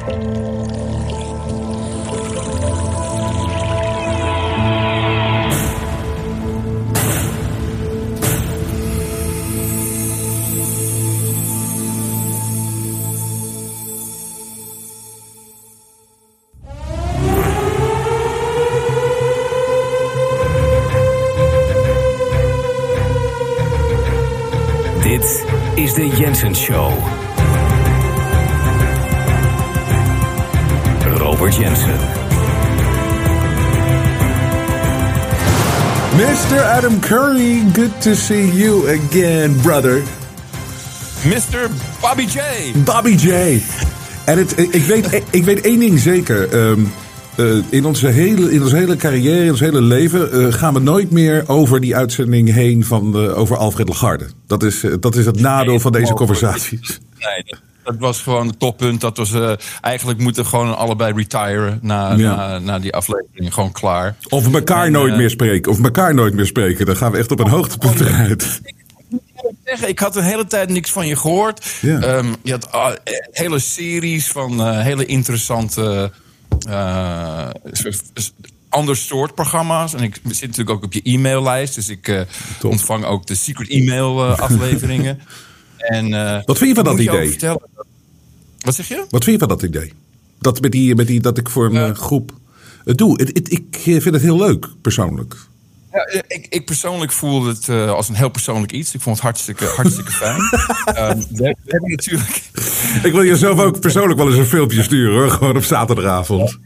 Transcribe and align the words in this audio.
Dit 0.00 0.14
is 25.74 25.94
de 25.94 26.08
Jensen 26.16 26.54
Show. 26.54 27.09
Jensen. 31.60 31.98
Mr. 36.16 36.58
Adam 36.58 37.00
Curry, 37.00 37.62
good 37.72 38.00
to 38.00 38.14
see 38.14 38.50
you 38.50 38.88
again, 38.88 39.60
brother. 39.62 40.02
Mr. 41.24 41.68
Bobby 42.00 42.24
J. 42.24 42.40
Bobby 42.84 43.14
J. 43.14 43.60
En 44.24 44.38
het, 44.38 44.58
ik, 44.58 44.84
weet, 44.84 45.22
ik 45.30 45.44
weet 45.44 45.60
één 45.60 45.78
ding 45.78 45.98
zeker. 45.98 46.48
Ehm, 46.48 46.80
eh, 47.36 47.56
in, 47.70 47.84
onze 47.84 48.06
hele, 48.06 48.52
in 48.52 48.62
onze 48.62 48.76
hele 48.76 48.96
carrière, 48.96 49.44
in 49.44 49.50
ons 49.50 49.60
hele 49.60 49.82
leven, 49.82 50.32
eh, 50.32 50.52
gaan 50.52 50.74
we 50.74 50.80
nooit 50.80 51.10
meer 51.10 51.44
over 51.46 51.80
die 51.80 51.96
uitzending 51.96 52.52
heen 52.52 52.84
van, 52.84 53.14
eh, 53.14 53.38
over 53.38 53.56
Alfred 53.56 53.88
Lagarde. 53.88 54.26
Dat 54.46 54.62
is, 54.62 54.84
dat 55.00 55.14
is 55.14 55.26
het 55.26 55.40
nadeel 55.40 55.80
van 55.80 55.92
deze 55.92 56.12
conversaties. 56.12 57.00
Nee, 57.18 57.69
dat, 57.90 58.00
was 58.00 58.22
gewoon 58.22 58.46
het 58.46 58.58
toppunt. 58.58 59.00
Dat 59.00 59.16
was, 59.16 59.32
eigenlijk 59.80 60.18
moeten 60.18 60.46
gewoon 60.46 60.76
allebei 60.76 61.12
retiren 61.12 61.78
na, 61.82 62.16
na, 62.16 62.58
na, 62.58 62.78
die 62.78 62.94
aflevering. 62.94 63.54
Gewoon 63.54 63.72
klaar. 63.72 64.16
Of 64.28 64.54
elkaar 64.54 64.90
nooit 64.90 65.16
meer 65.16 65.30
spreken. 65.30 65.72
Of 65.72 65.82
elkaar 65.82 66.14
nooit 66.14 66.34
meer 66.34 66.46
spreken. 66.46 66.86
Dan 66.86 66.96
gaan 66.96 67.12
we 67.12 67.18
echt 67.18 67.30
op 67.30 67.40
een 67.40 67.48
hoogtepunt 67.48 68.00
eruit. 68.00 68.60
Ik 69.86 69.98
had 69.98 70.16
een 70.16 70.22
hele 70.22 70.46
tijd 70.46 70.68
niks 70.68 70.90
van 70.90 71.06
je 71.06 71.16
gehoord. 71.16 71.66
Ehm, 71.82 72.32
je 72.42 72.52
had 72.52 72.68
uh, 72.74 72.88
hele 73.30 73.58
series 73.58 74.28
van 74.28 74.76
hele 74.76 75.06
interessante 75.06 76.12
uh, 76.68 77.48
ander 78.68 78.96
soort 78.96 79.34
programma's. 79.34 79.94
En 79.94 80.02
ik 80.02 80.20
zit 80.28 80.40
natuurlijk 80.40 80.70
ook 80.70 80.84
op 80.84 80.92
je 80.92 81.00
e-maillijst. 81.02 81.74
Dus 81.74 81.88
ik 81.88 82.26
ontvang 82.62 83.04
ook 83.04 83.26
de 83.26 83.34
secret 83.34 83.68
e-mail 83.68 84.24
afleveringen. 84.24 85.20
en, 85.80 86.10
Wat 86.44 86.58
vind 86.58 86.68
je 86.68 86.74
van 86.74 86.84
dat 86.84 86.98
idee? 86.98 87.36
Wat 88.58 88.74
zeg 88.74 88.88
je? 88.88 89.04
Wat 89.10 89.24
vind 89.24 89.40
je 89.40 89.46
van 89.46 89.58
dat 89.58 89.62
idee? 89.62 89.92
Dat, 90.38 90.60
met 90.60 90.72
die, 90.72 90.94
met 90.94 91.06
die, 91.06 91.20
dat 91.20 91.38
ik 91.38 91.48
voor 91.48 91.74
een 91.74 91.96
groep 91.96 92.32
het 92.84 92.98
doe. 92.98 93.20
Het, 93.22 93.30
het, 93.32 93.52
ik 93.52 93.76
vind 93.80 94.04
het 94.04 94.22
heel 94.22 94.36
leuk, 94.36 94.66
persoonlijk. 94.82 95.36
Ja, 95.92 96.06
ik, 96.28 96.46
ik, 96.48 96.64
persoonlijk 96.64 97.12
voel 97.12 97.44
het 97.44 97.68
uh, 97.68 97.90
als 97.90 98.08
een 98.08 98.14
heel 98.14 98.28
persoonlijk 98.28 98.72
iets. 98.72 98.94
Ik 98.94 99.00
vond 99.00 99.16
het 99.16 99.24
hartstikke, 99.24 99.64
hartstikke 99.64 100.12
fijn. 100.12 100.40
um, 101.10 101.26
we, 101.30 101.56
hebben 101.66 101.90
natuurlijk... 101.90 102.42
Ik 103.02 103.12
wil 103.12 103.24
jezelf 103.24 103.58
ook 103.58 103.80
persoonlijk 103.80 104.18
wel 104.18 104.28
eens 104.28 104.36
een 104.36 104.46
filmpje 104.46 104.82
sturen, 104.82 105.14
hoor. 105.14 105.30
Gewoon 105.30 105.56
op 105.56 105.64
zaterdagavond. 105.64 106.58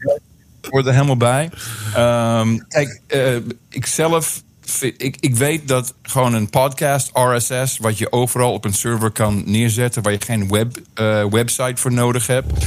Ik 0.61 0.69
word 0.69 0.85
er 0.85 0.93
helemaal 0.93 1.17
bij. 1.17 1.49
Um, 1.97 2.67
kijk, 2.67 3.01
uh, 3.07 3.35
ik 3.69 3.85
zelf... 3.85 4.43
Ik, 4.81 5.17
ik 5.19 5.35
weet 5.35 5.67
dat 5.67 5.93
gewoon 6.01 6.33
een 6.33 6.49
podcast, 6.49 7.09
RSS, 7.13 7.77
wat 7.77 7.97
je 7.97 8.11
overal 8.11 8.53
op 8.53 8.65
een 8.65 8.73
server 8.73 9.11
kan 9.11 9.43
neerzetten, 9.45 10.03
waar 10.03 10.11
je 10.11 10.21
geen 10.21 10.49
web, 10.49 10.77
uh, 10.95 11.25
website 11.25 11.81
voor 11.81 11.93
nodig 11.93 12.27
hebt. 12.27 12.65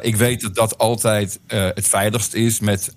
ik 0.00 0.16
weet 0.16 0.40
dat 0.40 0.54
dat 0.54 0.78
altijd 0.78 1.40
het 1.48 1.88
veiligst 1.88 2.34
is 2.34 2.60
met 2.60 2.94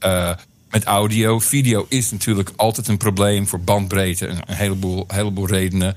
met 0.76 0.84
audio. 0.84 1.40
Video 1.40 1.86
is 1.90 2.12
natuurlijk 2.12 2.52
altijd 2.56 2.88
een 2.88 2.98
probleem 2.98 3.48
voor 3.48 3.60
bandbreedte 3.62 4.28
en 4.28 4.38
een 4.46 4.56
heleboel, 4.56 5.06
heleboel 5.08 5.48
redenen. 5.48 5.96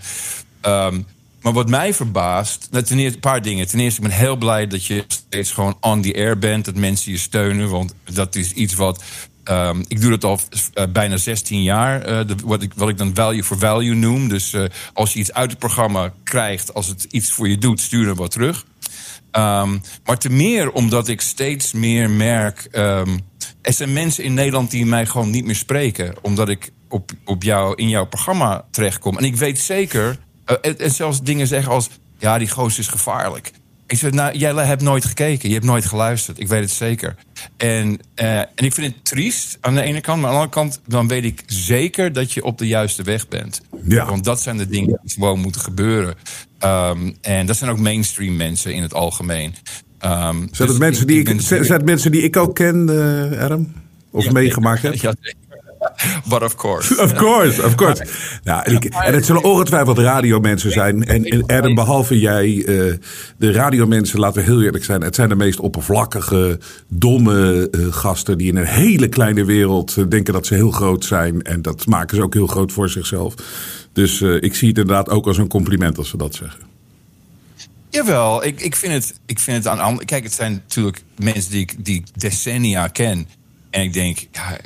Um, 0.62 1.06
maar 1.42 1.52
wat 1.52 1.68
mij 1.68 1.94
verbaast, 1.94 2.68
ten 2.70 2.98
eerste 2.98 3.14
een 3.14 3.20
paar 3.20 3.42
dingen. 3.42 3.66
Ten 3.66 3.80
eerste, 3.80 4.02
ik 4.02 4.08
ben 4.08 4.16
heel 4.16 4.36
blij 4.36 4.66
dat 4.66 4.84
je 4.84 5.04
steeds 5.08 5.50
gewoon 5.50 5.76
on 5.80 6.02
the 6.02 6.14
air 6.14 6.38
bent, 6.38 6.64
dat 6.64 6.74
mensen 6.74 7.12
je 7.12 7.18
steunen, 7.18 7.68
want 7.68 7.94
dat 8.04 8.34
is 8.34 8.52
iets 8.52 8.74
wat. 8.74 9.02
Um, 9.50 9.84
ik 9.88 10.00
doe 10.00 10.10
dat 10.10 10.24
al 10.24 10.40
uh, 10.74 10.84
bijna 10.92 11.16
16 11.16 11.62
jaar. 11.62 12.26
De, 12.26 12.34
wat, 12.44 12.62
ik, 12.62 12.72
wat 12.74 12.88
ik 12.88 12.98
dan 12.98 13.14
value 13.14 13.44
for 13.44 13.58
value 13.58 13.94
noem. 13.94 14.28
Dus 14.28 14.52
uh, 14.52 14.64
als 14.92 15.12
je 15.12 15.18
iets 15.18 15.32
uit 15.32 15.50
het 15.50 15.58
programma 15.58 16.12
krijgt, 16.22 16.74
als 16.74 16.86
het 16.86 17.06
iets 17.10 17.32
voor 17.32 17.48
je 17.48 17.58
doet, 17.58 17.80
stuur 17.80 18.04
dan 18.04 18.16
wat 18.16 18.30
terug. 18.30 18.64
Um, 19.32 19.82
maar 20.04 20.18
te 20.18 20.30
meer 20.30 20.70
omdat 20.70 21.08
ik 21.08 21.20
steeds 21.20 21.72
meer 21.72 22.10
merk. 22.10 22.68
Um, 22.72 23.20
er 23.62 23.72
zijn 23.72 23.92
mensen 23.92 24.24
in 24.24 24.34
Nederland 24.34 24.70
die 24.70 24.86
mij 24.86 25.06
gewoon 25.06 25.30
niet 25.30 25.44
meer 25.44 25.56
spreken. 25.56 26.14
Omdat 26.22 26.48
ik 26.48 26.70
op, 26.88 27.10
op 27.24 27.42
jou, 27.42 27.74
in 27.74 27.88
jouw 27.88 28.06
programma 28.06 28.64
terechtkom. 28.70 29.18
En 29.18 29.24
ik 29.24 29.36
weet 29.36 29.58
zeker. 29.58 30.18
En 30.62 30.90
zelfs 30.90 31.22
dingen 31.22 31.46
zeggen 31.46 31.72
als. 31.72 31.88
Ja, 32.18 32.38
die 32.38 32.48
goos 32.48 32.78
is 32.78 32.88
gevaarlijk. 32.88 33.50
Ik 33.88 33.98
zeg, 33.98 34.10
nou, 34.10 34.36
jij 34.36 34.66
hebt 34.66 34.82
nooit 34.82 35.04
gekeken, 35.04 35.48
je 35.48 35.54
hebt 35.54 35.66
nooit 35.66 35.86
geluisterd. 35.86 36.40
Ik 36.40 36.48
weet 36.48 36.60
het 36.60 36.70
zeker. 36.70 37.16
En, 37.56 37.98
uh, 38.16 38.38
en 38.38 38.48
ik 38.54 38.72
vind 38.74 38.94
het 38.94 39.04
triest 39.04 39.58
aan 39.60 39.74
de 39.74 39.82
ene 39.82 40.00
kant, 40.00 40.20
maar 40.20 40.30
aan 40.30 40.36
de 40.36 40.40
andere 40.40 40.62
kant, 40.62 40.80
dan 40.86 41.08
weet 41.08 41.24
ik 41.24 41.42
zeker 41.46 42.12
dat 42.12 42.32
je 42.32 42.44
op 42.44 42.58
de 42.58 42.66
juiste 42.66 43.02
weg 43.02 43.28
bent. 43.28 43.60
Ja. 43.82 44.06
Want 44.06 44.24
dat 44.24 44.40
zijn 44.40 44.56
de 44.56 44.68
dingen 44.68 45.00
die 45.02 45.12
gewoon 45.12 45.40
moeten 45.40 45.60
gebeuren. 45.60 46.14
Um, 46.60 47.16
en 47.20 47.46
dat 47.46 47.56
zijn 47.56 47.70
ook 47.70 47.78
mainstream 47.78 48.36
mensen 48.36 48.74
in 48.74 48.82
het 48.82 48.94
algemeen. 48.94 49.46
Um, 49.46 49.58
zijn, 50.00 50.48
het 50.50 50.66
dus 50.68 50.78
mensen 50.78 51.06
die 51.06 51.20
ik, 51.20 51.28
ik 51.28 51.40
zijn 51.40 51.72
het 51.72 51.84
mensen 51.84 52.10
die 52.10 52.22
ik 52.22 52.36
ook 52.36 52.54
ken, 52.54 52.86
uh, 52.90 53.42
Adam? 53.42 53.72
Of 54.10 54.24
ja, 54.24 54.32
meegemaakt 54.32 54.82
heb? 54.92 54.94
Ja, 54.94 55.14
But 56.28 56.42
of 56.42 56.54
course. 56.54 57.02
Of 57.02 57.12
course, 57.12 57.64
of 57.64 57.74
course. 57.74 58.04
Nou, 58.44 58.62
en, 58.64 58.74
ik, 58.74 58.84
en, 58.84 59.14
het 59.14 59.26
zullen 59.26 59.42
ongetwijfeld 59.42 59.98
radiomensen 59.98 60.72
zijn. 60.72 61.04
En, 61.04 61.24
en 61.24 61.46
Adam, 61.46 61.74
behalve 61.74 62.18
jij, 62.18 62.48
uh, 62.48 62.64
de 63.36 63.52
radiomensen, 63.52 64.18
laten 64.18 64.42
we 64.42 64.50
heel 64.50 64.62
eerlijk 64.62 64.84
zijn. 64.84 65.02
Het 65.02 65.14
zijn 65.14 65.28
de 65.28 65.36
meest 65.36 65.60
oppervlakkige, 65.60 66.58
domme 66.88 67.68
uh, 67.70 67.92
gasten 67.92 68.38
die 68.38 68.48
in 68.48 68.56
een 68.56 68.64
hele 68.64 69.08
kleine 69.08 69.44
wereld 69.44 69.96
uh, 69.96 70.04
denken 70.08 70.32
dat 70.32 70.46
ze 70.46 70.54
heel 70.54 70.70
groot 70.70 71.04
zijn. 71.04 71.42
En 71.42 71.62
dat 71.62 71.86
maken 71.86 72.16
ze 72.16 72.22
ook 72.22 72.34
heel 72.34 72.46
groot 72.46 72.72
voor 72.72 72.88
zichzelf. 72.88 73.34
Dus 73.92 74.20
ik 74.20 74.54
zie 74.54 74.68
het 74.68 74.78
inderdaad 74.78 75.08
ook 75.08 75.26
als 75.26 75.38
een 75.38 75.48
compliment 75.48 75.98
als 75.98 76.08
ze 76.08 76.16
dat 76.16 76.34
zeggen. 76.34 76.68
Jawel, 77.90 78.44
ik, 78.44 78.60
ik, 78.60 78.76
vind 78.76 78.92
het, 78.92 79.20
ik 79.26 79.38
vind 79.38 79.64
het 79.64 79.78
aan 79.78 79.98
Kijk, 79.98 80.24
het 80.24 80.32
zijn 80.32 80.52
natuurlijk 80.52 81.02
mensen 81.16 81.50
die 81.50 81.60
ik, 81.60 81.84
die 81.84 81.94
ik 81.94 82.06
decennia 82.14 82.88
ken. 82.88 83.28
En 83.78 83.84
ik 83.84 83.92
denk, 83.92 84.18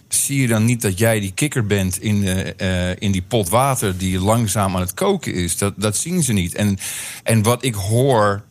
zie 0.08 0.40
je 0.40 0.46
dan 0.46 0.64
niet 0.64 0.82
dat 0.82 0.98
jij 0.98 1.20
die 1.20 1.32
kikker 1.32 1.66
bent 1.66 2.00
in, 2.00 2.20
de, 2.20 2.54
uh, 2.58 2.90
in 2.98 3.12
die 3.12 3.22
pot 3.22 3.48
water 3.48 3.98
die 3.98 4.18
langzaam 4.18 4.74
aan 4.74 4.80
het 4.80 4.94
koken 4.94 5.34
is? 5.34 5.58
Dat, 5.58 5.74
dat 5.76 5.96
zien 5.96 6.22
ze 6.22 6.32
niet. 6.32 6.54
En, 6.54 6.78
en 7.22 7.42
wat 7.42 7.64
ik 7.64 7.74
hoor, 7.74 8.42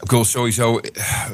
ik 0.00 0.10
wil 0.10 0.24
sowieso, 0.24 0.80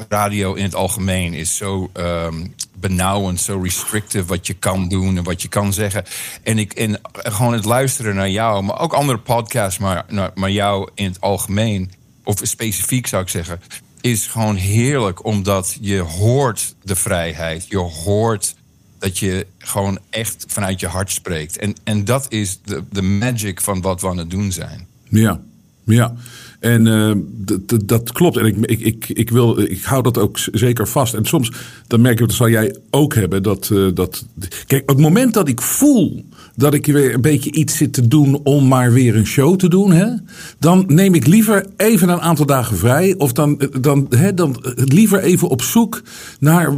radio 0.09 0.55
in 0.55 0.65
het 0.65 0.75
algemeen 0.75 1.35
is 1.35 1.57
zo 1.57 1.91
um, 1.95 2.55
benauwend, 2.75 3.41
zo 3.41 3.61
restrictive 3.63 4.25
wat 4.25 4.47
je 4.47 4.55
kan 4.55 4.89
doen 4.89 5.17
en 5.17 5.25
wat 5.25 5.43
je 5.43 5.49
kan 5.49 5.73
zeggen. 5.73 6.05
En, 6.43 6.59
ik, 6.59 6.73
en 6.73 7.01
gewoon 7.13 7.53
het 7.53 7.65
luisteren 7.65 8.15
naar 8.15 8.31
jou, 8.31 8.63
maar 8.63 8.81
ook 8.81 8.93
andere 8.93 9.19
podcasts, 9.19 9.79
maar, 9.79 10.05
maar 10.35 10.51
jou 10.51 10.91
in 10.95 11.05
het 11.05 11.21
algemeen, 11.21 11.93
of 12.25 12.41
specifiek 12.43 13.07
zou 13.07 13.23
ik 13.23 13.29
zeggen 13.29 13.61
is 14.01 14.27
gewoon 14.27 14.57
heerlijk, 14.57 15.25
omdat 15.25 15.77
je 15.81 15.99
hoort 15.99 16.75
de 16.83 16.97
vrijheid. 16.97 17.67
Je 17.69 17.79
hoort 17.79 18.55
dat 18.99 19.19
je 19.19 19.47
gewoon 19.59 19.99
echt 20.11 20.45
vanuit 20.49 20.81
je 20.81 20.87
hart 20.87 21.11
spreekt. 21.11 21.59
En, 21.59 21.75
en 21.85 22.05
dat 22.05 22.27
is 22.29 22.61
de, 22.65 22.83
de 22.91 23.03
magic 23.03 23.61
van 23.61 23.81
wat 23.81 24.01
we 24.01 24.09
aan 24.09 24.19
het 24.19 24.31
doen 24.31 24.53
zijn. 24.53 24.87
Ja, 25.09 25.41
ja. 25.85 26.15
En 26.61 26.87
uh, 26.87 27.13
dat 27.85 28.13
klopt. 28.13 28.37
En 28.37 28.45
ik, 28.45 28.57
ik, 28.57 28.81
ik, 28.81 29.09
ik, 29.09 29.31
wil, 29.31 29.59
ik 29.59 29.83
hou 29.83 30.03
dat 30.03 30.19
ook 30.19 30.39
zeker 30.53 30.89
vast. 30.89 31.15
En 31.15 31.25
soms, 31.25 31.53
dan 31.87 32.01
merk 32.01 32.21
ik, 32.21 32.27
dat 32.27 32.37
zal 32.37 32.49
jij 32.49 32.77
ook 32.91 33.15
hebben. 33.15 33.43
Dat, 33.43 33.71
uh, 33.73 33.95
dat, 33.95 34.27
kijk, 34.67 34.91
het 34.91 34.99
moment 34.99 35.35
dat 35.35 35.49
ik 35.49 35.61
voel 35.61 36.25
dat 36.57 36.75
ik 36.75 36.87
weer 36.87 37.15
een 37.15 37.21
beetje 37.21 37.53
iets 37.53 37.77
zit 37.77 37.93
te 37.93 38.09
doen 38.09 38.41
om 38.45 38.69
maar 38.69 38.93
weer 38.93 39.17
een 39.17 39.27
show 39.27 39.57
te 39.57 39.69
doen, 39.69 39.93
hè, 39.93 40.07
dan 40.59 40.85
neem 40.87 41.15
ik 41.15 41.27
liever 41.27 41.67
even 41.77 42.09
een 42.09 42.21
aantal 42.21 42.47
dagen 42.47 42.77
vrij. 42.77 43.15
Of 43.19 43.33
dan, 43.33 43.61
dan, 43.81 44.07
hè, 44.11 44.35
dan 44.35 44.57
liever 44.75 45.23
even 45.23 45.49
op 45.49 45.63
zoek 45.63 46.03
naar 46.41 46.75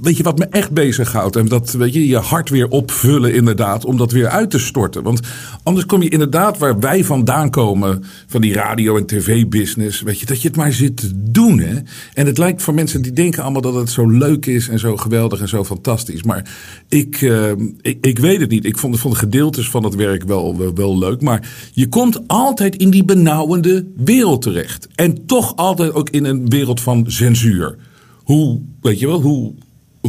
weet 0.00 0.16
je 0.16 0.22
wat 0.22 0.38
me 0.38 0.44
echt 0.44 0.70
bezighoudt? 0.70 1.36
En 1.36 1.48
dat 1.48 1.72
weet 1.72 1.92
je, 1.92 2.06
je 2.06 2.16
hart 2.16 2.50
weer 2.50 2.68
opvullen 2.68 3.34
inderdaad, 3.34 3.84
om 3.84 3.96
dat 3.96 4.12
weer 4.12 4.28
uit 4.28 4.50
te 4.50 4.58
storten. 4.58 5.02
Want 5.02 5.20
anders 5.62 5.86
kom 5.86 6.02
je 6.02 6.08
inderdaad 6.08 6.58
waar 6.58 6.78
wij 6.78 7.04
vandaan 7.04 7.50
komen, 7.50 8.04
van 8.26 8.40
die 8.40 8.52
radio- 8.52 8.96
en 8.96 9.06
tv-business, 9.06 10.00
weet 10.00 10.20
je, 10.20 10.26
dat 10.26 10.42
je 10.42 10.48
het 10.48 10.56
maar 10.56 10.72
zit 10.72 10.96
te 10.96 11.10
doen. 11.14 11.58
Hè? 11.58 11.74
En 12.14 12.26
het 12.26 12.38
lijkt 12.38 12.62
voor 12.62 12.74
mensen 12.74 13.02
die 13.02 13.12
denken 13.12 13.42
allemaal 13.42 13.60
dat 13.62 13.74
het 13.74 13.90
zo 13.90 14.10
leuk 14.10 14.46
is 14.46 14.68
en 14.68 14.78
zo 14.78 14.96
geweldig 14.96 15.40
en 15.40 15.48
zo 15.48 15.64
fantastisch. 15.64 16.22
Maar 16.22 16.50
ik, 16.88 17.20
uh, 17.20 17.50
ik, 17.80 18.06
ik, 18.06 18.18
weet 18.18 18.40
het 18.40 18.50
niet. 18.50 18.64
Ik 18.64 18.78
vond, 18.78 18.98
vond 19.00 19.16
gedeeltes 19.16 19.70
van 19.70 19.84
het 19.84 19.94
werk 19.94 20.24
wel, 20.24 20.56
wel, 20.56 20.74
wel 20.74 20.98
leuk. 20.98 21.20
Maar 21.20 21.50
je 21.72 21.88
komt 21.88 22.28
altijd 22.28 22.76
in 22.76 22.90
die 22.90 23.04
benauwende 23.04 23.86
wereld 23.96 24.42
terecht. 24.42 24.88
En 24.94 25.26
toch 25.26 25.56
altijd 25.56 25.92
ook 25.92 26.10
in 26.10 26.24
een 26.24 26.48
wereld 26.48 26.80
van 26.80 27.04
censuur. 27.06 27.76
hoe, 28.24 28.60
weet 28.80 28.98
je 28.98 29.06
wel, 29.06 29.20
hoe, 29.20 29.54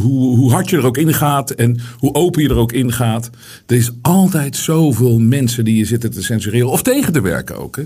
hoe, 0.00 0.36
hoe 0.36 0.50
hard 0.50 0.70
je 0.70 0.76
er 0.76 0.86
ook 0.86 0.96
in 0.96 1.14
gaat 1.14 1.50
en 1.50 1.80
hoe 1.98 2.14
open 2.14 2.42
je 2.42 2.48
er 2.48 2.56
ook 2.56 2.72
in 2.72 2.92
gaat. 2.92 3.30
Er 3.66 3.76
is 3.76 3.90
altijd 4.02 4.56
zoveel 4.56 5.18
mensen 5.18 5.64
die 5.64 5.76
je 5.76 5.84
zitten 5.84 6.10
te 6.10 6.22
censureren 6.22 6.70
of 6.70 6.82
tegen 6.82 7.12
te 7.12 7.20
werken 7.20 7.56
ook. 7.56 7.76
Hè? 7.76 7.82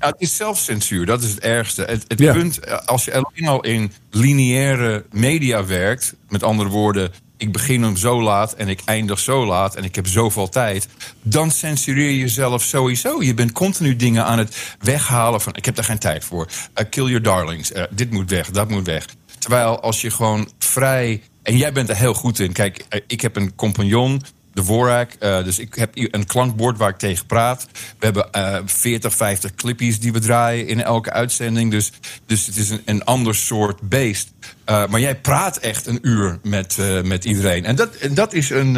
Ja, 0.00 0.06
het 0.06 0.16
is 0.18 0.36
zelfcensuur, 0.36 1.06
dat 1.06 1.22
is 1.22 1.30
het 1.30 1.40
ergste. 1.40 1.82
Het, 1.82 2.04
het 2.08 2.32
punt, 2.32 2.58
eh, 2.58 2.78
als 2.84 3.04
je 3.04 3.14
alleen 3.14 3.48
al 3.48 3.60
in 3.60 3.92
lineaire 4.10 5.04
media 5.10 5.66
werkt, 5.66 6.14
met 6.28 6.42
andere 6.42 6.68
woorden, 6.68 7.10
ik 7.36 7.52
begin 7.52 7.82
hem 7.82 7.96
zo 7.96 8.22
laat 8.22 8.54
en 8.54 8.68
ik 8.68 8.80
eindig 8.84 9.18
zo 9.18 9.46
laat 9.46 9.74
en 9.74 9.84
ik 9.84 9.94
heb 9.94 10.06
zoveel 10.06 10.48
tijd, 10.48 10.88
dan 11.22 11.50
censureer 11.50 12.10
je 12.10 12.18
jezelf 12.18 12.62
sowieso. 12.62 13.22
Je 13.22 13.34
bent 13.34 13.52
continu 13.52 13.96
dingen 13.96 14.24
aan 14.24 14.38
het 14.38 14.76
weghalen 14.78 15.40
van 15.40 15.54
ik 15.56 15.64
heb 15.64 15.74
daar 15.74 15.84
geen 15.84 15.98
tijd 15.98 16.24
voor. 16.24 16.48
Uh, 16.74 16.84
kill 16.90 17.04
your 17.04 17.22
darlings. 17.22 17.72
Uh, 17.72 17.82
dit 17.90 18.10
moet 18.10 18.30
weg, 18.30 18.50
dat 18.50 18.70
moet 18.70 18.86
weg. 18.86 19.06
Terwijl 19.38 19.80
als 19.80 20.00
je 20.00 20.10
gewoon 20.10 20.50
vrij. 20.58 21.22
En 21.42 21.56
jij 21.56 21.72
bent 21.72 21.88
er 21.88 21.96
heel 21.96 22.14
goed 22.14 22.38
in. 22.38 22.52
Kijk, 22.52 22.84
ik 23.06 23.20
heb 23.20 23.36
een 23.36 23.54
compagnon 23.54 24.22
de 24.58 24.64
Vorak. 24.64 25.10
Uh, 25.20 25.44
dus 25.44 25.58
ik 25.58 25.74
heb 25.74 25.90
een 25.94 26.26
klankbord 26.26 26.78
waar 26.78 26.88
ik 26.88 26.96
tegen 26.96 27.26
praat. 27.26 27.66
We 27.72 28.04
hebben 28.04 28.28
uh, 28.36 28.58
40, 28.64 29.14
50 29.14 29.54
clippies 29.54 30.00
die 30.00 30.12
we 30.12 30.18
draaien 30.18 30.66
in 30.66 30.82
elke 30.82 31.12
uitzending. 31.12 31.70
Dus, 31.70 31.92
dus 32.26 32.46
het 32.46 32.56
is 32.56 32.70
een, 32.70 32.82
een 32.84 33.04
ander 33.04 33.34
soort 33.34 33.80
beest. 33.80 34.30
Uh, 34.40 34.86
maar 34.86 35.00
jij 35.00 35.16
praat 35.16 35.56
echt 35.56 35.86
een 35.86 35.98
uur 36.02 36.38
met, 36.42 36.76
met 37.04 37.24
iedereen. 37.24 37.64
En 37.64 37.76
dat, 37.76 37.94
en 37.94 38.14
dat 38.14 38.32
is 38.32 38.50
een, 38.50 38.74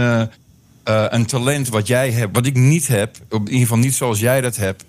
een 0.85 1.27
talent 1.27 1.69
wat 1.69 1.87
jij 1.87 2.11
hebt, 2.11 2.35
wat 2.35 2.47
ik 2.47 2.57
niet 2.57 2.87
heb. 2.87 3.17
In 3.31 3.41
ieder 3.41 3.59
geval 3.59 3.79
niet 3.79 3.95
zoals 3.95 4.21
jij 4.21 4.41
dat 4.41 4.57
hebt. 4.57 4.85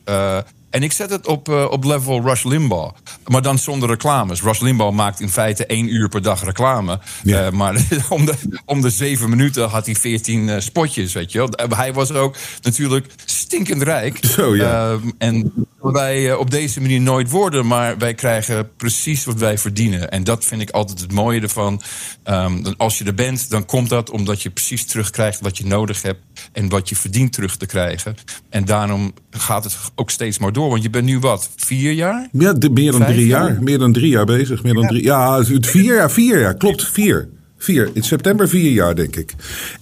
En 0.71 0.83
ik 0.83 0.91
zet 0.91 1.09
het 1.09 1.27
op, 1.27 1.49
uh, 1.49 1.65
op 1.69 1.83
level 1.83 2.21
Rush 2.21 2.43
Limbaugh. 2.43 2.95
Maar 3.27 3.41
dan 3.41 3.57
zonder 3.57 3.89
reclames. 3.89 4.41
Rush 4.41 4.59
Limbaugh 4.59 4.95
maakt 4.95 5.19
in 5.19 5.29
feite 5.29 5.65
één 5.65 5.87
uur 5.93 6.09
per 6.09 6.21
dag 6.21 6.43
reclame. 6.43 6.99
Ja. 7.23 7.45
Uh, 7.45 7.51
maar 7.51 7.75
om 8.09 8.25
de, 8.25 8.33
om 8.65 8.81
de 8.81 8.89
zeven 8.89 9.29
minuten 9.29 9.69
had 9.69 9.85
hij 9.85 9.95
veertien 9.95 10.47
uh, 10.47 10.59
spotjes, 10.59 11.13
weet 11.13 11.31
je 11.31 11.37
wel. 11.37 11.67
Hij 11.77 11.93
was 11.93 12.11
ook 12.11 12.35
natuurlijk 12.61 13.05
stinkend 13.25 13.81
rijk. 13.81 14.19
Zo, 14.25 14.55
ja. 14.55 14.97
en 15.17 15.53
wij 15.81 16.33
op 16.33 16.51
deze 16.51 16.81
manier 16.81 17.01
nooit 17.01 17.29
worden, 17.29 17.67
maar 17.67 17.97
wij 17.97 18.13
krijgen 18.13 18.75
precies 18.77 19.25
wat 19.25 19.39
wij 19.39 19.57
verdienen. 19.57 20.11
En 20.11 20.23
dat 20.23 20.45
vind 20.45 20.61
ik 20.61 20.69
altijd 20.69 20.99
het 20.99 21.11
mooie 21.11 21.41
ervan. 21.41 21.81
Um, 22.25 22.63
als 22.77 22.97
je 22.97 23.03
er 23.03 23.13
bent, 23.13 23.49
dan 23.49 23.65
komt 23.65 23.89
dat 23.89 24.09
omdat 24.09 24.41
je 24.41 24.49
precies 24.49 24.85
terugkrijgt 24.85 25.39
wat 25.39 25.57
je 25.57 25.65
nodig 25.65 26.01
hebt 26.01 26.19
en 26.51 26.69
wat 26.69 26.89
je 26.89 26.95
verdient 26.95 27.33
terug 27.33 27.57
te 27.57 27.65
krijgen. 27.65 28.15
En 28.49 28.65
daarom 28.65 29.13
gaat 29.29 29.63
het 29.63 29.77
ook 29.95 30.09
steeds 30.09 30.39
maar 30.39 30.53
door. 30.53 30.69
Want 30.69 30.83
je 30.83 30.89
bent 30.89 31.05
nu 31.05 31.19
wat, 31.19 31.49
vier 31.55 31.91
jaar? 31.91 32.27
Ja, 32.31 32.53
de, 32.53 32.69
meer 32.69 32.91
dan 32.91 33.01
Vijf 33.01 33.13
drie 33.13 33.27
jaar. 33.27 33.47
jaar. 33.47 33.63
Meer 33.63 33.77
dan 33.77 33.93
drie 33.93 34.09
jaar 34.09 34.25
bezig. 34.25 34.63
Meer 34.63 34.73
dan 34.73 34.83
ja. 34.83 34.89
drie, 34.89 35.03
ja, 35.03 35.43
vier 35.43 35.95
jaar, 35.95 36.11
vier 36.11 36.39
jaar, 36.39 36.55
klopt, 36.55 36.87
vier. 36.87 37.29
Vier. 37.57 37.89
In 37.93 38.03
september 38.03 38.49
vier 38.49 38.71
jaar, 38.71 38.95
denk 38.95 39.15
ik. 39.15 39.33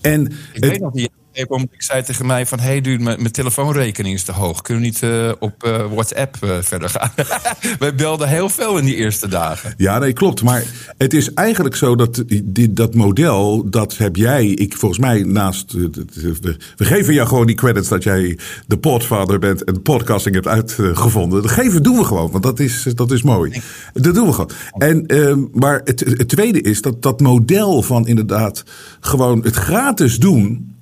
En 0.01 0.25
ik 0.25 0.33
het, 0.53 0.65
weet 0.65 0.79
nog 0.79 0.93
niet 0.93 1.09
ik 1.47 1.81
zei 1.81 2.03
tegen 2.03 2.25
mij 2.25 2.45
van... 2.45 2.59
hey 2.59 2.81
dude, 2.81 3.03
mijn 3.03 3.31
telefoonrekening 3.31 4.15
is 4.15 4.23
te 4.23 4.31
hoog. 4.31 4.61
Kunnen 4.61 4.83
we 4.83 4.89
niet 4.89 5.01
uh, 5.01 5.31
op 5.39 5.63
uh, 5.65 5.85
WhatsApp 5.91 6.37
uh, 6.43 6.57
verder 6.61 6.89
gaan? 6.89 7.11
Wij 7.79 7.95
belden 7.95 8.27
heel 8.27 8.49
veel 8.49 8.77
in 8.77 8.85
die 8.85 8.95
eerste 8.95 9.27
dagen. 9.27 9.73
Ja, 9.77 9.99
nee, 9.99 10.13
klopt. 10.13 10.43
Maar 10.43 10.63
het 10.97 11.13
is 11.13 11.33
eigenlijk 11.33 11.75
zo 11.75 11.95
dat 11.95 12.23
die, 12.43 12.73
dat 12.73 12.95
model... 12.95 13.69
dat 13.69 13.97
heb 13.97 14.15
jij, 14.15 14.45
ik 14.47 14.77
volgens 14.77 14.99
mij 14.99 15.23
naast... 15.23 15.71
we, 15.71 16.57
geven 16.77 17.13
jou 17.13 17.27
gewoon 17.27 17.47
die 17.47 17.55
credits 17.55 17.87
dat 17.87 18.03
jij 18.03 18.37
de 18.67 18.77
podvader 18.77 19.39
bent... 19.39 19.63
en 19.63 19.81
podcasting 19.81 20.35
hebt 20.35 20.47
uitgevonden. 20.47 21.41
Dat 21.41 21.51
geven 21.51 21.83
doen 21.83 21.97
we 21.97 22.03
gewoon, 22.03 22.31
want 22.31 22.43
dat 22.43 22.59
is, 22.59 22.83
dat 22.95 23.11
is 23.11 23.21
mooi. 23.21 23.61
Dat 23.93 24.13
doen 24.13 24.27
we 24.27 24.33
gewoon. 24.33 24.51
En, 24.77 25.05
ehm, 25.05 25.39
maar 25.53 25.81
het, 25.83 25.99
het 25.99 26.29
tweede 26.29 26.61
is 26.61 26.81
dat 26.81 27.01
dat 27.01 27.19
model 27.19 27.81
van 27.81 28.07
inderdaad... 28.07 28.63
gewoon 28.99 29.43
het 29.43 29.55
gratis 29.55 30.19
doen 30.19 30.77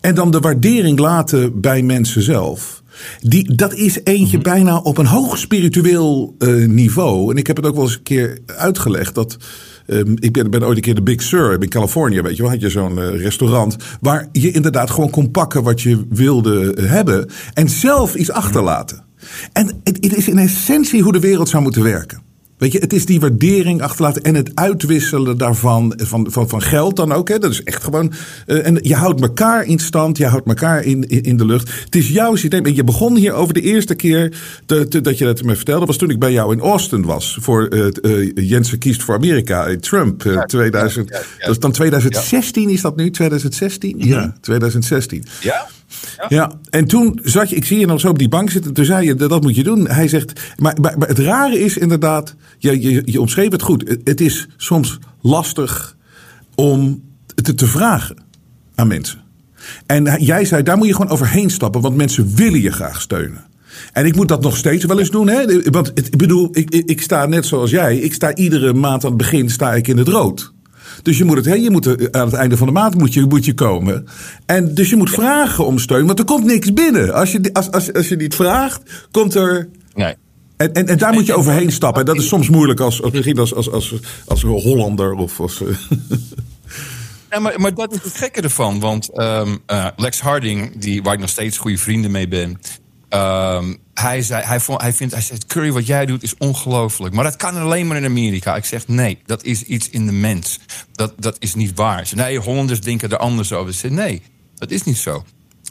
en 0.00 0.14
dan 0.14 0.30
de 0.30 0.40
waardering 0.40 0.98
laten 0.98 1.60
bij 1.60 1.82
mensen 1.82 2.22
zelf. 2.22 2.82
Die, 3.20 3.54
dat 3.54 3.74
is 3.74 3.98
eentje 4.04 4.36
mm 4.36 4.42
-hmm. 4.42 4.52
bijna 4.52 4.78
op 4.78 4.98
een 4.98 5.06
hoog 5.06 5.38
spiritueel 5.38 6.34
uh, 6.38 6.68
niveau. 6.68 7.30
En 7.30 7.36
ik 7.36 7.46
heb 7.46 7.56
het 7.56 7.66
ook 7.66 7.74
wel 7.74 7.84
eens 7.84 7.94
een 7.94 8.02
keer 8.02 8.38
uitgelegd 8.46 9.14
dat. 9.14 9.36
Um, 9.86 10.14
ik 10.18 10.32
ben, 10.32 10.50
ben, 10.50 10.62
ooit 10.62 10.76
een 10.76 10.82
keer 10.82 10.94
de 10.94 11.02
Big 11.02 11.22
Sur 11.22 11.62
in 11.62 11.68
Californië, 11.68 12.20
weet 12.20 12.36
je 12.36 12.42
wel. 12.42 12.50
Had 12.50 12.60
je 12.60 12.70
zo'n 12.70 12.98
uh, 12.98 13.20
restaurant 13.20 13.76
waar 14.00 14.28
je 14.32 14.50
inderdaad 14.50 14.90
gewoon 14.90 15.10
kon 15.10 15.30
pakken 15.30 15.62
wat 15.62 15.80
je 15.82 16.06
wilde 16.08 16.74
hebben. 16.80 17.30
En 17.54 17.68
zelf 17.68 18.14
iets 18.14 18.30
achterlaten. 18.30 19.04
En 19.52 19.66
het, 19.66 19.96
het 20.00 20.16
is 20.16 20.28
in 20.28 20.38
essentie 20.38 21.02
hoe 21.02 21.12
de 21.12 21.20
wereld 21.20 21.48
zou 21.48 21.62
moeten 21.62 21.82
werken. 21.82 22.29
Weet 22.60 22.72
je, 22.72 22.78
het 22.78 22.92
is 22.92 23.06
die 23.06 23.20
waardering 23.20 23.82
achterlaten 23.82 24.22
en 24.22 24.34
het 24.34 24.50
uitwisselen 24.54 25.38
daarvan, 25.38 25.94
van, 25.96 26.26
van, 26.30 26.48
van 26.48 26.62
geld 26.62 26.96
dan 26.96 27.12
ook. 27.12 27.28
Hè. 27.28 27.38
Dat 27.38 27.50
is 27.50 27.62
echt 27.62 27.84
gewoon. 27.84 28.12
Uh, 28.46 28.66
en 28.66 28.78
je 28.82 28.94
houdt 28.94 29.20
elkaar 29.20 29.64
in 29.64 29.78
stand, 29.78 30.18
je 30.18 30.26
houdt 30.26 30.46
elkaar 30.46 30.82
in, 30.82 31.08
in, 31.08 31.22
in 31.22 31.36
de 31.36 31.46
lucht. 31.46 31.70
Het 31.84 31.94
is 31.94 32.08
jouw 32.08 32.34
systeem. 32.34 32.64
En 32.64 32.74
je 32.74 32.84
begon 32.84 33.16
hier 33.16 33.32
over 33.32 33.54
de 33.54 33.60
eerste 33.60 33.94
keer 33.94 34.38
te, 34.66 34.88
te, 34.88 35.00
dat 35.00 35.18
je 35.18 35.24
dat 35.24 35.42
me 35.42 35.56
vertelde, 35.56 35.86
was 35.86 35.96
toen 35.96 36.10
ik 36.10 36.18
bij 36.18 36.32
jou 36.32 36.52
in 36.52 36.60
Austin 36.60 37.02
was. 37.02 37.38
Voor 37.40 37.74
uh, 37.74 37.86
uh, 38.02 38.30
Jensen 38.34 38.78
kiest 38.78 39.02
voor 39.02 39.14
Amerika, 39.14 39.76
Trump. 39.80 40.22
Ja, 40.22 40.44
2000, 40.44 41.08
ja, 41.08 41.16
ja, 41.16 41.24
Dat 41.38 41.50
is 41.50 41.58
dan 41.58 41.72
2016, 41.72 42.68
is 42.68 42.80
dat 42.80 42.96
nu? 42.96 43.10
2016? 43.10 43.94
Mm 43.96 44.02
-hmm. 44.02 44.10
Ja, 44.10 44.34
2016. 44.40 45.24
Ja. 45.40 45.66
Ja. 46.28 46.52
en 46.70 46.84
toen 46.84 47.20
zat 47.22 47.50
je, 47.50 47.56
ik 47.56 47.64
zie 47.64 47.78
je 47.78 47.86
nog 47.86 48.00
zo 48.00 48.08
op 48.08 48.18
die 48.18 48.28
bank 48.28 48.50
zitten. 48.50 48.72
Toen 48.72 48.84
zei 48.84 49.06
je, 49.06 49.14
dat, 49.14 49.42
moet 49.42 49.56
je 49.56 49.62
doen. 49.62 49.88
Hij 49.88 50.08
zegt, 50.08 50.40
maar, 50.56 50.76
maar, 50.80 50.94
het 50.98 51.18
rare 51.18 51.58
is 51.58 51.76
inderdaad, 51.76 52.34
je, 52.58 52.80
je, 52.80 53.02
je 53.04 53.20
omschreef 53.20 53.50
het 53.50 53.62
goed. 53.62 53.98
Het, 54.04 54.20
is 54.20 54.48
soms 54.56 54.98
lastig 55.20 55.96
om 56.54 57.02
het 57.34 57.58
te 57.58 57.66
vragen 57.66 58.16
aan 58.74 58.88
mensen. 58.88 59.18
En 59.86 60.22
jij 60.24 60.44
zei, 60.44 60.62
daar 60.62 60.76
moet 60.76 60.86
je 60.86 60.94
gewoon 60.94 61.12
overheen 61.12 61.50
stappen, 61.50 61.80
want 61.80 61.96
mensen 61.96 62.34
willen 62.34 62.60
je 62.60 62.72
graag 62.72 63.00
steunen. 63.00 63.48
En 63.92 64.06
ik 64.06 64.16
moet 64.16 64.28
dat 64.28 64.42
nog 64.42 64.56
steeds 64.56 64.84
wel 64.84 64.98
eens 64.98 65.10
doen. 65.10 65.28
Hè? 65.28 65.62
Want 65.70 65.92
ik 65.94 66.16
bedoel, 66.16 66.48
ik, 66.52 66.70
ik 66.70 67.00
sta 67.00 67.26
net 67.26 67.46
zoals 67.46 67.70
jij. 67.70 67.96
Ik 67.96 68.14
sta 68.14 68.34
iedere 68.34 68.74
maand 68.74 69.04
aan 69.04 69.10
het 69.10 69.18
begin 69.18 69.50
sta 69.50 69.74
ik 69.74 69.88
in 69.88 69.98
het 69.98 70.08
rood. 70.08 70.52
Dus 71.02 71.18
je 71.18 71.24
moet, 71.24 71.36
het, 71.36 71.44
hè, 71.44 71.54
je 71.54 71.70
moet 71.70 72.12
aan 72.12 72.26
het 72.26 72.34
einde 72.34 72.56
van 72.56 72.66
de 72.66 72.72
maand 72.72 72.94
moet 72.94 73.14
je, 73.14 73.26
moet 73.26 73.44
je 73.44 73.54
komen. 73.54 74.06
En 74.46 74.74
dus 74.74 74.90
je 74.90 74.96
moet 74.96 75.10
vragen 75.10 75.66
om 75.66 75.78
steun, 75.78 76.06
want 76.06 76.18
er 76.18 76.24
komt 76.24 76.44
niks 76.44 76.72
binnen. 76.72 77.14
Als 77.14 77.32
je, 77.32 77.50
als, 77.52 77.70
als, 77.70 77.92
als 77.92 78.08
je 78.08 78.16
niet 78.16 78.34
vraagt, 78.34 79.08
komt 79.10 79.34
er. 79.34 79.68
Nee. 79.94 80.14
En, 80.56 80.72
en, 80.72 80.86
en 80.86 80.98
daar 80.98 81.12
moet 81.12 81.26
je 81.26 81.34
overheen 81.34 81.72
stappen. 81.72 82.00
En 82.00 82.06
dat 82.06 82.16
is 82.16 82.28
soms 82.28 82.48
moeilijk 82.48 82.80
als, 82.80 83.02
als, 83.02 83.54
als, 83.54 83.70
als, 83.70 83.94
als 84.26 84.42
Hollander 84.42 85.12
of 85.12 85.40
als. 85.40 85.62
Ja, 87.30 87.38
maar, 87.38 87.60
maar 87.60 87.74
dat 87.74 87.92
is 87.92 88.02
het 88.02 88.16
gekke 88.16 88.40
ervan. 88.40 88.80
Want 88.80 89.18
um, 89.18 89.58
uh, 89.66 89.86
Lex 89.96 90.20
Harding, 90.20 90.78
die, 90.78 91.02
waar 91.02 91.14
ik 91.14 91.20
nog 91.20 91.28
steeds 91.28 91.58
goede 91.58 91.78
vrienden 91.78 92.10
mee 92.10 92.28
ben. 92.28 92.60
Um, 93.10 93.78
hij, 94.00 94.22
zei, 94.22 94.44
hij, 94.44 94.60
vond, 94.60 94.80
hij 94.80 94.92
vindt, 94.92 95.12
hij 95.12 95.22
zegt, 95.22 95.46
Curry, 95.46 95.72
wat 95.72 95.86
jij 95.86 96.06
doet 96.06 96.22
is 96.22 96.36
ongelooflijk. 96.38 97.14
Maar 97.14 97.24
dat 97.24 97.36
kan 97.36 97.56
alleen 97.56 97.86
maar 97.86 97.96
in 97.96 98.04
Amerika. 98.04 98.56
Ik 98.56 98.64
zeg, 98.64 98.88
nee, 98.88 99.18
dat 99.26 99.44
is 99.44 99.62
iets 99.62 99.90
in 99.90 100.06
de 100.06 100.12
mens. 100.12 100.58
Dat, 100.92 101.12
dat 101.18 101.36
is 101.38 101.54
niet 101.54 101.74
waar. 101.74 102.08
Nee, 102.14 102.38
Hollanders 102.38 102.80
denken 102.80 103.10
er 103.10 103.16
anders 103.16 103.52
over. 103.52 103.72
Ik 103.72 103.78
zeg, 103.78 103.90
nee, 103.90 104.22
dat 104.54 104.70
is 104.70 104.82
niet 104.82 104.98
zo. 104.98 105.24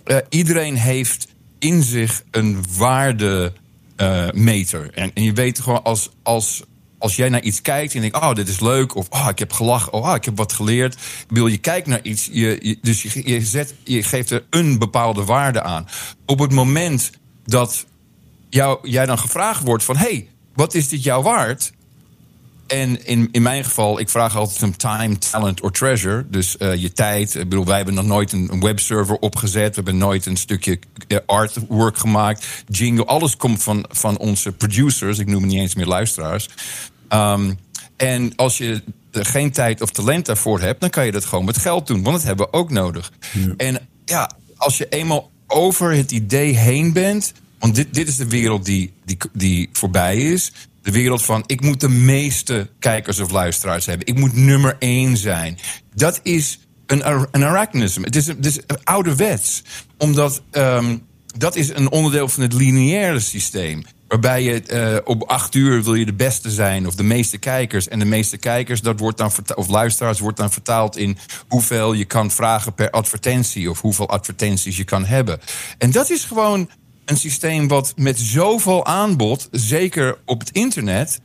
Uh, 0.06 0.18
iedereen 0.30 0.76
heeft 0.76 1.28
in 1.60 1.84
zich 1.84 2.24
een 2.32 2.64
waardemeter. 2.78 4.82
Uh, 4.82 5.04
en, 5.04 5.12
en 5.14 5.24
je 5.24 5.34
weet 5.34 5.60
gewoon, 5.60 5.84
als, 5.84 6.10
als, 6.24 6.64
als 6.98 7.16
jij 7.16 7.30
naar 7.30 7.42
iets 7.42 7.62
kijkt 7.62 7.94
en 7.94 8.02
denkt, 8.02 8.16
oh, 8.16 8.34
dit 8.34 8.48
is 8.48 8.60
leuk, 8.60 8.96
of 8.96 9.08
oh, 9.10 9.28
ik 9.30 9.40
heb 9.40 9.52
gelachen, 9.52 9.94
oh, 9.94 10.16
ik 10.16 10.26
heb 10.26 10.38
wat 10.38 10.54
geleerd. 10.54 10.98
Wil 11.28 11.48
je 11.48 11.58
kijkt 11.58 11.88
naar 11.88 12.04
iets, 12.04 12.30
je, 12.32 12.58
je, 12.62 12.78
dus 12.82 13.02
je, 13.02 13.30
je, 13.30 13.42
zet, 13.42 13.74
je 13.84 14.04
geeft 14.04 14.30
er 14.30 14.44
een 14.50 14.80
bepaalde 14.80 15.24
waarde 15.24 15.64
aan. 15.64 15.88
Op 16.26 16.40
het 16.40 16.52
moment 16.52 17.10
dat 17.46 17.86
jou, 18.50 18.90
jij 18.90 19.06
dan 19.06 19.20
gevraagd 19.20 19.64
wordt 19.64 19.84
van... 19.84 19.98
hey, 19.98 20.28
wat 20.54 20.74
is 20.74 20.90
dit 20.90 21.04
jou 21.04 21.24
waard? 21.24 21.72
En 22.68 23.06
in, 23.06 23.30
in 23.32 23.42
mijn 23.42 23.64
geval, 23.64 24.00
ik 24.00 24.10
vraag 24.10 24.36
altijd 24.36 24.64
om 24.64 24.78
time, 24.78 25.18
talent 25.18 25.62
or 25.62 25.72
treasure. 25.72 26.26
Dus 26.30 26.56
uh, 26.60 26.76
je 26.76 26.92
tijd. 26.92 27.36
Ik 27.36 27.50
bedoel, 27.50 27.66
wij 27.66 27.76
hebben 27.76 27.94
nog 27.94 28.06
nooit 28.06 28.32
een, 28.32 28.48
een, 28.52 28.60
webserver 28.60 29.16
opgezet. 29.16 29.68
We 29.68 29.76
hebben 29.76 29.98
nooit 29.98 30.26
een 30.26 30.38
stukje 30.38 30.80
uh, 31.08 31.18
artwork 31.26 31.98
gemaakt. 31.98 32.46
Jingle, 32.68 33.06
alles 33.06 33.38
komt 33.38 33.64
van, 33.64 33.86
van 33.90 34.18
onze 34.18 34.52
producers. 34.52 35.20
Ik 35.20 35.28
noem 35.28 35.42
het 35.42 35.52
niet 35.52 35.60
eens 35.60 35.76
meer 35.76 35.86
luisteraars. 35.86 36.50
Um, 37.10 37.60
en 37.98 38.36
als 38.36 38.58
je 38.58 38.82
er 39.12 39.26
geen 39.26 39.52
tijd 39.52 39.82
of 39.82 39.90
talent 39.90 40.26
daarvoor 40.26 40.60
hebt... 40.60 40.82
dan 40.82 40.90
kan 40.90 41.06
je 41.06 41.12
dat 41.12 41.26
gewoon 41.26 41.46
met 41.46 41.58
geld 41.58 41.88
doen. 41.88 42.04
Want 42.04 42.16
dat 42.16 42.26
hebben 42.26 42.46
we 42.46 42.58
ook 42.58 42.70
nodig. 42.70 43.12
Ja. 43.32 43.54
En 43.58 43.88
ja, 44.06 44.32
als 44.56 44.78
je 44.78 44.90
eenmaal 44.90 45.30
over 45.48 45.96
het 45.96 46.12
idee 46.12 46.56
heen 46.56 46.94
bent 46.94 47.34
want 47.60 47.76
dit, 47.76 47.94
dit 47.94 48.08
is 48.08 48.16
de 48.16 48.28
wereld 48.28 48.66
die, 48.66 48.94
die, 49.06 49.18
die 49.34 49.70
voorbij 49.72 50.18
is. 50.18 50.52
De 50.82 50.92
wereld 50.92 51.24
van 51.24 51.44
ik 51.46 51.62
moet 51.62 51.80
de 51.80 51.90
meeste 51.90 52.70
kijkers 52.80 53.20
of 53.20 53.32
luisteraars 53.32 53.86
hebben. 53.86 54.08
Ik 54.08 54.18
moet 54.18 54.36
nummer 54.36 54.76
één 54.80 55.18
zijn. 55.18 55.58
Dat 55.94 56.20
is 56.24 56.60
een, 56.86 57.28
een 57.32 57.44
arachnisme. 57.44 58.06
Het 58.06 58.16
is, 58.16 58.28
het 58.28 58.46
is 58.46 58.60
ouderwets. 58.84 59.64
Omdat 59.98 60.42
um, 60.52 61.08
dat 61.38 61.56
is 61.56 61.70
een 61.70 61.92
onderdeel 61.92 62.28
van 62.28 62.44
het 62.44 62.54
lineaire 62.54 63.20
systeem. 63.20 63.84
Waarbij 64.08 64.44
je 64.44 64.64
uh, 64.68 64.98
op 65.04 65.24
acht 65.24 65.56
uur 65.56 65.84
wil 65.84 65.96
je 65.96 66.06
de 66.06 66.14
beste 66.14 66.52
zijn 66.52 66.88
of 66.88 66.96
de 66.96 67.04
meeste 67.04 67.38
kijkers. 67.38 67.88
En 67.88 68.00
de 68.00 68.06
meeste 68.06 68.38
kijkers, 68.38 68.82
dat 68.82 69.00
wordt 69.00 69.18
dan 69.18 69.32
of 69.56 69.68
luisteraars, 69.68 70.20
wordt 70.20 70.38
dan 70.38 70.52
vertaald 70.52 70.98
in 70.98 71.18
hoeveel 71.48 71.94
je 71.94 72.06
kan 72.06 72.32
vragen 72.32 72.74
per 72.74 72.90
advertentie. 72.90 73.70
Of 73.70 73.82
hoeveel 73.82 74.10
advertenties 74.10 74.78
je 74.78 74.84
kan 74.84 75.06
hebben. 75.06 75.40
En 75.78 75.92
dat 75.92 76.10
is 76.10 76.24
gewoon 76.24 76.70
een 77.10 77.18
systeem 77.18 77.68
wat 77.68 77.94
met 77.96 78.20
zoveel 78.20 78.86
aanbod, 78.86 79.48
zeker 79.52 80.18
op 80.26 80.40
het 80.40 80.50
internet, 80.52 81.20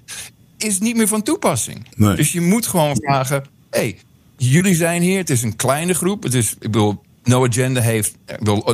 is 0.57 0.79
niet 0.79 0.97
meer 0.97 1.09
van 1.09 1.23
toepassing. 1.23 1.87
Nee. 1.97 2.17
Dus 2.17 2.33
je 2.33 2.41
moet 2.41 2.67
gewoon 2.67 2.97
vragen: 2.97 3.45
hey, 3.71 3.99
jullie 4.37 4.75
zijn 4.75 5.03
hier. 5.03 5.19
Het 5.19 5.31
is 5.31 5.43
een 5.43 5.57
kleine 5.57 5.95
groep. 5.95 6.23
Het 6.23 6.35
is, 6.35 6.53
ik 6.53 6.59
bedoel, 6.61 7.03
No 7.25 7.47
Agenda 7.47 7.81
heeft 7.81 8.15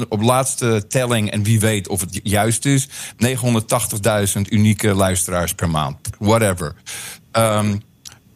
op 0.09 0.23
laatste 0.23 0.85
telling, 0.89 1.31
en 1.31 1.43
wie 1.43 1.61
weet 1.61 1.89
of 1.89 2.01
het 2.01 2.21
juist 2.23 2.65
is, 2.65 2.89
980.000 2.89 4.41
unieke 4.49 4.95
luisteraars 4.95 5.55
per 5.55 5.71
maand. 5.71 5.97
Whatever. 6.19 6.75
Um, 7.33 7.83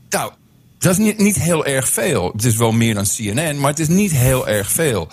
nou, 0.09 0.33
dat 0.79 0.93
is 0.93 0.99
niet, 0.99 1.19
niet 1.19 1.37
heel 1.37 1.67
erg 1.67 1.89
veel. 1.89 2.33
Het 2.33 2.45
is 2.45 2.57
wel 2.57 2.73
meer 2.73 2.95
dan 2.95 3.05
CNN, 3.17 3.61
maar 3.61 3.71
het 3.71 3.79
is 3.79 3.89
niet 3.89 4.13
heel 4.13 4.49
erg 4.49 4.71
veel. 4.71 5.09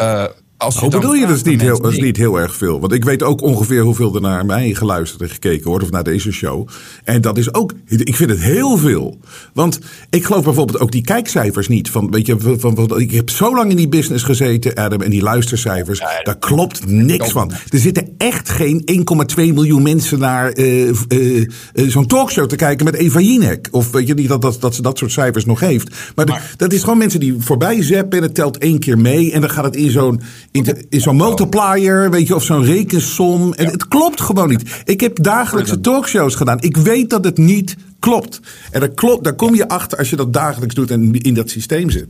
Uh, 0.00 0.24
als 0.64 0.78
Hoe 0.78 0.90
bedoel 0.90 1.14
je, 1.14 1.26
dat 1.26 1.36
is, 1.36 1.42
niet 1.42 1.60
heel, 1.60 1.80
dat 1.80 1.92
is 1.92 1.98
niet 1.98 2.16
heel 2.16 2.36
erg 2.36 2.54
veel. 2.54 2.80
Want 2.80 2.92
ik 2.92 3.04
weet 3.04 3.22
ook 3.22 3.42
ongeveer 3.42 3.82
hoeveel 3.82 4.14
er 4.14 4.20
naar 4.20 4.46
mij 4.46 4.74
geluisterd 4.74 5.22
en 5.22 5.28
gekeken 5.28 5.68
wordt. 5.68 5.84
Of 5.84 5.90
naar 5.90 6.04
deze 6.04 6.32
show. 6.32 6.68
En 7.04 7.20
dat 7.20 7.38
is 7.38 7.54
ook, 7.54 7.72
ik 7.86 8.16
vind 8.16 8.30
het 8.30 8.40
heel 8.40 8.76
veel. 8.76 9.18
Want 9.52 9.78
ik 10.10 10.24
geloof 10.24 10.44
bijvoorbeeld 10.44 10.78
ook 10.78 10.92
die 10.92 11.02
kijkcijfers 11.02 11.68
niet. 11.68 11.90
Van, 11.90 12.10
weet 12.10 12.26
je, 12.26 12.36
van, 12.58 12.74
van, 12.74 13.00
ik 13.00 13.10
heb 13.10 13.30
zo 13.30 13.54
lang 13.54 13.70
in 13.70 13.76
die 13.76 13.88
business 13.88 14.24
gezeten, 14.24 14.74
Adam. 14.74 15.00
En 15.00 15.10
die 15.10 15.22
luistercijfers, 15.22 16.02
daar 16.22 16.38
klopt 16.38 16.86
niks 16.86 17.30
van. 17.30 17.52
Er 17.68 17.78
zitten 17.78 18.14
echt 18.18 18.48
geen 18.48 19.04
1,2 19.36 19.36
miljoen 19.36 19.82
mensen 19.82 20.18
naar 20.18 20.58
uh, 20.58 20.88
uh, 20.88 20.96
uh, 21.08 21.46
zo'n 21.74 22.06
talkshow 22.06 22.48
te 22.48 22.56
kijken 22.56 22.84
met 22.84 22.94
Eva 22.94 23.20
Jinek. 23.20 23.68
Of 23.70 23.90
weet 23.90 24.06
je 24.06 24.14
niet 24.14 24.28
dat, 24.28 24.42
dat, 24.42 24.60
dat 24.60 24.74
ze 24.74 24.82
dat 24.82 24.98
soort 24.98 25.12
cijfers 25.12 25.44
nog 25.44 25.60
heeft. 25.60 25.90
Maar, 26.14 26.26
maar 26.26 26.54
dat 26.56 26.72
is 26.72 26.82
gewoon 26.82 26.98
mensen 26.98 27.20
die 27.20 27.34
voorbij 27.38 27.82
zappen. 27.82 28.18
En 28.18 28.24
het 28.24 28.34
telt 28.34 28.58
één 28.58 28.78
keer 28.78 28.98
mee. 28.98 29.32
En 29.32 29.40
dan 29.40 29.50
gaat 29.50 29.64
het 29.64 29.76
in 29.76 29.90
zo'n 29.90 30.20
in, 30.54 31.00
zo'n 31.00 31.16
multiplier, 31.16 32.10
weet 32.10 32.26
je, 32.26 32.34
of 32.34 32.44
zo'n 32.44 32.64
rekensom. 32.64 33.52
En 33.52 33.66
het 33.66 33.88
klopt 33.88 34.20
gewoon 34.20 34.48
niet. 34.48 34.82
Ik 34.84 35.00
heb 35.00 35.22
dagelijkse 35.22 35.80
talkshows 35.80 36.34
gedaan. 36.34 36.60
Ik 36.60 36.76
weet 36.76 37.10
dat 37.10 37.24
het 37.24 37.38
niet 37.38 37.76
klopt. 37.98 38.40
En 38.70 38.80
dat 38.80 38.94
klopt, 38.94 39.24
daar 39.24 39.34
kom 39.34 39.54
je 39.54 39.68
achter 39.68 39.98
als 39.98 40.10
je 40.10 40.16
dat 40.16 40.32
dagelijks 40.32 40.74
doet 40.74 40.90
en 40.90 41.12
in 41.12 41.34
dat 41.34 41.50
systeem 41.50 41.90
zit. 41.90 42.08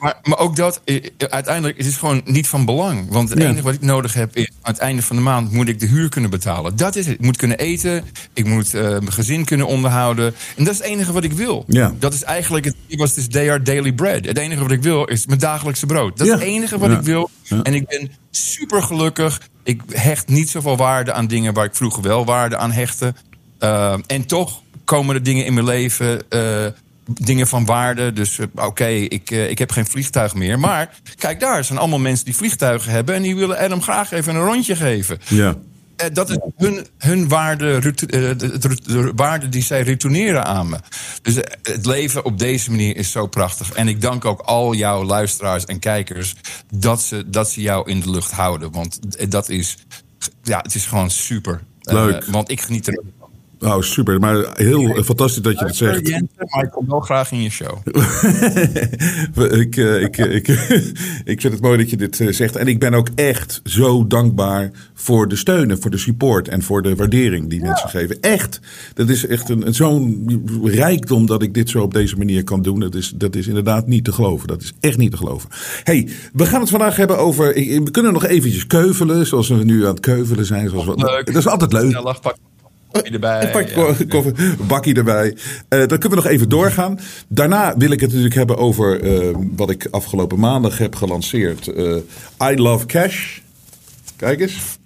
Maar, 0.00 0.18
maar 0.22 0.38
ook 0.38 0.56
dat, 0.56 0.80
eh, 0.84 1.02
uiteindelijk 1.18 1.78
is 1.78 1.86
het 1.86 1.94
gewoon 1.94 2.20
niet 2.24 2.48
van 2.48 2.64
belang. 2.64 3.06
Want 3.10 3.28
het 3.28 3.38
enige 3.38 3.62
wat 3.62 3.74
ik 3.74 3.80
nodig 3.80 4.14
heb 4.14 4.36
is, 4.36 4.50
aan 4.62 4.72
het 4.72 4.80
einde 4.80 5.02
van 5.02 5.16
de 5.16 5.22
maand 5.22 5.52
moet 5.52 5.68
ik 5.68 5.80
de 5.80 5.86
huur 5.86 6.08
kunnen 6.08 6.30
betalen. 6.30 6.76
Dat 6.76 6.96
is 6.96 7.06
het. 7.06 7.14
Ik 7.14 7.20
moet 7.20 7.36
kunnen 7.36 7.58
eten, 7.58 8.04
ik 8.34 8.46
moet 8.46 8.74
uh, 8.74 8.82
mijn 8.82 9.12
gezin 9.12 9.44
kunnen 9.44 9.66
onderhouden. 9.66 10.34
En 10.56 10.64
dat 10.64 10.72
is 10.72 10.78
het 10.78 10.86
enige 10.86 11.12
wat 11.12 11.24
ik 11.24 11.32
wil. 11.32 11.64
Ja. 11.66 11.94
Dat 11.98 12.14
is 12.14 12.22
eigenlijk, 12.22 12.64
het 12.64 12.74
was 12.88 13.14
dus 13.14 13.28
they 13.28 13.50
are 13.50 13.62
daily 13.62 13.92
bread. 13.92 14.24
Het 14.24 14.38
enige 14.38 14.62
wat 14.62 14.70
ik 14.70 14.82
wil 14.82 15.04
is 15.04 15.26
mijn 15.26 15.38
dagelijkse 15.38 15.86
brood. 15.86 16.18
Dat 16.18 16.26
is 16.26 16.32
het 16.32 16.42
enige 16.42 16.78
wat 16.78 16.90
ik 16.90 17.00
wil. 17.00 17.30
En 17.62 17.74
ik 17.74 17.86
ben 17.86 18.10
super 18.30 18.82
gelukkig. 18.82 19.40
Ik 19.64 19.82
hecht 19.92 20.28
niet 20.28 20.50
zoveel 20.50 20.76
waarde 20.76 21.12
aan 21.12 21.26
dingen 21.26 21.54
waar 21.54 21.64
ik 21.64 21.74
vroeger 21.74 22.02
wel 22.02 22.24
waarde 22.24 22.56
aan 22.56 22.72
hechtte. 22.72 23.14
Uh, 23.60 23.94
en 24.06 24.26
toch 24.26 24.62
komen 24.84 25.14
er 25.14 25.22
dingen 25.22 25.44
in 25.44 25.54
mijn 25.54 25.66
leven 25.66 26.22
dingen 27.14 27.46
van 27.46 27.64
waarde. 27.64 28.12
Dus 28.12 28.38
uh, 28.38 28.46
oké, 28.54 28.86
ik, 28.86 29.30
uh, 29.30 29.50
ik 29.50 29.58
heb 29.58 29.70
geen 29.70 29.86
vliegtuig 29.86 30.34
meer. 30.34 30.58
Maar 30.58 30.94
kijk 31.16 31.40
daar, 31.40 31.64
zijn 31.64 31.78
allemaal 31.78 31.98
mensen 31.98 32.24
die 32.24 32.36
vliegtuigen 32.36 32.92
hebben... 32.92 33.14
en 33.14 33.22
die 33.22 33.36
willen 33.36 33.58
Adam 33.58 33.82
graag 33.82 34.10
even 34.10 34.34
een 34.34 34.44
rondje 34.44 34.76
geven. 34.76 35.18
Ja. 35.28 35.54
Uh, 36.02 36.06
dat 36.12 36.30
is 36.30 36.38
hun, 36.56 36.86
hun 36.98 37.28
waarde, 37.28 37.94
de, 37.94 38.28
de, 38.58 39.12
waarde 39.14 39.48
die 39.48 39.62
zij 39.62 39.82
retourneren 39.82 40.44
aan 40.44 40.68
me. 40.68 40.78
Dus 41.22 41.34
het 41.62 41.86
leven 41.86 42.24
op 42.24 42.38
deze 42.38 42.70
manier 42.70 42.96
is 42.96 43.10
zo 43.10 43.26
prachtig. 43.26 43.72
En 43.72 43.88
ik 43.88 44.00
dank 44.00 44.24
ook 44.24 44.40
al 44.40 44.74
jouw 44.74 45.04
luisteraars 45.04 45.64
en 45.64 45.78
kijkers... 45.78 46.34
dat 46.74 47.02
ze, 47.02 47.30
dat 47.30 47.50
ze 47.50 47.60
jou 47.60 47.90
in 47.90 48.00
de 48.00 48.10
lucht 48.10 48.30
houden. 48.30 48.72
Want 48.72 48.98
dat 49.30 49.48
is, 49.48 49.76
ja, 50.42 50.58
het 50.58 50.74
is 50.74 50.86
gewoon 50.86 51.10
super. 51.10 51.60
Leuk. 51.80 52.24
want 52.24 52.50
ik 52.50 52.60
geniet 52.60 52.86
er 52.86 53.02
Oh, 53.60 53.80
super. 53.80 54.20
Maar 54.20 54.44
heel 54.52 55.02
fantastisch 55.02 55.42
dat 55.42 55.58
je 55.58 55.64
dat 55.64 55.76
zegt. 55.76 56.10
maar 56.36 56.64
ik 56.64 56.70
kom 56.70 56.86
wel 56.88 57.00
graag 57.00 57.32
in 57.32 57.42
je 57.42 57.50
show. 57.50 57.78
ik, 59.60 59.76
uh, 59.76 60.02
ik, 60.02 60.16
ik, 60.16 60.48
ik 61.32 61.40
vind 61.40 61.52
het 61.52 61.60
mooi 61.60 61.78
dat 61.78 61.90
je 61.90 61.96
dit 61.96 62.18
uh, 62.18 62.32
zegt. 62.32 62.56
En 62.56 62.66
ik 62.66 62.78
ben 62.78 62.94
ook 62.94 63.08
echt 63.14 63.60
zo 63.64 64.06
dankbaar 64.06 64.70
voor 64.94 65.28
de 65.28 65.36
steun 65.36 65.70
en 65.70 65.80
voor 65.80 65.90
de 65.90 65.98
support 65.98 66.48
en 66.48 66.62
voor 66.62 66.82
de 66.82 66.94
waardering 66.94 67.50
die 67.50 67.60
ja. 67.60 67.66
mensen 67.66 67.88
geven. 67.88 68.20
Echt. 68.20 68.60
Dat 68.94 69.08
is 69.08 69.26
echt 69.26 69.48
een, 69.48 69.66
een 69.66 69.74
zo'n 69.74 70.60
rijkdom 70.64 71.26
dat 71.26 71.42
ik 71.42 71.54
dit 71.54 71.70
zo 71.70 71.82
op 71.82 71.94
deze 71.94 72.16
manier 72.16 72.44
kan 72.44 72.62
doen. 72.62 72.80
Dat 72.80 72.94
is, 72.94 73.12
dat 73.16 73.36
is 73.36 73.46
inderdaad 73.46 73.86
niet 73.86 74.04
te 74.04 74.12
geloven. 74.12 74.48
Dat 74.48 74.62
is 74.62 74.72
echt 74.80 74.98
niet 74.98 75.10
te 75.10 75.16
geloven. 75.16 75.50
hey, 75.82 76.08
we 76.32 76.46
gaan 76.46 76.60
het 76.60 76.70
vandaag 76.70 76.96
hebben 76.96 77.18
over... 77.18 77.54
We 77.54 77.90
kunnen 77.90 78.12
nog 78.12 78.24
eventjes 78.24 78.66
keuvelen, 78.66 79.26
zoals 79.26 79.48
we 79.48 79.64
nu 79.64 79.82
aan 79.82 79.90
het 79.90 80.00
keuvelen 80.00 80.46
zijn. 80.46 80.68
Zoals 80.68 80.84
we, 80.84 80.94
leuk. 80.96 81.26
Dat 81.26 81.36
is 81.36 81.46
altijd 81.48 81.72
leuk. 81.72 81.90
Ja, 81.90 82.02
lachpak. 82.02 82.36
Bakkie 82.92 83.12
erbij. 83.12 83.54
Een 83.54 84.08
koffie, 84.08 84.34
bakkie 84.66 84.94
erbij. 84.94 85.28
Uh, 85.28 85.36
dan 85.68 85.98
kunnen 85.98 86.10
we 86.10 86.14
nog 86.14 86.26
even 86.26 86.48
doorgaan. 86.48 86.98
Daarna 87.28 87.76
wil 87.76 87.90
ik 87.90 88.00
het 88.00 88.08
natuurlijk 88.08 88.34
hebben 88.34 88.56
over 88.56 89.02
uh, 89.02 89.36
wat 89.56 89.70
ik 89.70 89.88
afgelopen 89.90 90.38
maandag 90.38 90.78
heb 90.78 90.94
gelanceerd. 90.94 91.66
Uh, 91.66 91.96
I 92.42 92.60
Love 92.60 92.86
Cash. 92.86 93.38
Kijk 94.16 94.40
eens. 94.40 94.78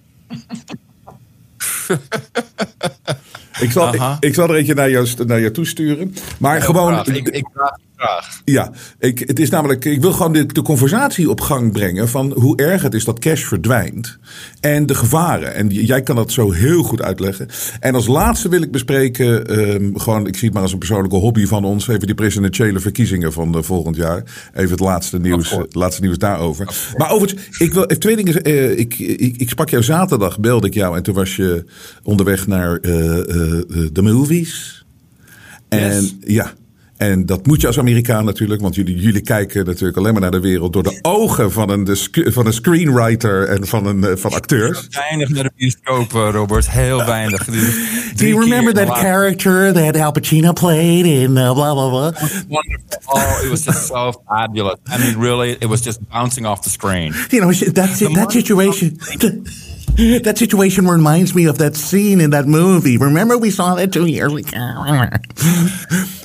ik, 3.59 3.71
zal, 3.71 3.93
ik, 3.93 4.01
ik, 4.19 4.33
zal 4.33 4.49
er 4.49 4.55
eentje 4.55 4.73
naar 4.73 4.89
jou, 4.89 5.07
naar 5.25 5.39
jou 5.39 5.51
toesturen. 5.51 6.15
Maar 6.37 6.61
gewoon. 6.61 7.05
Ik, 7.05 7.27
ik, 7.29 7.45
Graag. 7.95 8.41
Ja, 8.45 8.71
ik, 8.99 9.19
het 9.19 9.39
is 9.39 9.49
namelijk, 9.49 9.85
ik 9.85 10.01
wil 10.01 10.11
gewoon 10.11 10.33
de, 10.33 10.45
de, 10.45 10.61
conversatie 10.61 11.29
op 11.29 11.41
gang 11.41 11.71
brengen 11.71 12.09
van 12.09 12.31
hoe 12.31 12.57
erg 12.57 12.81
het 12.81 12.93
is 12.93 13.05
dat 13.05 13.19
cash 13.19 13.43
verdwijnt 13.43 14.17
en 14.59 14.85
de 14.85 14.95
gevaren. 14.95 15.53
En 15.53 15.69
jij 15.69 16.01
kan 16.01 16.15
dat 16.15 16.31
zo 16.31 16.51
heel 16.51 16.83
goed 16.83 17.01
uitleggen. 17.01 17.47
En 17.79 17.95
als 17.95 18.07
laatste 18.07 18.49
wil 18.49 18.61
ik 18.61 18.71
bespreken, 18.71 19.59
um, 19.59 19.99
gewoon, 19.99 20.27
ik 20.27 20.35
zie 20.35 20.45
het 20.45 20.53
maar 20.53 20.63
als 20.63 20.71
een 20.71 20.77
persoonlijke 20.77 21.15
hobby 21.15 21.45
van 21.45 21.65
ons, 21.65 21.87
even 21.87 22.05
die 22.05 22.15
presidentiële 22.15 22.79
verkiezingen 22.79 23.33
van 23.33 23.55
uh, 23.55 23.61
volgend 23.63 23.95
jaar. 23.95 24.23
Even 24.53 24.71
het 24.71 24.79
laatste 24.79 25.19
nieuws, 25.19 25.57
laatste 25.69 26.01
nieuws 26.01 26.17
daarover. 26.17 26.93
Maar 26.97 27.11
overigens, 27.11 27.59
ik 27.59 27.73
wil 27.73 27.83
even 27.83 27.99
twee 27.99 28.15
dingen. 28.15 28.49
Uh, 28.49 28.77
ik, 28.77 28.99
ik, 28.99 29.37
ik, 29.37 29.49
sprak 29.49 29.69
jou 29.69 29.83
zaterdag, 29.83 30.39
belde 30.39 30.67
ik 30.67 30.73
jou 30.73 30.97
en 30.97 31.03
toen 31.03 31.15
was 31.15 31.35
je 31.35 31.65
onderweg 32.03 32.47
naar 32.47 32.79
uh, 32.81 33.17
de 33.91 34.01
movies. 34.01 34.85
En 35.69 36.01
yes. 36.01 36.15
ja. 36.19 36.53
En 36.97 37.25
dat 37.25 37.45
moet 37.45 37.61
je 37.61 37.67
als 37.67 37.79
Amerikaan 37.79 38.25
natuurlijk, 38.25 38.61
want 38.61 38.75
jullie, 38.75 38.95
jullie 38.95 39.21
kijken 39.21 39.65
natuurlijk 39.65 39.97
alleen 39.97 40.11
maar 40.11 40.21
naar 40.21 40.31
de 40.31 40.39
wereld 40.39 40.73
door 40.73 40.83
de 40.83 40.99
ogen 41.01 41.51
van 41.51 41.69
een, 41.69 41.83
de, 41.83 42.29
van 42.31 42.45
een 42.45 42.53
screenwriter 42.53 43.47
en 43.47 43.67
van, 43.67 43.85
een, 43.85 44.17
van 44.17 44.31
acteurs. 44.31 44.87
Weinig 44.89 45.29
naar 45.29 45.43
de 45.43 45.51
bioscoop, 45.55 46.11
Robert. 46.11 46.69
Heel 46.69 47.05
weinig. 47.05 47.45
Do 48.15 48.25
you 48.25 48.39
remember 48.39 48.73
that 48.73 48.97
character 48.97 49.73
that 49.73 49.97
Al 49.97 50.11
Pacino 50.11 50.53
played 50.53 51.05
in 51.05 51.37
uh, 51.37 51.53
blah 51.53 51.73
blah 51.73 51.89
blah? 51.89 52.13
Wonderful. 52.47 52.99
Oh, 53.05 53.43
it 53.43 53.49
was 53.49 53.63
just 53.63 53.87
so 53.87 54.11
fabulous. 54.27 54.77
I 54.87 54.97
mean, 54.97 55.19
really, 55.19 55.51
it 55.59 55.67
was 55.67 55.81
just 55.81 55.99
bouncing 56.09 56.45
off 56.45 56.61
the 56.61 56.69
screen. 56.69 57.13
You 57.29 57.41
know, 57.41 57.51
that 57.51 58.31
situation. 58.31 58.97
That 60.23 60.37
situation 60.37 60.89
reminds 60.89 61.33
me 61.33 61.49
of 61.49 61.57
that 61.57 61.75
scene 61.75 62.21
in 62.21 62.29
that 62.29 62.47
movie. 62.47 62.97
Remember, 62.97 63.37
we 63.37 63.51
saw 63.51 63.75
that 63.75 63.91
two 63.91 64.05
years 64.05 64.33
ago. 64.33 64.93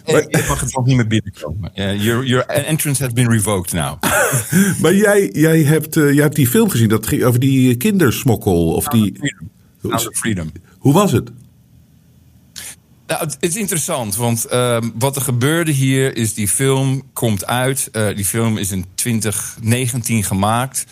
Je 0.11 0.45
mag 0.49 0.61
het 0.61 0.77
ook 0.77 0.87
niet 0.87 0.97
meer 0.97 1.07
binnenkomen. 1.07 1.71
Uh, 1.75 2.03
your, 2.03 2.27
your 2.27 2.47
entrance 2.47 3.03
has 3.03 3.13
been 3.13 3.29
revoked 3.29 3.73
now. 3.73 4.03
maar 4.83 4.95
jij, 4.95 5.31
jij, 5.33 5.63
hebt, 5.63 5.97
uh, 5.97 6.13
jij 6.13 6.23
hebt 6.23 6.37
die 6.37 6.49
film 6.49 6.71
gezien, 6.71 6.89
dat 6.89 7.07
ging 7.07 7.23
over 7.23 7.41
die 7.41 7.77
kindersmokkel. 7.77 8.73
Of 8.75 8.85
die... 8.85 9.15
Freedom. 9.81 10.13
Freedom. 10.13 10.53
Hoe 10.79 10.93
was 10.93 11.13
het? 11.13 11.31
Nou, 13.07 13.23
het 13.23 13.37
is 13.41 13.57
interessant, 13.57 14.17
want 14.17 14.47
uh, 14.53 14.79
wat 14.95 15.17
er 15.17 15.23
gebeurde 15.23 15.71
hier 15.71 16.17
is 16.17 16.35
die 16.35 16.49
film 16.49 17.03
komt 17.13 17.47
uit. 17.47 17.89
Uh, 17.93 18.17
die 18.17 18.25
film 18.25 18.57
is 18.57 18.71
in 18.71 18.85
2019 18.95 20.25
gemaakt. 20.25 20.85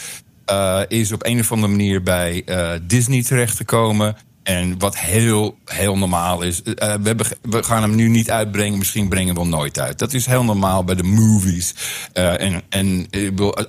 Uh, 0.50 0.80
is 0.88 1.12
op 1.12 1.26
een 1.26 1.40
of 1.40 1.52
andere 1.52 1.72
manier 1.72 2.02
bij 2.02 2.44
Disney 2.82 3.22
terechtgekomen. 3.22 4.16
En 4.42 4.78
wat 4.78 4.98
heel, 4.98 5.58
heel 5.64 5.98
normaal 5.98 6.42
is. 6.42 6.60
Uh, 6.64 6.74
we, 6.74 6.82
hebben, 6.82 7.26
we, 7.42 7.62
gaan 7.62 7.82
hem 7.82 7.94
nu 7.94 8.08
niet 8.08 8.30
uitbrengen. 8.30 8.78
Misschien 8.78 9.08
brengen 9.08 9.34
we 9.34 9.40
hem 9.40 9.48
nooit 9.48 9.78
uit. 9.78 9.98
Dat 9.98 10.12
is 10.12 10.26
heel 10.26 10.44
normaal 10.44 10.84
bij 10.84 10.94
de 10.94 11.02
movies. 11.02 11.74
En 12.12 12.62
en 12.68 13.06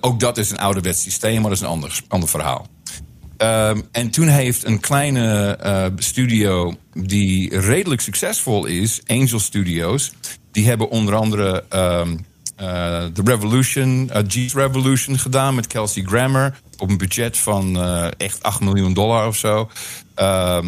ook 0.01 0.19
dat 0.19 0.37
is 0.37 0.49
een 0.49 0.59
ouderwets 0.59 1.01
systeem, 1.01 1.33
maar 1.41 1.49
dat 1.49 1.59
is 1.59 1.61
een 1.61 1.67
ander, 1.71 2.01
ander 2.07 2.29
verhaal. 2.29 2.67
Uh, 3.41 3.69
en 3.91 4.09
toen 4.09 4.27
heeft 4.27 4.65
een 4.65 4.79
kleine 4.79 5.91
studio 5.95 6.75
die 6.93 7.59
redelijk 7.59 8.01
succesvol 8.01 8.65
is, 8.65 9.01
Angel 9.07 9.39
Studios, 9.39 10.11
die 10.51 10.67
hebben 10.67 10.89
onder 10.89 11.15
andere 11.15 11.63
eh, 11.69 12.07
The 12.59 13.21
Revolution, 13.23 14.09
uh, 14.13 14.21
G's 14.27 14.53
Revolution 14.53 15.19
gedaan 15.19 15.55
met 15.55 15.67
Kelsey 15.67 16.03
Grammer. 16.03 16.59
Op 16.77 16.89
een 16.89 16.97
budget 16.97 17.37
van 17.37 17.77
uh, 17.77 18.07
echt 18.17 18.43
8 18.43 18.59
miljoen 18.59 18.93
dollar 18.93 19.27
of 19.27 19.35
zo. 19.35 19.69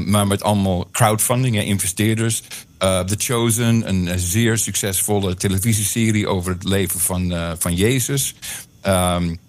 maar 0.05 0.27
met 0.27 0.43
allemaal 0.43 0.87
crowdfunding 0.91 1.57
en 1.57 1.65
investeerders. 1.65 2.41
The 2.79 3.15
Chosen, 3.17 3.87
een 3.89 4.19
zeer 4.19 4.57
succesvolle 4.57 5.35
televisieserie 5.35 6.27
over 6.27 6.51
het 6.51 6.63
leven 6.63 6.99
van, 6.99 7.33
van 7.59 7.75
Jezus. 7.75 8.35
Um, 8.87 9.39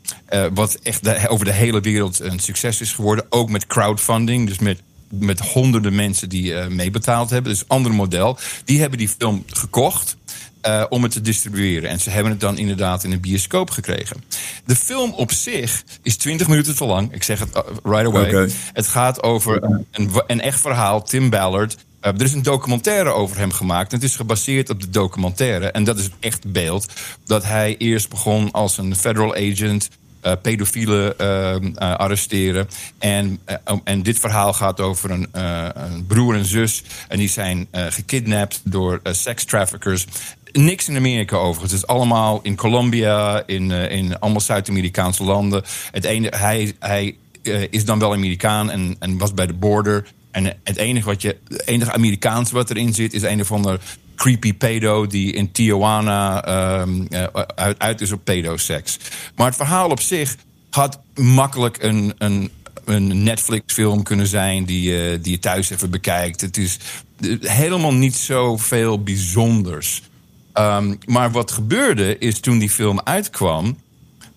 wat 0.54 0.74
echt 0.74 1.28
over 1.28 1.44
de 1.44 1.52
hele 1.52 1.80
wereld 1.80 2.20
een 2.20 2.38
succes 2.38 2.80
is 2.80 2.92
geworden. 2.92 3.24
Ook 3.28 3.50
met 3.50 3.66
crowdfunding, 3.66 4.48
dus 4.48 4.58
met 4.58 4.82
met 5.08 5.40
honderden 5.40 5.94
mensen 5.94 6.28
die 6.28 6.54
meebetaald 6.54 7.30
hebben. 7.30 7.52
Dus 7.52 7.68
ander 7.68 7.92
model. 7.94 8.38
Die 8.64 8.80
hebben 8.80 8.98
die 8.98 9.08
film 9.08 9.44
gekocht. 9.46 10.16
Uh, 10.66 10.84
om 10.88 11.02
het 11.02 11.12
te 11.12 11.20
distribueren. 11.20 11.90
En 11.90 12.00
ze 12.00 12.10
hebben 12.10 12.32
het 12.32 12.40
dan 12.40 12.58
inderdaad 12.58 13.04
in 13.04 13.12
een 13.12 13.20
bioscoop 13.20 13.70
gekregen. 13.70 14.24
De 14.64 14.76
film 14.76 15.12
op 15.12 15.32
zich 15.32 15.84
is 16.02 16.16
20 16.16 16.48
minuten 16.48 16.76
te 16.76 16.84
lang. 16.84 17.14
Ik 17.14 17.22
zeg 17.22 17.38
het 17.38 17.56
uh, 17.56 17.62
right 17.82 18.06
away. 18.06 18.28
Okay. 18.28 18.50
Het 18.72 18.86
gaat 18.86 19.22
over 19.22 19.62
een, 19.90 20.10
een, 20.26 20.40
echt 20.40 20.60
verhaal. 20.60 21.02
Tim 21.02 21.30
Ballard. 21.30 21.76
Uh, 22.02 22.12
er 22.12 22.22
is 22.22 22.32
een 22.32 22.42
documentaire 22.42 23.10
over 23.10 23.38
hem 23.38 23.52
gemaakt. 23.52 23.92
Het 23.92 24.02
is 24.02 24.16
gebaseerd 24.16 24.70
op 24.70 24.80
de 24.80 24.90
documentaire. 24.90 25.70
En 25.70 25.84
dat 25.84 25.98
is 25.98 26.04
het 26.04 26.14
echt 26.20 26.52
beeld. 26.52 26.92
Dat 27.26 27.44
hij 27.44 27.76
eerst 27.78 28.08
begon 28.08 28.50
als 28.50 28.78
een 28.78 28.96
federal 28.96 29.34
agent. 29.34 29.88
Uh, 30.26 30.32
pedofielen 30.42 31.14
uh, 31.20 31.94
arresteren. 31.96 32.68
En, 32.98 33.40
en 33.84 34.02
dit 34.02 34.18
verhaal 34.18 34.52
gaat 34.52 34.80
over 34.80 35.10
een, 35.10 35.28
een, 35.32 36.06
broer 36.06 36.34
en 36.34 36.44
zus. 36.44 36.82
En 37.08 37.18
die 37.18 37.28
zijn 37.28 37.68
gekidnapt 37.70 38.60
door 38.64 39.00
traffickers 39.46 40.06
niks 40.52 40.88
in 40.88 40.96
Amerika 40.96 41.36
overigens. 41.36 41.72
Het 41.72 41.80
is 41.80 41.86
allemaal 41.86 42.40
in 42.42 42.56
Colombia, 42.56 43.42
in, 43.46 43.70
uh, 43.70 43.90
in 43.90 44.18
allemaal 44.18 44.40
Zuid-Amerikaanse 44.40 45.24
landen. 45.24 45.62
Het 45.90 46.04
ene, 46.04 46.32
hij 46.36 46.74
hij 46.78 47.16
uh, 47.42 47.66
is 47.70 47.84
dan 47.84 47.98
wel 47.98 48.12
Amerikaan 48.12 48.70
en, 48.70 48.96
en 48.98 49.18
was 49.18 49.34
bij 49.34 49.46
de 49.46 49.52
border. 49.52 50.06
En 50.30 50.56
het 50.64 50.76
enige, 50.76 51.06
wat 51.06 51.22
je, 51.22 51.36
het 51.48 51.66
enige 51.66 51.92
Amerikaans 51.92 52.50
wat 52.50 52.70
erin 52.70 52.94
zit, 52.94 53.12
is 53.12 53.22
een 53.22 53.40
of 53.40 53.52
ander 53.52 53.80
creepy 54.16 54.54
pedo 54.54 55.06
die 55.06 55.32
in 55.32 55.52
Tijuana 55.52 56.46
uh, 56.48 57.26
uit, 57.54 57.78
uit 57.78 58.00
is 58.00 58.12
op 58.12 58.24
pedoseks. 58.24 58.98
Maar 59.36 59.46
het 59.46 59.56
verhaal 59.56 59.90
op 59.90 60.00
zich 60.00 60.36
had 60.70 61.00
makkelijk 61.14 61.82
een, 61.82 62.14
een, 62.18 62.50
een 62.84 63.22
Netflix-film 63.22 64.02
kunnen 64.02 64.26
zijn 64.26 64.64
die, 64.64 65.20
die 65.20 65.32
je 65.32 65.38
thuis 65.38 65.70
even 65.70 65.90
bekijkt. 65.90 66.40
Het 66.40 66.56
is 66.56 66.78
helemaal 67.40 67.94
niet 67.94 68.16
zoveel 68.16 69.02
bijzonders. 69.02 70.02
Um, 70.54 70.98
maar 71.06 71.30
wat 71.30 71.50
gebeurde 71.50 72.18
is 72.18 72.40
toen 72.40 72.58
die 72.58 72.70
film 72.70 73.00
uitkwam. 73.04 73.76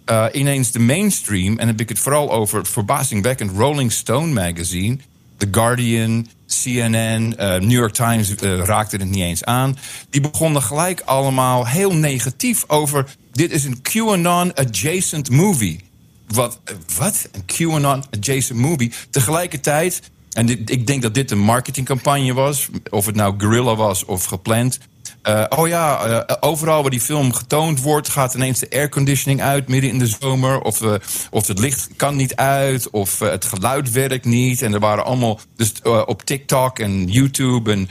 Uh, 0.09 0.25
ineens 0.31 0.71
de 0.71 0.79
mainstream, 0.79 1.51
en 1.51 1.57
dan 1.57 1.67
heb 1.67 1.79
ik 1.79 1.89
het 1.89 1.99
vooral 1.99 2.31
over 2.31 2.57
het 2.57 2.67
verbazingwekkend 2.67 3.51
Rolling 3.57 3.91
Stone 3.91 4.33
magazine, 4.33 4.97
The 5.37 5.47
Guardian, 5.51 6.27
CNN, 6.47 7.33
uh, 7.39 7.59
New 7.59 7.71
York 7.71 7.93
Times 7.93 8.29
uh, 8.29 8.63
raakte 8.63 8.97
het 8.97 9.09
niet 9.09 9.23
eens 9.23 9.43
aan. 9.43 9.77
Die 10.09 10.21
begonnen 10.21 10.61
gelijk 10.61 11.01
allemaal 11.05 11.67
heel 11.67 11.95
negatief 11.95 12.63
over. 12.67 13.15
Dit 13.31 13.51
is 13.51 13.65
een 13.65 13.81
QAnon-adjacent 13.81 15.29
movie. 15.29 15.79
Wat? 16.27 16.59
Wat? 16.97 17.29
Een 17.31 17.45
QAnon-adjacent 17.45 18.59
movie. 18.59 18.91
Tegelijkertijd, 19.09 20.01
en 20.31 20.49
ik 20.49 20.87
denk 20.87 21.01
dat 21.01 21.13
dit 21.13 21.31
een 21.31 21.39
marketingcampagne 21.39 22.33
was, 22.33 22.67
of 22.89 23.05
het 23.05 23.15
nou 23.15 23.33
guerrilla 23.37 23.75
was 23.75 24.05
of 24.05 24.25
gepland. 24.25 24.79
Uh, 25.27 25.43
oh 25.49 25.67
ja, 25.67 26.07
uh, 26.07 26.35
overal 26.39 26.81
waar 26.81 26.91
die 26.91 27.01
film 27.01 27.33
getoond 27.33 27.81
wordt, 27.81 28.09
gaat 28.09 28.33
ineens 28.33 28.59
de 28.59 28.69
airconditioning 28.69 29.41
uit 29.41 29.67
midden 29.67 29.89
in 29.89 29.99
de 29.99 30.07
zomer. 30.19 30.61
Of, 30.61 30.81
uh, 30.81 30.93
of 31.29 31.47
het 31.47 31.59
licht 31.59 31.89
kan 31.95 32.15
niet 32.15 32.35
uit, 32.35 32.89
of 32.89 33.19
het 33.19 33.45
geluid 33.45 33.91
werkt 33.91 34.25
niet. 34.25 34.61
En 34.61 34.73
er 34.73 34.79
waren 34.79 35.05
allemaal. 35.05 35.39
Dus 35.55 35.71
op 36.05 36.21
TikTok 36.23 36.79
en 36.79 37.07
YouTube 37.07 37.71
en 37.71 37.89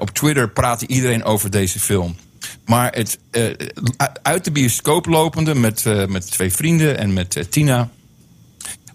op 0.00 0.10
Twitter 0.10 0.50
praatte 0.50 0.86
iedereen 0.86 1.24
over 1.24 1.50
deze 1.50 1.80
film. 1.80 2.16
Maar 2.64 2.92
het, 2.92 3.18
uit 4.22 4.44
de 4.44 4.50
bioscoop 4.50 5.06
lopende 5.06 5.54
met, 5.54 5.84
met 6.08 6.30
twee 6.30 6.52
vrienden 6.52 6.98
en 6.98 7.12
met 7.12 7.46
Tina. 7.50 7.90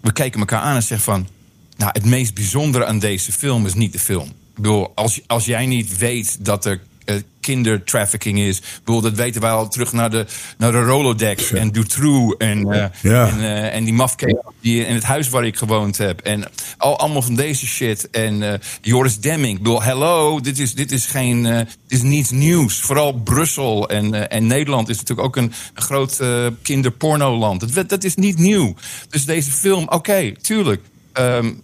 We 0.00 0.12
kijken 0.12 0.40
elkaar 0.40 0.60
aan 0.60 0.76
en 0.76 0.82
zeggen 0.82 1.12
van. 1.12 1.28
Nou, 1.76 1.90
het 1.92 2.04
meest 2.04 2.34
bijzondere 2.34 2.84
aan 2.84 2.98
deze 2.98 3.32
film 3.32 3.66
is 3.66 3.74
niet 3.74 3.92
de 3.92 3.98
film. 3.98 4.26
Ik 4.28 4.56
bedoel, 4.56 4.92
als, 4.94 5.20
als 5.26 5.44
jij 5.44 5.66
niet 5.66 5.98
weet 5.98 6.44
dat 6.44 6.64
er 6.64 6.80
kindertrafficking 7.40 8.38
is. 8.38 8.62
Bedoel, 8.84 9.00
dat 9.00 9.14
weten 9.14 9.40
wij 9.40 9.50
al 9.50 9.68
terug 9.68 9.92
naar 9.92 10.10
de, 10.10 10.26
naar 10.58 10.72
de 10.72 10.82
Rolodex 10.82 11.52
en 11.52 11.70
Dutroux 11.70 12.36
en, 12.38 12.66
uh, 12.66 12.84
ja. 13.02 13.28
en, 13.28 13.38
uh, 13.38 13.74
en 13.74 13.84
die 13.84 13.92
mafkees 13.92 14.34
die 14.60 14.86
in 14.86 14.94
het 14.94 15.02
huis 15.02 15.28
waar 15.28 15.46
ik 15.46 15.56
gewoond 15.56 15.98
heb. 15.98 16.20
En 16.20 16.50
al, 16.76 16.98
allemaal 16.98 17.22
van 17.22 17.34
deze 17.34 17.66
shit. 17.66 18.10
En 18.10 18.60
Joris 18.80 19.20
Demming. 19.20 19.56
Ik 19.56 19.62
bedoel, 19.62 19.82
hello, 19.82 20.40
dit 20.40 20.58
is, 20.58 20.74
dit 20.74 20.92
is 20.92 21.06
geen, 21.06 21.42
dit 21.42 21.68
is 21.86 22.02
niets 22.02 22.30
nieuws. 22.30 22.80
Vooral 22.80 23.12
Brussel 23.12 23.88
en, 23.88 24.30
en 24.30 24.46
Nederland 24.46 24.88
is 24.88 24.96
natuurlijk 24.96 25.28
ook 25.28 25.36
een, 25.36 25.52
een 25.74 25.82
groot 25.82 26.20
kinderpornoland. 26.62 27.74
Dat, 27.74 27.88
dat 27.88 28.04
is 28.04 28.14
niet 28.14 28.38
nieuw. 28.38 28.74
Dus 29.08 29.24
deze 29.24 29.50
film, 29.50 29.82
oké, 29.82 29.94
okay, 29.94 30.36
tuurlijk. 30.42 30.82
Um, 31.14 31.62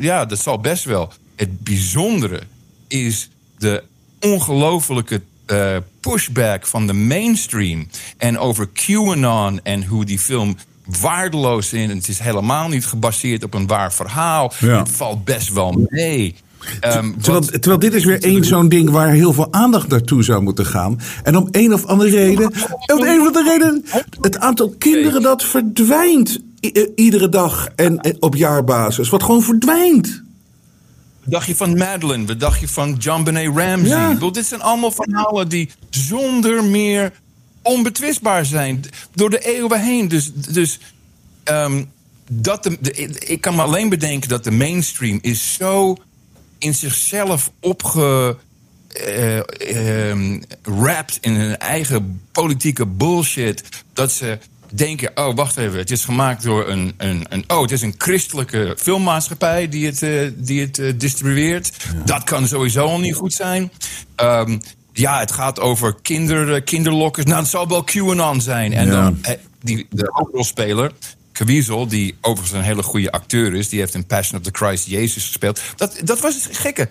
ja, 0.00 0.24
dat 0.24 0.38
zal 0.38 0.58
best 0.58 0.84
wel. 0.84 1.12
Het 1.36 1.60
bijzondere 1.60 2.42
is 2.88 3.30
de 3.58 3.82
ongelofelijke 4.20 5.22
uh, 5.52 5.76
pushback 6.00 6.66
van 6.66 6.86
de 6.86 6.92
mainstream. 6.92 7.88
En 8.16 8.38
over 8.38 8.68
QAnon 8.72 9.60
en 9.62 9.84
hoe 9.84 10.04
die 10.04 10.18
film 10.18 10.56
waardeloos 11.00 11.72
is. 11.72 11.88
Het 11.88 12.08
is 12.08 12.18
helemaal 12.18 12.68
niet 12.68 12.86
gebaseerd 12.86 13.44
op 13.44 13.54
een 13.54 13.66
waar 13.66 13.92
verhaal. 13.92 14.52
Het 14.58 14.88
valt 14.88 15.24
best 15.24 15.52
wel 15.52 15.86
mee. 15.88 16.34
Um, 16.96 17.20
terwijl, 17.20 17.44
terwijl, 17.46 17.78
dit 17.78 17.94
is 17.94 18.04
weer 18.04 18.22
één 18.22 18.44
zo'n 18.44 18.68
ding 18.68 18.90
waar 18.90 19.10
heel 19.10 19.32
veel 19.32 19.52
aandacht 19.52 19.88
naartoe 19.88 20.22
zou 20.22 20.42
moeten 20.42 20.66
gaan. 20.66 21.00
En 21.22 21.36
om 21.36 21.48
een 21.50 21.72
of 21.72 21.84
andere 21.84 22.10
reden. 22.10 22.52
Om 22.94 23.02
een 23.02 23.20
of 23.20 23.26
andere 23.26 23.44
reden. 23.44 23.84
Het 24.20 24.38
aantal 24.38 24.74
kinderen 24.78 25.22
dat 25.22 25.44
verdwijnt. 25.44 26.40
iedere 26.94 27.28
dag 27.28 27.68
en 27.76 28.16
op 28.20 28.34
jaarbasis. 28.34 29.08
Wat 29.08 29.22
gewoon 29.22 29.42
verdwijnt. 29.42 30.24
Dacht 31.26 31.46
je 31.46 31.56
van 31.56 31.78
Madeline? 31.78 32.26
Wat 32.26 32.40
dacht 32.40 32.60
je 32.60 32.68
van 32.68 32.94
John 32.94 33.22
Benet 33.22 33.56
Ramsey? 33.56 33.98
Ja. 33.98 34.12
Bedoel, 34.12 34.32
dit 34.32 34.46
zijn 34.46 34.62
allemaal 34.62 34.92
verhalen 34.92 35.48
die 35.48 35.70
zonder 35.90 36.64
meer 36.64 37.12
onbetwistbaar 37.62 38.44
zijn. 38.44 38.84
Door 39.14 39.30
de 39.30 39.38
eeuwen 39.38 39.80
heen. 39.80 40.08
Dus, 40.08 40.32
dus 40.32 40.78
um, 41.44 41.90
dat 42.30 42.62
de, 42.62 42.90
ik 43.18 43.40
kan 43.40 43.54
me 43.54 43.62
alleen 43.62 43.88
bedenken 43.88 44.28
dat 44.28 44.44
de 44.44 44.50
mainstream 44.50 45.18
is 45.22 45.54
zo 45.54 45.96
in 46.58 46.74
zichzelf 46.74 47.50
opge... 47.60 48.36
Uh, 49.06 49.36
uh, 49.36 50.10
in 51.20 51.32
hun 51.32 51.58
eigen 51.58 52.20
politieke 52.32 52.86
bullshit. 52.86 53.62
Dat 53.92 54.12
ze 54.12 54.38
denken, 54.76 55.10
oh 55.14 55.34
wacht 55.34 55.56
even, 55.56 55.78
het 55.78 55.90
is 55.90 56.04
gemaakt 56.04 56.42
door 56.42 56.68
een, 56.68 56.94
een, 56.96 57.26
een 57.28 57.44
oh 57.46 57.60
het 57.60 57.70
is 57.70 57.82
een 57.82 57.94
christelijke 57.98 58.76
filmmaatschappij 58.78 59.68
die 59.68 59.86
het, 59.86 60.02
uh, 60.02 60.30
die 60.34 60.60
het 60.60 60.78
uh, 60.78 60.92
distribueert. 60.96 61.72
Dat 62.04 62.24
kan 62.24 62.46
sowieso 62.46 62.86
al 62.86 63.00
niet 63.00 63.14
goed 63.14 63.32
zijn. 63.32 63.72
Um, 64.16 64.60
ja, 64.92 65.18
het 65.18 65.32
gaat 65.32 65.60
over 65.60 65.94
kinder, 66.02 66.62
kinderlokkers. 66.62 67.26
Nou, 67.26 67.40
het 67.40 67.50
zal 67.50 67.68
wel 67.68 67.84
QAnon 67.84 68.40
zijn. 68.40 68.72
En 68.72 68.90
dan 68.90 69.18
die, 69.60 69.86
de 69.90 70.08
hoofdrolspeler, 70.12 70.92
Caviezel, 71.32 71.86
die 71.86 72.14
overigens 72.20 72.58
een 72.58 72.64
hele 72.64 72.82
goede 72.82 73.12
acteur 73.12 73.54
is, 73.54 73.68
die 73.68 73.78
heeft 73.78 73.94
in 73.94 74.06
Passion 74.06 74.38
of 74.38 74.44
the 74.44 74.50
Christ 74.52 74.86
Jezus 74.86 75.26
gespeeld. 75.26 75.60
Dat, 75.76 76.00
dat 76.04 76.20
was 76.20 76.34
het 76.34 76.56
gekke. 76.56 76.88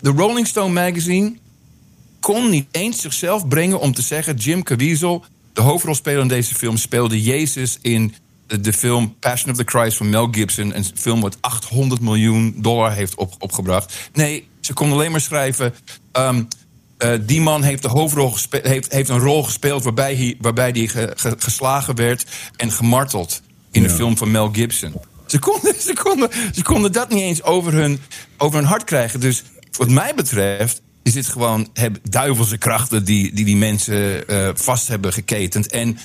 De 0.00 0.10
Rolling 0.10 0.46
Stone 0.46 0.72
magazine 0.72 1.36
kon 2.20 2.50
niet 2.50 2.66
eens 2.70 3.00
zichzelf 3.00 3.48
brengen 3.48 3.80
om 3.80 3.94
te 3.94 4.02
zeggen: 4.02 4.36
Jim 4.36 4.62
Caviezel 4.62 5.24
de 5.52 5.60
hoofdrolspeler 5.60 6.20
in 6.20 6.28
deze 6.28 6.54
film 6.54 6.76
speelde 6.76 7.22
Jezus 7.22 7.78
in 7.80 8.14
de 8.46 8.72
film 8.72 9.16
Passion 9.18 9.50
of 9.50 9.56
the 9.56 9.64
Christ 9.64 9.96
van 9.96 10.10
Mel 10.10 10.28
Gibson. 10.30 10.76
Een 10.76 10.84
film 10.94 11.20
wat 11.20 11.36
800 11.40 12.00
miljoen 12.00 12.54
dollar 12.56 12.92
heeft 12.92 13.14
op, 13.14 13.34
opgebracht. 13.38 14.10
Nee, 14.12 14.48
ze 14.60 14.72
kon 14.72 14.92
alleen 14.92 15.10
maar 15.10 15.20
schrijven. 15.20 15.74
Um, 16.12 16.48
uh, 16.98 17.12
die 17.20 17.40
man 17.40 17.62
heeft, 17.62 17.82
de 17.82 17.88
hoofdrol 17.88 18.34
heeft, 18.50 18.92
heeft 18.92 19.08
een 19.08 19.18
rol 19.18 19.42
gespeeld 19.42 19.84
waarbij 19.84 20.14
hij, 20.14 20.36
waarbij 20.40 20.70
hij 20.70 20.86
ge, 20.86 21.12
ge, 21.16 21.34
geslagen 21.38 21.96
werd 21.96 22.26
en 22.56 22.70
gemarteld 22.70 23.42
in 23.70 23.82
ja. 23.82 23.88
de 23.88 23.94
film 23.94 24.16
van 24.16 24.30
Mel 24.30 24.48
Gibson. 24.52 24.94
Ze 25.26 25.38
konden, 25.38 25.74
ze, 25.80 25.92
konden, 26.02 26.28
ze 26.54 26.62
konden 26.62 26.92
dat 26.92 27.08
niet 27.08 27.22
eens 27.22 27.42
over 27.42 27.72
hun, 27.72 28.00
over 28.38 28.58
hun 28.58 28.68
hart 28.68 28.84
krijgen. 28.84 29.20
Dus 29.20 29.42
wat 29.70 29.88
mij 29.88 30.14
betreft 30.14 30.82
is 31.02 31.12
dit 31.12 31.26
gewoon 31.26 31.68
heb, 31.72 31.98
duivelse 32.02 32.58
krachten 32.58 33.04
die 33.04 33.34
die, 33.34 33.44
die 33.44 33.56
mensen 33.56 34.24
uh, 34.30 34.48
vast 34.54 34.88
hebben 34.88 35.12
geketend. 35.12 35.70
En 35.70 35.98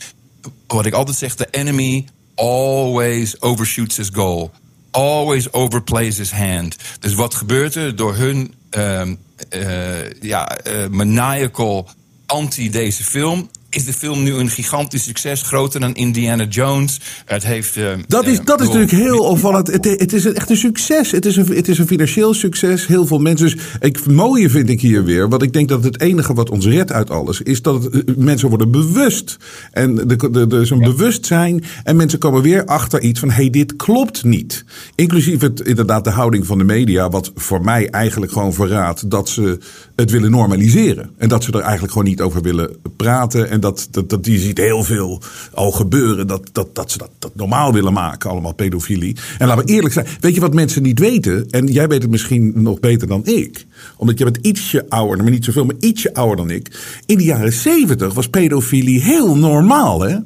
wat 0.68 0.86
ik 0.86 0.94
altijd 0.94 1.18
zeg, 1.18 1.36
de 1.36 1.48
enemy 1.52 2.06
always 2.36 3.42
overshoots 3.42 3.98
his 3.98 4.10
goal. 4.14 4.52
Always 4.92 5.54
overplays 5.54 6.18
his 6.18 6.32
hand. 6.32 6.76
Dus 7.00 7.14
wat 7.14 7.34
gebeurt 7.34 7.76
er 7.76 7.96
door 7.96 8.16
hun 8.16 8.54
uh, 8.78 9.02
uh, 9.50 10.12
ja, 10.22 10.58
maniacal 10.90 11.90
anti 12.26 12.70
deze 12.70 13.04
film? 13.04 13.50
Is 13.70 13.86
de 13.86 13.94
film 13.94 14.24
nu 14.24 14.34
een 14.34 14.50
gigantisch 14.50 15.04
succes, 15.04 15.42
groter 15.42 15.80
dan 15.80 15.94
Indiana 15.94 16.46
Jones. 16.46 17.00
Het 17.26 17.46
heeft. 17.46 17.78
eh, 17.78 17.84
Dat 18.08 18.26
is, 18.28 18.40
eh, 18.40 18.46
dat 18.46 18.60
is 18.62 18.66
natuurlijk 18.66 18.92
heel 18.92 19.20
opvallend. 19.20 19.68
Het, 19.68 19.86
het 19.86 20.14
is 20.14 20.26
echt 20.26 20.50
een 20.50 20.58
succes. 20.58 21.12
Het 21.12 21.26
is 21.26 21.36
een, 21.36 21.48
het 21.56 21.68
is 21.68 21.78
een 21.78 21.88
financieel 21.88 22.34
succes. 22.34 22.88
Heel 22.88 23.08
veel 23.08 23.20
mensen. 23.20 23.46
Dus 23.46 23.56
ik, 23.80 23.96
het 23.96 24.06
mooie 24.12 24.50
vind 24.50 24.70
ik 24.70 24.82
hier 24.82 25.04
weer. 25.04 25.30
Want 25.30 25.42
ik 25.44 25.54
denk 25.54 25.70
dat 25.70 25.84
het 25.84 26.02
enige 26.02 26.34
wat 26.34 26.50
ons 26.50 26.66
redt 26.66 26.92
uit 26.92 27.10
alles. 27.10 27.42
is 27.42 27.62
dat 27.62 27.84
het, 27.84 28.04
eh, 28.06 28.16
mensen 28.16 28.50
worden 28.50 28.72
bewust. 28.72 29.38
En 29.72 30.10
er- 30.10 30.62
is 30.62 30.70
een 30.70 30.80
bewustzijn. 30.80 31.64
En 31.84 31.96
mensen 31.96 32.20
komen 32.20 32.42
weer 32.42 32.66
achter 32.66 33.02
iets 33.02 33.20
van: 33.20 33.30
hé, 33.30 33.36
hey, 33.36 33.50
dit 33.50 33.76
klopt 33.76 34.24
niet. 34.24 34.66
Inclusief 34.96 35.42
het, 35.42 35.60
inderdaad 35.62 36.04
de 36.04 36.10
houding 36.10 36.46
van 36.46 36.58
de 36.58 36.64
media. 36.64 37.10
Wat 37.10 37.32
voor 37.36 37.62
mij 37.64 37.90
eigenlijk 37.90 38.32
gewoon 38.32 38.54
verraadt 38.54 39.10
dat 39.12 39.30
ze 39.30 39.58
het 39.96 40.12
willen 40.12 40.32
normaliseren. 40.32 41.10
En 41.18 41.30
dat 41.30 41.44
ze 41.44 41.52
er 41.52 41.60
eigenlijk 41.60 41.92
gewoon 41.94 42.08
niet 42.08 42.22
over 42.22 42.42
willen 42.42 42.76
praten. 42.98 43.50
En 43.50 43.57
dat, 43.60 43.88
dat, 43.92 44.10
dat 44.10 44.24
die 44.24 44.40
ziet 44.40 44.58
heel 44.58 44.84
veel 44.84 45.22
al 45.54 45.72
gebeuren. 45.72 46.28
Dat, 46.28 46.50
dat, 46.52 46.76
dat 46.76 46.92
ze 46.92 46.98
dat, 46.98 47.10
dat 47.20 47.36
normaal 47.36 47.74
willen 47.74 47.94
maken, 47.94 48.30
allemaal 48.30 48.54
pedofilie. 48.54 49.16
En 49.38 49.48
laten 49.48 49.66
we 49.66 49.72
eerlijk 49.72 49.94
zijn. 49.94 50.08
Weet 50.20 50.36
je 50.36 50.42
wat 50.42 50.54
mensen 50.54 50.84
niet 50.84 51.00
weten? 51.00 51.50
En 51.50 51.68
jij 51.68 51.88
weet 51.88 52.02
het 52.02 52.12
misschien 52.12 52.52
nog 52.56 52.80
beter 52.80 53.08
dan 53.08 53.26
ik. 53.26 53.66
Omdat 53.98 54.18
je 54.18 54.24
bent 54.24 54.38
ietsje 54.42 54.86
ouder, 54.90 55.24
maar 55.24 55.32
niet 55.32 55.46
zoveel, 55.46 55.66
maar 55.66 55.76
ietsje 55.80 56.14
ouder 56.14 56.38
dan 56.38 56.50
ik. 56.50 56.80
In 57.06 57.18
de 57.18 57.24
jaren 57.24 57.54
zeventig 57.54 58.14
was 58.14 58.30
pedofilie 58.30 59.02
heel 59.02 59.36
normaal, 59.36 60.02
hè? 60.02 60.18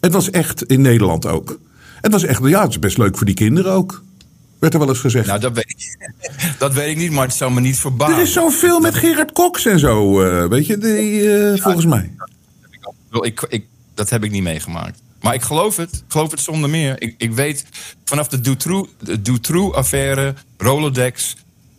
Het 0.00 0.12
was 0.12 0.30
echt 0.30 0.64
in 0.64 0.80
Nederland 0.80 1.26
ook. 1.26 1.58
Het 2.00 2.12
was 2.12 2.24
echt, 2.24 2.40
ja, 2.44 2.62
het 2.62 2.70
is 2.70 2.78
best 2.78 2.98
leuk 2.98 3.16
voor 3.16 3.26
die 3.26 3.34
kinderen 3.34 3.72
ook. 3.72 4.02
Werd 4.58 4.72
er 4.72 4.78
wel 4.78 4.88
eens 4.88 4.98
gezegd. 4.98 5.26
Nou, 5.26 5.40
dat 5.40 5.52
weet, 5.52 5.70
ik, 5.70 6.54
dat 6.58 6.74
weet 6.74 6.90
ik 6.90 6.96
niet, 6.96 7.10
maar 7.10 7.26
het 7.26 7.34
zou 7.34 7.52
me 7.52 7.60
niet 7.60 7.78
verbazen. 7.78 8.16
er 8.16 8.22
is 8.22 8.32
zoveel 8.32 8.80
met 8.80 8.94
Gerard 8.94 9.32
Cox 9.32 9.66
en 9.66 9.78
zo, 9.78 10.22
eh, 10.22 10.48
weet 10.48 10.66
je, 10.66 10.78
die, 10.78 11.34
eh, 11.34 11.62
volgens 11.62 11.86
mij. 11.86 12.10
Ik, 13.10 13.46
ik, 13.48 13.66
dat 13.94 14.10
heb 14.10 14.24
ik 14.24 14.30
niet 14.30 14.42
meegemaakt. 14.42 15.02
Maar 15.20 15.34
ik 15.34 15.42
geloof 15.42 15.76
het. 15.76 15.94
Ik 15.94 16.02
geloof 16.08 16.30
het 16.30 16.40
zonder 16.40 16.70
meer. 16.70 17.02
Ik, 17.02 17.14
ik 17.18 17.32
weet 17.32 17.64
vanaf 18.04 18.28
de 18.28 18.40
Dutroux- 18.40 18.90
de 19.00 19.22
Dutroux-affaire, 19.22 20.34
Rolodex... 20.56 21.36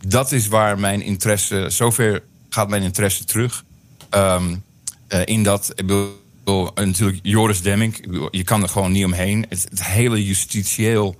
dat 0.07 0.31
is 0.31 0.47
waar 0.47 0.79
mijn 0.79 1.01
interesse... 1.01 1.69
zover 1.69 2.23
gaat 2.49 2.69
mijn 2.69 2.83
interesse 2.83 3.23
terug. 3.23 3.63
Ehm, 4.09 4.55
eh, 5.07 5.21
in 5.25 5.43
dat... 5.43 5.71
Ik 5.75 5.87
bedoel, 5.87 6.71
natuurlijk 6.75 7.19
Joris 7.23 7.61
Demming. 7.61 7.95
Je 8.31 8.43
kan 8.43 8.63
er 8.63 8.69
gewoon 8.69 8.91
niet 8.91 9.05
omheen. 9.05 9.45
Het, 9.49 9.67
hele 9.83 10.25
justitieel 10.25 11.15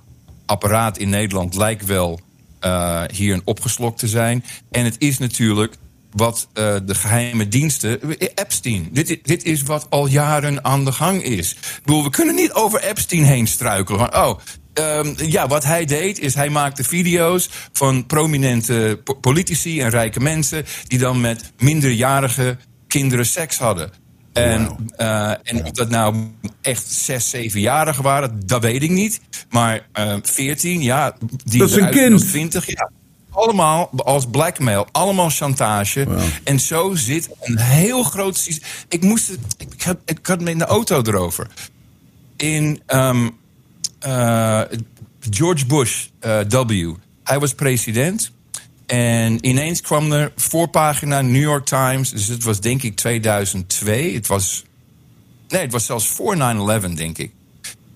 apparaat 0.46 0.98
in 0.98 1.08
Nederland 1.08 1.54
lijkt 1.54 1.84
wel 1.84 2.20
eh, 2.60 3.02
hierin 3.12 3.42
opgeslokt 3.44 3.98
te 3.98 4.08
zijn. 4.08 4.44
En 4.70 4.84
het 4.84 4.96
is 4.98 5.18
natuurlijk 5.18 5.76
wat 6.12 6.48
eh, 6.52 6.76
de 6.84 6.94
geheime 6.94 7.48
diensten. 7.48 8.18
Epstein. 8.34 8.88
Dit, 8.92 9.18
dit 9.22 9.44
is 9.44 9.62
wat 9.62 9.86
al 9.90 10.06
jaren 10.06 10.64
aan 10.64 10.84
de 10.84 10.92
gang 10.92 11.22
is. 11.22 11.52
Ik 11.52 11.80
bedoel, 11.84 12.02
we 12.04 12.10
kunnen 12.10 12.34
niet 12.34 12.52
over 12.52 12.82
Epstein 12.82 13.24
heen 13.24 13.46
struikelen. 13.46 14.00
Van, 14.00 14.16
oh. 14.16 14.38
ehm, 14.74 15.12
ja, 15.16 15.46
wat 15.46 15.64
hij 15.64 15.84
deed 15.84 16.18
is 16.18 16.34
hij 16.34 16.48
maakte 16.48 16.84
video's 16.84 17.48
van 17.72 18.06
prominente 18.06 19.00
po- 19.04 19.14
politici 19.14 19.80
en 19.80 19.90
rijke 19.90 20.20
mensen 20.20 20.64
die 20.86 20.98
dan 20.98 21.20
met 21.20 21.52
minderjarige 21.58 22.56
kinderen 22.88 23.26
seks 23.26 23.58
hadden. 23.58 23.90
En, 24.32 24.76
eh, 24.96 25.30
en 25.42 25.64
of 25.64 25.70
dat 25.70 25.88
nou 25.88 26.16
echt 26.60 26.86
zes, 26.88 27.30
zevenjarigen 27.30 28.02
waren, 28.02 28.40
dat 28.46 28.62
weet 28.62 28.82
ik 28.82 28.90
niet. 28.90 29.20
Maar 29.50 29.86
eh 29.92 30.16
14, 30.22 30.82
ja, 30.82 31.16
die 31.44 31.58
Dat 31.58 31.70
is 31.70 31.76
een 31.76 31.90
kind. 31.90 32.12
als 32.12 32.22
20, 32.22 32.66
ja. 32.66 32.90
Allemaal 33.32 33.90
als 33.96 34.26
blackmail, 34.30 34.86
allemaal 34.92 35.30
chantage. 35.30 36.06
En 36.44 36.60
zo 36.60 36.94
zit 36.94 37.28
een 37.40 37.58
heel 37.58 38.02
groot. 38.02 38.60
Ik 38.88 39.02
moest 39.02 39.28
het. 39.28 39.38
Ik, 39.58 39.82
had, 39.82 39.96
ik 40.04 40.26
had 40.26 40.40
het 40.40 40.48
in 40.48 40.58
de 40.58 40.64
auto 40.64 41.02
erover. 41.02 41.46
In 42.36 42.82
ehm, 42.86 43.28
eh, 43.98 44.60
George 45.30 45.66
Bush 45.66 46.06
eh, 46.20 46.38
W. 46.48 46.92
Hij 47.24 47.38
was 47.38 47.54
president. 47.54 48.32
En 48.86 49.46
ineens 49.46 49.80
kwam 49.80 50.12
er 50.12 50.32
voorpagina 50.36 51.20
New 51.20 51.42
York 51.42 51.64
Times. 51.64 52.10
Dus 52.10 52.26
het 52.26 52.44
was 52.44 52.60
denk 52.60 52.82
ik 52.82 52.96
2002. 52.96 54.14
Het 54.14 54.26
was. 54.26 54.64
Nee, 55.48 55.60
het 55.60 55.72
was 55.72 55.86
zelfs 55.86 56.06
voor 56.06 56.36
9-11, 56.36 56.94
denk 56.94 57.18
ik. 57.18 57.32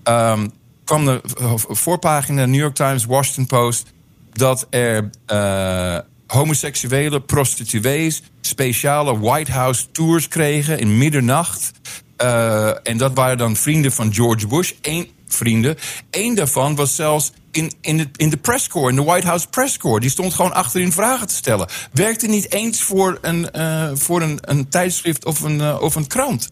Ehm, 0.02 0.48
kwam 0.84 1.04
de 1.04 1.20
eh, 1.38 1.52
voorpagina 1.56 2.46
New 2.46 2.60
York 2.60 2.74
Times, 2.74 3.04
Washington 3.04 3.46
Post. 3.46 3.92
Dat 4.38 4.66
er 4.70 5.10
eh, 5.26 5.98
homoseksuele 6.26 7.20
prostituees 7.20 8.22
speciale 8.40 9.18
White 9.18 9.52
House 9.52 9.90
tours 9.92 10.28
kregen 10.28 10.78
in 10.78 10.98
middernacht. 10.98 11.70
Eh, 12.16 12.88
en 12.88 12.96
dat 12.96 13.14
waren 13.14 13.38
dan 13.38 13.56
vrienden 13.56 13.92
van 13.92 14.14
George 14.14 14.46
Bush. 14.46 14.72
Eén 14.82 15.08
vrienden. 15.26 15.76
Eén 16.10 16.34
daarvan 16.34 16.74
was 16.74 16.94
zelfs 16.94 17.32
in, 17.50 17.72
in, 17.80 17.96
de, 17.96 18.08
in 18.16 18.30
de 18.30 18.36
presscorps, 18.36 18.88
in 18.90 18.96
de 18.96 19.02
White 19.02 19.26
House 19.26 19.48
presscorps. 19.48 20.00
Die 20.00 20.10
stond 20.10 20.34
gewoon 20.34 20.54
achterin 20.54 20.92
vragen 20.92 21.26
te 21.26 21.34
stellen. 21.34 21.68
Werkte 21.92 22.26
niet 22.26 22.52
eens 22.52 22.82
voor 22.82 23.18
een, 23.22 23.50
eh, 23.50 23.90
voor 23.94 24.22
een, 24.22 24.38
een 24.40 24.68
tijdschrift 24.68 25.24
of 25.24 25.40
een, 25.40 25.78
of 25.78 25.94
een 25.94 26.06
krant. 26.06 26.50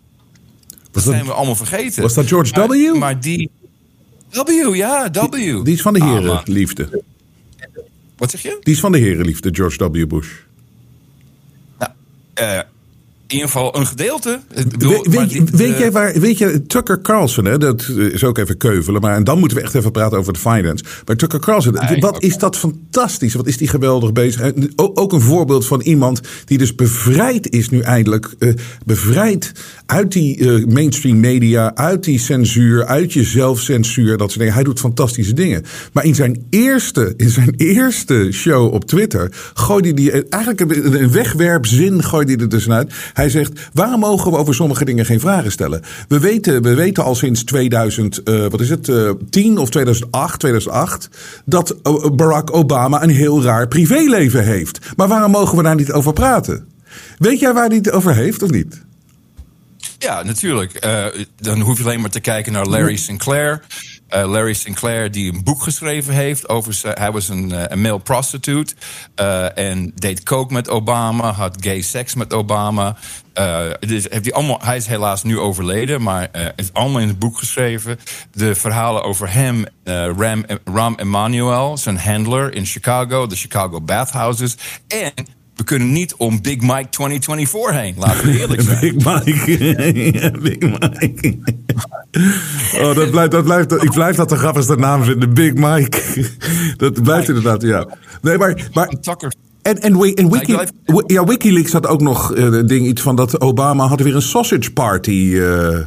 Dat 0.69 0.79
dat- 0.93 1.03
zijn 1.03 1.25
we 1.25 1.33
allemaal 1.33 1.57
vergeten. 1.57 2.03
was 2.03 2.15
dat 2.15 2.27
George 2.27 2.67
W? 2.67 2.95
Maar 2.99 3.21
die... 3.21 3.51
W, 4.31 4.75
ja, 4.75 5.11
W. 5.11 5.31
Die 5.65 5.75
is 5.75 5.83
van 5.83 5.93
de 5.93 6.01
Ah, 6.01 6.25
man. 6.25 6.43
Wat 8.17 8.31
zeg 8.31 8.43
je? 8.43 8.57
Die 8.61 8.75
is 8.75 8.81
van 8.81 8.93
de 8.93 8.99
herenliefde, 8.99 9.55
George 9.55 9.91
W. 9.91 10.07
Bush. 10.07 10.29
Nou, 11.79 11.93
eh, 12.35 12.61
ieder 13.35 13.49
geval 13.49 13.77
een 13.77 13.87
gedeelte. 13.87 14.41
Bedoel, 14.55 15.03
We- 15.03 15.11
weet, 15.11 15.33
je- 15.33 15.45
dit, 15.45 15.57
weet 15.57 15.73
eh, 15.73 15.79
jij 15.79 15.93
waar, 15.93 16.21
weet 16.21 16.39
je, 16.39 16.67
Tucker 16.67 17.01
Carlson, 17.01 17.45
hè, 17.45 17.59
dat 17.59 17.89
is 18.13 18.25
ook 18.25 18.39
even 18.39 18.57
keuvelen, 18.57 19.01
maar 19.01 19.17
en 19.17 19.25
dan 19.25 19.39
moeten 19.39 19.57
we 19.59 19.63
echt 19.63 19.75
even 19.75 19.91
praten 19.93 20.19
over 20.19 20.33
de 20.33 20.39
finance. 20.39 20.85
Maar 21.07 21.17
Tucker 21.17 21.41
Carlson, 21.41 21.77
wat 22.01 22.23
is 22.23 22.39
dat 22.39 22.57
fantastisch? 22.57 23.35
Wat 23.35 23.47
is 23.47 23.57
die 23.57 23.69
geweldig 23.69 24.13
bezig? 24.13 24.53
Ook, 24.77 25.01
ook 25.01 25.13
een 25.13 25.21
voorbeeld 25.21 25.67
van 25.67 25.81
iemand 25.81 26.21
die 26.45 26.59
dus 26.59 26.75
bevrijd 26.75 27.51
is 27.51 27.69
nu 27.69 27.81
eindelijk, 27.81 28.35
eh, 28.39 28.53
bevrijd 28.87 29.53
uit 29.87 30.13
die 30.13 30.39
eh, 30.39 30.67
mainstream 30.67 31.21
media, 31.21 31.75
uit 31.75 32.05
die 32.05 32.19
censuur, 32.19 32.87
uit 32.87 33.13
je 33.13 33.23
zelfcensuur, 33.25 34.17
dat 34.17 34.29
soort 34.29 34.39
dingen. 34.39 34.55
Hij 34.55 34.63
doet 34.65 34.81
fantastische 34.81 35.33
dingen. 35.35 35.63
Maar 35.93 36.05
in 36.05 36.15
zijn 36.15 36.47
eerste, 36.51 37.15
in 37.17 37.31
zijn 37.31 37.55
eerste 37.57 38.29
show 38.33 38.73
op 38.75 38.85
Twitter 38.85 39.33
gooide 39.55 39.89
hij 39.89 39.97
die, 39.97 40.29
eigenlijk 40.29 40.61
een, 40.61 41.03
een 41.03 41.11
wegwerpzin 41.13 42.03
gooide 42.03 42.33
hij 42.33 42.41
er 42.43 42.49
tussenuit. 42.49 42.93
Hij 43.13 43.24
zegt, 43.31 43.61
waarom 43.73 44.01
mogen 44.01 44.31
we 44.31 44.39
over 44.39 44.55
sommige 44.55 44.85
dingen 44.85 45.05
geen 45.05 45.21
vragen 45.21 45.53
stellen? 45.53 45.83
We 46.09 46.19
weten, 46.19 46.63
we 46.63 46.75
weten 46.75 47.05
al 47.05 47.15
sinds 47.15 47.45
2000, 47.45 48.23
eh, 48.23 48.47
wat 48.47 48.61
is 48.61 48.71
het, 48.71 48.89
eh 48.89 49.11
10 49.31 49.59
of 49.59 49.71
2008, 49.71 50.39
2008, 50.39 51.09
dat 51.45 51.77
eh, 51.83 52.11
Barack 52.11 52.55
Obama 52.55 53.03
een 53.03 53.11
heel 53.11 53.43
raar 53.43 53.69
privéleven 53.69 54.45
heeft. 54.45 54.79
Maar 54.97 55.09
waarom 55.09 55.31
mogen 55.31 55.57
we 55.57 55.63
daar 55.63 55.75
niet 55.75 55.93
over 55.93 56.13
praten? 56.13 56.67
Weet 57.19 57.41
jij 57.41 57.53
waar 57.53 57.67
hij 57.67 57.77
het 57.77 57.91
over 57.91 58.15
heeft 58.15 58.43
of 58.43 58.51
niet? 58.51 58.83
Ja, 60.05 60.23
natuurlijk. 60.23 60.75
Eh, 60.75 61.07
dan 61.37 61.61
hoef 61.61 61.79
je 61.79 61.85
alleen 61.85 62.01
maar 62.01 62.11
te 62.11 62.21
kijken 62.21 62.53
naar 62.53 62.67
Larry 62.67 62.97
Sinclair. 62.97 63.63
Eh, 64.09 64.31
Larry 64.31 64.53
Sinclair 64.53 65.11
die 65.11 65.33
een 65.33 65.45
boek 65.45 65.63
geschreven 65.63 66.15
heeft 66.15 66.49
over 66.49 66.75
hij 66.83 67.13
was 67.13 67.29
een, 67.29 67.53
eh, 67.53 67.63
een 67.69 67.81
male 67.81 68.01
prostitute 68.01 68.75
en 69.55 69.93
deed 69.95 70.23
coke 70.23 70.53
met 70.53 70.69
Obama, 70.69 71.33
had 71.33 71.57
gay 71.61 71.81
seks 71.81 72.15
met 72.15 72.33
Obama. 72.33 72.97
Dus 73.81 74.07
heeft 74.09 74.25
hij, 74.25 74.33
allemaal, 74.33 74.61
hij 74.63 74.77
is 74.77 74.87
helaas 74.87 75.23
nu 75.23 75.39
overleden, 75.39 76.03
maar 76.03 76.29
heeft 76.33 76.75
allemaal 76.75 77.01
in 77.01 77.09
het 77.09 77.19
boek 77.19 77.39
geschreven. 77.39 77.99
De 78.33 78.55
verhalen 78.55 79.03
over 79.03 79.33
hem, 79.33 79.65
Ram, 80.17 80.45
Ram 80.65 80.95
Emanuel, 80.97 81.77
zijn 81.77 81.99
handler 81.99 82.55
in 82.55 82.67
Chicago, 82.67 83.27
de 83.27 83.37
Chicago 83.37 83.81
Bathhouses. 83.81 84.57
En 84.89 85.13
we 85.57 85.65
kunnen 85.65 85.93
niet 85.93 86.15
om 86.15 86.43
Big 86.43 86.61
Mike 86.61 86.89
2024 86.91 87.81
heen, 87.81 87.95
laten 87.99 88.27
we 88.27 88.39
eerlijk 88.39 88.63
zijn. 88.63 88.81
Big 88.81 88.95
Mike. 88.95 90.33
Big 90.43 90.59
Mike. 90.59 91.39
Oh, 92.81 92.95
dat 92.95 93.11
blijft, 93.11 93.31
dat 93.31 93.45
blijft, 93.45 93.73
ik 93.73 93.93
blijf 93.93 94.17
dat 94.17 94.29
de 94.29 94.37
grappigste 94.37 94.77
naam 94.77 95.05
vinden. 95.05 95.35
Big 95.35 95.55
Mike. 95.55 95.99
Dat 96.77 97.03
blijft 97.03 97.29
inderdaad, 97.29 97.63
ja. 97.63 97.87
Nee, 98.23 98.39
maar, 98.39 98.69
maar 98.73 98.89
En, 99.63 99.79
en, 99.81 99.95
en 100.15 100.31
Wiki, 100.31 100.57
Ja, 101.07 101.25
Wikileaks 101.25 101.73
had 101.73 101.87
ook 101.87 102.01
nog 102.01 102.35
eh, 102.35 102.61
ding 102.67 102.87
iets 102.87 103.03
van 103.03 103.17
dat 103.17 103.41
Obama 103.41 103.87
had 103.87 104.01
weer 104.01 104.15
een 104.15 104.23
sausage 104.23 104.73
party 104.73 105.33
eh, 105.35 105.79
eh, 105.79 105.87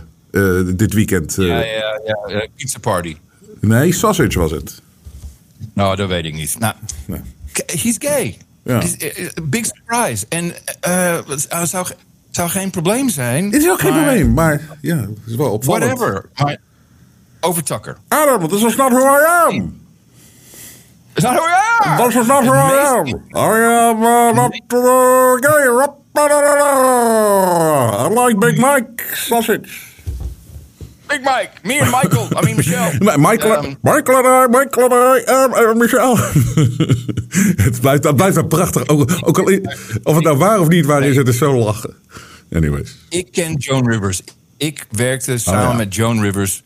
dit 0.76 0.94
weekend. 0.94 1.36
Ja, 1.36 1.46
ja, 1.46 2.00
ja, 2.28 2.48
pizza 2.56 2.80
party. 2.80 3.16
Nee, 3.60 3.94
sausage 3.94 4.40
was 4.40 4.52
het. 4.52 4.82
Nou, 5.74 5.96
dat 5.96 6.08
weet 6.08 6.26
ik 6.26 6.34
niet. 6.34 6.60
Nou, 6.60 6.74
he's 7.66 7.96
gay. 8.00 8.38
Ja. 8.68 8.82
Eh, 8.82 9.26
eh, 9.26 9.30
Big 9.44 9.66
surprise. 9.66 10.26
En 10.30 10.54
uh, 10.88 11.18
zou, 11.64 11.88
zou 12.32 12.50
geen 12.50 12.70
probleem 12.70 13.10
zijn. 13.10 13.46
Het 13.46 13.62
is 13.62 13.70
ook 13.70 13.80
geen 13.80 13.94
maar 13.94 14.04
probleem, 14.04 14.34
maar 14.34 14.62
ja, 14.82 14.98
het 14.98 15.18
is 15.26 15.36
wel 15.36 15.52
opvallend. 15.52 15.98
Whatever. 15.98 16.30
Maar 16.36 16.58
over 17.40 17.64
Tucker. 17.64 17.98
Adam, 18.08 18.48
this 18.48 18.64
is 18.64 18.76
not 18.76 18.92
who 18.92 19.00
I 19.00 19.26
am. 19.46 19.82
Is 21.14 21.24
dat 21.24 21.32
hoe 21.32 21.48
ja? 21.48 21.96
This 22.06 22.16
is 22.16 22.28
not 22.28 22.44
who 22.44 22.54
I 22.54 22.78
am. 22.78 23.08
I 23.36 23.64
am 23.64 24.04
uh, 24.04 24.34
not 24.34 24.62
uh, 24.74 25.36
gay. 25.40 25.96
I 26.20 28.08
like 28.10 28.40
Big 28.40 28.58
Mike 28.58 29.04
sausage. 29.14 29.97
Big 31.08 31.20
Mike, 31.22 31.50
me 31.64 31.80
and 31.82 31.92
Michael, 31.92 32.28
I 32.38 32.42
mean 32.46 32.56
Michelle. 32.56 32.92
Nee, 33.00 33.18
Michael, 33.18 33.54
Ehm, 33.64 33.74
Michael 33.82 34.26
en 34.26 34.44
I, 34.44 34.58
Michael 34.58 34.90
en 34.92 35.22
I, 35.22 35.32
um, 35.32 35.70
uh, 35.70 35.74
Michel. 35.76 36.18
het, 37.66 37.82
blijft, 37.82 38.04
het 38.04 38.16
blijft 38.16 38.36
wel 38.36 38.46
prachtig. 38.48 38.88
Ook, 38.88 39.12
ook 39.22 39.38
al, 39.40 39.60
of 40.04 40.16
het 40.16 40.24
nou 40.24 40.38
waar 40.38 40.60
of 40.60 40.68
niet 40.68 40.86
waar 40.86 41.04
is, 41.04 41.16
het 41.16 41.28
is 41.28 41.38
zo 41.38 41.58
lachen. 41.58 41.94
Anyways. 42.54 42.98
Ik 43.10 43.32
ken 43.32 43.54
Joan 43.54 43.90
Rivers. 43.92 44.22
Ik 44.58 44.86
werkte 44.92 45.38
samen 45.38 45.62
Oh, 45.64 45.70
ja. 45.70 45.76
met 45.76 45.96
Joan 45.96 46.22
Rivers, 46.22 46.64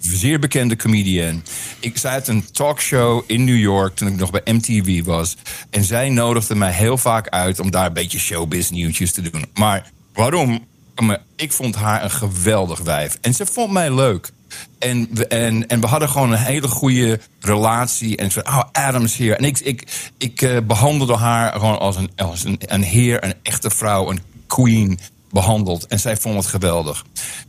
zeer 0.00 0.38
bekende 0.38 0.76
comedian. 0.76 1.42
Ik 1.80 1.98
zij 1.98 2.12
had 2.12 2.28
een 2.28 2.44
talkshow 2.52 3.22
in 3.26 3.44
New 3.44 3.58
York 3.58 3.94
toen 3.94 4.08
ik 4.08 4.16
nog 4.16 4.30
bij 4.30 4.40
MTV 4.44 5.04
was. 5.04 5.36
En 5.70 5.84
zij 5.84 6.08
nodigde 6.08 6.54
mij 6.54 6.72
heel 6.72 6.98
vaak 6.98 7.28
uit 7.28 7.60
om 7.60 7.70
daar 7.70 7.86
een 7.86 7.92
beetje 7.92 8.18
showbiz 8.18 8.70
nieuwtjes 8.70 9.12
te 9.12 9.20
doen. 9.30 9.44
Maar 9.54 9.90
waarom? 10.14 10.66
Maar 11.00 11.18
Ik 11.36 11.52
vond 11.52 11.74
haar 11.74 12.04
een 12.04 12.10
geweldig 12.10 12.80
wijf. 12.80 13.18
En 13.20 13.34
ze 13.34 13.46
vond 13.46 13.70
mij 13.72 13.94
leuk. 13.94 14.30
En 14.78 15.08
we, 15.10 15.26
en, 15.26 15.66
en 15.68 15.80
we 15.80 15.86
hadden 15.86 16.08
gewoon 16.08 16.32
een 16.32 16.38
hele 16.38 16.68
goede 16.68 17.20
relatie. 17.40 18.16
En 18.16 18.30
ze 18.30 18.42
oh, 18.44 18.62
Adam's 18.72 19.16
hier. 19.16 19.36
En 19.36 19.44
ik, 19.44 19.58
ik, 19.58 20.10
ik 20.18 20.42
eh, 20.42 20.56
behandelde 20.66 21.16
haar 21.16 21.52
gewoon 21.52 21.78
als, 21.78 21.96
een, 21.96 22.10
als 22.16 22.44
een, 22.44 22.60
een 22.66 22.82
heer, 22.82 23.24
een 23.24 23.34
echte 23.42 23.70
vrouw, 23.70 24.10
een 24.10 24.20
queen 24.46 24.98
behandeld. 25.30 25.86
En 25.86 26.00
zij 26.00 26.16
vond 26.16 26.36
het 26.36 26.46
geweldig. 26.46 27.04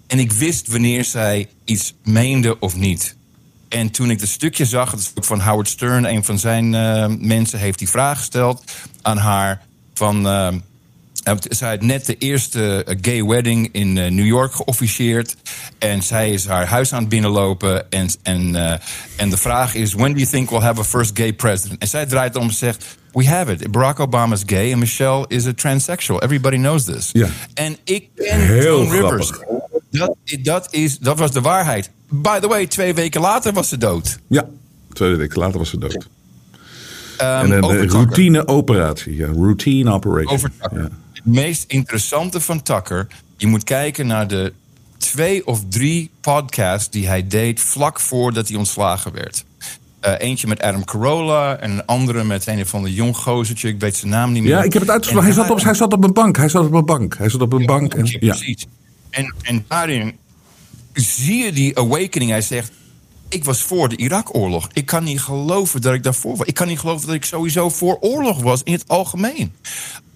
En 0.08 0.20
ik 0.20 0.32
wist 0.32 0.68
wanneer 0.68 1.04
zij 1.06 1.50
iets 1.64 1.94
meende 2.04 2.60
of 2.60 2.76
niet. 2.76 3.16
En 3.70 3.92
toen 3.92 4.10
ik 4.10 4.20
het 4.20 4.30
stukje 4.30 4.66
zag, 4.66 4.92
het 4.92 5.02
stuk 5.04 5.24
van 5.26 5.42
Howard 5.42 5.68
Stern, 5.70 6.06
een 6.06 6.24
van 6.24 6.40
zijn 6.40 6.76
eh, 6.76 7.08
mensen, 7.20 7.60
heeft 7.60 7.80
die 7.80 7.90
vraag 7.90 8.18
gesteld 8.18 8.64
aan 9.02 9.18
haar 9.18 9.62
van. 9.94 10.28
eh, 10.28 10.48
zij 11.50 11.70
had 11.70 11.82
net 11.82 12.06
de 12.06 12.18
eerste 12.18 12.84
eh, 12.84 12.98
gay 13.02 13.26
wedding 13.26 13.70
in 13.72 13.98
eh, 13.98 14.12
New 14.12 14.26
York 14.26 14.54
geofficieerd. 14.54 15.36
En 15.78 16.02
zij 16.02 16.32
is 16.32 16.46
haar 16.46 16.66
huis 16.66 16.94
aan 16.94 17.00
het 17.00 17.10
binnenlopen. 17.10 17.92
En, 17.92 18.10
en, 18.24 18.56
eh, 18.56 18.80
en 19.16 19.30
de 19.30 19.38
vraag 19.38 19.76
is: 19.76 19.94
When 19.94 20.12
do 20.12 20.18
you 20.18 20.30
think 20.30 20.50
we'll 20.50 20.62
have 20.62 20.80
a 20.80 20.84
first 20.84 21.18
gay 21.18 21.34
president? 21.34 21.82
En 21.82 21.88
zij 21.88 22.06
draait 22.06 22.36
om 22.36 22.48
en 22.48 22.54
zegt: 22.54 22.98
We 23.12 23.28
have 23.28 23.52
it. 23.52 23.72
Barack 23.72 24.00
Obama 24.00 24.34
is 24.34 24.44
gay 24.46 24.72
en 24.72 24.80
Michelle 24.80 25.26
is 25.28 25.46
a 25.46 25.54
transsexual. 25.54 26.22
Everybody 26.22 26.58
knows 26.58 26.84
this. 26.84 27.10
Ja. 27.12 27.28
En 27.54 27.78
ik 27.84 28.10
ken 28.16 28.40
Heel 28.40 28.92
Rivers. 28.92 29.32
Dat, 29.92 30.16
dat, 30.42 30.68
is, 30.72 30.98
dat 30.98 31.20
was 31.20 31.32
de 31.32 31.42
waarheid. 31.42 31.92
By 32.10 32.40
the 32.40 32.48
way, 32.48 32.68
twee 32.68 32.94
weken 32.94 33.22
later 33.22 33.54
was 33.54 33.70
ze 33.70 33.78
dood. 33.78 34.20
Ja, 34.28 34.48
twee 34.94 35.16
weken 35.16 35.40
later 35.40 35.58
was 35.58 35.70
ze 35.70 35.78
dood. 35.78 36.08
Ehm, 37.18 37.52
En 37.52 37.64
een 37.64 37.90
routine 37.90 38.48
operatie. 38.48 39.16
Ja, 39.16 39.28
routine 39.28 39.92
operation. 39.92 40.34
Over. 40.34 40.52
Ja. 40.74 40.90
Het 41.24 41.34
meest 41.34 41.64
interessante 41.68 42.42
van 42.42 42.62
Tucker. 42.62 43.08
Je 43.38 43.48
moet 43.48 43.64
kijken 43.64 44.08
naar 44.08 44.28
de 44.28 44.54
twee 44.98 45.48
of 45.48 45.62
drie 45.70 46.10
podcasts 46.22 46.90
die 46.90 47.08
hij 47.08 47.28
deed 47.28 47.60
vlak 47.60 48.00
voordat 48.00 48.48
hij 48.48 48.58
ontslagen 48.58 49.12
werd. 49.14 49.44
Eh, 50.00 50.14
eentje 50.18 50.48
met 50.48 50.62
Adam 50.62 50.86
Carolla 50.86 51.58
en 51.58 51.72
een 51.72 51.86
andere 51.86 52.24
met 52.24 52.48
een 52.48 52.68
van 52.68 52.84
de 52.84 52.94
jong 52.94 53.18
gozertje. 53.18 53.68
Ik 53.68 53.80
weet 53.80 53.96
zijn 53.96 54.12
naam 54.12 54.32
niet 54.32 54.44
meer. 54.44 54.52
Ja, 54.52 54.64
ik 54.64 54.74
heb 54.74 54.82
het 54.82 54.92
uitgesproken. 54.92 55.28
Hij, 55.30 55.38
zat 55.38 55.50
op- 55.52 55.64
hij 55.64 55.74
zat 55.74 55.94
op 55.94 56.04
een 56.04 56.14
bank. 56.14 56.38
Hij 56.38 56.50
zat 56.50 56.66
op 56.66 56.74
een 56.74 56.86
bank. 56.86 57.18
Hij 57.18 57.30
zat 57.30 57.42
op 57.42 57.54
een 57.54 57.66
bank. 57.66 57.94
En, 57.94 58.06
Ja, 58.06 58.18
ja. 58.20 58.34
precies. 58.34 58.66
En, 59.10 59.36
en 59.42 59.66
daarin 59.68 60.18
zie 60.94 61.44
je 61.44 61.52
die 61.52 61.78
awakening. 61.78 62.32
Hij 62.32 62.42
zegt, 62.42 62.72
ik 63.30 63.44
was 63.44 63.62
voor 63.62 63.90
de 63.90 63.98
Irak-oorlog. 63.98 64.70
Ik 64.74 64.86
kan 64.86 65.04
niet 65.04 65.22
geloven 65.22 65.82
dat 65.82 65.94
ik 65.94 66.04
daarvoor 66.04 66.38
was. 66.38 66.48
Ik 66.48 66.54
kan 66.54 66.68
niet 66.68 66.80
geloven 66.80 67.06
dat 67.08 67.16
ik 67.16 67.26
sowieso 67.26 67.70
voor 67.70 67.98
oorlog 68.02 68.42
was 68.42 68.64
in 68.64 68.74
het 68.74 68.88
algemeen. 68.88 69.54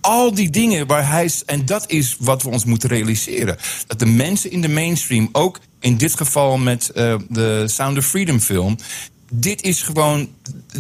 Al 0.02 0.34
die 0.34 0.50
dingen 0.50 0.88
waar 0.88 1.10
hij... 1.10 1.32
En 1.46 1.66
dat 1.66 1.90
is 1.90 2.16
wat 2.20 2.44
we 2.44 2.50
ons 2.50 2.66
moeten 2.66 2.90
realiseren. 2.90 3.58
Dat 3.88 4.00
de 4.00 4.06
mensen 4.06 4.52
in 4.52 4.62
de 4.62 4.70
mainstream, 4.70 5.30
ook 5.32 5.60
in 5.80 5.98
dit 5.98 6.16
geval 6.16 6.58
met 6.58 6.90
eh, 6.90 7.16
de 7.30 7.64
Sound 7.68 7.98
of 7.98 8.06
Freedom 8.06 8.40
film... 8.40 8.78
Dit 9.32 9.62
is 9.62 9.82
gewoon. 9.82 10.30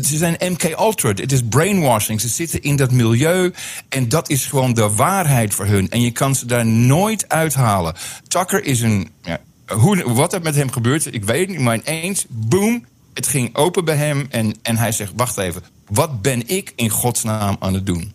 Ze 0.03 0.17
zijn 0.17 0.37
MK 0.39 0.63
Ultra. 0.63 1.09
Het 1.09 1.31
is 1.31 1.41
brainwashing. 1.49 2.21
Ze 2.21 2.27
zitten 2.27 2.61
in 2.61 2.75
dat 2.75 2.91
milieu. 2.91 3.53
En 3.89 4.09
dat 4.09 4.29
is 4.29 4.45
gewoon 4.45 4.73
de 4.73 4.89
waarheid 4.89 5.53
voor 5.53 5.65
hun. 5.65 5.89
En 5.89 6.01
je 6.01 6.11
kan 6.11 6.35
ze 6.35 6.45
daar 6.45 6.65
nooit 6.65 7.29
uithalen. 7.29 7.95
Tucker 8.27 8.63
is 8.63 8.81
een. 8.81 9.09
Ja, 9.23 9.39
hoe, 9.67 10.13
wat 10.13 10.33
er 10.33 10.41
met 10.41 10.55
hem 10.55 10.71
gebeurt, 10.71 11.13
ik 11.13 11.23
weet 11.23 11.39
het 11.39 11.49
niet. 11.49 11.59
Maar 11.59 11.79
ineens, 11.85 12.25
boom. 12.29 12.85
Het 13.13 13.27
ging 13.27 13.55
open 13.55 13.85
bij 13.85 13.95
hem. 13.95 14.27
En, 14.29 14.53
en 14.61 14.77
hij 14.77 14.91
zegt: 14.91 15.11
Wacht 15.15 15.37
even. 15.37 15.63
Wat 15.87 16.21
ben 16.21 16.47
ik 16.47 16.73
in 16.75 16.89
godsnaam 16.89 17.55
aan 17.59 17.73
het 17.73 17.85
doen? 17.85 18.13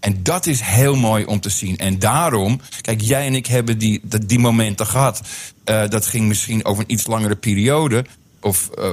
En 0.00 0.22
dat 0.22 0.46
is 0.46 0.60
heel 0.60 0.96
mooi 0.96 1.24
om 1.24 1.40
te 1.40 1.48
zien. 1.48 1.76
En 1.76 1.98
daarom, 1.98 2.60
kijk, 2.80 3.00
jij 3.00 3.26
en 3.26 3.34
ik 3.34 3.46
hebben 3.46 3.78
die, 3.78 4.00
die 4.26 4.38
momenten 4.38 4.86
gehad. 4.86 5.20
Eh, 5.64 5.88
dat 5.88 6.06
ging 6.06 6.28
misschien 6.28 6.64
over 6.64 6.84
een 6.84 6.92
iets 6.92 7.06
langere 7.06 7.36
periode. 7.36 8.04
Of 8.44 8.70
eh, 8.78 8.90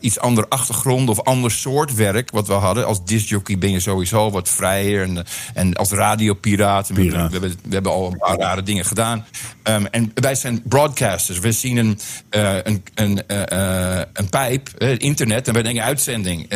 iets 0.00 0.18
andere 0.18 0.48
achtergrond 0.48 1.08
of 1.08 1.20
ander 1.20 1.50
soort 1.50 1.94
werk 1.94 2.30
wat 2.30 2.46
we 2.46 2.52
hadden. 2.52 2.86
Als 2.86 3.04
discjockey 3.04 3.58
ben 3.58 3.70
je 3.70 3.80
sowieso 3.80 4.30
wat 4.30 4.48
vrijer. 4.48 5.02
En, 5.02 5.18
eh, 5.18 5.24
en 5.54 5.74
als 5.74 5.90
radiopiraat. 5.90 6.88
We, 6.88 7.02
hebben, 7.02 7.40
we 7.40 7.74
hebben 7.74 7.92
al 7.92 8.06
een 8.06 8.18
paar 8.18 8.38
rare 8.38 8.62
dingen 8.62 8.84
gedaan. 8.84 9.26
Ehm, 9.62 9.84
en 9.90 10.12
wij 10.14 10.34
zijn 10.34 10.62
broadcasters. 10.64 11.38
We 11.38 11.52
zien 11.52 11.76
een, 11.76 11.98
eh, 12.30 12.56
een, 12.62 12.82
een, 12.94 13.22
een 14.12 14.28
pijp, 14.30 14.68
internet, 14.98 15.48
en 15.48 15.54
wij 15.54 15.62
denken 15.62 15.82
uitzending. 15.82 16.46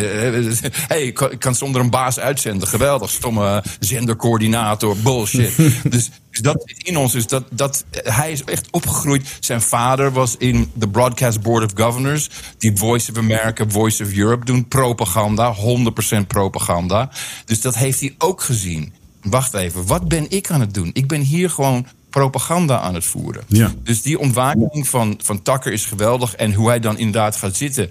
Hey, 0.88 1.02
ik 1.02 1.14
kan, 1.14 1.30
ik 1.30 1.38
kan 1.38 1.54
zonder 1.54 1.80
een 1.80 1.90
baas 1.90 2.18
uitzenden. 2.18 2.68
Geweldig, 2.68 3.10
stomme 3.10 3.64
zendercoördinator, 3.80 4.96
bullshit. 4.96 5.56
dus, 5.92 6.10
dus 6.42 6.52
dat 6.52 6.62
zit 6.64 6.86
in 6.86 6.96
ons. 6.96 7.12
Dus 7.12 7.26
dat, 7.26 7.44
dat, 7.50 7.84
hij 7.90 8.32
is 8.32 8.44
echt 8.44 8.68
opgegroeid. 8.70 9.36
Zijn 9.40 9.60
vader 9.60 10.12
was 10.12 10.36
in 10.36 10.70
de 10.74 10.88
Broadcast 10.88 11.40
Board 11.40 11.64
of 11.64 11.70
Governors. 11.74 12.30
Die 12.58 12.76
Voice 12.76 13.10
of 13.10 13.18
America, 13.18 13.64
Voice 13.68 14.04
of 14.04 14.12
Europe 14.12 14.44
doen. 14.44 14.68
Propaganda, 14.68 15.54
100% 15.54 16.26
propaganda. 16.26 17.10
Dus 17.44 17.60
dat 17.60 17.74
heeft 17.74 18.00
hij 18.00 18.14
ook 18.18 18.42
gezien. 18.42 18.92
Wacht 19.22 19.54
even, 19.54 19.86
wat 19.86 20.08
ben 20.08 20.30
ik 20.30 20.50
aan 20.50 20.60
het 20.60 20.74
doen? 20.74 20.90
Ik 20.92 21.06
ben 21.06 21.20
hier 21.20 21.50
gewoon 21.50 21.86
propaganda 22.10 22.80
aan 22.80 22.94
het 22.94 23.04
voeren. 23.04 23.42
Ja. 23.46 23.72
Dus 23.82 24.02
die 24.02 24.18
ontwaking 24.18 24.88
van, 24.88 25.20
van 25.22 25.42
Tucker 25.42 25.72
is 25.72 25.84
geweldig. 25.84 26.34
En 26.34 26.52
hoe 26.54 26.68
hij 26.68 26.80
dan 26.80 26.98
inderdaad 26.98 27.36
gaat 27.36 27.56
zitten 27.56 27.90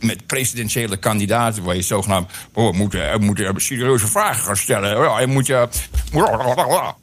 met, 0.00 0.26
presidentiële 0.26 0.96
kandidaten... 0.96 1.62
waar 1.62 1.76
je 1.76 1.82
zogenaamd... 1.82 2.30
Oh, 2.52 2.70
we 2.70 2.76
moeten, 2.76 3.12
we 3.12 3.24
moeten 3.24 3.60
serieuze 3.60 4.06
vragen 4.06 4.44
gaan 4.44 4.56
stellen. 4.56 5.02
Ja, 5.02 5.20
Je 5.20 5.26
moet 5.26 5.46
je... 5.46 5.68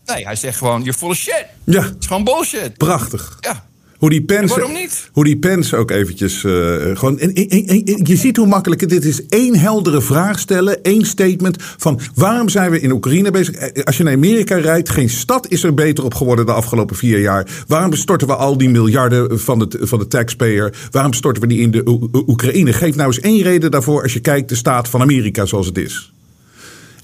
Nee, 0.06 0.26
hij 0.26 0.36
zegt 0.36 0.58
gewoon, 0.58 0.82
you're 0.82 0.98
full 0.98 1.14
shit. 1.14 1.46
Ja. 1.64 1.82
Het 1.82 1.96
is 2.00 2.08
gewoon 2.08 2.24
bullshit. 2.24 2.78
Prachtig. 2.78 3.38
Ja. 3.40 3.66
Hoe 4.04 4.12
die 4.12 4.24
Pence, 4.24 4.56
Waarom 4.56 4.74
niet? 4.74 5.10
Hoe 5.12 5.24
die 5.24 5.38
Pence 5.38 5.76
ook 5.76 5.92
eventjes 5.92 6.44
eh, 6.44 6.52
gewoon. 6.94 7.20
En, 7.20 7.34
en- 7.34 7.48
en- 7.50 7.68
en- 7.68 8.00
je 8.04 8.16
ziet 8.16 8.38
hoe 8.38 8.48
makkelijk 8.48 8.82
het 8.82 8.92
is. 8.92 8.96
Het 8.98 9.06
is 9.06 9.26
één 9.28 9.56
heldere 9.60 10.02
vraag 10.02 10.40
stellen, 10.40 10.84
één 10.84 11.06
statement 11.06 11.56
van 11.78 12.00
waarom 12.16 12.50
zijn 12.50 12.72
we 12.72 12.80
in 12.80 12.92
Oekraïne 12.92 13.32
bezig? 13.32 13.56
Eh, 13.56 13.84
Als 13.84 13.98
je 13.98 14.04
naar 14.04 14.14
Amerika 14.14 14.56
rijdt, 14.56 14.90
geen 14.90 15.10
stad 15.10 15.48
is 15.48 15.64
er 15.64 15.74
beter 15.74 16.04
op 16.04 16.14
geworden 16.14 16.46
de 16.46 16.52
afgelopen 16.54 16.96
vier 16.96 17.20
jaar. 17.20 17.64
Waarom 17.68 17.94
storten 17.94 18.28
we 18.28 18.36
al 18.36 18.58
die 18.58 18.70
miljarden 18.70 19.40
van 19.40 19.60
de, 19.60 19.78
van 19.82 20.00
de 20.00 20.08
taxpayer? 20.08 20.74
Waarom 20.92 21.14
storten 21.14 21.42
we 21.42 21.48
die 21.48 21.60
in 21.60 21.72
de 21.72 21.88
Oe- 21.88 22.10
Oe- 22.14 22.24
Oekraïne? 22.28 22.74
Geef 22.74 22.96
nou 22.96 23.08
eens 23.08 23.20
één 23.20 23.42
reden 23.42 23.72
daarvoor 23.72 24.02
als 24.02 24.14
je 24.14 24.20
kijkt 24.20 24.50
de 24.50 24.56
staat 24.56 24.88
van 24.90 25.02
Amerika 25.02 25.46
zoals 25.46 25.66
het 25.68 25.78
is. 25.78 26.12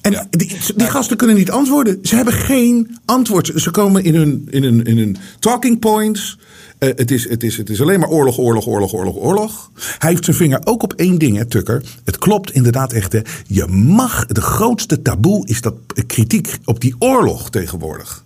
En 0.02 0.28
die, 0.30 0.58
die 0.76 0.88
gasten 0.90 1.18
kunnen 1.18 1.36
niet 1.36 1.52
antwoorden. 1.52 2.00
Ze 2.02 2.16
hebben 2.16 2.34
geen 2.34 2.98
antwoord. 3.06 3.52
Ze 3.56 3.72
komen 3.72 4.04
in 4.04 4.16
hun, 4.16 4.48
in 4.50 4.64
hun, 4.64 4.84
in 4.84 4.98
hun 4.98 5.18
talking 5.40 5.80
points. 5.80 6.38
Eh, 6.80 6.90
het, 6.96 7.12
is, 7.12 7.30
het, 7.30 7.44
is, 7.44 7.58
het 7.58 7.70
is 7.70 7.82
alleen 7.82 8.00
maar 8.00 8.10
oorlog, 8.10 8.38
oorlog, 8.38 8.68
oorlog, 8.68 8.94
oorlog, 8.94 9.16
oorlog. 9.16 9.72
Hij 9.98 10.10
heeft 10.10 10.26
zijn 10.26 10.36
vinger 10.36 10.62
ook 10.64 10.84
op 10.84 10.94
één 10.94 11.18
ding, 11.18 11.38
hè, 11.38 11.46
Tucker. 11.46 11.84
Het 12.04 12.18
klopt 12.18 12.52
inderdaad 12.52 12.94
echt. 12.94 13.12
Hè. 13.12 13.20
Je 13.48 13.68
mag, 13.68 14.26
de 14.26 14.42
grootste 14.42 15.02
taboe 15.02 15.48
is 15.48 15.62
dat 15.62 15.74
eh, 15.96 16.04
kritiek 16.08 16.58
op 16.66 16.80
die 16.80 16.96
oorlog 17.00 17.50
tegenwoordig. 17.50 18.24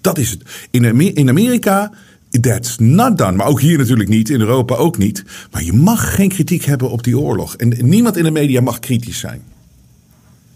Dat 0.00 0.18
is 0.18 0.30
het. 0.30 0.42
In, 0.70 1.14
in 1.14 1.28
Amerika, 1.28 1.92
that's 2.40 2.76
not 2.78 3.18
done. 3.18 3.36
Maar 3.36 3.46
ook 3.46 3.60
hier 3.60 3.78
natuurlijk 3.78 4.08
niet, 4.08 4.30
in 4.30 4.40
Europa 4.40 4.74
ook 4.74 4.98
niet. 4.98 5.24
Maar 5.50 5.62
je 5.62 5.72
mag 5.72 6.14
geen 6.14 6.28
kritiek 6.28 6.64
hebben 6.64 6.90
op 6.90 7.04
die 7.04 7.18
oorlog. 7.18 7.56
En 7.56 7.88
niemand 7.88 8.16
in 8.16 8.24
de 8.24 8.30
media 8.30 8.60
mag 8.60 8.78
kritisch 8.78 9.18
zijn. 9.18 9.42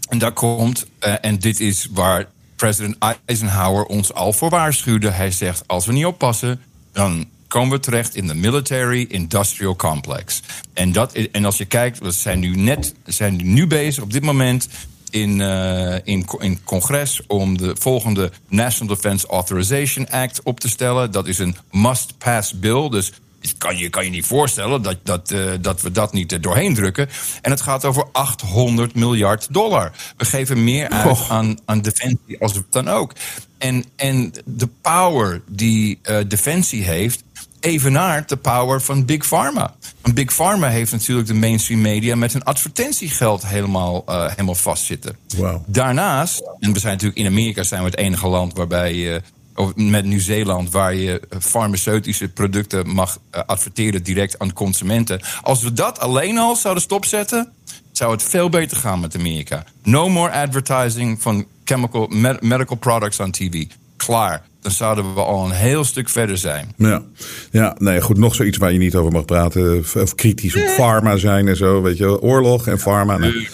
En 0.09 0.17
daar 0.17 0.33
komt, 0.33 0.85
eh, 0.99 1.13
en 1.21 1.39
dit 1.39 1.59
is 1.59 1.89
waar 1.91 2.27
president 2.55 2.95
Eisenhower 3.25 3.85
ons 3.85 4.13
al 4.13 4.33
voor 4.33 4.49
waarschuwde. 4.49 5.09
Hij 5.09 5.31
zegt: 5.31 5.63
als 5.67 5.85
we 5.85 5.93
niet 5.93 6.05
oppassen, 6.05 6.59
dan 6.97 7.25
komen 7.47 7.77
we 7.77 7.79
terecht 7.79 8.15
in 8.15 8.27
de 8.27 8.33
military 8.33 9.05
industrial 9.09 9.75
complex. 9.75 10.41
En, 10.73 10.91
dat, 10.91 11.13
en 11.13 11.45
als 11.45 11.57
je 11.57 11.65
kijkt, 11.65 11.99
we 11.99 12.11
zijn 12.11 12.39
nu 12.39 12.55
net 12.55 12.93
zijn 13.05 13.53
nu 13.53 13.67
bezig 13.67 14.03
op 14.03 14.11
dit 14.11 14.23
moment. 14.23 14.67
In, 15.09 15.41
eh, 15.41 15.95
in, 16.03 16.25
in 16.39 16.63
congres 16.63 17.21
om 17.27 17.57
de 17.57 17.75
volgende 17.79 18.31
National 18.47 18.95
Defense 18.95 19.27
Authorization 19.27 20.09
Act 20.09 20.41
op 20.43 20.59
te 20.59 20.69
stellen. 20.69 21.11
Dat 21.11 21.27
is 21.27 21.37
een 21.37 21.55
must-pass 21.71 22.59
bill. 22.59 22.89
Dus 22.89 23.11
kan 23.57 23.77
je 23.77 23.89
kan 23.89 24.03
je 24.03 24.09
niet 24.09 24.25
voorstellen 24.25 24.81
dat, 24.81 24.97
dat, 25.03 25.31
uh, 25.31 25.51
dat 25.61 25.81
we 25.81 25.91
dat 25.91 26.13
niet 26.13 26.31
er 26.31 26.41
doorheen 26.41 26.73
drukken. 26.73 27.09
En 27.41 27.51
het 27.51 27.61
gaat 27.61 27.85
over 27.85 28.05
800 28.11 28.95
miljard 28.95 29.53
dollar. 29.53 29.91
We 30.17 30.25
geven 30.25 30.63
meer 30.63 30.89
uit 30.89 31.29
aan, 31.29 31.57
aan 31.65 31.81
defensie 31.81 32.39
als 32.39 32.53
het 32.53 32.65
dan 32.69 32.87
ook. 32.87 33.13
En, 33.57 33.85
en 33.95 34.33
de 34.45 34.69
power 34.81 35.41
die 35.47 35.99
uh, 36.03 36.17
defensie 36.27 36.83
heeft, 36.83 37.23
evenaart 37.59 38.29
de 38.29 38.37
power 38.37 38.81
van 38.81 39.05
Big 39.05 39.27
Pharma. 39.27 39.75
Want 40.01 40.15
Big 40.15 40.33
Pharma 40.33 40.67
heeft 40.67 40.91
natuurlijk 40.91 41.27
de 41.27 41.33
mainstream 41.33 41.81
media 41.81 42.15
met 42.15 42.33
hun 42.33 42.43
advertentiegeld 42.43 43.47
helemaal, 43.47 44.03
uh, 44.09 44.29
helemaal 44.29 44.55
vastzitten. 44.55 45.17
Daarnaast, 45.65 46.41
en 46.59 46.73
we 46.73 46.79
zijn 46.79 46.93
natuurlijk 46.93 47.19
in 47.19 47.25
Amerika 47.25 47.63
zijn 47.63 47.83
we 47.83 47.89
het 47.89 47.97
enige 47.97 48.27
land 48.27 48.53
waarbij. 48.53 49.21
Of 49.57 49.75
met 49.75 50.05
Nieuw-Zeeland, 50.05 50.71
waar 50.71 50.95
je 50.95 51.21
farmaceutische 51.39 52.29
producten 52.29 52.89
mag 52.89 53.19
uh, 53.35 53.41
adverteren 53.45 54.03
direct 54.03 54.39
aan 54.39 54.53
consumenten. 54.53 55.21
Als 55.41 55.63
we 55.63 55.73
dat 55.73 55.99
alleen 55.99 56.37
al 56.37 56.55
zouden 56.55 56.83
stopzetten, 56.83 57.51
zou 57.91 58.11
het 58.11 58.23
veel 58.23 58.49
beter 58.49 58.77
gaan 58.77 58.99
met 58.99 59.15
Amerika. 59.15 59.63
No 59.83 60.09
more 60.09 60.31
advertising 60.31 61.21
van 61.21 61.45
chemical, 61.63 62.07
med 62.07 62.41
medical 62.41 62.77
products 62.77 63.19
on 63.19 63.31
TV. 63.31 63.65
Klaar 63.95 64.43
dan 64.67 64.71
zouden 64.71 65.13
we 65.13 65.21
al 65.21 65.45
een 65.45 65.51
heel 65.51 65.83
stuk 65.83 66.09
verder 66.09 66.37
zijn. 66.37 66.73
Ja, 66.77 67.03
ja 67.51 67.75
nee, 67.77 68.01
goed, 68.01 68.17
nog 68.17 68.35
zoiets 68.35 68.57
waar 68.57 68.71
je 68.71 68.77
niet 68.77 68.95
over 68.95 69.11
mag 69.11 69.25
praten. 69.25 69.85
Of 69.95 70.15
kritisch 70.15 70.55
op 70.55 70.67
pharma 70.67 71.17
zijn 71.17 71.47
en 71.47 71.55
zo, 71.55 71.81
weet 71.81 71.97
je 71.97 72.21
Oorlog 72.21 72.67
en 72.67 72.79
pharma. 72.79 73.17
Nee. 73.17 73.47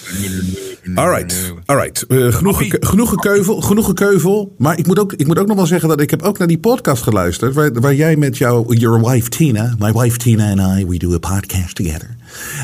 Alright, 0.95 1.53
alright. 1.65 2.05
Uh, 2.07 2.33
genoeg, 2.33 2.57
ge 2.57 2.77
genoeg, 2.79 3.09
gekeuvel, 3.09 3.61
genoeg 3.61 3.85
gekeuvel. 3.85 4.55
Maar 4.57 4.77
ik 4.77 4.87
moet, 4.87 4.99
ook, 4.99 5.13
ik 5.13 5.27
moet 5.27 5.39
ook 5.39 5.47
nog 5.47 5.55
wel 5.55 5.65
zeggen 5.65 5.89
dat 5.89 6.01
ik 6.01 6.09
heb 6.09 6.21
ook 6.21 6.37
naar 6.37 6.47
die 6.47 6.59
podcast 6.59 7.03
geluisterd... 7.03 7.53
waar, 7.53 7.73
waar 7.73 7.93
jij 7.93 8.15
met 8.15 8.37
jouw 8.37 8.73
your 8.73 9.09
wife 9.09 9.29
Tina... 9.29 9.75
My 9.79 9.91
wife 9.91 10.17
Tina 10.17 10.51
and 10.51 10.79
I, 10.79 10.85
we 10.85 10.97
do 10.97 11.13
a 11.13 11.17
podcast 11.17 11.75
together. 11.75 12.15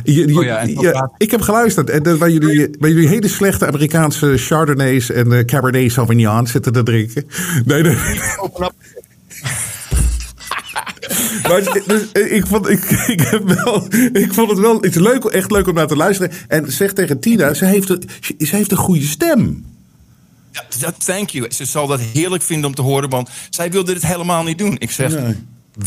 Je, 0.03 0.27
je, 0.27 0.37
oh 0.37 0.43
ja, 0.43 0.57
en 0.57 0.79
ja, 0.79 1.11
ik 1.17 1.31
heb 1.31 1.41
geluisterd. 1.41 1.89
En, 1.89 2.17
waar, 2.17 2.29
jullie, 2.29 2.69
waar 2.79 2.89
jullie 2.89 3.07
hele 3.07 3.27
slechte 3.27 3.67
Amerikaanse 3.67 4.33
Chardonnays 4.37 5.11
en 5.11 5.31
uh, 5.31 5.39
Cabernet 5.39 5.91
Sauvignon 5.91 6.47
zitten 6.47 6.73
te 6.73 6.83
drinken. 6.83 7.23
Nee, 7.65 7.81
nee. 7.81 7.97
Maar 11.47 11.83
dus, 11.85 12.11
ik, 12.11 12.47
vond, 12.47 12.69
ik, 12.69 12.83
ik, 13.15 13.21
heb 13.21 13.47
wel, 13.47 13.87
ik 14.13 14.33
vond 14.33 14.49
het 14.49 14.59
wel 14.59 14.85
iets 14.85 14.97
leuk, 14.97 15.23
echt 15.23 15.51
leuk 15.51 15.67
om 15.67 15.73
naar 15.73 15.87
te 15.87 15.95
luisteren. 15.95 16.31
En 16.47 16.71
zeg 16.71 16.93
tegen 16.93 17.19
Tina, 17.19 17.53
ze 17.53 17.65
heeft, 17.65 17.89
een, 17.89 18.09
ze 18.39 18.55
heeft 18.55 18.71
een 18.71 18.77
goede 18.77 19.05
stem. 19.05 19.65
Ja, 20.79 20.91
thank 21.05 21.29
you. 21.29 21.51
Ze 21.51 21.65
zal 21.65 21.87
dat 21.87 21.99
heerlijk 21.99 22.43
vinden 22.43 22.65
om 22.65 22.75
te 22.75 22.81
horen, 22.81 23.09
want 23.09 23.29
zij 23.49 23.71
wilde 23.71 23.93
dit 23.93 24.05
helemaal 24.05 24.43
niet 24.43 24.57
doen. 24.57 24.75
Ik 24.79 24.91
zeg, 24.91 25.19
nee. 25.19 25.35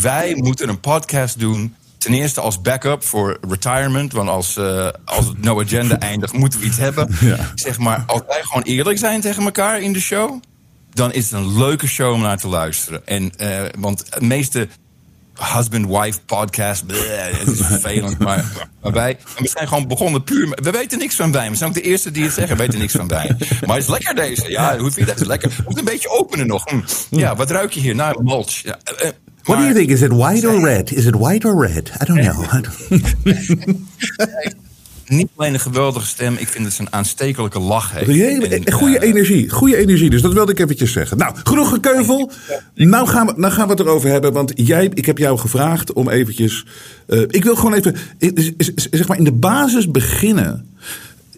wij 0.01 0.35
moeten 0.35 0.69
een 0.69 0.81
podcast 0.81 1.39
doen. 1.39 1.75
Ten 1.99 2.13
eerste 2.13 2.41
als 2.41 2.61
backup 2.61 3.05
voor 3.05 3.39
retirement. 3.49 4.13
Want 4.13 4.29
als, 4.29 4.57
uh, 4.57 4.89
als 5.05 5.27
het 5.27 5.43
No 5.43 5.61
Agenda 5.61 5.99
eindigt, 6.11 6.33
moeten 6.33 6.61
we 6.61 6.67
iets 6.67 6.79
hebben. 6.79 7.09
Ja. 7.21 7.53
Zeg 7.55 7.79
maar, 7.79 8.05
als 8.07 8.21
wij 8.27 8.41
gewoon 8.43 8.63
eerlijk 8.63 8.99
zijn 8.99 9.21
tegen 9.21 9.43
elkaar 9.43 9.81
in 9.81 9.93
de 9.93 10.01
show 10.01 10.41
dan 10.95 11.13
is 11.13 11.31
het 11.31 11.41
een 11.41 11.59
leuke 11.59 11.87
show 11.87 12.13
om 12.13 12.21
naar 12.21 12.39
te 12.39 12.49
luisteren. 12.49 13.07
En, 13.07 13.33
uh, 13.41 13.63
want 13.79 14.13
de 14.13 14.25
meeste 14.25 14.69
husband-wife 15.35 16.21
podcast, 16.27 16.87
bleh, 16.87 17.39
het 17.39 17.49
is 17.49 17.61
vervelend, 17.67 18.19
maar, 18.19 18.45
maar 18.83 18.93
wij 18.93 19.19
we 19.39 19.49
zijn 19.49 19.69
gewoon 19.69 19.89
begonnen 19.89 20.25
puur. 20.25 20.59
We 20.63 20.71
weten 20.71 20.99
niks 20.99 21.15
van 21.15 21.33
wijn. 21.33 21.51
We 21.51 21.57
zijn 21.57 21.69
ook 21.69 21.75
de 21.77 21.83
eerste 21.83 22.11
die 22.11 22.25
het 22.25 22.33
zeggen. 22.33 22.57
We 22.57 22.63
weten 22.63 22.79
niks 22.79 22.93
van 22.93 23.09
wijn. 23.09 23.37
Maar 23.67 23.77
het 23.77 23.85
is 23.85 23.91
lekker 23.91 24.15
deze. 24.15 24.51
Ja, 24.51 24.79
hoe 24.79 24.91
vind 24.91 24.95
je 24.95 25.01
dat? 25.01 25.11
Het 25.11 25.21
is 25.21 25.27
lekker. 25.27 25.53
Moet 25.69 25.79
een 25.79 25.85
beetje 25.85 26.09
openen 26.09 26.47
nog. 26.47 26.71
Hm. 26.71 26.81
Ja, 27.11 27.37
wat 27.37 27.51
ruik 27.51 27.73
je 27.73 27.81
hier? 27.81 27.95
Nou, 27.95 28.23
mulch. 28.23 28.51
Ja, 28.51 28.79
uh, 29.05 29.11
What 29.43 29.59
do 29.59 29.63
you 29.63 29.75
think? 29.75 29.91
Is 29.91 30.03
it 30.03 30.13
white 30.13 30.49
or 30.49 30.61
red? 30.61 30.93
Is 30.93 31.05
it 31.07 31.17
white 31.17 31.49
or 31.49 31.67
red? 31.67 31.93
I 32.01 32.05
don't 32.05 32.21
know. 32.27 32.45
I 32.53 32.61
don't... 32.61 33.77
niet 35.13 35.29
alleen 35.37 35.55
een 35.55 35.61
geweldige 35.61 36.07
stem, 36.07 36.37
ik 36.39 36.49
vind 36.49 36.65
dat 36.65 36.73
ze 36.73 36.81
een 36.81 36.93
aanstekelijke 36.93 37.59
lach 37.59 37.93
heeft. 37.93 38.09
En, 38.51 38.73
goede 38.73 38.97
uh, 38.97 39.09
energie, 39.09 39.51
goede 39.51 39.77
energie. 39.77 40.11
Dus 40.11 40.23
dat 40.23 40.33
wilde 40.33 40.53
ik 40.53 40.59
eventjes 40.59 40.93
zeggen. 40.93 41.19
Nou, 41.19 41.37
genoeg 41.45 41.69
gekeuvel. 41.69 42.31
Nou 42.75 43.07
gaan 43.09 43.27
we, 43.27 43.33
nou 43.37 43.53
gaan 43.53 43.67
we 43.67 43.71
het 43.71 43.81
erover 43.81 44.11
hebben. 44.11 44.33
Want 44.33 44.53
jij, 44.55 44.91
ik 44.95 45.07
heb 45.07 45.19
jou 45.19 45.39
gevraagd 45.39 45.93
om 45.93 46.09
eventjes... 46.09 46.67
Uh, 47.09 47.21
ik 47.21 47.45
wil 47.45 47.57
gewoon 47.57 47.75
even, 47.75 47.97
zeg 48.75 49.09
maar, 49.09 49.19
in 49.19 49.25
de 49.25 49.33
basis 49.33 49.91
beginnen. 49.91 50.77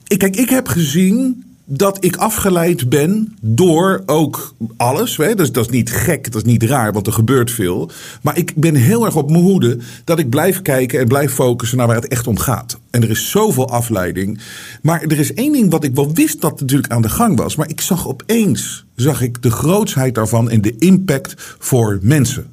Ik, 0.07 0.19
kijk, 0.19 0.37
ik 0.37 0.49
heb 0.49 0.69
gezien 0.69 1.45
dat 1.65 2.05
ik 2.05 2.17
afgeleid 2.17 2.89
ben 2.89 3.37
door 3.41 4.03
ook 4.07 4.55
alles. 4.77 5.17
Hè? 5.17 5.35
Dat 5.35 5.57
is 5.57 5.69
niet 5.69 5.91
gek, 5.91 6.33
dat 6.33 6.45
is 6.47 6.53
niet 6.53 6.63
raar, 6.63 6.93
want 6.93 7.07
er 7.07 7.13
gebeurt 7.13 7.51
veel. 7.51 7.91
Maar 8.23 8.39
ik 8.39 8.53
ben 8.57 8.75
heel 8.75 9.05
erg 9.05 9.17
op 9.17 9.31
mijn 9.31 9.43
hoede 9.43 9.79
dat 10.05 10.19
ik 10.19 10.31
blijf 10.31 10.63
kijken 10.63 11.01
en 11.01 11.09
blijf 11.09 11.33
focussen 11.33 11.79
naar 11.79 11.87
waar 11.87 11.97
het 11.97 12.09
echt 12.09 12.27
om 12.27 12.39
gaat. 12.39 12.79
En 12.91 13.03
er 13.03 13.11
is 13.11 13.31
zoveel 13.31 13.71
afleiding. 13.71 14.41
Maar 14.83 15.03
er 15.03 15.19
is 15.19 15.35
één 15.35 15.53
ding 15.53 15.71
wat 15.71 15.85
ik 15.85 15.95
wel 15.95 16.13
wist 16.13 16.41
dat 16.41 16.61
natuurlijk 16.61 16.93
aan 16.93 17.03
de 17.03 17.09
gang 17.09 17.37
was. 17.37 17.57
Maar 17.57 17.69
ik 17.69 17.81
zag 17.81 18.09
opeens, 18.09 18.85
zag 18.95 19.21
ik 19.21 19.43
de 19.43 19.51
grootsheid 19.51 20.15
daarvan 20.15 20.51
en 20.51 20.61
de 20.61 20.77
impact 20.79 21.35
voor 21.59 21.99
mensen. 22.03 22.53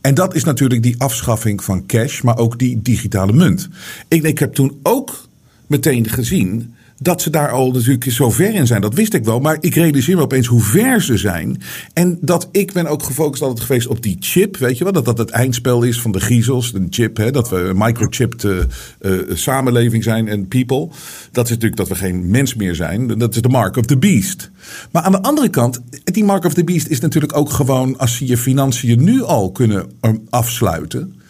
En 0.00 0.14
dat 0.14 0.34
is 0.34 0.44
natuurlijk 0.44 0.82
die 0.82 0.94
afschaffing 0.98 1.64
van 1.64 1.86
cash, 1.86 2.20
maar 2.20 2.38
ook 2.38 2.58
die 2.58 2.82
digitale 2.82 3.32
munt. 3.32 3.68
Ik, 4.08 4.22
ik 4.22 4.38
heb 4.38 4.54
toen 4.54 4.78
ook 4.82 5.28
meteen 5.66 6.08
gezien 6.08 6.74
dat 7.02 7.22
ze 7.22 7.30
daar 7.30 7.50
al 7.50 7.70
natuurlijk 7.70 8.10
zo 8.10 8.30
ver 8.30 8.54
in 8.54 8.66
zijn. 8.66 8.80
Dat 8.80 8.94
wist 8.94 9.14
ik 9.14 9.24
wel. 9.24 9.40
Maar 9.40 9.56
ik 9.60 9.74
realiseer 9.74 10.16
me 10.16 10.22
opeens 10.22 10.46
hoe 10.46 10.60
ver 10.60 11.02
ze 11.02 11.16
zijn. 11.16 11.62
En 11.92 12.18
dat 12.20 12.48
ik 12.52 12.72
ben 12.72 12.86
ook 12.86 13.02
gefocust 13.02 13.42
altijd 13.42 13.66
geweest 13.66 13.86
op 13.86 14.02
die 14.02 14.16
chip. 14.20 14.56
Weet 14.56 14.78
je 14.78 14.84
wel? 14.84 14.92
Dat 14.92 15.04
dat 15.04 15.18
het 15.18 15.30
eindspel 15.30 15.82
is 15.82 16.00
van 16.00 16.12
de 16.12 16.20
griezels. 16.20 16.72
Een 16.74 16.86
chip. 16.90 17.16
Hè? 17.16 17.30
Dat 17.30 17.48
we 17.48 17.56
een 17.56 17.78
microchipped 17.78 18.42
uh, 18.42 18.56
uh, 19.00 19.20
samenleving 19.34 20.02
zijn 20.02 20.28
en 20.28 20.48
people. 20.48 20.88
Dat 21.32 21.44
is 21.44 21.50
natuurlijk 21.50 21.76
dat 21.76 21.88
we 21.88 21.94
geen 21.94 22.30
mens 22.30 22.54
meer 22.54 22.74
zijn. 22.74 23.18
Dat 23.18 23.34
is 23.34 23.42
de 23.42 23.48
mark 23.48 23.76
of 23.76 23.84
the 23.84 23.98
beast. 23.98 24.50
Maar 24.90 25.02
aan 25.02 25.12
de 25.12 25.22
andere 25.22 25.48
kant, 25.48 25.80
die 26.04 26.24
mark 26.24 26.44
of 26.44 26.54
the 26.54 26.64
beast 26.64 26.86
is 26.86 27.00
natuurlijk 27.00 27.36
ook 27.36 27.50
gewoon 27.50 27.98
als 27.98 28.16
ze 28.16 28.26
je 28.26 28.36
financiën 28.36 29.04
nu 29.04 29.22
al 29.22 29.52
kunnen 29.52 29.90
afsluiten. 30.30 31.21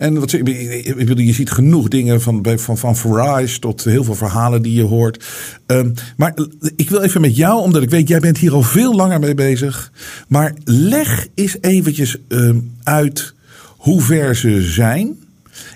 En 0.00 0.20
wat, 0.20 0.30
je 0.30 1.32
ziet 1.32 1.50
genoeg 1.50 1.88
dingen 1.88 2.20
van, 2.20 2.46
van, 2.56 2.78
van 2.78 3.46
tot 3.60 3.84
heel 3.84 4.04
veel 4.04 4.14
verhalen 4.14 4.62
die 4.62 4.74
je 4.74 4.82
hoort. 4.82 5.24
Um, 5.66 5.94
maar 6.16 6.34
ik 6.76 6.90
wil 6.90 7.02
even 7.02 7.20
met 7.20 7.36
jou, 7.36 7.62
omdat 7.62 7.82
ik 7.82 7.90
weet, 7.90 8.08
jij 8.08 8.20
bent 8.20 8.38
hier 8.38 8.52
al 8.52 8.62
veel 8.62 8.94
langer 8.94 9.20
mee 9.20 9.34
bezig. 9.34 9.92
Maar 10.28 10.54
leg 10.64 11.26
eens 11.34 11.56
eventjes 11.60 12.16
um, 12.28 12.72
uit 12.82 13.34
hoe 13.66 14.00
ver 14.00 14.36
ze 14.36 14.62
zijn. 14.62 15.18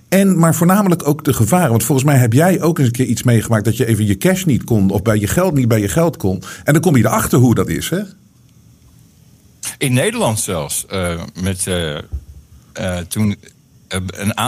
En, 0.08 0.38
maar 0.38 0.54
voornamelijk 0.54 1.08
ook 1.08 1.24
de 1.24 1.32
gevaren. 1.32 1.70
Want 1.70 1.84
volgens 1.84 2.06
mij 2.06 2.18
heb 2.18 2.32
jij 2.32 2.62
ook 2.62 2.78
eens 2.78 2.86
een 2.86 2.92
keer 2.92 3.06
iets 3.06 3.22
meegemaakt 3.22 3.64
dat 3.64 3.76
je 3.76 3.86
even 3.86 4.06
je 4.06 4.16
cash 4.16 4.44
niet 4.44 4.64
kon. 4.64 4.90
Of 4.90 5.02
bij 5.02 5.18
je 5.18 5.26
geld 5.26 5.54
niet 5.54 5.68
bij 5.68 5.80
je 5.80 5.88
geld 5.88 6.16
kon. 6.16 6.42
En 6.64 6.72
dan 6.72 6.82
kom 6.82 6.96
je 6.96 7.04
erachter 7.04 7.38
hoe 7.38 7.54
dat 7.54 7.68
is, 7.68 7.90
hè? 7.90 8.00
In 9.78 9.92
Nederland 9.92 10.40
zelfs. 10.40 10.86
Uh, 10.92 11.22
met, 11.42 11.66
uh, 11.66 11.98
uh, 12.80 12.98
toen 12.98 13.36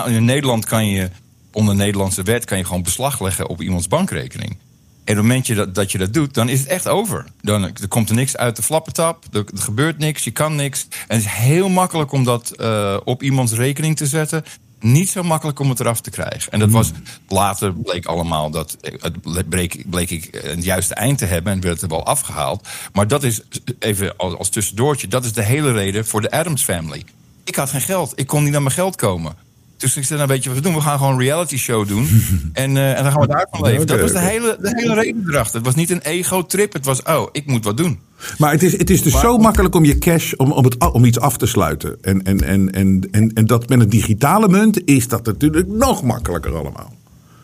in 0.06 0.24
Nederland 0.24 0.64
kan 0.64 0.86
je 0.88 1.10
onder 1.56 1.74
Nederlandse 1.74 2.22
wet 2.22 2.44
kan 2.44 2.58
je 2.58 2.64
gewoon 2.64 2.82
beslag 2.82 3.20
leggen 3.20 3.48
op 3.48 3.62
iemands 3.62 3.88
bankrekening. 3.88 4.50
En 4.50 5.18
op 5.18 5.24
het 5.24 5.26
moment 5.26 5.56
dat, 5.56 5.74
dat 5.74 5.92
je 5.92 5.98
dat 5.98 6.12
doet, 6.12 6.34
dan 6.34 6.48
is 6.48 6.60
het 6.60 6.68
echt 6.68 6.88
over. 6.88 7.24
Dan 7.40 7.62
er 7.62 7.88
komt 7.88 8.08
er 8.08 8.14
niks 8.14 8.36
uit 8.36 8.56
de 8.56 8.62
flappentap, 8.62 9.24
er, 9.32 9.44
er 9.54 9.62
gebeurt 9.62 9.98
niks, 9.98 10.24
je 10.24 10.30
kan 10.30 10.54
niks. 10.54 10.86
En 10.90 11.16
het 11.16 11.26
is 11.26 11.32
heel 11.32 11.68
makkelijk 11.68 12.12
om 12.12 12.24
dat 12.24 12.52
uh, 12.56 12.96
op 13.04 13.22
iemands 13.22 13.52
rekening 13.52 13.96
te 13.96 14.06
zetten. 14.06 14.44
Niet 14.80 15.08
zo 15.08 15.22
makkelijk 15.22 15.58
om 15.58 15.68
het 15.68 15.80
eraf 15.80 16.00
te 16.00 16.10
krijgen. 16.10 16.52
En 16.52 16.58
dat 16.58 16.70
was 16.70 16.90
later 17.28 17.74
bleek 17.74 18.06
allemaal 18.06 18.50
dat 18.50 18.76
het 19.22 19.48
bleek, 19.48 19.90
bleek 19.90 20.10
ik 20.10 20.28
een 20.42 20.62
juiste 20.62 20.94
eind 20.94 21.18
te 21.18 21.24
hebben 21.24 21.52
en 21.52 21.60
werd 21.60 21.74
het 21.80 21.82
er 21.82 21.96
wel 21.96 22.06
afgehaald. 22.06 22.68
Maar 22.92 23.08
dat 23.08 23.22
is 23.22 23.40
even 23.78 24.16
als 24.16 24.48
tussendoortje, 24.48 25.08
dat 25.08 25.24
is 25.24 25.32
de 25.32 25.42
hele 25.42 25.72
reden 25.72 26.06
voor 26.06 26.20
de 26.20 26.30
Adams 26.30 26.62
Family 26.62 27.04
ik 27.48 27.56
had 27.56 27.70
geen 27.70 27.80
geld. 27.80 28.12
Ik 28.14 28.26
kon 28.26 28.42
niet 28.42 28.52
naar 28.52 28.62
mijn 28.62 28.74
geld 28.74 28.96
komen. 28.96 29.34
Dus 29.76 29.96
ik 29.96 30.04
zei, 30.04 30.18
nou 30.18 30.30
weet 30.30 30.42
je 30.42 30.48
wat 30.48 30.58
we 30.58 30.64
doen? 30.64 30.74
We 30.74 30.80
gaan 30.80 30.98
gewoon 30.98 31.12
een 31.12 31.18
reality 31.18 31.56
show 31.56 31.88
doen. 31.88 32.08
en, 32.52 32.76
uh, 32.76 32.96
en 32.96 33.02
dan 33.02 33.12
gaan 33.12 33.20
we 33.20 33.26
daarvan 33.26 33.62
leven. 33.62 33.86
Dat 33.86 34.00
was 34.00 34.12
de 34.12 34.18
hele, 34.18 34.56
de 34.60 34.72
hele 34.74 34.94
reden 34.94 35.24
erachter. 35.28 35.54
Het 35.54 35.64
was 35.64 35.74
niet 35.74 35.90
een 35.90 36.00
ego-trip. 36.00 36.72
Het 36.72 36.84
was, 36.84 37.02
oh, 37.02 37.28
ik 37.32 37.46
moet 37.46 37.64
wat 37.64 37.76
doen. 37.76 38.00
Maar 38.38 38.52
het 38.52 38.62
is, 38.62 38.72
het 38.72 38.90
is 38.90 39.02
dus 39.02 39.12
maar, 39.12 39.22
zo 39.22 39.38
makkelijk 39.38 39.74
om 39.74 39.84
je 39.84 39.98
cash, 39.98 40.32
om, 40.32 40.52
om, 40.52 40.64
het, 40.64 40.92
om 40.92 41.04
iets 41.04 41.20
af 41.20 41.36
te 41.36 41.46
sluiten. 41.46 41.96
En, 42.02 42.22
en, 42.22 42.44
en, 42.44 42.72
en, 42.72 43.08
en, 43.10 43.32
en 43.34 43.46
dat 43.46 43.68
met 43.68 43.80
een 43.80 43.88
digitale 43.88 44.48
munt 44.48 44.84
is 44.84 45.08
dat 45.08 45.26
natuurlijk 45.26 45.68
nog 45.68 46.02
makkelijker 46.02 46.56
allemaal. 46.56 46.94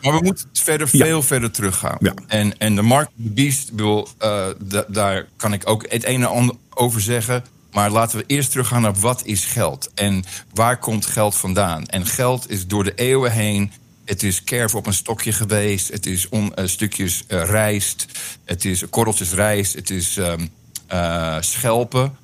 Maar 0.02 0.12
we 0.12 0.24
moeten 0.24 0.48
verder, 0.52 0.88
veel 0.88 1.16
ja. 1.16 1.22
verder 1.22 1.50
teruggaan. 1.50 1.96
Ja. 2.00 2.14
En, 2.26 2.58
en 2.58 2.74
de 2.74 2.82
Mark 2.82 3.08
Beast, 3.14 3.72
bedoel, 3.72 4.08
uh, 4.22 4.46
daar 4.88 5.26
kan 5.36 5.52
ik 5.52 5.62
ook 5.68 5.86
het 5.88 6.06
een 6.06 6.22
en 6.22 6.28
ander 6.28 6.54
over 6.74 7.00
zeggen. 7.00 7.44
Maar 7.72 7.90
laten 7.90 8.18
we 8.18 8.24
eerst 8.26 8.50
teruggaan 8.50 8.82
naar 8.82 8.94
wat 8.94 9.24
is 9.24 9.44
geld 9.44 9.90
en 9.94 10.24
waar 10.54 10.78
komt 10.78 11.06
geld 11.06 11.34
vandaan? 11.34 11.86
En 11.86 12.06
geld 12.06 12.50
is 12.50 12.66
door 12.66 12.84
de 12.84 12.94
eeuwen 12.94 13.32
heen. 13.32 13.72
Het 14.04 14.22
is 14.22 14.44
kerf 14.44 14.74
op 14.74 14.86
een 14.86 14.94
stokje 14.94 15.32
geweest. 15.32 15.88
Het 15.88 16.06
is 16.06 16.28
on, 16.28 16.52
uh, 16.58 16.66
stukjes 16.66 17.24
uh, 17.28 17.44
rijst. 17.44 18.06
Het 18.44 18.64
is 18.64 18.88
korreltjes 18.90 19.32
rijst. 19.32 19.74
Het 19.74 19.90
is 19.90 20.16
um, 20.16 20.48
uh, 20.92 21.36
schelpen. 21.40 22.16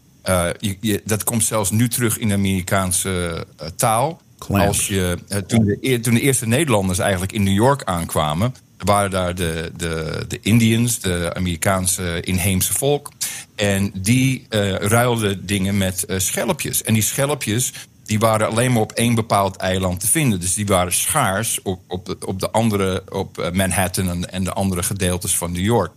Je, 0.58 0.76
je, 0.80 1.02
dat 1.04 1.24
komt 1.24 1.44
zelfs 1.44 1.70
nu 1.70 1.88
terug 1.88 2.18
in 2.18 2.28
de 2.28 2.34
Amerikaanse 2.34 3.46
taal. 3.76 4.20
Clams. 4.38 4.66
Als 4.66 4.86
je, 4.86 5.18
eh, 5.28 5.38
toen, 5.38 5.64
de, 5.64 6.00
toen 6.00 6.14
de 6.14 6.20
eerste 6.20 6.46
Nederlanders 6.46 6.98
eigenlijk 6.98 7.32
in 7.32 7.42
New 7.42 7.54
York 7.54 7.84
aankwamen, 7.84 8.54
waren 8.84 9.10
daar 9.10 9.34
de, 9.34 9.72
de, 9.76 10.24
de 10.28 10.38
Indians, 10.40 11.00
de 11.00 11.30
Amerikaanse 11.34 12.20
inheemse 12.20 12.72
volk. 12.72 13.10
En 13.54 13.90
die 13.94 14.46
eh, 14.48 14.74
ruilden 14.74 15.46
dingen 15.46 15.76
met 15.76 16.04
eh, 16.04 16.18
schelpjes. 16.18 16.82
En 16.82 16.94
die 16.94 17.02
schelpjes 17.02 17.72
die 18.04 18.18
waren 18.18 18.46
alleen 18.48 18.72
maar 18.72 18.82
op 18.82 18.92
één 18.92 19.14
bepaald 19.14 19.56
eiland 19.56 20.00
te 20.00 20.06
vinden. 20.06 20.40
Dus 20.40 20.54
die 20.54 20.66
waren 20.66 20.92
schaars 20.92 21.62
op, 21.62 21.80
op, 21.88 22.16
op, 22.26 22.40
de 22.40 22.50
andere, 22.50 23.02
op 23.08 23.38
eh, 23.38 23.50
Manhattan 23.50 24.08
en, 24.08 24.32
en 24.32 24.44
de 24.44 24.52
andere 24.52 24.82
gedeeltes 24.82 25.36
van 25.36 25.52
New 25.52 25.64
York. 25.64 25.92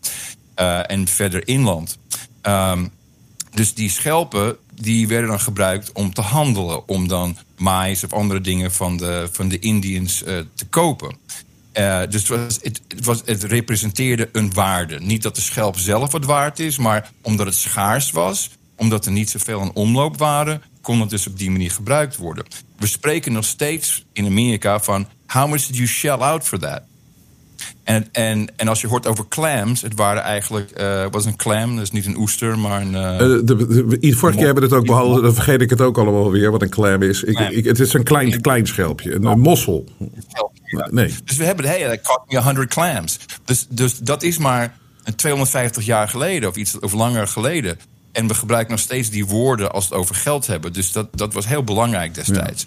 En 0.87 1.07
verder 1.07 1.47
inland. 1.47 1.97
Ehm, 2.41 2.87
dus 3.53 3.73
die 3.73 3.89
schelpen 3.89 4.57
die 4.73 5.07
werden 5.07 5.29
dan 5.29 5.39
gebruikt 5.39 5.91
om 5.91 6.13
te 6.13 6.21
handelen. 6.21 6.87
Om 6.87 7.07
dan 7.07 7.37
mais 7.57 8.03
of 8.03 8.13
andere 8.13 8.41
dingen 8.41 8.71
van 8.71 8.97
de, 8.97 9.29
van 9.31 9.47
de 9.47 9.59
Indians 9.59 10.17
te 10.55 10.65
kopen. 10.69 11.15
Eh, 11.71 11.99
dus 12.09 12.27
het, 12.27 12.27
was, 12.27 12.59
het, 12.61 12.81
het 12.87 13.05
was, 13.05 13.21
het 13.25 13.43
representeerde 13.43 14.29
een 14.31 14.53
waarde. 14.53 14.99
Niet 14.99 15.21
dat 15.23 15.35
de 15.35 15.41
schelp 15.41 15.77
zelf 15.77 16.11
wat 16.11 16.25
waard 16.25 16.59
is, 16.59 16.77
maar 16.77 17.11
omdat 17.21 17.45
het 17.45 17.55
schaars 17.55 18.11
was, 18.11 18.49
omdat 18.75 19.05
er 19.05 19.11
niet 19.11 19.29
zoveel 19.29 19.61
in 19.61 19.71
omloop 19.73 20.17
waren, 20.17 20.61
kon 20.81 20.99
het 21.01 21.09
dus 21.09 21.27
op 21.27 21.37
die 21.37 21.51
manier 21.51 21.71
gebruikt 21.71 22.17
worden. 22.17 22.45
We 22.77 22.87
spreken 22.87 23.31
nog 23.31 23.45
steeds 23.45 24.05
in 24.13 24.25
Amerika 24.25 24.79
van 24.79 25.07
how 25.27 25.49
much 25.49 25.65
did 25.65 25.75
you 25.75 25.87
shell 25.87 26.11
out 26.11 26.43
for 26.43 26.59
that? 26.59 26.81
En, 27.83 28.07
en, 28.11 28.47
en 28.55 28.67
als 28.67 28.81
je 28.81 28.87
hoort 28.87 29.07
over 29.07 29.27
clams, 29.29 29.81
het 29.81 29.95
waren 29.95 30.23
eigenlijk, 30.23 30.71
eh 30.71 31.05
was 31.11 31.25
een 31.25 31.35
clam, 31.35 31.75
dus 31.75 31.91
niet 31.91 32.05
een 32.05 32.17
oester, 32.17 32.59
maar 32.59 32.81
een. 32.81 32.95
Eh, 32.95 33.17
de, 33.17 33.41
de, 33.43 33.97
de- 33.99 34.13
vorige 34.15 34.37
keer 34.37 34.45
hebben 34.45 34.63
we 34.63 34.69
het 34.69 34.79
ook 34.79 34.85
behandeld, 34.85 35.23
dan 35.23 35.33
vergeet 35.33 35.61
ik 35.61 35.69
het 35.69 35.81
ook 35.81 35.97
allemaal 35.97 36.31
weer, 36.31 36.51
wat 36.51 36.61
een 36.61 36.69
clam 36.69 37.01
is. 37.01 37.23
Ik, 37.23 37.65
het 37.65 37.79
is 37.79 37.93
een 37.93 38.03
klein, 38.03 38.41
klein 38.41 38.67
schelpje, 38.67 39.13
een, 39.15 39.23
een 39.25 39.39
mossel. 39.39 39.85
Ja. 40.77 40.87
Nee. 40.91 41.15
Dus 41.23 41.37
we 41.37 41.43
hebben 41.43 41.65
de 41.65 41.71
hele, 41.71 42.01
caught 42.01 42.31
me 42.31 42.41
100 42.41 42.69
clams. 42.69 43.19
Dus, 43.45 43.67
dus 43.69 43.97
dat 43.97 44.23
is 44.23 44.37
maar 44.37 44.77
250 45.15 45.85
jaar 45.85 46.09
geleden 46.09 46.49
of 46.49 46.55
iets 46.55 46.79
of 46.79 46.93
langer 46.93 47.27
geleden. 47.27 47.79
En 48.11 48.27
we 48.27 48.33
gebruiken 48.33 48.71
nog 48.71 48.79
steeds 48.79 49.09
die 49.09 49.25
woorden 49.25 49.71
als 49.71 49.87
we 49.87 49.93
het 49.93 50.03
over 50.03 50.15
geld 50.15 50.47
hebben. 50.47 50.73
Dus 50.73 50.91
dat, 50.91 51.07
dat 51.11 51.33
was 51.33 51.47
heel 51.47 51.63
belangrijk 51.63 52.13
destijds. 52.13 52.65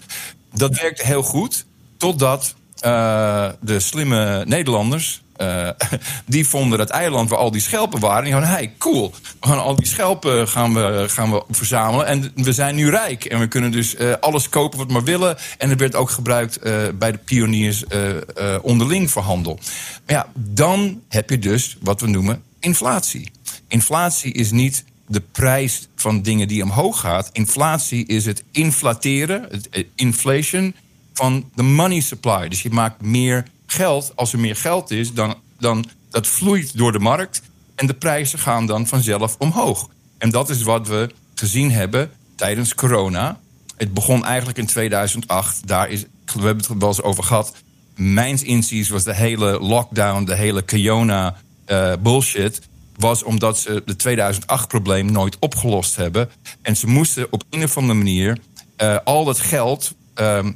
Dat 0.53 0.79
werkte 0.79 1.05
heel 1.05 1.23
goed, 1.23 1.65
totdat 1.97 2.55
eh, 2.79 3.49
de 3.61 3.79
slimme 3.79 4.45
Nederlanders. 4.45 5.23
Eh, 5.37 5.69
die 6.25 6.47
vonden 6.47 6.77
dat 6.77 6.89
eiland 6.89 7.29
waar 7.29 7.39
al 7.39 7.51
die 7.51 7.61
schelpen 7.61 7.99
waren. 7.99 8.17
En 8.17 8.23
die 8.23 8.33
hadden, 8.33 8.51
hey, 8.51 8.73
cool. 8.77 9.13
Gaan 9.39 9.59
al 9.59 9.75
die 9.75 9.87
schelpen 9.87 10.47
gaan 10.47 10.73
we, 10.73 11.05
gaan 11.09 11.31
we 11.31 11.43
verzamelen. 11.49 12.05
En 12.05 12.31
we 12.35 12.53
zijn 12.53 12.75
nu 12.75 12.89
rijk. 12.89 13.25
En 13.25 13.39
we 13.39 13.47
kunnen 13.47 13.71
dus 13.71 13.95
eh, 13.95 14.13
alles 14.19 14.49
kopen 14.49 14.77
wat 14.77 14.87
we 14.87 14.93
maar 14.93 15.03
willen. 15.03 15.37
En 15.57 15.69
het 15.69 15.79
werd 15.79 15.95
ook 15.95 16.09
gebruikt 16.09 16.57
eh, 16.57 16.73
bij 16.95 17.11
de 17.11 17.17
pioniers 17.17 17.85
eh, 17.85 18.15
eh, 18.15 18.59
onderling 18.61 19.11
voor 19.11 19.21
handel. 19.21 19.59
Maar 20.05 20.15
ja, 20.15 20.27
dan 20.33 21.01
heb 21.09 21.29
je 21.29 21.39
dus 21.39 21.77
wat 21.81 22.01
we 22.01 22.07
noemen 22.07 22.43
inflatie. 22.59 23.31
Inflatie 23.67 24.33
is 24.33 24.51
niet 24.51 24.83
de 25.07 25.21
prijs 25.31 25.87
van 25.95 26.21
dingen 26.21 26.47
die 26.47 26.63
omhoog 26.63 26.99
gaat. 26.99 27.29
Inflatie 27.31 28.05
is 28.05 28.25
het 28.25 28.43
inflateren, 28.51 29.47
het 29.49 29.69
eh, 29.69 29.83
inflation 29.95 30.75
van 31.13 31.49
de 31.55 31.63
money 31.63 31.99
supply. 31.99 32.47
Dus 32.47 32.61
je 32.61 32.69
maakt 32.69 33.01
meer 33.01 33.45
geld. 33.75 34.11
Als 34.15 34.33
er 34.33 34.39
meer 34.39 34.55
geld 34.55 34.91
is, 34.91 35.13
dan, 35.13 35.35
dan 35.59 35.85
dat 36.09 36.27
vloeit 36.27 36.77
door 36.77 36.91
de 36.91 36.99
markt. 36.99 37.41
En 37.75 37.87
de 37.87 37.93
prijzen 37.93 38.39
gaan 38.39 38.65
dan 38.65 38.87
vanzelf 38.87 39.35
omhoog. 39.39 39.89
En 40.17 40.29
dat 40.29 40.49
is 40.49 40.61
wat 40.61 40.87
we 40.87 41.09
gezien 41.35 41.71
hebben 41.71 42.11
tijdens 42.35 42.75
corona. 42.75 43.39
Het 43.77 43.93
begon 43.93 44.25
eigenlijk 44.25 44.57
in 44.57 44.65
2008. 44.65 45.67
Daar 45.67 45.89
is, 45.89 46.01
we 46.01 46.31
hebben 46.31 46.57
het 46.57 46.67
er 46.67 46.77
wel 46.77 46.87
eens 46.87 47.01
over 47.01 47.23
gehad. 47.23 47.53
Mijns 47.95 48.43
inziens 48.43 48.89
was 48.89 49.03
de 49.03 49.15
hele 49.15 49.59
lockdown, 49.59 50.23
de 50.23 50.35
hele 50.35 50.65
corona 50.65 51.35
eh, 51.65 51.93
bullshit 51.99 52.61
was 52.95 53.23
omdat 53.23 53.59
ze 53.59 53.83
de 53.85 54.17
2008-probleem 54.33 55.11
nooit 55.11 55.39
opgelost 55.39 55.95
hebben. 55.95 56.29
En 56.61 56.77
ze 56.77 56.87
moesten 56.87 57.27
op 57.29 57.43
een 57.49 57.63
of 57.63 57.77
andere 57.77 57.97
manier 57.97 58.37
eh, 58.75 58.97
al 59.03 59.25
dat 59.25 59.39
geld 59.39 59.93
ehm, 60.13 60.51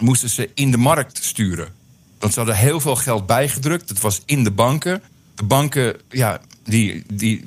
moesten 0.00 0.30
ze 0.30 0.50
in 0.54 0.70
de 0.70 0.76
markt 0.76 1.24
sturen. 1.24 1.68
Want 2.22 2.34
ze 2.34 2.40
hadden 2.40 2.58
heel 2.58 2.80
veel 2.80 2.96
geld 2.96 3.26
bijgedrukt. 3.26 3.88
Het 3.88 4.00
was 4.00 4.22
in 4.24 4.44
de 4.44 4.50
banken. 4.50 5.02
De 5.34 5.44
banken, 5.44 5.96
ja, 6.08 6.40
die, 6.64 7.04
die, 7.12 7.44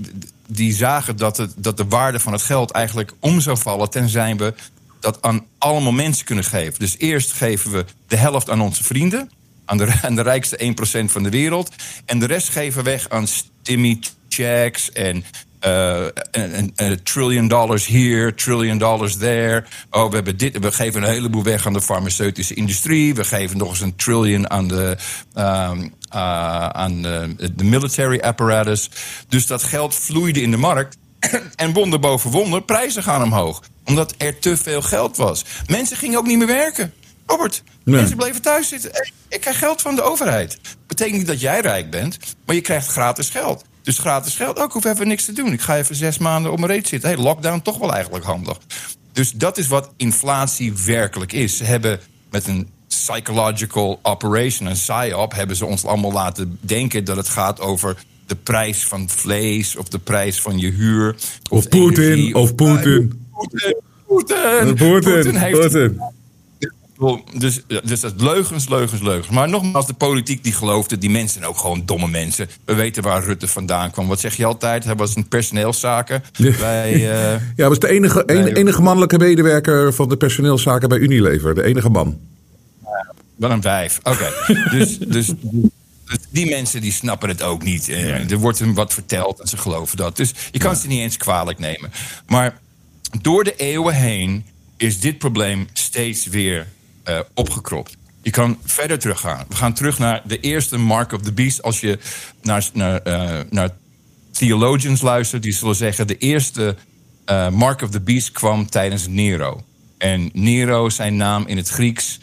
die 0.48 0.74
zagen 0.74 1.18
dat, 1.18 1.38
het, 1.38 1.54
dat 1.58 1.78
de 1.78 1.86
waarde 1.86 2.20
van 2.20 2.34
het 2.34 2.42
geld 2.42 2.72
eigenlijk 2.72 3.14
om 3.20 3.42
zou 3.42 3.58
vallen... 3.58 3.90
tenzij 3.90 4.36
we 4.36 4.54
dat 5.00 5.22
aan 5.22 5.46
allemaal 5.58 5.92
mensen 5.92 6.26
kunnen 6.26 6.44
geven. 6.44 6.80
Dus 6.80 6.98
eerst 6.98 7.32
geven 7.32 7.72
we 7.72 7.86
de 8.08 8.16
helft 8.16 8.50
aan 8.50 8.62
onze 8.62 8.84
vrienden... 8.84 9.32
aan 9.66 9.78
de, 9.78 9.94
aan 10.02 10.16
de 10.16 10.22
rijkste 10.22 10.74
1% 11.06 11.12
van 11.12 11.24
de 11.24 11.30
wereld... 11.30 11.70
en 12.06 12.20
de 12.20 12.26
rest 12.26 12.50
geven 12.50 12.84
we 12.84 12.90
weg 12.90 13.10
aan 13.10 13.28
stimmy 13.28 14.00
checks 14.30 14.92
en 14.92 15.26
eh, 15.66 16.92
trillion 17.04 17.48
dollars 17.48 17.86
hier, 17.86 18.36
trillion 18.36 18.78
dollars 18.78 19.18
there. 19.18 19.64
Oh, 19.90 20.10
we 20.10 20.16
hebben 20.16 20.38
dit. 20.38 20.60
We 20.60 20.72
geven 20.72 21.04
een 21.04 21.10
heleboel 21.10 21.44
weg 21.44 21.66
aan 21.66 21.74
de 21.74 21.82
farmaceutische 21.82 22.54
industrie. 22.54 23.16
We 23.16 23.24
geven 23.24 23.58
nog 23.58 23.70
eens 23.70 23.82
een 23.82 23.96
trillion 23.96 24.50
aan 24.50 24.68
de, 24.68 24.98
ehm, 25.34 25.88
eh, 26.10 26.68
aan 26.70 27.02
de, 27.02 27.36
de 27.56 27.64
military 27.64 28.20
apparatus. 28.20 28.90
Dus 29.28 29.48
dat 29.48 29.64
geld 29.64 29.96
vloeide 29.96 30.42
in 30.42 30.52
de 30.52 30.58
markt. 30.58 30.98
en 31.56 31.74
wonder 31.74 32.00
boven 32.00 32.32
wonder, 32.32 32.62
prijzen 32.62 33.04
gaan 33.04 33.24
omhoog. 33.24 33.62
Omdat 33.86 34.14
er 34.18 34.40
te 34.40 34.58
veel 34.58 34.82
geld 34.82 35.18
was. 35.18 35.46
Mensen 35.68 35.98
gingen 35.98 36.18
ook 36.18 36.28
niet 36.28 36.38
meer 36.38 36.48
werken. 36.48 36.94
Robert, 37.26 37.64
Nee. 37.84 37.96
mensen 37.96 38.18
bleven 38.18 38.42
thuis 38.42 38.68
zitten. 38.68 38.92
Ik 39.30 39.42
krijg 39.42 39.60
geld 39.60 39.82
van 39.82 39.96
de 39.96 40.02
overheid. 40.02 40.60
Betekent 40.88 41.18
niet 41.18 41.28
dat 41.28 41.42
jij 41.42 41.60
rijk 41.60 41.90
bent, 41.90 42.18
maar 42.46 42.56
je 42.56 42.62
krijgt 42.62 42.88
gratis 42.88 43.30
geld. 43.30 43.64
Dus 43.86 43.98
gratis 43.98 44.36
geld, 44.36 44.60
ook 44.60 44.72
hoef 44.72 44.86
even 44.86 45.08
niks 45.08 45.26
te 45.26 45.32
doen. 45.32 45.52
Ik 45.54 45.62
ga 45.62 45.78
even 45.78 45.96
zes 45.96 46.18
maanden 46.18 46.52
op 46.52 46.60
mijn 46.60 46.72
reet 46.72 46.88
zitten. 46.88 47.10
Hey, 47.10 47.18
lockdown 47.18 47.62
toch 47.62 47.78
wel 47.78 47.94
eigenlijk 47.94 48.26
handig. 48.26 48.58
Dus 49.12 49.32
dat 49.32 49.58
is 49.58 49.68
wat 49.68 49.94
inflatie 49.98 50.74
werkelijk 50.86 51.34
is. 51.34 51.58
Ze 51.58 51.64
hebben 51.64 52.00
met 52.32 52.48
een 52.48 52.70
psychological 52.88 54.00
operation, 54.02 54.68
een 54.68 54.74
PSYOP, 54.74 55.34
hebben 55.34 55.56
ze 55.56 55.66
ons 55.66 55.86
allemaal 55.86 56.12
laten 56.12 56.58
denken 56.62 57.04
dat 57.04 57.18
het 57.18 57.30
gaat 57.30 57.60
over 57.60 57.98
de 58.26 58.36
prijs 58.36 58.84
van 58.84 59.10
vlees 59.10 59.76
of 59.76 59.88
de 59.88 60.00
prijs 60.00 60.42
van 60.42 60.60
je 60.60 60.72
huur. 60.72 61.16
Of 61.50 61.70
Poetin, 61.70 62.36
of 62.36 62.56
Poetin. 62.56 63.28
Poetin, 64.08 64.76
Poetin, 64.76 65.52
Poetin. 65.52 66.02
Dus, 67.38 67.62
dus 67.84 68.00
dat 68.00 68.22
leugens, 68.22 68.70
leugens, 68.70 69.02
leugens. 69.02 69.30
Maar 69.30 69.50
nogmaals, 69.50 69.88
de 69.88 69.94
politiek 69.94 70.44
die 70.44 70.54
geloofde, 70.54 70.98
die 70.98 71.10
mensen 71.10 71.44
ook 71.44 71.58
gewoon 71.58 71.82
domme 71.86 72.08
mensen. 72.08 72.50
We 72.66 72.74
weten 72.74 73.04
waar 73.04 73.24
Rutte 73.24 73.48
vandaan 73.48 73.92
kwam. 73.92 74.08
Wat 74.08 74.20
zeg 74.20 74.36
je 74.36 74.46
altijd? 74.46 74.84
Hij 74.84 74.96
was 74.96 75.16
een 75.16 75.28
personeelszaken 75.28 76.24
bij... 76.60 76.94
eh, 77.34 77.42
Ja, 77.56 77.68
was 77.68 77.80
de 77.80 77.88
enige, 77.90 78.24
een- 78.26 78.56
enige 78.56 78.82
mannelijke 78.82 79.18
medewerker 79.18 79.94
van 79.94 80.10
de 80.10 80.18
personeelszaken 80.18 80.90
bij 80.90 80.98
Unilever. 80.98 81.56
De 81.56 81.64
enige 81.64 81.90
man. 81.90 82.18
Wel 83.36 83.52
een 83.52 83.62
wijf. 83.62 84.00
Oké. 84.04 84.32
dus, 84.78 84.98
dus, 85.00 85.28
dus 86.06 86.18
die 86.30 86.50
mensen 86.50 86.82
die 86.82 86.92
snappen 86.92 87.30
het 87.30 87.42
ook 87.42 87.64
niet. 87.64 87.90
Eh, 87.90 88.32
Er 88.32 88.38
wordt 88.38 88.60
hem 88.60 88.74
wat 88.74 88.94
verteld 88.94 89.40
en 89.40 89.48
ze 89.48 89.58
geloven 89.58 89.98
dat. 89.98 90.18
Dus 90.18 90.34
je 90.52 90.60
kan 90.60 90.76
ze 90.76 90.88
niet 90.88 91.00
eens 91.00 91.18
kwalijk 91.18 91.60
nemen. 91.60 91.92
Maar 92.28 92.58
door 93.22 93.44
de 93.44 93.56
eeuwen 93.56 93.94
heen 93.96 94.46
is 94.78 95.00
dit 95.00 95.18
probleem 95.18 95.68
steeds 95.74 96.26
weer 96.26 96.68
eh, 97.06 97.20
opgekropt. 97.34 97.98
Je 98.22 98.30
kan 98.30 98.58
verder 98.64 99.00
teruggaan. 99.00 99.46
We 99.50 99.56
gaan 99.56 99.74
terug 99.74 100.00
naar 100.00 100.22
de 100.26 100.40
eerste 100.40 100.78
Mark 100.78 101.12
of 101.12 101.22
the 101.22 101.34
Beast. 101.34 101.62
Als 101.64 101.80
je 101.80 102.00
naar, 102.42 102.70
naar, 102.74 103.02
eh, 103.02 103.40
naar 103.50 103.70
theologians 104.32 105.02
luistert, 105.02 105.44
die 105.44 105.54
zullen 105.54 105.76
zeggen... 105.76 106.08
de 106.08 106.18
eerste 106.18 106.76
eh, 107.26 107.50
Mark 107.50 107.82
of 107.82 107.90
the 107.90 108.02
Beast 108.02 108.32
kwam 108.32 108.70
tijdens 108.70 109.08
Nero. 109.08 109.64
En 109.98 110.30
Nero, 110.34 110.90
zijn 110.90 111.16
naam 111.16 111.48
in 111.48 111.58
het 111.58 111.70
Grieks... 111.70 112.20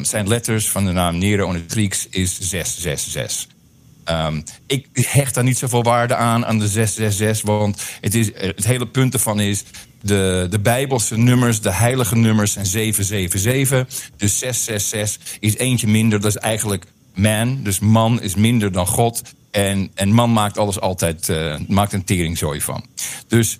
zijn 0.00 0.28
letters 0.28 0.70
van 0.70 0.84
de 0.84 0.92
naam 0.92 1.18
Nero 1.18 1.48
in 1.48 1.54
het 1.54 1.72
Grieks 1.72 2.08
is 2.08 2.40
666. 2.40 3.58
Ehm, 4.04 4.40
ik 4.66 4.86
hecht 4.92 5.34
daar 5.34 5.44
niet 5.44 5.58
zoveel 5.58 5.82
waarde 5.82 6.14
aan, 6.14 6.46
aan 6.46 6.58
de 6.58 6.68
666. 6.68 7.46
Want 7.46 7.82
het, 8.00 8.14
is, 8.14 8.30
het 8.34 8.64
hele 8.64 8.86
punt 8.86 9.14
ervan 9.14 9.40
is... 9.40 9.64
De, 10.02 10.46
de 10.50 10.60
Bijbelse 10.60 11.16
nummers, 11.16 11.60
de 11.60 11.72
heilige 11.72 12.16
nummers 12.16 12.52
zijn 12.52 12.66
777. 12.66 14.10
Dus 14.16 14.38
666 14.38 15.36
is 15.40 15.56
eentje 15.56 15.86
minder. 15.86 16.20
Dat 16.20 16.30
is 16.30 16.40
eigenlijk 16.40 16.86
man. 17.14 17.62
Dus 17.62 17.78
man 17.78 18.22
is 18.22 18.34
minder 18.34 18.72
dan 18.72 18.86
God. 18.86 19.22
En, 19.50 19.90
en 19.94 20.12
man 20.12 20.32
maakt 20.32 20.58
alles 20.58 20.80
altijd 20.80 21.28
eh, 21.28 21.56
maakt 21.68 21.92
een 21.92 22.04
teringzooi 22.04 22.60
van. 22.60 22.84
Dus 23.28 23.58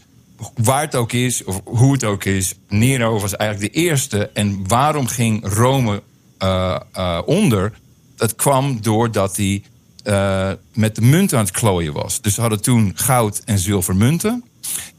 waar 0.55 0.81
het 0.81 0.95
ook 0.95 1.13
is, 1.13 1.45
of 1.45 1.61
hoe 1.65 1.93
het 1.93 2.05
ook 2.05 2.25
is... 2.25 2.55
Nero 2.69 3.19
was 3.19 3.37
eigenlijk 3.37 3.73
de 3.73 3.81
eerste. 3.81 4.31
En 4.35 4.69
waarom 4.69 5.07
ging 5.07 5.55
Rome 5.55 6.03
eh, 6.39 6.81
eh, 6.93 7.21
onder? 7.25 7.73
Dat 8.17 8.35
kwam 8.37 8.81
doordat 8.81 9.37
hij 9.37 9.63
eh, 10.03 10.51
met 10.73 10.95
de 10.95 11.01
munten 11.01 11.39
aan 11.39 11.45
het 11.45 11.53
klooien 11.53 11.93
was. 11.93 12.21
Dus 12.21 12.35
ze 12.35 12.41
hadden 12.41 12.63
toen 12.63 12.93
goud 12.95 13.43
en 13.45 13.59
zilver 13.59 13.97
munten. 13.97 14.45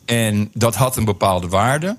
En 0.05 0.49
dat 0.53 0.75
had 0.75 0.97
een 0.97 1.05
bepaalde 1.05 1.47
waarde. 1.47 1.97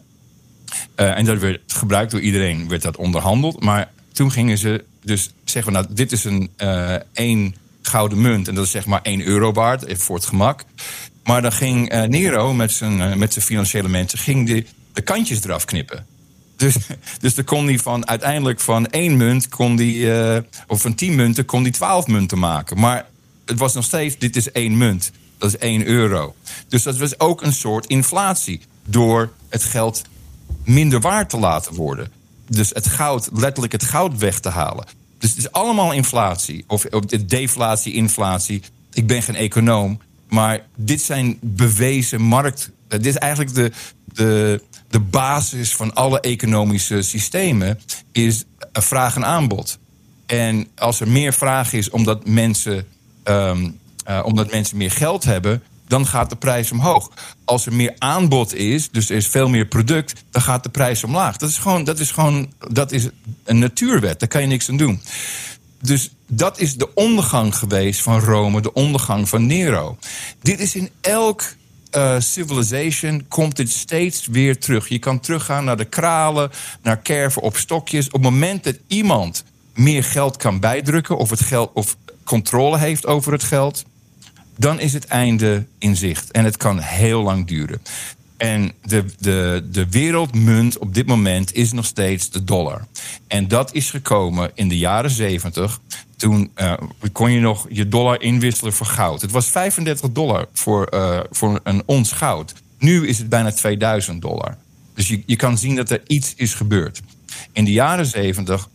Eh, 0.94 1.18
en 1.18 1.24
dat 1.24 1.38
werd 1.38 1.61
gebruikt 1.66 2.11
door 2.11 2.20
iedereen, 2.20 2.68
werd 2.68 2.82
dat 2.82 2.96
onderhandeld. 2.96 3.62
Maar 3.62 3.90
toen 4.12 4.30
gingen 4.32 4.59
ze 4.59 4.84
dus 5.03 5.30
zeggen: 5.44 5.72
Nou, 5.72 5.86
dit 5.90 6.12
is 6.12 6.24
een 6.24 6.50
uh, 6.59 6.94
één 7.12 7.55
gouden 7.82 8.20
munt. 8.20 8.48
En 8.48 8.55
dat 8.55 8.64
is 8.64 8.70
zeg 8.70 8.86
maar 8.86 9.03
1 9.03 9.22
euro 9.22 9.53
waard, 9.53 9.84
even 9.84 10.03
voor 10.03 10.16
het 10.16 10.26
gemak. 10.26 10.64
Maar 11.24 11.42
dan 11.42 11.53
ging 11.53 12.07
Nero 12.07 12.55
met 12.55 12.72
zijn, 12.72 13.18
met 13.18 13.32
zijn 13.32 13.44
financiële 13.44 13.88
mensen 13.88 14.18
ging 14.18 14.46
de, 14.46 14.66
de 14.92 15.03
kantjes 15.03 15.44
eraf 15.44 15.64
knippen. 15.64 16.07
Dus, 16.63 16.77
dus 17.21 17.35
dan 17.35 17.45
kon 17.45 17.67
hij 17.67 17.79
van 17.79 18.09
uiteindelijk 18.09 18.61
van 18.61 18.87
één 18.87 19.17
munt, 19.17 19.49
kon 19.49 19.77
die, 19.77 20.11
of 20.67 20.81
van 20.81 20.95
tien 20.95 21.15
munten, 21.15 21.45
kon 21.45 21.63
hij 21.63 21.71
twaalf 21.71 22.07
munten 22.07 22.39
maken. 22.39 22.79
Maar 22.79 23.07
het 23.45 23.59
was 23.59 23.75
nog 23.75 23.85
steeds, 23.85 24.19
dit 24.19 24.37
is 24.37 24.53
één 24.53 24.77
munt. 24.77 25.13
Dat 25.43 25.55
is 25.55 25.59
1 25.59 25.87
euro. 25.87 26.35
Dus 26.69 26.83
dat 26.83 26.97
was 26.97 27.21
ook 27.21 27.43
een 27.43 27.53
soort 27.53 27.87
inflatie. 27.87 28.61
Door 28.85 29.33
het 29.49 29.65
geld 29.65 30.03
minder 30.65 31.01
waard 31.01 31.31
te 31.31 31.39
laten 31.39 31.75
worden. 31.75 32.13
Dus 32.49 32.71
het 32.71 32.87
goud, 32.87 33.29
letterlijk 33.33 33.73
het 33.73 33.85
goud 33.85 34.19
weg 34.19 34.41
te 34.41 34.49
halen. 34.49 34.87
Dus 35.19 35.31
het 35.31 35.39
is 35.39 35.53
allemaal 35.53 35.93
inflatie. 35.93 36.65
Of, 36.67 36.85
of 36.85 37.05
deflatie, 37.05 37.93
inflatie. 37.93 38.63
Ik 38.93 39.07
ben 39.07 39.23
geen 39.23 39.35
econoom. 39.35 40.01
Maar 40.29 40.67
dit 40.77 41.03
zijn 41.03 41.39
bewezen 41.41 42.21
markt. 42.21 42.71
Dit 42.89 43.07
is 43.07 43.17
eigenlijk 43.17 43.55
de, 43.55 43.73
de, 44.15 44.63
de 44.89 45.01
basis 45.01 45.75
van 45.77 45.95
alle 45.95 46.21
economische 46.21 47.03
systemen. 47.03 47.81
Is 48.13 48.45
vraag 48.73 49.17
en 49.17 49.25
aanbod. 49.25 49.79
En 50.27 50.69
als 50.77 51.01
er 51.01 51.09
meer 51.09 51.33
vraag 51.33 51.73
is 51.73 51.91
omdat 51.91 52.27
mensen 52.27 52.87
um, 53.25 53.81
uh, 54.09 54.21
omdat 54.25 54.51
mensen 54.51 54.77
meer 54.77 54.91
geld 54.91 55.25
hebben, 55.25 55.63
dan 55.87 56.07
gaat 56.07 56.31
de 56.31 56.37
prijs 56.37 56.73
omhoog. 56.73 57.11
Als 57.45 57.67
er 57.67 57.73
meer 57.73 57.95
aanbod 57.99 58.55
is, 58.55 58.91
dus 58.91 59.11
er 59.11 59.17
is 59.17 59.27
veel 59.27 59.49
meer 59.49 59.67
product, 59.67 60.25
dan 60.31 60.43
gaat 60.43 60.63
de 60.63 60.69
prijs 60.69 61.05
omlaag. 61.05 61.37
Dat 61.37 61.49
is 61.49 61.59
gewoon, 61.59 61.85
dat 61.85 61.99
is 61.99 62.11
gewoon 62.11 62.53
dat 62.69 62.93
is 62.93 63.09
een 63.45 63.59
natuurwet, 63.59 64.21
daar 64.21 64.29
kan 64.29 64.41
je 64.41 64.47
niks 64.47 64.69
aan 64.69 64.77
doen. 64.77 65.01
Dus 65.81 66.11
dat 66.27 66.59
is 66.59 66.77
de 66.77 66.95
ondergang 66.95 67.57
geweest 67.57 68.01
van 68.01 68.21
Rome, 68.21 68.61
de 68.61 68.73
ondergang 68.73 69.29
van 69.29 69.47
Nero. 69.47 69.99
Dit 70.43 70.61
is 70.61 70.75
in 70.75 70.91
elk 71.01 71.45
uh, 71.97 72.20
civilization 72.20 73.24
komt 73.28 73.57
dit 73.57 73.70
steeds 73.70 74.26
weer 74.26 74.59
terug. 74.59 74.88
Je 74.88 74.99
kan 74.99 75.20
teruggaan 75.20 75.64
naar 75.64 75.76
de 75.76 75.84
kralen, 75.84 76.51
naar 76.82 76.99
kerven 76.99 77.43
op 77.43 77.57
stokjes. 77.57 78.07
Op 78.07 78.12
het 78.12 78.22
moment 78.22 78.64
dat 78.64 78.76
iemand 78.86 79.45
meer 79.74 80.05
geld 80.05 80.36
kan 80.36 80.61
bijdrukken 80.61 81.16
of 81.16 81.30
het 81.30 81.40
geld 81.40 81.70
of 81.74 81.97
controle 82.24 82.78
heeft 82.78 83.07
over 83.07 83.32
het 83.32 83.43
geld, 83.43 83.84
dan 84.57 84.80
is 84.80 84.93
het 84.93 85.07
einde 85.07 85.66
in 85.78 85.97
zicht. 85.97 86.30
En 86.30 86.45
het 86.45 86.57
kan 86.57 86.78
heel 86.78 87.22
lang 87.22 87.47
duren. 87.47 87.82
En 88.43 88.72
de, 88.84 89.05
de, 89.18 89.68
de 89.70 89.88
wereldmunt 89.88 90.78
op 90.78 90.95
dit 90.95 91.07
moment 91.07 91.55
is 91.55 91.72
nog 91.72 91.84
steeds 91.84 92.30
de 92.30 92.45
dollar. 92.45 92.86
En 93.26 93.49
dat 93.49 93.74
is 93.74 93.90
gekomen 93.90 94.51
in 94.55 94.68
de 94.68 94.78
jaren 94.78 95.11
zeventig. 95.11 95.80
Toen 96.16 96.51
uh, 96.57 96.72
kon 97.12 97.32
je 97.32 97.40
nog 97.40 97.66
je 97.70 97.88
dollar 97.88 98.22
inwisselen 98.22 98.72
voor 98.72 98.86
goud. 98.86 99.20
Het 99.20 99.30
was 99.30 99.47
35 99.47 100.12
dollar 100.12 100.47
voor, 100.53 100.88
uh, 100.95 101.20
voor 101.30 101.61
een 101.62 101.82
ons 101.86 102.12
goud. 102.12 102.55
Nu 102.78 103.09
is 103.09 103.18
het 103.18 103.28
bijna 103.28 103.53
2000 103.53 104.22
dollar. 104.22 104.57
Dus 104.95 105.09
je, 105.09 105.22
je 105.26 105.36
kan 105.36 105.59
zien 105.59 105.76
dat 105.76 105.90
er 105.90 106.01
iets 106.07 106.32
is 106.36 106.55
gebeurd. 106.55 107.01
In 107.53 107.64
de 107.64 107.72
jaren 107.72 108.07
zeventig 108.07 108.68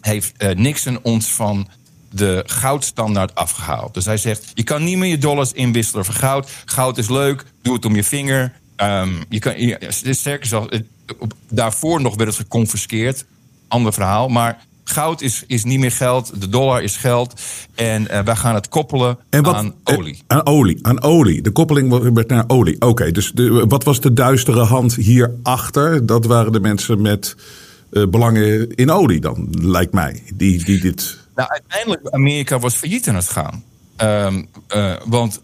heeft 0.00 0.32
uh, 0.38 0.50
Nixon 0.50 0.98
ons 1.02 1.26
van 1.26 1.68
de 2.10 2.42
goudstandaard 2.46 3.34
afgehaald. 3.34 3.94
Dus 3.94 4.04
hij 4.04 4.16
zegt: 4.16 4.50
je 4.54 4.62
kan 4.62 4.84
niet 4.84 4.96
meer 4.96 5.10
je 5.10 5.18
dollars 5.18 5.52
inwisselen 5.52 6.04
voor 6.04 6.14
goud. 6.14 6.50
Goud 6.64 6.98
is 6.98 7.08
leuk, 7.08 7.44
doe 7.62 7.74
het 7.74 7.84
om 7.84 7.94
je 7.94 8.04
vinger. 8.04 8.52
Um, 8.76 9.24
je 9.28 9.38
kan, 9.38 9.60
je, 9.60 9.78
sterker 9.90 10.46
zelfs, 10.46 10.68
daarvoor 11.48 12.00
nog 12.00 12.16
werd 12.16 12.28
het 12.28 12.38
geconfiskeerd. 12.38 13.24
Ander 13.68 13.92
verhaal. 13.92 14.28
Maar 14.28 14.64
goud 14.84 15.20
is, 15.20 15.44
is 15.46 15.64
niet 15.64 15.78
meer 15.78 15.92
geld, 15.92 16.40
de 16.40 16.48
dollar 16.48 16.82
is 16.82 16.96
geld. 16.96 17.40
En 17.74 18.02
uh, 18.02 18.20
wij 18.20 18.36
gaan 18.36 18.54
het 18.54 18.68
koppelen 18.68 19.18
aan 19.30 19.74
olie. 19.84 20.22
Eh, 20.26 20.36
aan 20.36 20.46
olie, 20.46 20.78
aan 20.82 21.02
olie. 21.02 21.42
De 21.42 21.50
koppeling 21.50 22.12
werd 22.14 22.28
naar 22.28 22.44
olie. 22.46 22.80
Oké, 22.80 23.10
dus 23.10 23.32
de, 23.32 23.64
wat 23.68 23.84
was 23.84 24.00
de 24.00 24.12
duistere 24.12 24.64
hand 24.64 24.94
hierachter? 24.94 26.06
Dat 26.06 26.24
waren 26.24 26.52
de 26.52 26.60
mensen 26.60 27.02
met 27.02 27.36
uh, 27.90 28.06
belangen 28.06 28.74
in 28.74 28.90
olie 28.90 29.20
dan, 29.20 29.48
lijkt 29.50 29.92
mij. 29.92 30.22
Die, 30.34 30.64
die 30.64 30.80
dit 30.80 31.18
nou, 31.34 31.48
uiteindelijk, 31.48 32.10
Amerika 32.10 32.58
was 32.58 32.74
failliet 32.74 33.08
aan 33.08 33.14
het 33.14 33.28
gaan. 33.28 33.64
Um, 34.02 34.48
uh, 34.74 34.94
want 35.06 35.40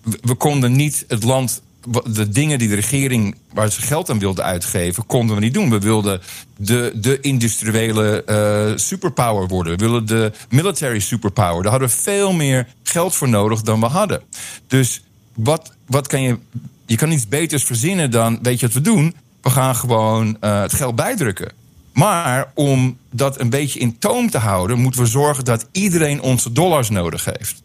we 0.00 0.34
konden 0.36 0.76
niet 0.76 1.04
het 1.08 1.24
land 1.24 1.62
de 2.10 2.28
dingen 2.28 2.58
die 2.58 2.68
de 2.68 2.74
regering 2.74 3.36
waar 3.52 3.70
ze 3.70 3.82
geld 3.82 4.10
aan 4.10 4.18
wilde 4.18 4.42
uitgeven, 4.42 5.06
konden 5.06 5.36
we 5.36 5.42
niet 5.42 5.54
doen. 5.54 5.70
We 5.70 5.78
wilden 5.78 6.20
de, 6.56 6.92
de 6.94 7.20
industriële 7.20 8.22
uh, 8.26 8.76
superpower 8.76 9.48
worden. 9.48 9.76
We 9.76 9.84
wilden 9.84 10.06
de 10.06 10.32
military 10.48 10.98
superpower. 10.98 11.62
Daar 11.62 11.70
hadden 11.70 11.88
we 11.88 11.94
veel 11.94 12.32
meer 12.32 12.66
geld 12.82 13.14
voor 13.14 13.28
nodig 13.28 13.62
dan 13.62 13.80
we 13.80 13.86
hadden. 13.86 14.22
Dus 14.66 15.02
wat, 15.34 15.72
wat 15.86 16.06
kan 16.06 16.22
je. 16.22 16.38
Je 16.86 16.96
kan 16.96 17.08
niets 17.08 17.28
beters 17.28 17.64
verzinnen 17.64 18.10
dan. 18.10 18.38
Weet 18.42 18.60
je 18.60 18.66
wat 18.66 18.74
we 18.74 18.80
doen? 18.80 19.14
We 19.40 19.50
gaan 19.50 19.76
gewoon 19.76 20.36
uh, 20.40 20.60
het 20.60 20.72
geld 20.72 20.96
bijdrukken. 20.96 21.52
Maar 21.92 22.50
om 22.54 22.98
dat 23.10 23.40
een 23.40 23.50
beetje 23.50 23.78
in 23.80 23.98
toom 23.98 24.30
te 24.30 24.38
houden, 24.38 24.78
moeten 24.78 25.00
we 25.00 25.06
zorgen 25.06 25.44
dat 25.44 25.68
iedereen 25.72 26.20
onze 26.20 26.52
dollars 26.52 26.90
nodig 26.90 27.24
heeft. 27.24 27.62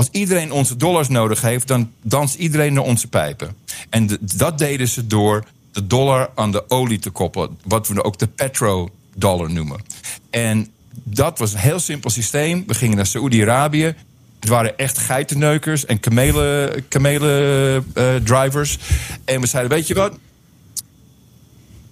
Als 0.00 0.08
iedereen 0.10 0.52
onze 0.52 0.76
dollars 0.76 1.08
nodig 1.08 1.40
heeft, 1.40 1.68
dan 1.68 1.92
danst 2.02 2.34
iedereen 2.34 2.72
naar 2.72 2.84
onze 2.84 3.08
pijpen. 3.08 3.56
En 3.90 4.18
dat 4.20 4.58
deden 4.58 4.88
ze 4.88 5.06
door 5.06 5.44
de 5.72 5.86
dollar 5.86 6.30
aan 6.34 6.52
de 6.52 6.70
olie 6.70 6.98
te 6.98 7.10
koppelen. 7.10 7.58
Wat 7.64 7.88
we 7.88 8.04
ook 8.04 8.18
de 8.18 8.26
petrodollar 8.26 9.50
noemen. 9.50 9.80
En 10.30 10.68
dat 10.92 11.38
was 11.38 11.52
een 11.52 11.58
heel 11.58 11.78
simpel 11.78 12.10
systeem. 12.10 12.64
We 12.66 12.74
gingen 12.74 12.96
naar 12.96 13.06
Saoedi-Arabië. 13.06 13.94
Het 14.40 14.48
waren 14.48 14.78
echt 14.78 14.98
geitenneukers 14.98 15.86
en 15.86 16.00
kamelen, 16.00 16.88
kamelen 16.88 17.84
uh, 17.94 18.14
drivers. 18.14 18.78
En 19.24 19.40
we 19.40 19.46
zeiden, 19.46 19.72
weet 19.72 19.86
je 19.86 19.94
wat? 19.94 20.12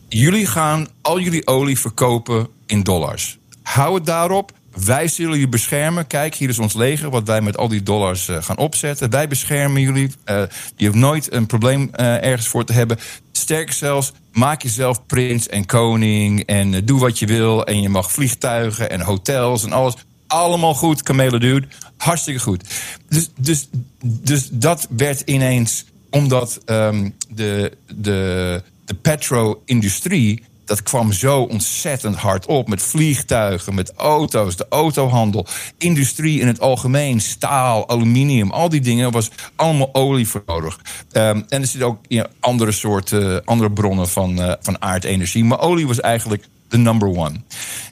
jullie 0.08 0.46
gaan 0.46 0.86
al 1.00 1.20
jullie 1.20 1.46
olie 1.46 1.78
verkopen 1.78 2.48
in 2.66 2.82
dollars. 2.82 3.38
Hou 3.62 3.94
het 3.94 4.06
daarop. 4.06 4.52
Wij 4.84 5.08
zullen 5.08 5.32
jullie 5.32 5.48
beschermen. 5.48 6.06
Kijk, 6.06 6.34
hier 6.34 6.48
is 6.48 6.58
ons 6.58 6.74
leger, 6.74 7.10
wat 7.10 7.26
wij 7.26 7.40
met 7.40 7.56
al 7.56 7.68
die 7.68 7.82
dollars 7.82 8.28
uh, 8.28 8.42
gaan 8.42 8.58
opzetten. 8.58 9.10
Wij 9.10 9.28
beschermen 9.28 9.80
jullie. 9.80 10.10
Uh, 10.26 10.42
je 10.76 10.86
hoeft 10.86 10.98
nooit 10.98 11.32
een 11.32 11.46
probleem 11.46 11.80
uh, 11.80 12.24
ergens 12.24 12.48
voor 12.48 12.64
te 12.64 12.72
hebben. 12.72 12.98
Sterker 13.32 13.74
zelfs, 13.74 14.12
maak 14.32 14.62
jezelf 14.62 15.06
prins 15.06 15.48
en 15.48 15.66
koning. 15.66 16.42
En 16.46 16.84
doe 16.84 17.00
wat 17.00 17.18
je 17.18 17.26
wil. 17.26 17.64
En 17.64 17.82
je 17.82 17.88
mag 17.88 18.12
vliegtuigen 18.12 18.90
en 18.90 19.00
hotels 19.00 19.64
en 19.64 19.72
alles. 19.72 19.94
Allemaal 20.26 20.74
goed, 20.74 21.02
kamelen 21.02 21.40
dude. 21.40 21.66
Hartstikke 21.96 22.40
goed. 22.40 22.64
Dus, 23.08 23.30
dus, 23.36 23.68
dus 24.04 24.48
dat 24.52 24.86
werd 24.96 25.20
ineens, 25.20 25.84
omdat 26.10 26.60
um, 26.66 27.14
de, 27.28 27.72
de 27.94 28.62
de 28.88 28.94
petro-industrie, 28.94 30.42
dat 30.68 30.82
kwam 30.82 31.12
zo 31.12 31.42
ontzettend 31.42 32.16
hard 32.16 32.46
op. 32.46 32.68
Met 32.68 32.82
vliegtuigen, 32.82 33.74
met 33.74 33.92
auto's, 33.96 34.56
de 34.56 34.66
autohandel, 34.68 35.46
industrie 35.78 36.40
in 36.40 36.46
het 36.46 36.60
algemeen, 36.60 37.20
staal, 37.20 37.88
aluminium, 37.88 38.50
al 38.50 38.68
die 38.68 38.80
dingen 38.80 39.10
was 39.10 39.30
allemaal 39.56 39.94
olie 39.94 40.28
voor 40.28 40.42
nodig. 40.46 40.78
Um, 41.12 41.44
en 41.48 41.60
er 41.60 41.66
zitten 41.66 41.88
ook 41.88 41.98
ja, 42.08 42.26
andere 42.40 42.72
soorten, 42.72 43.44
andere 43.44 43.70
bronnen 43.70 44.08
van, 44.08 44.38
uh, 44.38 44.52
van 44.60 44.82
aardenergie. 44.82 45.44
Maar 45.44 45.60
olie 45.60 45.86
was 45.86 46.00
eigenlijk 46.00 46.44
de 46.68 46.78
number 46.78 47.08
one. 47.08 47.40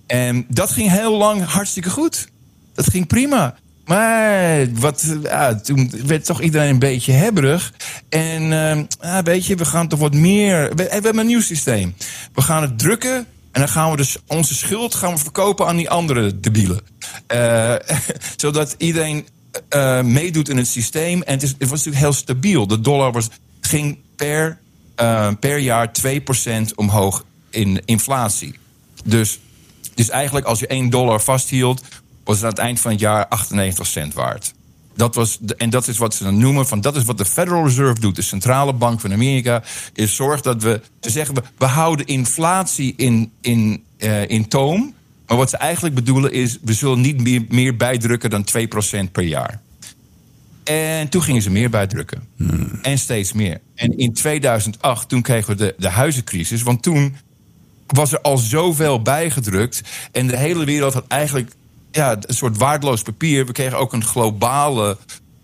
En 0.06 0.46
dat 0.48 0.70
ging 0.70 0.90
heel 0.90 1.16
lang 1.16 1.44
hartstikke 1.44 1.90
goed. 1.90 2.28
Dat 2.74 2.90
ging 2.90 3.06
prima. 3.06 3.56
Maar 3.86 4.72
wat, 4.72 5.16
ja, 5.22 5.54
toen 5.54 5.92
werd 6.06 6.24
toch 6.24 6.42
iedereen 6.42 6.68
een 6.68 6.78
beetje 6.78 7.12
hebberig. 7.12 7.72
En 8.08 8.42
ja, 9.00 9.22
weet 9.22 9.46
je, 9.46 9.54
we 9.54 9.64
gaan 9.64 9.88
toch 9.88 9.98
wat 9.98 10.14
meer. 10.14 10.74
We, 10.74 10.86
hebben 10.88 11.18
een 11.18 11.26
nieuw 11.26 11.40
systeem. 11.40 11.94
We 12.32 12.42
gaan 12.42 12.62
het 12.62 12.78
drukken. 12.78 13.26
En 13.52 13.62
dan 13.62 13.68
gaan 13.68 13.90
we 13.90 13.96
dus 13.96 14.16
onze 14.26 14.54
schuld 14.54 14.94
gaan 14.94 15.12
we 15.12 15.18
verkopen 15.18 15.66
aan 15.66 15.76
die 15.76 15.90
andere 15.90 16.40
debielen. 16.40 16.80
Uh, 17.34 17.74
zodat 18.36 18.74
iedereen 18.78 19.26
uh, 19.70 20.02
meedoet 20.02 20.48
in 20.48 20.56
het 20.56 20.66
systeem. 20.66 21.22
En 21.22 21.32
het, 21.32 21.42
is, 21.42 21.54
het, 21.58 21.68
was 21.68 21.84
natuurlijk 21.84 22.04
heel 22.04 22.12
stabiel. 22.12 22.66
De 22.66 22.80
dollar 22.80 23.12
was, 23.12 23.28
ging 23.60 23.98
per, 24.16 24.58
per 25.40 25.58
jaar 25.58 25.90
2% 26.06 26.74
omhoog 26.74 27.24
in 27.50 27.82
inflatie. 27.84 28.58
Dus, 29.04 29.38
dus 29.94 30.08
eigenlijk 30.08 30.46
als 30.46 30.58
je 30.58 30.66
1 30.66 30.90
dollar 30.90 31.20
vasthield, 31.20 31.82
was 32.26 32.36
het 32.36 32.44
aan 32.44 32.50
het 32.50 32.58
eind 32.58 32.80
van 32.80 32.90
het 32.90 33.00
jaar 33.00 33.26
98 33.26 33.86
cent 33.86 34.14
waard. 34.14 34.54
Dat 34.94 35.14
was 35.14 35.38
de, 35.40 35.56
en 35.56 35.70
dat 35.70 35.88
is 35.88 35.98
wat 35.98 36.14
ze 36.14 36.24
dan 36.24 36.38
noemen 36.38 36.66
van 36.66 36.80
dat 36.80 36.96
is 36.96 37.04
wat 37.04 37.18
de 37.18 37.24
Federal 37.24 37.64
Reserve 37.64 38.00
doet, 38.00 38.16
de 38.16 38.22
centrale 38.22 38.72
bank 38.72 39.00
van 39.00 39.12
Amerika, 39.12 39.62
is 39.94 40.14
zorgt 40.14 40.44
dat 40.44 40.62
we, 40.62 40.80
ze 41.00 41.10
zeggen 41.10 41.34
we, 41.34 41.42
we 41.58 41.64
houden 41.64 42.06
inflatie 42.06 42.94
in, 42.96 43.32
in, 43.40 43.84
uh, 43.98 44.28
in 44.28 44.48
toom. 44.48 44.94
Maar 45.26 45.36
wat 45.36 45.50
ze 45.50 45.56
eigenlijk 45.56 45.94
bedoelen 45.94 46.32
is, 46.32 46.58
we 46.62 46.72
zullen 46.72 47.00
niet 47.00 47.22
meer, 47.22 47.44
meer 47.48 47.76
bijdrukken 47.76 48.30
dan 48.30 48.44
2% 49.08 49.10
per 49.12 49.22
jaar. 49.22 49.60
En 50.64 51.08
toen 51.08 51.22
gingen 51.22 51.42
ze 51.42 51.50
meer 51.50 51.70
bijdrukken. 51.70 52.28
En 52.82 52.98
steeds 52.98 53.32
meer. 53.32 53.60
En 53.74 53.98
in 53.98 54.12
2008, 54.12 55.08
toen 55.08 55.22
kregen 55.22 55.50
we 55.50 55.56
de, 55.56 55.74
de 55.78 55.88
huizencrisis. 55.88 56.62
Want 56.62 56.82
toen 56.82 57.16
was 57.86 58.12
er 58.12 58.20
al 58.20 58.38
zoveel 58.38 59.02
bijgedrukt. 59.02 59.80
En 60.12 60.26
de 60.26 60.36
hele 60.36 60.64
wereld 60.64 60.94
had 60.94 61.06
eigenlijk 61.06 61.52
ja, 61.96 62.16
een 62.20 62.34
soort 62.34 62.56
waardeloos 62.56 63.02
papier. 63.02 63.46
We 63.46 63.52
kregen 63.52 63.78
ook 63.78 63.92
een 63.92 64.04
globale, 64.04 64.96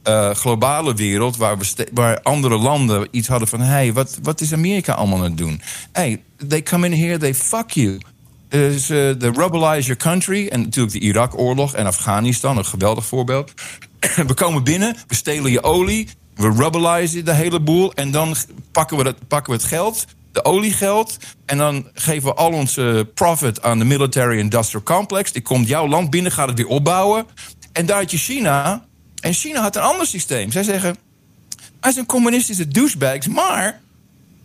eh, 0.02 0.30
globale 0.30 0.94
wereld 0.94 1.36
waar, 1.36 1.58
we 1.58 1.88
waar 1.92 2.22
andere 2.22 2.58
landen 2.58 3.08
iets 3.10 3.28
hadden 3.28 3.48
van: 3.48 3.60
hey, 3.60 3.92
wat, 3.92 4.18
wat 4.22 4.40
is 4.40 4.52
Amerika 4.52 4.92
allemaal 4.92 5.18
aan 5.18 5.24
het 5.24 5.36
doen? 5.36 5.60
Hey, 5.92 6.22
they 6.48 6.62
come 6.62 6.86
in 6.86 7.04
here, 7.04 7.18
they 7.18 7.34
fuck 7.34 7.70
you. 7.70 8.00
Dus 8.48 8.82
eh, 8.82 8.96
de 8.96 9.30
rebelize 9.34 9.86
your 9.86 9.96
country. 9.96 10.48
En 10.48 10.60
natuurlijk 10.60 10.92
de 10.92 11.00
Irak-oorlog 11.00 11.74
en 11.74 11.86
Afghanistan, 11.86 12.58
een 12.58 12.64
geweldig 12.64 13.06
voorbeeld. 13.06 13.52
we 14.26 14.34
komen 14.34 14.64
binnen, 14.64 14.96
we 15.06 15.14
stelen 15.14 15.50
je 15.50 15.62
olie, 15.62 16.08
we 16.34 16.52
rebelizen 16.56 17.24
de 17.24 17.34
hele 17.34 17.60
boel. 17.60 17.92
En 17.92 18.10
dan 18.10 18.34
pakken 18.72 18.96
we, 18.96 19.02
het, 19.02 19.28
pakken 19.28 19.52
we 19.52 19.58
het 19.58 19.68
geld, 19.68 20.06
de 20.32 20.44
oliegeld. 20.44 21.16
En 21.46 21.58
dan 21.58 21.88
geven 21.94 22.28
we 22.28 22.34
al 22.34 22.52
onze 22.52 23.10
profit 23.14 23.62
aan 23.62 23.78
de 23.78 23.84
military 23.84 24.38
industrial 24.38 24.82
complex. 24.82 25.32
Die 25.32 25.42
komt 25.42 25.68
jouw 25.68 25.88
land 25.88 26.10
binnen, 26.10 26.32
gaat 26.32 26.48
het 26.48 26.56
weer 26.56 26.66
opbouwen. 26.66 27.26
En 27.72 27.86
daar 27.86 27.98
had 27.98 28.10
je 28.10 28.18
China. 28.18 28.84
En 29.20 29.32
China 29.32 29.60
had 29.60 29.76
een 29.76 29.82
ander 29.82 30.06
systeem. 30.06 30.52
Zij 30.52 30.62
zeggen, 30.62 30.96
wij 31.80 31.92
zijn 31.92 32.06
communistische 32.06 32.68
douchebags, 32.68 33.26
maar 33.26 33.80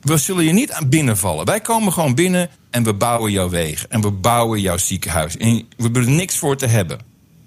we 0.01 0.17
zullen 0.17 0.43
je 0.43 0.53
niet 0.53 0.79
binnenvallen. 0.85 1.45
Wij 1.45 1.61
komen 1.61 1.93
gewoon 1.93 2.15
binnen 2.15 2.49
en 2.69 2.83
we 2.83 2.93
bouwen 2.93 3.31
jouw 3.31 3.49
wegen. 3.49 3.91
En 3.91 4.01
we 4.01 4.11
bouwen 4.11 4.61
jouw 4.61 4.77
ziekenhuis. 4.77 5.38
En 5.38 5.55
we 5.55 5.83
hebben 5.83 6.03
er 6.03 6.09
niks 6.09 6.38
voor 6.38 6.57
te 6.57 6.65
hebben. 6.65 6.99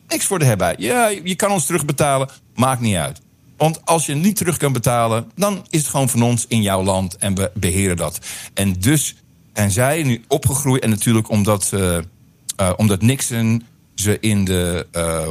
Niks 0.09 0.24
voor 0.24 0.38
te 0.38 0.45
hebben. 0.45 0.74
Ja, 0.78 1.09
je 1.09 1.34
kan 1.34 1.51
ons 1.51 1.66
terugbetalen. 1.66 2.28
Maakt 2.55 2.80
niet 2.80 2.97
uit. 2.97 3.20
Want 3.61 3.87
als 3.87 4.07
je 4.07 4.15
niet 4.15 4.37
terug 4.37 4.57
kan 4.57 4.73
betalen, 4.73 5.31
dan 5.35 5.67
is 5.69 5.79
het 5.79 5.89
gewoon 5.89 6.09
van 6.09 6.23
ons 6.23 6.45
in 6.49 6.63
jouw 6.63 6.83
land 6.83 7.17
en 7.17 7.35
we 7.35 7.51
beheren 7.55 7.97
dat. 7.97 8.19
En 8.55 8.73
dus 8.73 9.15
zijn 9.53 9.71
zij 9.71 10.03
nu 10.03 10.25
opgegroeid. 10.29 10.83
En 10.83 10.91
natuurlijk 10.91 11.31
omdat, 11.31 11.73
eh, 12.57 12.73
omdat 12.77 13.03
Nixon 13.03 13.67
ze 13.95 14.19
in 14.21 14.45
de 14.45 14.87
eh, 14.93 15.29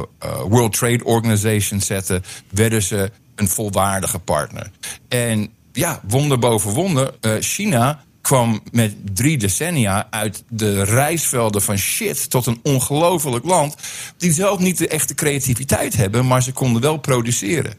World 0.48 0.72
Trade 0.72 1.04
Organization 1.04 1.80
zette, 1.80 2.22
werden 2.50 2.82
ze 2.82 3.10
een 3.34 3.48
volwaardige 3.48 4.18
partner. 4.18 4.70
En 5.08 5.48
ja, 5.72 6.00
wonder 6.08 6.38
boven 6.38 6.72
wonder, 6.72 7.14
China 7.40 8.04
kwam 8.20 8.60
met 8.72 8.94
drie 9.14 9.38
decennia 9.38 10.06
uit 10.10 10.44
de 10.48 10.82
reisvelden 10.82 11.62
van 11.62 11.76
shit 11.76 12.30
tot 12.30 12.46
een 12.46 12.60
ongelofelijk 12.62 13.44
land. 13.44 13.74
Die 14.16 14.32
zelf 14.32 14.58
niet 14.58 14.78
de 14.78 14.88
echte 14.88 15.14
creativiteit 15.14 15.96
hebben, 15.96 16.26
maar 16.26 16.42
ze 16.42 16.52
konden 16.52 16.82
wel 16.82 16.96
produceren. 16.96 17.74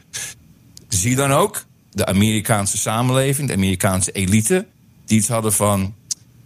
Zie 0.94 1.16
dan 1.16 1.32
ook 1.32 1.66
de 1.92 2.06
Amerikaanse 2.06 2.78
samenleving, 2.78 3.48
de 3.48 3.54
Amerikaanse 3.54 4.12
elite, 4.12 4.66
die 5.06 5.18
iets 5.18 5.28
hadden 5.28 5.54
van. 5.54 5.94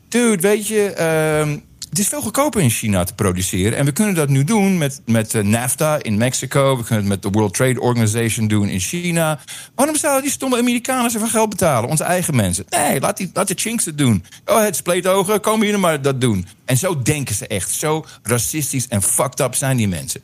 Dude, 0.10 0.42
weet 0.42 0.68
je, 0.68 0.90
ehm, 0.90 1.58
het 1.90 2.00
is 2.00 2.08
veel 2.08 2.22
goedkoper 2.22 2.62
in 2.62 2.70
China 2.70 3.04
te 3.04 3.14
produceren. 3.14 3.78
En 3.78 3.86
we 3.86 3.92
kunnen 3.92 4.16
dat 4.16 4.30
nu 4.30 4.44
doen 4.44 4.78
met, 4.78 5.02
met 5.06 5.34
eh, 5.34 5.44
NAFTA 5.44 6.04
in 6.04 6.18
Mexico. 6.18 6.78
We 6.78 6.84
kunnen 6.84 7.04
het 7.04 7.14
met 7.14 7.22
de 7.22 7.30
World 7.30 7.54
Trade 7.54 7.82
Organization 7.82 8.48
doen 8.48 8.70
in 8.70 8.80
China. 8.80 9.40
Waarom 9.76 9.96
zouden 9.96 10.24
die 10.24 10.32
stomme 10.32 10.58
Amerikanen 10.58 11.12
zoveel 11.12 11.28
geld 11.28 11.50
betalen? 11.50 11.90
Onze 11.90 12.04
eigen 12.04 12.36
mensen. 12.36 12.66
Nee, 12.70 13.00
laat, 13.00 13.18
die, 13.18 13.30
laat 13.34 13.48
de 13.48 13.54
Chinks 13.58 13.86
het 13.86 13.98
doen. 13.98 14.24
Oh, 14.46 14.62
het 14.62 14.76
spleetogen, 14.76 15.42
kom 15.42 15.62
hier 15.62 15.80
maar 15.80 16.02
dat 16.02 16.22
doen. 16.22 16.48
En 16.66 16.78
zo 16.78 17.02
denken 17.02 17.36
ze 17.36 17.48
echt. 17.48 17.72
Zo 17.72 18.06
racistisch 18.24 18.88
en 18.88 19.02
fucked 19.02 19.40
up 19.40 19.56
zijn 19.56 19.78
die 19.78 19.88
mensen. 19.88 20.22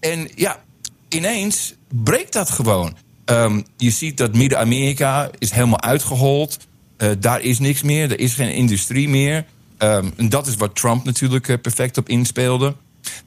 En 0.00 0.28
ja, 0.34 0.60
ineens 1.08 1.74
breekt 1.88 2.32
dat 2.32 2.50
gewoon. 2.50 2.96
Ehm, 3.26 3.62
je 3.76 3.90
ziet 3.90 4.16
dat 4.16 4.34
Midden-Amerika 4.34 5.30
is 5.38 5.50
helemaal 5.50 5.80
uitgehold. 5.80 6.58
Eh, 6.96 7.10
daar 7.18 7.40
is 7.40 7.58
niks 7.58 7.82
meer, 7.82 8.10
er 8.10 8.20
is 8.20 8.34
geen 8.34 8.52
industrie 8.52 9.08
meer. 9.08 9.44
Ehm, 9.78 10.10
en 10.16 10.28
dat 10.28 10.46
is 10.46 10.56
wat 10.56 10.74
Trump 10.76 11.04
natuurlijk 11.04 11.48
eh, 11.48 11.56
perfect 11.60 11.98
op 11.98 12.08
inspeelde. 12.08 12.74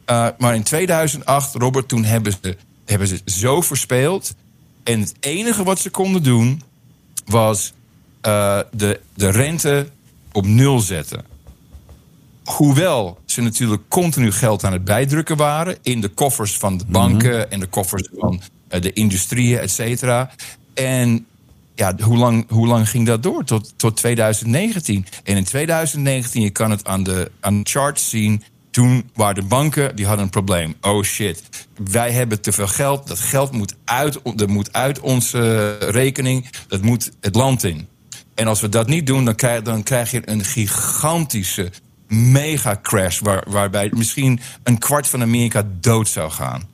Uh, 0.09 0.27
maar 0.37 0.55
in 0.55 0.63
2008, 0.63 1.55
Robert, 1.55 1.87
toen 1.87 2.03
hebben 2.03 2.31
ze, 2.41 2.57
hebben 2.85 3.07
ze 3.07 3.21
zo 3.25 3.61
verspeeld. 3.61 4.35
En 4.83 4.99
het 4.99 5.15
enige 5.19 5.63
wat 5.63 5.79
ze 5.79 5.89
konden 5.89 6.23
doen 6.23 6.61
was 7.25 7.73
uh, 8.27 8.59
de, 8.71 8.99
de 9.13 9.29
rente 9.29 9.89
op 10.31 10.45
nul 10.45 10.79
zetten. 10.79 11.25
Hoewel 12.43 13.19
ze 13.25 13.41
natuurlijk 13.41 13.81
continu 13.87 14.31
geld 14.31 14.63
aan 14.63 14.73
het 14.73 14.83
bijdrukken 14.83 15.37
waren 15.37 15.77
in 15.81 16.01
de 16.01 16.09
koffers 16.09 16.57
van 16.57 16.77
de 16.77 16.85
banken 16.87 17.29
mm-hmm. 17.29 17.51
en 17.51 17.59
de 17.59 17.67
koffers 17.67 18.09
van 18.13 18.41
de 18.69 18.93
industrieën, 18.93 19.59
et 19.59 19.71
cetera. 19.71 20.31
En 20.73 21.25
ja, 21.75 21.95
hoe 21.99 22.17
lang, 22.17 22.45
hoe 22.49 22.67
lang 22.67 22.89
ging 22.89 23.05
dat 23.05 23.23
door? 23.23 23.43
Tot, 23.43 23.73
tot 23.75 23.95
2019. 23.95 25.05
En 25.23 25.37
in 25.37 25.43
2019, 25.43 26.41
je 26.41 26.49
kan 26.49 26.71
het 26.71 26.85
aan 26.85 27.03
de, 27.03 27.31
aan 27.39 27.63
de 27.63 27.69
charts 27.69 28.09
zien. 28.09 28.43
Toen 28.71 29.09
waren 29.13 29.35
de 29.35 29.47
banken, 29.47 29.95
die 29.95 30.05
hadden 30.05 30.23
een 30.25 30.31
probleem. 30.31 30.75
Oh 30.81 31.03
shit, 31.03 31.43
wij 31.91 32.11
hebben 32.11 32.41
te 32.41 32.51
veel 32.51 32.67
geld. 32.67 33.07
Dat 33.07 33.19
geld 33.19 33.51
moet 33.51 33.75
uit, 33.85 34.19
dat 34.35 34.47
moet 34.47 34.73
uit 34.73 34.99
onze 34.99 35.77
rekening. 35.77 36.49
Dat 36.67 36.81
moet 36.81 37.11
het 37.19 37.35
land 37.35 37.63
in. 37.63 37.87
En 38.35 38.47
als 38.47 38.61
we 38.61 38.69
dat 38.69 38.87
niet 38.87 39.07
doen, 39.07 39.25
dan 39.25 39.35
krijg, 39.35 39.61
dan 39.61 39.83
krijg 39.83 40.11
je 40.11 40.21
een 40.29 40.43
gigantische 40.43 41.71
mega 42.07 42.79
crash. 42.81 43.19
Waar, 43.19 43.43
waarbij 43.47 43.91
misschien 43.93 44.39
een 44.63 44.77
kwart 44.77 45.07
van 45.07 45.21
Amerika 45.21 45.67
dood 45.79 46.07
zou 46.07 46.31
gaan. 46.31 46.67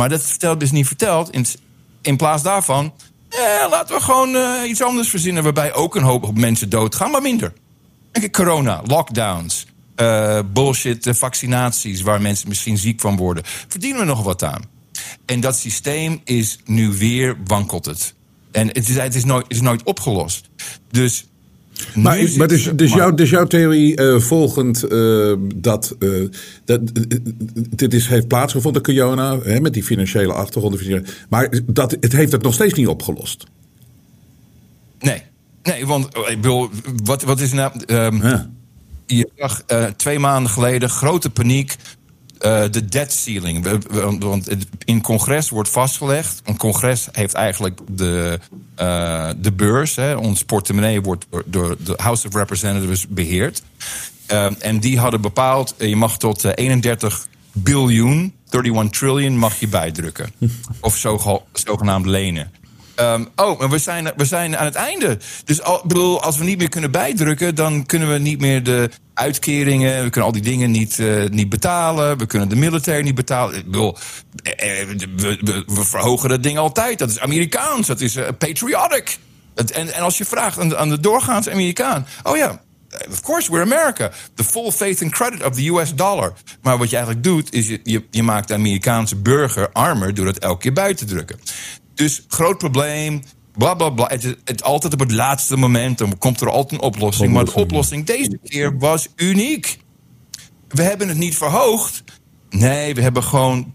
Maar 0.00 0.08
dat 0.08 0.22
vertelt 0.22 0.60
dus 0.60 0.70
niet 0.70 0.86
verteld. 0.86 1.30
In, 1.30 1.46
in 2.02 2.16
plaats 2.16 2.42
daarvan 2.42 2.92
ja, 3.28 3.68
laten 3.68 3.94
we 3.94 4.02
gewoon 4.02 4.34
uh, 4.34 4.68
iets 4.68 4.82
anders 4.82 5.08
verzinnen 5.08 5.42
waarbij 5.42 5.74
ook 5.74 5.94
een 5.94 6.02
hoop 6.02 6.38
mensen 6.38 6.68
doodgaan, 6.68 7.10
maar 7.10 7.22
minder. 7.22 7.52
Corona, 8.30 8.82
lockdowns, 8.86 9.66
uh, 9.96 10.38
bullshit 10.52 11.06
uh, 11.06 11.14
vaccinaties 11.14 12.00
waar 12.00 12.20
mensen 12.20 12.48
misschien 12.48 12.78
ziek 12.78 13.00
van 13.00 13.16
worden. 13.16 13.42
Verdienen 13.68 14.00
we 14.00 14.06
nog 14.06 14.22
wat 14.22 14.42
aan. 14.42 14.62
En 15.26 15.40
dat 15.40 15.56
systeem 15.56 16.20
is 16.24 16.58
nu 16.64 16.88
weer 16.88 17.36
wankelt 17.44 17.84
het. 17.84 18.14
En 18.52 18.66
het 18.66 18.88
is, 18.88 18.96
het 18.96 19.14
is, 19.14 19.24
nooit, 19.24 19.44
is 19.48 19.60
nooit 19.60 19.82
opgelost. 19.82 20.50
Dus 20.90 21.24
maar, 21.94 22.18
is, 22.18 22.36
maar 22.36 22.48
dus, 22.48 22.70
dus, 22.74 22.92
jouw, 22.92 23.14
dus 23.14 23.30
jouw 23.30 23.46
theorie 23.46 24.00
uh, 24.00 24.20
volgend 24.20 24.92
uh, 24.92 25.32
dat, 25.54 25.96
uh, 25.98 26.28
dat 26.64 26.80
dit 27.54 27.94
is, 27.94 28.06
heeft 28.06 28.28
plaatsgevonden, 28.28 28.82
Kiona, 28.82 29.38
hè, 29.38 29.60
met 29.60 29.72
die 29.72 29.84
financiële 29.84 30.32
achtergrond. 30.32 30.80
Maar 31.28 31.60
dat, 31.64 31.96
het 32.00 32.12
heeft 32.12 32.32
het 32.32 32.42
nog 32.42 32.54
steeds 32.54 32.74
niet 32.74 32.86
opgelost. 32.86 33.44
Nee, 34.98 35.22
nee 35.62 35.86
want 35.86 36.06
ik 36.16 36.40
bedoel, 36.40 36.68
wat, 37.04 37.22
wat 37.22 37.40
is 37.40 37.52
nou. 37.52 37.72
Um, 37.86 38.22
ja. 38.22 38.50
Je 39.06 39.30
zag 39.36 39.62
twee 39.96 40.18
maanden 40.18 40.50
geleden 40.50 40.90
grote 40.90 41.30
paniek. 41.30 41.76
Uh, 42.40 42.62
de 42.70 42.84
debt 42.84 43.12
ceiling. 43.12 43.80
Want 44.18 44.48
in 44.84 45.00
congres 45.00 45.48
wordt 45.48 45.68
vastgelegd. 45.68 46.40
Een 46.44 46.56
congres 46.56 47.08
heeft 47.12 47.34
eigenlijk 47.34 47.80
de, 47.90 48.38
uh, 48.80 49.30
de 49.36 49.52
beurs. 49.52 49.96
Hè, 49.96 50.14
ons 50.14 50.42
portemonnee 50.44 51.00
wordt 51.00 51.26
door 51.44 51.76
de 51.84 51.94
House 51.96 52.26
of 52.26 52.34
Representatives 52.34 53.08
beheerd. 53.08 53.62
Uh, 54.32 54.46
en 54.58 54.80
die 54.80 54.98
hadden 54.98 55.20
bepaald: 55.20 55.74
je 55.78 55.96
mag 55.96 56.18
tot 56.18 56.44
31 56.44 57.26
biljoen, 57.52 58.34
31 58.50 58.90
trillion, 58.90 59.38
mag 59.38 59.60
je 59.60 59.68
bijdrukken. 59.68 60.32
of 60.80 60.96
zo, 60.96 61.42
zogenaamd 61.52 62.06
lenen. 62.06 62.50
Um, 63.00 63.28
oh, 63.36 63.58
maar 63.58 63.70
we 63.70 63.78
zijn, 63.78 64.12
we 64.16 64.24
zijn 64.24 64.56
aan 64.56 64.64
het 64.64 64.74
einde. 64.74 65.18
Dus 65.44 65.60
bedoel, 65.82 66.22
als 66.22 66.36
we 66.36 66.44
niet 66.44 66.58
meer 66.58 66.68
kunnen 66.68 66.90
bijdrukken, 66.90 67.54
dan 67.54 67.86
kunnen 67.86 68.12
we 68.12 68.18
niet 68.18 68.40
meer 68.40 68.62
de 68.62 68.90
uitkeringen, 69.14 70.02
we 70.02 70.10
kunnen 70.10 70.22
al 70.22 70.32
die 70.32 70.42
dingen 70.42 70.70
niet, 70.70 70.98
uh, 70.98 71.28
niet 71.28 71.48
betalen, 71.48 72.18
we 72.18 72.26
kunnen 72.26 72.48
de 72.48 72.56
militair 72.56 73.02
niet 73.02 73.14
betalen. 73.14 73.56
Ik 73.56 73.64
bedoel, 73.64 73.96
eh, 74.42 74.86
we, 75.16 75.64
we, 75.66 75.84
verhogen 75.84 76.28
dat 76.28 76.42
ding 76.42 76.58
altijd. 76.58 76.98
Dat 76.98 77.10
is 77.10 77.20
Amerikaans, 77.20 77.86
dat 77.86 78.00
is 78.00 78.18
patriotic. 78.38 79.18
En, 79.54 79.94
en 79.94 80.02
als 80.02 80.18
je 80.18 80.24
vraagt 80.24 80.58
aan 80.58 80.76
aan 80.76 80.88
de 80.88 81.00
doorgaans 81.00 81.48
Amerikaan, 81.48 82.06
oh 82.22 82.36
ja. 82.36 82.60
Of 83.10 83.20
course, 83.20 83.50
we're 83.50 83.62
America. 83.62 84.10
The 84.34 84.44
full 84.44 84.70
faith 84.70 85.02
and 85.02 85.12
credit 85.12 85.44
of 85.44 85.54
the 85.54 85.68
US 85.68 85.94
dollar. 85.94 86.32
Maar 86.62 86.78
wat 86.78 86.90
je 86.90 86.96
eigenlijk 86.96 87.24
doet, 87.24 87.52
is 87.52 87.68
je, 87.68 87.80
je, 87.82 88.04
je 88.10 88.22
maakt 88.22 88.48
de 88.48 88.54
Amerikaanse 88.54 89.16
burger 89.16 89.72
armer 89.72 90.14
door 90.14 90.24
dat 90.24 90.38
elke 90.38 90.60
keer 90.60 90.72
bij 90.72 90.94
te 90.94 91.04
drukken. 91.04 91.40
Dus 92.00 92.24
groot 92.28 92.58
probleem. 92.58 93.22
Bla 93.52 93.74
bla 93.74 93.90
bla. 93.90 94.06
Het, 94.06 94.36
het, 94.44 94.62
altijd 94.62 94.92
op 94.92 95.00
het 95.00 95.10
laatste 95.10 95.56
moment. 95.56 95.98
Dan 95.98 96.18
komt 96.18 96.40
er 96.40 96.50
altijd 96.50 96.80
een 96.80 96.86
oplossing. 96.86 97.32
Maar 97.32 97.44
de 97.44 97.54
oplossing 97.54 98.06
deze 98.06 98.38
keer 98.44 98.78
was 98.78 99.08
uniek. 99.16 99.78
We 100.68 100.82
hebben 100.82 101.08
het 101.08 101.16
niet 101.16 101.36
verhoogd. 101.36 102.04
Nee, 102.50 102.94
we 102.94 103.02
hebben 103.02 103.22
gewoon 103.22 103.72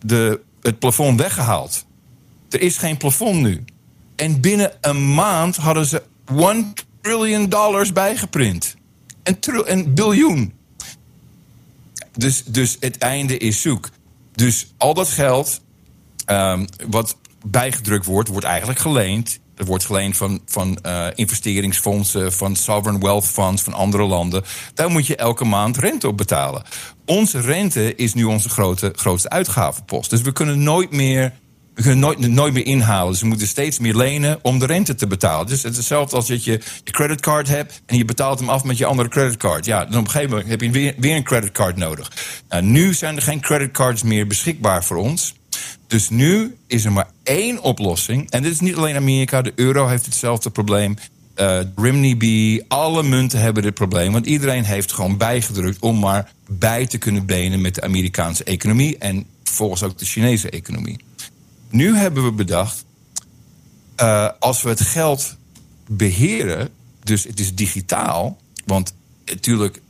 de, 0.00 0.40
het 0.62 0.78
plafond 0.78 1.20
weggehaald. 1.20 1.86
Er 2.50 2.60
is 2.60 2.76
geen 2.76 2.96
plafond 2.96 3.40
nu. 3.40 3.64
En 4.16 4.40
binnen 4.40 4.72
een 4.80 5.14
maand 5.14 5.56
hadden 5.56 5.86
ze 5.86 6.02
1 6.36 6.72
trillion 7.00 7.48
dollars 7.48 7.92
bijgeprint. 7.92 8.76
Een, 9.22 9.36
een 9.64 9.94
biljoen. 9.94 10.52
Dus, 12.16 12.44
dus 12.44 12.76
het 12.80 12.98
einde 12.98 13.38
is 13.38 13.62
zoek. 13.62 13.88
Dus 14.32 14.74
al 14.76 14.94
dat 14.94 15.08
geld, 15.08 15.60
um, 16.26 16.66
wat 16.88 17.16
bijgedrukt 17.46 18.06
wordt, 18.06 18.28
wordt 18.28 18.46
eigenlijk 18.46 18.78
geleend. 18.78 19.38
Er 19.56 19.64
wordt 19.64 19.84
geleend 19.84 20.16
van, 20.16 20.40
van 20.46 20.78
uh, 20.86 21.06
investeringsfondsen, 21.14 22.32
van 22.32 22.56
sovereign 22.56 23.04
wealth 23.04 23.26
funds 23.26 23.62
van 23.62 23.72
andere 23.72 24.06
landen. 24.06 24.44
Daar 24.74 24.90
moet 24.90 25.06
je 25.06 25.16
elke 25.16 25.44
maand 25.44 25.76
rente 25.76 26.08
op 26.08 26.16
betalen. 26.16 26.62
Onze 27.06 27.40
rente 27.40 27.94
is 27.94 28.14
nu 28.14 28.24
onze 28.24 28.48
grote, 28.48 28.92
grootste 28.96 29.28
uitgavenpost. 29.28 30.10
Dus 30.10 30.22
we 30.22 30.32
kunnen 30.32 30.62
nooit 30.62 30.90
meer 30.90 31.32
we 31.78 31.84
kunnen 31.84 32.00
nooit, 32.00 32.18
nooit 32.18 32.52
meer 32.52 32.66
inhalen. 32.66 33.12
Dus 33.12 33.20
we 33.20 33.26
moeten 33.26 33.46
steeds 33.46 33.78
meer 33.78 33.96
lenen 33.96 34.38
om 34.42 34.58
de 34.58 34.66
rente 34.66 34.94
te 34.94 35.06
betalen. 35.06 35.46
Dus 35.46 35.62
het 35.62 35.70
is 35.70 35.76
hetzelfde 35.76 36.16
als 36.16 36.26
dat 36.26 36.44
je 36.44 36.50
je 36.84 36.90
creditcard 36.90 37.48
hebt 37.48 37.82
en 37.86 37.96
je 37.96 38.04
betaalt 38.04 38.38
hem 38.38 38.48
af 38.48 38.64
met 38.64 38.78
je 38.78 38.86
andere 38.86 39.08
creditcard. 39.08 39.64
Ja, 39.64 39.84
dan 39.84 39.98
op 39.98 40.04
een 40.04 40.10
gegeven 40.10 40.30
moment 40.30 40.48
heb 40.48 40.60
je 40.60 40.70
weer, 40.70 40.94
weer 40.96 41.16
een 41.16 41.22
creditcard 41.22 41.76
nodig. 41.76 42.12
Nou, 42.48 42.62
nu 42.62 42.94
zijn 42.94 43.16
er 43.16 43.22
geen 43.22 43.40
creditcards 43.40 44.02
meer 44.02 44.26
beschikbaar 44.26 44.84
voor 44.84 44.96
ons. 44.96 45.34
Dus 45.86 46.08
nu 46.08 46.56
is 46.66 46.84
er 46.84 46.92
maar 46.92 47.10
één 47.22 47.62
oplossing. 47.62 48.30
En 48.30 48.42
dit 48.42 48.52
is 48.52 48.60
niet 48.60 48.76
alleen 48.76 48.96
Amerika, 48.96 49.42
de 49.42 49.52
euro 49.54 49.86
heeft 49.86 50.04
hetzelfde 50.04 50.50
probleem. 50.50 50.96
Uh, 51.36 51.60
Rimney 51.76 52.64
alle 52.68 53.02
munten 53.02 53.40
hebben 53.40 53.62
dit 53.62 53.74
probleem. 53.74 54.12
Want 54.12 54.26
iedereen 54.26 54.64
heeft 54.64 54.92
gewoon 54.92 55.16
bijgedrukt 55.16 55.80
om 55.80 55.98
maar 55.98 56.32
bij 56.46 56.86
te 56.86 56.98
kunnen 56.98 57.26
benen 57.26 57.60
met 57.60 57.74
de 57.74 57.82
Amerikaanse 57.82 58.44
economie. 58.44 58.98
En 58.98 59.26
vervolgens 59.42 59.82
ook 59.82 59.98
de 59.98 60.04
Chinese 60.04 60.50
economie. 60.50 60.96
Nu 61.70 61.96
hebben 61.96 62.24
we 62.24 62.32
bedacht, 62.32 62.84
uh, 64.00 64.28
als 64.38 64.62
we 64.62 64.68
het 64.68 64.80
geld 64.80 65.36
beheren, 65.86 66.68
dus 67.02 67.24
het 67.24 67.40
is 67.40 67.54
digitaal, 67.54 68.38
want 68.64 68.94
natuurlijk 69.24 69.80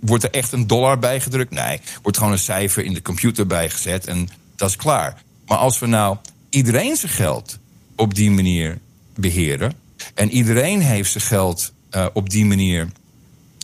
wordt 0.00 0.24
er 0.24 0.30
echt 0.30 0.52
een 0.52 0.66
dollar 0.66 0.98
bijgedrukt. 0.98 1.50
Nee, 1.50 1.80
wordt 2.02 2.18
gewoon 2.18 2.32
een 2.32 2.38
cijfer 2.38 2.84
in 2.84 2.94
de 2.94 3.02
computer 3.02 3.46
bijgezet 3.46 4.06
en 4.06 4.28
dat 4.60 4.68
is 4.68 4.76
klaar. 4.76 5.22
Maar 5.46 5.58
als 5.58 5.78
we 5.78 5.86
nou 5.86 6.16
iedereen 6.50 6.96
zijn 6.96 7.12
geld 7.12 7.58
op 7.96 8.14
die 8.14 8.30
manier 8.30 8.78
beheren 9.14 9.72
en 10.14 10.30
iedereen 10.30 10.80
heeft 10.80 11.10
zijn 11.10 11.24
geld 11.24 11.72
uh, 11.90 12.06
op 12.12 12.30
die 12.30 12.44
manier 12.44 12.88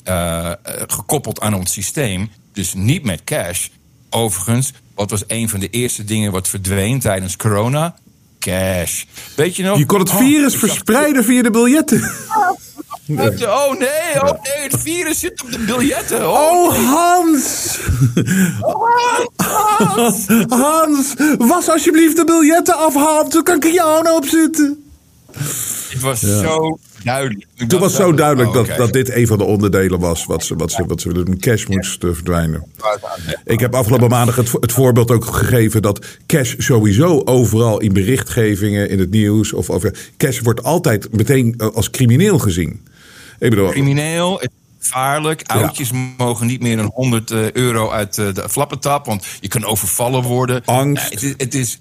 uh, 0.08 0.52
gekoppeld 0.86 1.40
aan 1.40 1.54
ons 1.54 1.72
systeem, 1.72 2.30
dus 2.52 2.74
niet 2.74 3.02
met 3.02 3.24
cash. 3.24 3.68
Overigens, 4.10 4.72
wat 4.94 5.10
was 5.10 5.24
een 5.26 5.48
van 5.48 5.60
de 5.60 5.70
eerste 5.70 6.04
dingen 6.04 6.32
wat 6.32 6.48
verdween 6.48 7.00
tijdens 7.00 7.36
corona? 7.36 7.94
Cash. 8.38 9.04
Weet 9.34 9.56
je 9.56 9.62
nog? 9.62 9.78
Je 9.78 9.86
kon 9.86 9.98
het 9.98 10.10
virus 10.10 10.54
oh, 10.54 10.60
verspreiden 10.60 11.24
via 11.24 11.42
de 11.42 11.50
biljetten. 11.50 12.10
Oh 13.08 13.16
nee, 13.16 14.22
oh 14.22 14.30
nee, 14.42 14.62
het 14.62 14.76
virus 14.78 15.18
zit 15.18 15.42
op 15.42 15.52
de 15.52 15.58
biljetten. 15.58 16.28
Oh, 16.28 16.32
oh 16.32 16.74
Hans. 16.74 17.78
Hans. 19.36 20.26
Hans, 20.48 21.14
was 21.38 21.68
alsjeblieft 21.68 22.16
de 22.16 22.24
biljetten 22.24 22.76
af, 22.76 22.94
Hans. 22.94 23.32
Dan 23.32 23.42
kan 23.42 23.58
nou 23.74 24.16
op 24.16 24.24
zitten. 24.24 24.84
Het 25.88 26.00
was 26.00 26.20
zo 26.20 26.78
duidelijk. 27.04 27.46
Toen 27.66 27.80
was 27.80 27.94
zo 27.94 28.12
duidelijk 28.12 28.52
dat, 28.52 28.68
dat 28.76 28.92
dit 28.92 29.14
een 29.14 29.26
van 29.26 29.38
de 29.38 29.44
onderdelen 29.44 30.00
was 30.00 30.24
wat 30.24 30.44
ze, 30.44 30.56
wat 30.56 30.72
ze, 30.72 30.84
wat 30.86 31.00
ze 31.00 31.08
met 31.08 31.38
cash 31.38 31.66
moesten 31.66 32.14
verdwijnen. 32.14 32.64
Ik 33.44 33.60
heb 33.60 33.74
afgelopen 33.74 34.08
maandag 34.08 34.36
het, 34.36 34.52
het 34.52 34.72
voorbeeld 34.72 35.10
ook 35.10 35.24
gegeven 35.24 35.82
dat 35.82 36.06
cash 36.26 36.54
sowieso 36.58 37.22
overal 37.24 37.80
in 37.80 37.92
berichtgevingen, 37.92 38.88
in 38.88 38.98
het 38.98 39.10
nieuws 39.10 39.52
of 39.52 39.70
over. 39.70 39.98
Cash 40.16 40.40
wordt 40.40 40.62
altijd 40.62 41.12
meteen 41.12 41.54
eh, 41.58 41.68
als 41.74 41.90
crimineel 41.90 42.38
gezien. 42.38 42.80
Ik 43.38 43.50
bedoel, 43.50 43.70
crimineel, 43.70 44.40
gevaarlijk. 44.78 45.42
Oudjes 45.46 45.90
mogen 46.16 46.46
niet 46.46 46.60
meer 46.60 46.76
dan 46.76 46.90
100 46.94 47.30
eh, 47.30 47.52
euro 47.52 47.90
uit 47.90 48.18
eh, 48.18 48.34
de 48.34 48.48
flappentap, 48.48 49.06
want 49.06 49.26
je 49.40 49.48
kan 49.48 49.64
overvallen 49.64 50.22
worden. 50.22 50.64
Angst. 50.64 51.10
het, 51.10 51.22
is, 51.22 51.34
het, 51.36 51.54
is, 51.54 51.78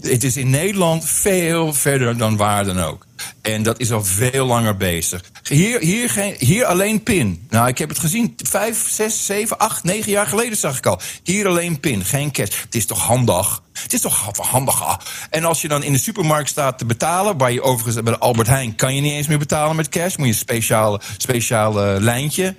het 0.00 0.24
is 0.24 0.36
in 0.36 0.50
Nederland 0.50 1.04
veel 1.04 1.72
verder 1.72 2.16
dan 2.16 2.36
waar 2.36 2.64
dan 2.64 2.80
ook. 2.80 3.06
En 3.42 3.62
dat 3.62 3.80
is 3.80 3.92
al 3.92 4.04
veel 4.04 4.46
langer 4.46 4.76
bezig. 4.76 5.22
Hier, 5.42 5.80
hier, 5.80 6.10
geen, 6.10 6.34
hier 6.38 6.64
alleen 6.64 7.02
pin. 7.02 7.46
Nou, 7.50 7.68
ik 7.68 7.78
heb 7.78 7.88
het 7.88 7.98
gezien. 7.98 8.34
Vijf, 8.36 8.88
zes, 8.88 9.26
zeven, 9.26 9.58
acht, 9.58 9.84
negen 9.84 10.10
jaar 10.10 10.26
geleden 10.26 10.56
zag 10.56 10.78
ik 10.78 10.86
al. 10.86 11.00
Hier 11.22 11.46
alleen 11.46 11.80
pin, 11.80 12.04
geen 12.04 12.32
cash. 12.32 12.62
Het 12.62 12.74
is 12.74 12.86
toch 12.86 13.00
handig? 13.00 13.62
Het 13.72 13.92
is 13.92 14.00
toch 14.00 14.48
handig? 14.50 14.82
Ah. 14.82 14.98
En 15.30 15.44
als 15.44 15.62
je 15.62 15.68
dan 15.68 15.82
in 15.82 15.92
de 15.92 15.98
supermarkt 15.98 16.48
staat 16.48 16.78
te 16.78 16.84
betalen... 16.84 17.38
waar 17.38 17.52
je 17.52 17.62
overigens 17.62 18.02
bij 18.02 18.16
Albert 18.16 18.48
Heijn... 18.48 18.74
kan 18.74 18.94
je 18.94 19.00
niet 19.00 19.12
eens 19.12 19.26
meer 19.26 19.38
betalen 19.38 19.76
met 19.76 19.88
cash. 19.88 20.16
Moet 20.16 20.26
je 20.26 20.32
een 20.32 20.38
speciale, 20.38 21.00
speciale 21.18 22.00
lijntje. 22.00 22.54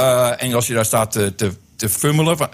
Uh, 0.00 0.42
en 0.42 0.54
als 0.54 0.66
je 0.66 0.74
daar 0.74 0.84
staat 0.84 1.12
te, 1.12 1.34
te, 1.34 1.52
te 1.76 1.88
fummelen... 1.88 2.36
Van, 2.36 2.48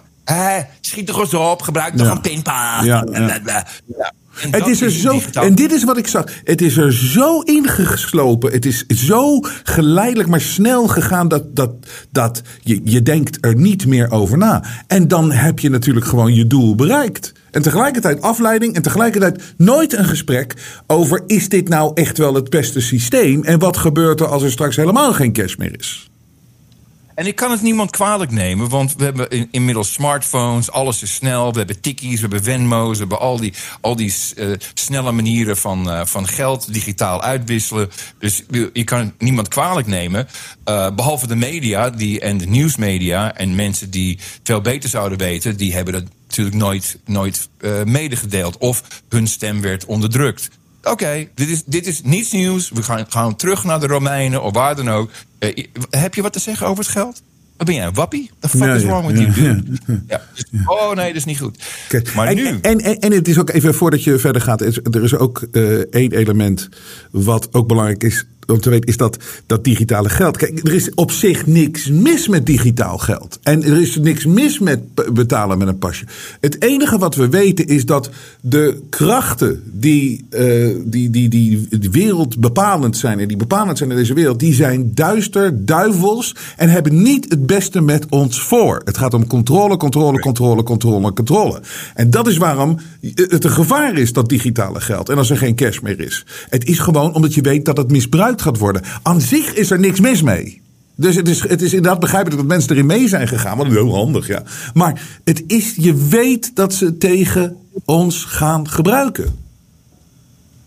schiet 0.81 1.09
er 1.09 1.20
eens 1.20 1.35
op, 1.35 1.62
gebruik 1.62 1.97
toch 1.97 2.11
een 2.11 2.20
pinpa. 2.20 2.83
Ja. 2.83 3.05
En, 3.05 4.53
het 4.53 4.66
is 4.66 4.81
er 4.81 4.91
zo, 4.91 5.20
en 5.33 5.55
dit 5.55 5.72
is 5.72 5.85
wat 5.85 5.97
ik 5.97 6.07
zag. 6.07 6.24
Het 6.45 6.62
is 6.62 6.77
er 6.77 6.93
zo 6.93 7.41
ingeslopen. 7.41 8.53
Het 8.53 8.66
is 8.66 8.87
zo 8.87 9.41
geleidelijk, 9.62 10.29
maar 10.29 10.41
snel 10.41 10.87
gegaan 10.87 11.29
dat, 11.29 11.57
dat, 11.57 11.70
dat 12.11 12.43
je, 12.61 12.81
je 12.85 13.03
denkt 13.03 13.39
er 13.41 13.55
niet 13.55 13.87
meer 13.87 14.11
over 14.11 14.39
na. 14.39 14.64
En 14.87 15.09
dan 15.09 15.33
heb 15.33 15.59
je 15.59 15.70
natuurlijk 15.70 16.07
gewoon 16.07 16.35
je 16.35 16.47
doel 16.47 16.74
bereikt. 16.74 17.33
En 17.51 17.62
tegelijkertijd 17.62 18.22
afleiding 18.22 18.74
en 18.74 18.83
tegelijkertijd 18.83 19.55
nooit 19.57 19.97
een 19.97 20.05
gesprek 20.05 20.55
over: 20.87 21.22
is 21.27 21.49
dit 21.49 21.68
nou 21.68 21.91
echt 21.95 22.18
wel 22.18 22.35
het 22.35 22.51
beste 22.51 22.81
systeem? 22.81 23.45
En 23.45 23.59
wat 23.59 23.77
gebeurt 23.77 24.20
er 24.20 24.27
als 24.27 24.43
er 24.43 24.51
straks 24.51 24.77
helemaal 24.77 25.12
geen 25.12 25.33
cash 25.33 25.57
meer 25.57 25.79
is? 25.79 26.11
En 27.16 27.26
ik 27.26 27.34
kan 27.34 27.50
het 27.50 27.62
niemand 27.62 27.90
kwalijk 27.90 28.30
nemen, 28.30 28.68
want 28.68 28.94
we 28.96 29.04
hebben 29.04 29.50
inmiddels 29.50 29.92
smartphones, 29.92 30.70
alles 30.70 31.02
is 31.02 31.14
snel. 31.14 31.52
We 31.52 31.58
hebben 31.58 31.80
tikkies, 31.80 32.14
we 32.14 32.20
hebben 32.20 32.42
Venmo's, 32.42 32.92
we 32.92 32.98
hebben 32.98 33.18
al 33.18 33.36
die, 33.36 33.52
al 33.80 33.96
die 33.96 34.14
uh, 34.36 34.52
snelle 34.74 35.12
manieren 35.12 35.56
van, 35.56 35.88
uh, 35.88 36.04
van 36.04 36.28
geld 36.28 36.72
digitaal 36.72 37.22
uitwisselen. 37.22 37.90
Dus 38.18 38.42
je 38.72 38.84
kan 38.84 38.98
het 38.98 39.12
niemand 39.18 39.48
kwalijk 39.48 39.86
nemen. 39.86 40.28
Uh, 40.64 40.90
behalve 40.90 41.26
de 41.26 41.36
media 41.36 41.90
die, 41.90 42.20
en 42.20 42.38
de 42.38 42.46
nieuwsmedia 42.46 43.34
en 43.34 43.54
mensen 43.54 43.90
die 43.90 44.18
veel 44.42 44.60
beter 44.60 44.88
zouden 44.88 45.18
weten, 45.18 45.56
die 45.56 45.74
hebben 45.74 45.92
dat 45.92 46.04
natuurlijk 46.26 46.56
nooit, 46.56 46.98
nooit 47.04 47.48
medegedeeld. 47.84 48.58
Of 48.58 48.82
hun 49.08 49.26
stem 49.26 49.60
werd 49.60 49.84
onderdrukt. 49.84 50.50
Oké, 50.91 51.28
dit, 51.34 51.49
is, 51.49 51.62
dit 51.64 51.87
is 51.87 52.03
niets 52.03 52.32
nieuws. 52.32 52.70
We 52.70 52.82
gaan, 52.82 53.05
gaan 53.09 53.37
terug 53.37 53.64
naar 53.64 53.80
de 53.80 53.87
Romeinen 53.87 54.43
of 54.43 54.53
waar 54.53 54.76
dan 54.76 54.91
ook. 54.91 55.11
Uh, 55.39 55.64
heb 55.91 56.14
je 56.14 56.22
wat 56.22 56.32
te 56.32 56.39
zeggen 56.39 56.66
over 56.66 56.84
het 56.84 56.93
geld? 56.93 57.22
Wat 57.57 57.66
ben 57.66 57.76
jij, 57.76 57.87
een 57.87 57.95
wappie? 57.95 58.30
The 58.39 58.49
fuck 58.49 58.74
is 58.74 58.82
wrong 58.82 59.07
with 59.07 59.18
you, 59.18 59.62
Ja. 60.09 60.22
Oh 60.64 60.95
nee, 60.95 61.07
dat 61.07 61.16
is 61.16 61.24
niet 61.24 61.39
goed. 61.41 61.64
Maar 62.14 62.26
en, 62.26 62.37
nu... 62.37 62.47
En, 62.47 62.80
en, 62.80 62.99
en, 62.99 63.12
het 63.12 63.28
is 63.28 63.39
ook 63.39 63.51
even 63.51 63.74
voordat 63.74 64.05
je 64.05 64.18
verder 64.18 64.43
gaat. 64.43 64.61
Er 64.61 65.03
is 65.03 65.14
ook 65.14 65.47
uh, 65.53 65.78
één 65.91 66.12
element 66.12 66.68
wat 67.11 67.49
ook 67.55 67.68
belangrijk 67.68 68.03
is 68.03 68.26
om 68.47 68.61
te 68.61 68.70
weten, 68.70 68.88
is 68.88 68.97
dat, 68.97 69.18
dat 69.47 69.64
digitale 69.64 70.09
geld. 70.09 70.36
Kijk, 70.36 70.59
er 70.68 70.74
is 70.74 70.94
op 70.94 71.11
zich 71.11 71.47
niks 71.47 71.90
mis 71.90 72.28
met 72.28 72.47
digitaal 72.47 72.99
geld. 72.99 73.38
En 73.42 73.62
er 73.62 73.80
is 73.80 73.97
niks 73.97 74.26
mis 74.26 74.59
met 74.59 74.80
betalen 75.12 75.59
met 75.59 75.68
een 75.68 75.78
pasje. 75.78 76.05
Het 76.40 76.62
enige 76.62 76.99
wat 76.99 77.14
we 77.14 77.28
weten 77.28 77.66
is 77.66 77.84
dat 77.84 78.11
de 78.40 78.82
krachten 78.90 79.62
die, 79.64 80.26
uh, 80.30 80.76
die, 80.84 81.11
die, 81.11 81.28
die, 81.28 81.78
die 81.78 81.90
wereldbepalend 81.90 82.97
zijn 82.97 83.18
en 83.20 83.28
die 83.28 83.36
bepalend 83.36 83.78
zijn 83.78 83.90
in 83.90 83.97
deze 83.97 84.14
wereld, 84.14 84.40
die 84.40 84.55
zijn 84.55 84.94
duister, 84.94 85.64
duivels 85.64 86.34
en 86.57 86.68
hebben 86.68 87.03
niet 87.03 87.26
het 87.28 87.47
beste 87.47 87.80
met 87.80 88.07
ons 88.09 88.40
voor. 88.40 88.80
Het 88.84 88.99
gaat 88.99 89.14
om 89.14 89.26
controle, 89.26 89.76
controle, 89.76 90.18
controle, 90.18 90.62
controle, 90.62 91.12
controle. 91.12 91.61
En 91.94 92.11
dat 92.11 92.26
is 92.26 92.36
waarom 92.36 92.78
het 93.14 93.44
een 93.44 93.51
gevaar 93.51 93.99
is, 93.99 94.12
dat 94.12 94.28
digitale 94.28 94.80
geld. 94.80 95.09
En 95.09 95.16
als 95.18 95.30
er 95.30 95.36
geen 95.36 95.55
cash 95.55 95.80
meer 95.80 96.01
is. 96.01 96.24
Het 96.49 96.64
is 96.68 96.78
gewoon 96.78 97.14
omdat 97.14 97.34
je 97.34 97.40
weet 97.40 97.64
dat 97.64 97.76
het 97.76 97.90
misbruikt 97.90 98.36
gaat 98.43 98.59
worden. 98.59 98.82
Aan 99.03 99.20
zich 99.20 99.55
is 99.55 99.70
er 99.70 99.78
niks 99.78 100.01
mis 100.01 100.22
mee. 100.22 100.64
Dus 100.97 101.16
het 101.16 101.28
is, 101.28 101.43
het 101.43 101.62
is 101.62 101.72
inderdaad 101.72 102.01
begrijpelijk 102.01 102.41
dat 102.41 102.47
mensen 102.47 102.70
erin 102.70 102.87
mee 102.87 103.09
zijn 103.09 103.28
gegaan. 103.28 103.57
Wat 103.57 103.66
heel 103.66 103.95
handig, 103.95 104.26
ja. 104.26 104.43
Maar 104.74 105.20
het 105.24 105.45
is, 105.47 105.74
je 105.76 105.95
weet 105.95 106.57
dat 106.57 106.74
ze 106.74 106.97
tegen 106.97 107.57
ons 107.84 108.24
gaan 108.24 108.68
gebruiken. 108.68 109.39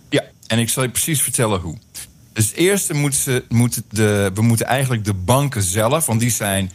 Ja, 0.10 0.24
en 0.48 0.60
ik 0.60 0.70
zal 0.70 0.84
je 0.84 0.90
precies 0.90 1.22
vertellen 1.22 1.60
hoe. 1.60 1.78
Dus 2.34 2.48
het 2.48 2.56
eerste 2.56 2.94
moeten 2.94 3.20
ze, 3.20 3.44
moeten 3.50 3.84
de, 3.90 4.32
we 4.34 4.42
moeten 4.42 4.66
eigenlijk 4.66 5.06
de 5.06 5.14
banken 5.14 5.64
zelf, 5.64 6.06
want 6.06 6.20
die 6.20 6.32
zijn. 6.32 6.72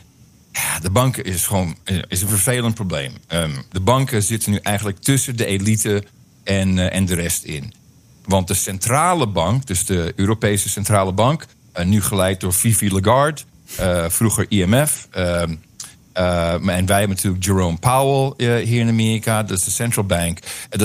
Ja, 0.53 0.81
de 0.81 0.91
banken 0.91 1.25
is 1.25 1.47
gewoon 1.47 1.77
is 2.09 2.23
een 2.23 2.29
vervelend 2.29 2.75
probleem. 2.75 3.13
Um, 3.29 3.53
de 3.71 3.81
banken 3.81 4.23
zitten 4.23 4.51
nu 4.51 4.59
eigenlijk 4.63 4.99
tussen 4.99 5.37
de 5.37 5.47
elite 5.47 6.05
en, 6.45 6.77
uh, 6.77 6.95
en 6.95 7.05
de 7.05 7.15
rest 7.15 7.45
in. 7.45 7.73
Want 8.25 8.49
de 8.49 8.55
centrale 8.55 9.27
bank, 9.27 9.67
dus 9.67 9.87
de 9.87 10.13
Europese 10.17 10.69
Centrale 10.69 11.13
Bank, 11.13 11.47
uh, 11.77 11.85
nu 11.85 12.03
geleid 12.03 12.41
door 12.41 12.53
Vivi 12.53 12.91
Lagarde, 12.93 13.41
uh, 13.81 14.05
vroeger 14.09 14.47
IMF. 14.49 15.09
Ehm, 15.11 15.55
eh, 16.13 16.53
en 16.53 16.87
wij 16.87 16.99
hebben 16.99 17.09
natuurlijk 17.09 17.45
Jerome 17.45 17.77
Powell 17.77 18.33
hier 18.65 18.81
in 18.81 18.89
Amerika, 18.89 19.43
dat 19.43 19.59
is 19.59 19.65
de 19.65 19.71
central 19.71 20.05
bank. 20.05 20.39
En 20.69 20.79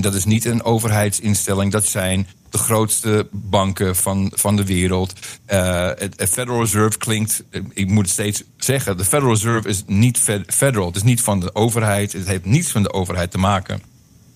dat 0.00 0.14
is, 0.14 0.20
is 0.20 0.24
niet 0.24 0.44
een 0.44 0.62
overheidsinstelling, 0.62 1.72
dat 1.72 1.86
zijn 1.86 2.28
de 2.50 2.58
grootste 2.58 3.28
banken 3.30 3.96
van, 3.96 4.32
van 4.34 4.56
de 4.56 4.64
wereld. 4.64 5.12
het, 5.46 6.14
Federal 6.30 6.60
Reserve 6.60 6.98
klinkt, 6.98 7.44
ik 7.72 7.88
moet 7.88 8.04
het 8.04 8.12
steeds 8.12 8.42
zeggen, 8.56 8.96
de 8.96 9.04
Federal 9.04 9.32
Reserve 9.32 9.68
is 9.68 9.82
niet 9.86 10.18
federal. 10.46 10.86
Het 10.86 10.96
is 10.96 11.02
niet 11.02 11.20
van 11.20 11.40
de 11.40 11.54
overheid, 11.54 12.12
het 12.12 12.26
heeft 12.26 12.44
niets 12.44 12.70
van 12.70 12.82
de 12.82 12.92
overheid 12.92 13.30
te 13.30 13.38
maken. 13.38 13.82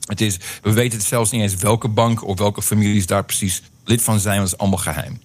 Het 0.05 0.21
is, 0.21 0.39
we 0.63 0.73
weten 0.73 0.99
het 0.99 1.07
zelfs 1.07 1.31
niet 1.31 1.43
eens 1.43 1.57
welke 1.57 1.89
bank 1.89 2.27
of 2.27 2.39
welke 2.39 2.63
families 2.63 3.07
daar 3.07 3.25
precies 3.25 3.63
lid 3.85 4.03
van 4.03 4.21
zijn. 4.21 4.39
Dat 4.39 4.47
is 4.47 4.59
allemaal 4.59 4.79
geheim. 4.79 5.21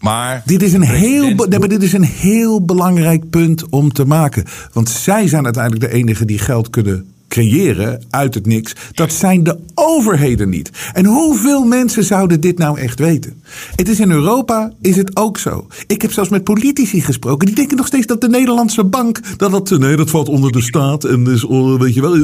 Maar 0.00 0.42
dit 0.44 0.62
is, 0.62 0.72
een 0.72 0.82
heel, 0.82 1.34
nee, 1.34 1.58
maar 1.58 1.68
dit 1.68 1.82
is 1.82 1.92
een 1.92 2.04
heel 2.04 2.64
belangrijk 2.64 3.30
punt 3.30 3.68
om 3.68 3.92
te 3.92 4.04
maken. 4.04 4.44
Want 4.72 4.88
zij 4.88 5.28
zijn 5.28 5.44
uiteindelijk 5.44 5.84
de 5.84 5.98
enige 5.98 6.24
die 6.24 6.38
geld 6.38 6.70
kunnen 6.70 7.06
creëren 7.28 8.02
uit 8.10 8.34
het 8.34 8.46
niks. 8.46 8.72
Dat 8.92 9.12
zijn 9.12 9.42
de 9.42 9.58
overheden 9.74 10.48
niet. 10.48 10.70
En 10.92 11.04
hoeveel 11.04 11.64
mensen 11.64 12.04
zouden 12.04 12.40
dit 12.40 12.58
nou 12.58 12.78
echt 12.78 12.98
weten? 12.98 13.42
Het 13.76 13.88
is 13.88 14.00
in 14.00 14.10
Europa 14.10 14.72
is 14.80 14.96
het 14.96 15.16
ook 15.16 15.38
zo. 15.38 15.66
Ik 15.86 16.02
heb 16.02 16.12
zelfs 16.12 16.30
met 16.30 16.44
politici 16.44 17.00
gesproken. 17.00 17.46
Die 17.46 17.54
denken 17.54 17.76
nog 17.76 17.86
steeds 17.86 18.06
dat 18.06 18.20
de 18.20 18.28
Nederlandse 18.28 18.84
bank. 18.84 19.38
Dat 19.38 19.50
dat, 19.50 19.70
nee, 19.70 19.96
dat 19.96 20.10
valt 20.10 20.28
onder 20.28 20.52
de 20.52 20.62
staat. 20.62 21.04
En 21.04 21.24
dus, 21.24 21.46
weet 21.78 21.94
je 21.94 22.00
wel. 22.00 22.14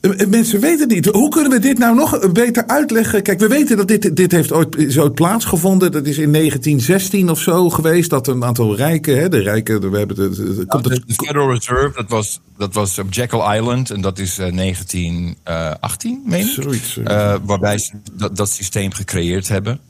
Is, 0.00 0.10
eh, 0.10 0.26
mensen 0.26 0.60
weten 0.60 0.80
het 0.80 0.88
niet. 0.88 1.06
Hoe 1.06 1.28
kunnen 1.28 1.50
we 1.50 1.58
dit 1.58 1.78
nou 1.78 1.94
nog 1.94 2.32
beter 2.32 2.66
uitleggen? 2.66 3.22
Kijk, 3.22 3.40
we 3.40 3.46
weten 3.46 3.76
dat 3.76 3.88
dit, 3.88 4.16
dit 4.16 4.32
heeft 4.32 4.52
ooit, 4.52 4.76
is 4.76 4.98
ooit 4.98 5.14
plaatsgevonden. 5.14 5.92
Dat 5.92 6.06
is 6.06 6.18
in 6.18 6.30
1916 6.30 7.30
of 7.30 7.40
zo 7.40 7.70
geweest. 7.70 8.10
Dat 8.10 8.26
een 8.26 8.44
aantal 8.44 8.76
rijken, 8.76 9.18
hè, 9.18 9.28
de 9.28 9.38
rijken, 9.38 9.90
we 9.90 9.98
hebben 9.98 10.20
het. 10.20 10.66
komt 10.66 10.84
het, 10.84 11.02
de 11.06 11.14
Federal 11.14 11.52
Reserve, 11.52 11.92
dat 11.94 12.10
was, 12.10 12.40
dat 12.56 12.74
was 12.74 12.98
op 12.98 13.12
Jekyll 13.12 13.56
Island. 13.56 13.90
En 13.90 14.00
dat 14.00 14.18
is 14.18 14.38
uh, 14.38 14.56
1918, 14.56 16.22
meen 16.26 16.46
ik. 16.46 16.52
Zoiets. 16.52 16.96
Uh, 16.96 17.34
waarbij 17.42 17.78
ze 17.78 17.92
dat, 18.12 18.36
dat 18.36 18.50
systeem 18.50 18.92
gecreëerd 18.92 19.48
hebben. 19.48 19.80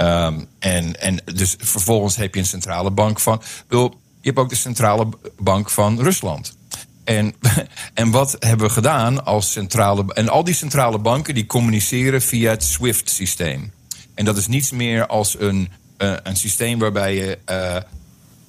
Um, 0.00 0.46
en, 0.58 1.00
en 1.00 1.22
dus 1.34 1.56
vervolgens 1.58 2.16
heb 2.16 2.34
je 2.34 2.40
een 2.40 2.46
centrale 2.46 2.90
bank 2.90 3.20
van. 3.20 3.42
je 3.68 3.90
hebt 4.20 4.38
ook 4.38 4.48
de 4.48 4.54
centrale 4.54 5.08
bank 5.38 5.70
van 5.70 6.00
Rusland. 6.00 6.56
En, 7.04 7.34
en 7.94 8.10
wat 8.10 8.36
hebben 8.38 8.66
we 8.66 8.72
gedaan 8.72 9.24
als 9.24 9.52
centrale. 9.52 10.14
En 10.14 10.28
al 10.28 10.44
die 10.44 10.54
centrale 10.54 10.98
banken 10.98 11.34
die 11.34 11.46
communiceren 11.46 12.22
via 12.22 12.50
het 12.50 12.64
SWIFT-systeem. 12.64 13.72
En 14.14 14.24
dat 14.24 14.36
is 14.36 14.46
niets 14.46 14.70
meer 14.70 15.06
als 15.06 15.38
een, 15.38 15.68
uh, 15.98 16.14
een 16.22 16.36
systeem 16.36 16.78
waarbij 16.78 17.14
je. 17.14 17.38
Uh, 17.50 17.76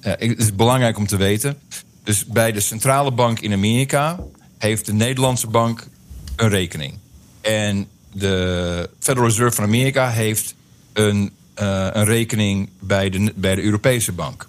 uh, 0.00 0.28
het 0.28 0.38
is 0.38 0.54
belangrijk 0.54 0.96
om 0.96 1.06
te 1.06 1.16
weten. 1.16 1.58
Dus 2.02 2.26
bij 2.26 2.52
de 2.52 2.60
centrale 2.60 3.12
bank 3.12 3.40
in 3.40 3.52
Amerika 3.52 4.18
heeft 4.58 4.86
de 4.86 4.92
Nederlandse 4.92 5.46
bank 5.46 5.88
een 6.36 6.48
rekening. 6.48 6.94
En 7.40 7.88
de 8.12 8.90
Federal 8.98 9.28
Reserve 9.28 9.54
van 9.54 9.64
Amerika 9.64 10.10
heeft 10.10 10.54
een, 10.92 11.32
een 11.54 12.04
rekening 12.04 12.68
bij 12.80 13.10
de, 13.10 13.32
bij 13.36 13.54
de 13.54 13.62
Europese 13.62 14.12
bank. 14.12 14.48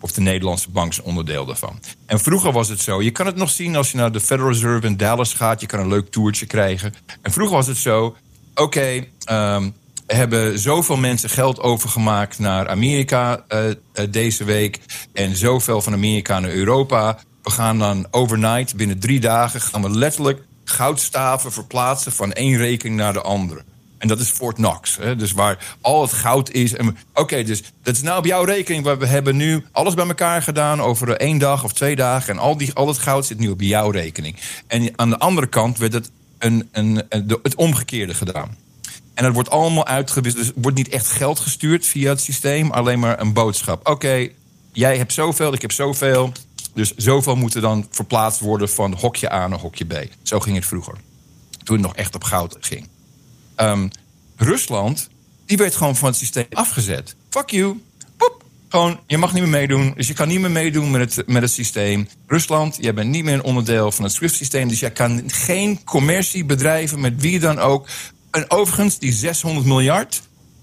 Of 0.00 0.12
de 0.12 0.20
Nederlandse 0.20 0.70
bank 0.70 0.90
is 0.90 1.02
onderdeel 1.02 1.44
daarvan. 1.44 1.80
En 2.06 2.20
vroeger 2.20 2.52
was 2.52 2.68
het 2.68 2.80
zo. 2.80 3.02
Je 3.02 3.10
kan 3.10 3.26
het 3.26 3.36
nog 3.36 3.50
zien 3.50 3.76
als 3.76 3.90
je 3.90 3.96
naar 3.96 4.12
de 4.12 4.20
Federal 4.20 4.52
Reserve 4.52 4.86
in 4.86 4.96
Dallas 4.96 5.34
gaat. 5.34 5.60
Je 5.60 5.66
kan 5.66 5.80
een 5.80 5.88
leuk 5.88 6.10
toertje 6.10 6.46
krijgen. 6.46 6.94
En 7.22 7.32
vroeger 7.32 7.56
was 7.56 7.66
het 7.66 7.76
zo. 7.76 8.16
Oké, 8.54 9.04
um, 9.30 9.74
hebben 10.06 10.58
zoveel 10.58 10.96
mensen 10.96 11.30
geld 11.30 11.60
overgemaakt 11.60 12.38
naar 12.38 12.68
Amerika 12.68 13.44
uh, 13.48 13.66
uh, 13.66 13.74
deze 14.10 14.44
week. 14.44 14.80
En 15.12 15.36
zoveel 15.36 15.82
van 15.82 15.92
Amerika 15.92 16.38
naar 16.38 16.50
Europa. 16.50 17.18
We 17.42 17.50
gaan 17.50 17.78
dan 17.78 18.06
overnight, 18.10 18.76
binnen 18.76 18.98
drie 18.98 19.20
dagen, 19.20 19.60
gaan 19.60 19.82
we 19.82 19.90
letterlijk 19.90 20.42
goudstaven 20.64 21.52
verplaatsen 21.52 22.12
van 22.12 22.32
één 22.32 22.56
rekening 22.56 22.96
naar 22.96 23.12
de 23.12 23.20
andere. 23.20 23.62
En 23.98 24.08
dat 24.08 24.20
is 24.20 24.30
Fort 24.30 24.54
Knox. 24.54 24.96
Hè? 24.96 25.16
Dus 25.16 25.32
waar 25.32 25.76
al 25.80 26.02
het 26.02 26.12
goud 26.12 26.50
is. 26.50 26.74
Oké, 27.14 27.42
dus 27.42 27.62
dat 27.82 27.94
is 27.94 28.02
nou 28.02 28.18
op 28.18 28.24
jouw 28.24 28.44
rekening. 28.44 28.98
We 28.98 29.06
hebben 29.06 29.36
nu 29.36 29.64
alles 29.72 29.94
bij 29.94 30.06
elkaar 30.06 30.42
gedaan 30.42 30.80
over 30.80 31.16
één 31.16 31.38
dag 31.38 31.64
of 31.64 31.72
twee 31.72 31.96
dagen. 31.96 32.34
En 32.34 32.40
al, 32.40 32.56
die, 32.56 32.74
al 32.74 32.88
het 32.88 32.98
goud 32.98 33.26
zit 33.26 33.38
nu 33.38 33.48
op 33.48 33.60
jouw 33.60 33.90
rekening. 33.90 34.36
En 34.66 34.92
aan 34.96 35.10
de 35.10 35.18
andere 35.18 35.46
kant 35.46 35.78
werd 35.78 35.92
het, 35.92 36.10
een, 36.38 36.68
een, 36.72 37.02
het 37.42 37.54
omgekeerde 37.54 38.14
gedaan. 38.14 38.56
En 39.14 39.24
dat 39.24 39.32
wordt 39.32 39.50
allemaal 39.50 39.86
uitgewisseld. 39.86 40.44
Dus 40.44 40.52
wordt 40.56 40.76
niet 40.76 40.88
echt 40.88 41.06
geld 41.06 41.38
gestuurd 41.38 41.86
via 41.86 42.08
het 42.08 42.20
systeem. 42.20 42.70
Alleen 42.70 42.98
maar 42.98 43.20
een 43.20 43.32
boodschap. 43.32 43.88
Oké, 43.88 44.28
jij 44.72 44.96
hebt 44.96 45.12
zoveel, 45.12 45.52
ik 45.52 45.62
heb 45.62 45.72
zoveel. 45.72 46.32
Dus 46.74 46.94
zoveel 46.96 47.36
moeten 47.36 47.62
dan 47.62 47.86
verplaatst 47.90 48.40
worden 48.40 48.68
van 48.68 48.94
hokje 48.94 49.32
A 49.32 49.46
naar 49.46 49.58
hokje 49.58 49.84
B. 49.84 50.08
Zo 50.22 50.40
ging 50.40 50.56
het 50.56 50.66
vroeger. 50.66 50.94
Toen 51.64 51.76
het 51.76 51.86
nog 51.86 51.94
echt 51.94 52.14
op 52.14 52.24
goud 52.24 52.56
ging. 52.60 52.88
Um, 53.60 53.90
Rusland, 54.36 55.08
die 55.46 55.56
werd 55.56 55.76
gewoon 55.76 55.96
van 55.96 56.08
het 56.08 56.16
systeem 56.16 56.46
afgezet. 56.52 57.16
Fuck 57.30 57.50
you. 57.50 57.80
Poep. 58.16 58.44
Gewoon, 58.68 59.00
je 59.06 59.18
mag 59.18 59.32
niet 59.32 59.42
meer 59.42 59.50
meedoen. 59.50 59.92
Dus 59.96 60.06
je 60.06 60.14
kan 60.14 60.28
niet 60.28 60.40
meer 60.40 60.50
meedoen 60.50 60.90
met 60.90 61.14
het, 61.14 61.26
met 61.26 61.42
het 61.42 61.50
systeem. 61.50 62.08
Rusland, 62.26 62.76
jij 62.80 62.94
bent 62.94 63.10
niet 63.10 63.24
meer 63.24 63.34
een 63.34 63.42
onderdeel 63.42 63.92
van 63.92 64.04
het 64.04 64.12
SWIFT-systeem. 64.12 64.68
Dus 64.68 64.80
jij 64.80 64.90
kan 64.90 65.22
geen 65.26 65.84
commercie 65.84 66.44
bedrijven 66.44 67.00
met 67.00 67.20
wie 67.20 67.38
dan 67.38 67.58
ook. 67.58 67.88
En 68.30 68.50
overigens, 68.50 68.98
die 68.98 69.12
600 69.12 69.66
miljard 69.66 70.22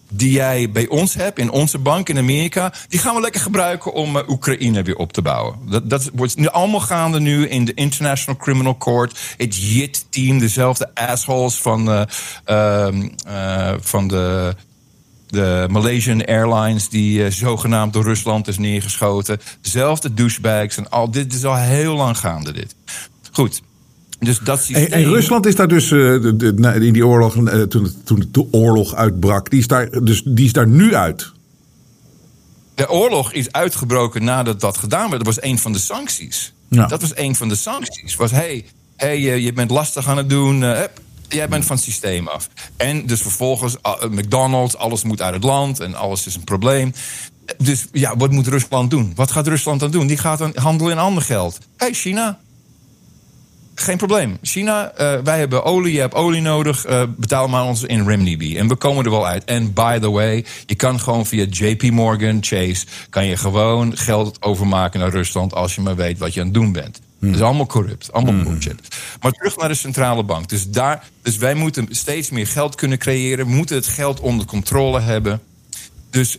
die 0.09 0.31
jij 0.31 0.71
bij 0.71 0.87
ons 0.87 1.13
hebt, 1.13 1.39
in 1.39 1.51
onze 1.51 1.77
bank 1.77 2.09
in 2.09 2.17
Amerika, 2.17 2.73
die 2.87 2.99
gaan 2.99 3.15
we 3.15 3.21
lekker 3.21 3.41
gebruiken 3.41 3.93
om 3.93 4.15
uh, 4.15 4.21
Oekraïne 4.27 4.83
weer 4.83 4.95
op 4.95 5.13
te 5.13 5.21
bouwen. 5.21 5.55
Dat, 5.69 5.89
dat 5.89 6.09
wordt 6.13 6.37
nu 6.37 6.47
allemaal 6.47 6.79
gaande 6.79 7.19
nu 7.19 7.47
in 7.47 7.65
de 7.65 7.73
International 7.73 8.39
Criminal 8.39 8.77
Court. 8.77 9.19
Het 9.37 9.55
JIT-team, 9.55 10.39
dezelfde 10.39 10.95
assholes 10.95 11.55
van, 11.55 11.89
uh, 11.89 12.01
uh, 13.27 13.73
van 13.79 14.07
de, 14.07 14.55
de 15.27 15.67
Malaysian 15.69 16.25
Airlines, 16.25 16.89
die 16.89 17.31
zogenaamd 17.31 17.93
door 17.93 18.03
Rusland 18.03 18.47
is 18.47 18.57
neergeschoten. 18.57 19.39
Dezelfde 19.61 20.13
douchebags 20.13 20.77
en 20.77 20.89
al 20.89 21.11
dit 21.11 21.33
is 21.33 21.45
al 21.45 21.55
heel 21.55 21.95
lang 21.95 22.17
gaande, 22.17 22.51
dit. 22.51 22.75
Goed. 23.31 23.61
Dus 24.26 24.39
dat 24.39 24.61
systeem... 24.61 24.91
en, 24.91 25.03
Rusland 25.03 25.45
is 25.45 25.55
daar 25.55 25.67
dus 25.67 25.91
uh, 25.91 26.13
in 26.76 26.93
die 26.93 27.07
oorlog, 27.07 27.36
uh, 27.36 27.61
toen, 27.61 27.91
toen 28.03 28.28
de 28.32 28.47
oorlog 28.51 28.95
uitbrak, 28.95 29.49
die 29.49 29.59
is, 29.59 29.67
daar, 29.67 29.89
dus, 30.03 30.21
die 30.26 30.45
is 30.45 30.53
daar 30.53 30.67
nu 30.67 30.95
uit. 30.95 31.32
De 32.76 32.89
oorlog 32.89 33.34
is 33.34 33.51
uitgebroken 33.51 34.23
nadat 34.23 34.59
dat 34.59 34.78
gedaan 34.78 35.09
werd. 35.09 35.26
Dat 35.26 35.36
was 35.36 35.43
een 35.43 35.59
van 35.59 35.71
de 35.71 35.80
sancties. 35.80 36.53
Ja. 36.69 36.88
Dat 36.88 37.01
was 37.01 37.17
een 37.17 37.36
van 37.36 37.49
de 37.49 37.55
sancties. 37.55 38.15
Was 38.15 38.32
hey, 38.32 38.65
hey 38.95 39.19
je 39.19 39.53
bent 39.53 39.71
lastig 39.71 40.07
aan 40.07 40.17
het 40.17 40.30
doen. 40.30 40.59
Jij 41.28 41.47
bent 41.49 41.65
van 41.65 41.76
het 41.76 41.86
systeem 41.86 42.28
af. 42.28 42.49
En 42.78 43.05
dus 43.05 43.21
vervolgens 43.21 43.76
McDonald's, 44.09 44.76
alles 44.76 45.03
moet 45.03 45.21
uit 45.21 45.34
het 45.34 45.43
land 45.43 45.80
en 45.80 45.95
alles 45.95 46.26
is 46.26 46.36
een 46.36 46.43
probleem. 46.43 46.93
Dus 47.57 47.88
ja, 47.91 48.17
wat 48.17 48.32
moet 48.32 48.47
Rusland 48.47 48.89
doen? 48.89 49.11
Wat 49.15 49.32
gaat 49.32 49.47
Rusland 49.47 49.80
dan 49.80 49.91
doen? 49.91 50.07
Die 50.07 50.17
gaat 50.17 50.38
dan 50.38 50.51
handelen 50.55 50.91
in 50.91 50.97
ander 50.97 51.23
geld. 51.23 51.59
hey, 51.78 51.93
China, 51.93 52.39
geen 53.76 53.97
probleem. 53.97 54.38
China, 54.41 54.91
uh, 54.91 55.19
wij 55.23 55.39
hebben 55.39 55.63
olie, 55.63 55.93
je 55.93 55.99
hebt 55.99 56.13
olie 56.13 56.41
nodig. 56.41 56.88
Uh, 56.88 57.03
betaal 57.17 57.47
maar 57.47 57.63
ons 57.63 57.84
in 57.84 58.07
renminbi. 58.07 58.57
En 58.57 58.67
we 58.67 58.76
komen 58.76 59.05
er 59.05 59.11
wel 59.11 59.28
uit. 59.28 59.43
En 59.43 59.73
by 59.73 59.99
the 59.99 60.09
way, 60.09 60.45
je 60.65 60.76
kan 60.76 60.99
gewoon 60.99 61.26
via 61.26 61.45
JP 61.49 61.84
Morgan, 61.84 62.38
Chase... 62.41 62.86
kan 63.09 63.26
je 63.26 63.38
gewoon 63.38 63.97
geld 63.97 64.41
overmaken 64.41 64.99
naar 64.99 65.09
Rusland... 65.09 65.53
als 65.53 65.76
je 65.76 65.82
maar 65.82 65.95
weet 65.95 66.17
wat 66.17 66.34
je 66.34 66.39
aan 66.39 66.45
het 66.45 66.55
doen 66.55 66.71
bent. 66.71 66.99
Hmm. 67.19 67.32
Dat 67.32 67.39
is 67.39 67.45
allemaal 67.45 67.65
corrupt, 67.65 68.11
allemaal 68.11 68.34
hmm. 68.34 68.43
bullshit. 68.43 68.82
Maar 69.21 69.32
terug 69.32 69.57
naar 69.57 69.69
de 69.69 69.76
centrale 69.76 70.23
bank. 70.23 70.49
Dus, 70.49 70.69
daar, 70.69 71.03
dus 71.21 71.38
wij 71.38 71.53
moeten 71.53 71.88
steeds 71.89 72.30
meer 72.30 72.47
geld 72.47 72.76
kunnen 72.76 72.97
creëren. 72.97 73.45
We 73.45 73.51
moeten 73.51 73.76
het 73.76 73.88
geld 73.88 74.19
onder 74.19 74.45
controle 74.45 74.99
hebben. 74.99 75.41
Dus 76.09 76.38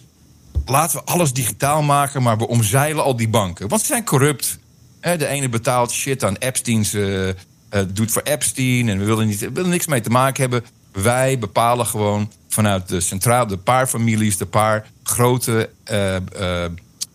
laten 0.66 0.98
we 0.98 1.04
alles 1.04 1.32
digitaal 1.32 1.82
maken... 1.82 2.22
maar 2.22 2.38
we 2.38 2.48
omzeilen 2.48 3.04
al 3.04 3.16
die 3.16 3.28
banken. 3.28 3.68
Want 3.68 3.80
ze 3.80 3.86
zijn 3.86 4.04
corrupt 4.04 4.58
de 5.14 5.26
ene 5.26 5.48
betaalt 5.48 5.92
shit 5.92 6.24
aan 6.24 6.36
Epstein's, 6.36 6.94
uh, 6.94 7.30
doet 7.88 8.12
voor 8.12 8.22
Epstein 8.22 8.88
en 8.88 8.98
we 8.98 9.04
willen, 9.04 9.26
niet, 9.26 9.40
we 9.40 9.52
willen 9.52 9.70
niks 9.70 9.86
mee 9.86 10.00
te 10.00 10.10
maken 10.10 10.40
hebben. 10.40 10.64
Wij 10.92 11.38
bepalen 11.38 11.86
gewoon 11.86 12.32
vanuit 12.48 12.88
de 12.88 13.00
centraal, 13.00 13.46
de 13.46 13.56
paar 13.56 13.86
families, 13.86 14.36
de 14.36 14.46
paar 14.46 14.86
grote 15.02 15.70
uh, 15.90 16.16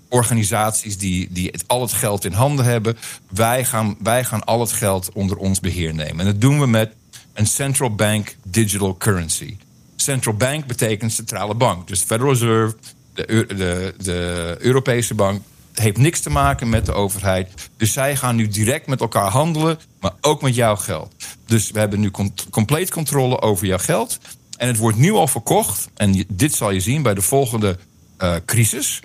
organisaties 0.09 0.97
die, 0.97 1.27
die 1.31 1.49
het, 1.51 1.63
al 1.67 1.81
het 1.81 1.93
geld 1.93 2.25
in 2.25 2.31
handen 2.31 2.65
hebben. 2.65 2.97
Wij 3.29 3.65
gaan, 3.65 3.95
wij 3.99 4.23
gaan 4.23 4.43
al 4.43 4.59
het 4.59 4.71
geld 4.71 5.11
onder 5.13 5.37
ons 5.37 5.59
beheer 5.59 5.93
nemen. 5.93 6.19
En 6.19 6.25
dat 6.25 6.41
doen 6.41 6.59
we 6.59 6.67
met 6.67 6.93
een 7.33 7.47
central 7.47 7.95
bank 7.95 8.35
digital 8.43 8.97
currency. 8.97 9.57
Central 9.95 10.35
bank 10.35 10.65
betekent 10.65 11.11
centrale 11.11 11.55
bank. 11.55 11.87
Dus 11.87 12.01
Federal 12.01 12.31
Reserve, 12.31 12.75
de, 13.13 13.25
de, 13.47 13.93
de 13.97 14.55
Europese 14.59 15.13
bank, 15.13 15.41
heeft 15.73 15.97
niks 15.97 16.19
te 16.19 16.29
maken 16.29 16.69
met 16.69 16.85
de 16.85 16.93
overheid. 16.93 17.69
Dus 17.77 17.93
zij 17.93 18.15
gaan 18.15 18.35
nu 18.35 18.47
direct 18.47 18.87
met 18.87 19.01
elkaar 19.01 19.29
handelen, 19.29 19.79
maar 19.99 20.13
ook 20.21 20.41
met 20.41 20.55
jouw 20.55 20.75
geld. 20.75 21.13
Dus 21.45 21.71
we 21.71 21.79
hebben 21.79 21.99
nu 21.99 22.11
compleet 22.49 22.91
controle 22.91 23.41
over 23.41 23.67
jouw 23.67 23.77
geld. 23.77 24.17
En 24.57 24.67
het 24.67 24.77
wordt 24.77 24.97
nu 24.97 25.11
al 25.11 25.27
verkocht. 25.27 25.89
En 25.95 26.25
dit 26.27 26.53
zal 26.53 26.71
je 26.71 26.79
zien 26.79 27.01
bij 27.01 27.13
de 27.13 27.21
volgende 27.21 27.77
uh, 28.19 28.35
crisis. 28.45 28.99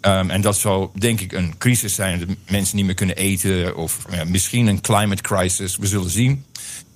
Um, 0.00 0.30
en 0.30 0.40
dat 0.40 0.56
zal 0.56 0.92
denk 0.94 1.20
ik 1.20 1.32
een 1.32 1.58
crisis 1.58 1.94
zijn 1.94 2.18
dat 2.18 2.28
mensen 2.48 2.76
niet 2.76 2.84
meer 2.84 2.94
kunnen 2.94 3.16
eten. 3.16 3.76
Of 3.76 3.98
ja, 4.10 4.24
misschien 4.24 4.66
een 4.66 4.80
climate 4.80 5.22
crisis. 5.22 5.76
We 5.76 5.86
zullen 5.86 6.10
zien. 6.10 6.44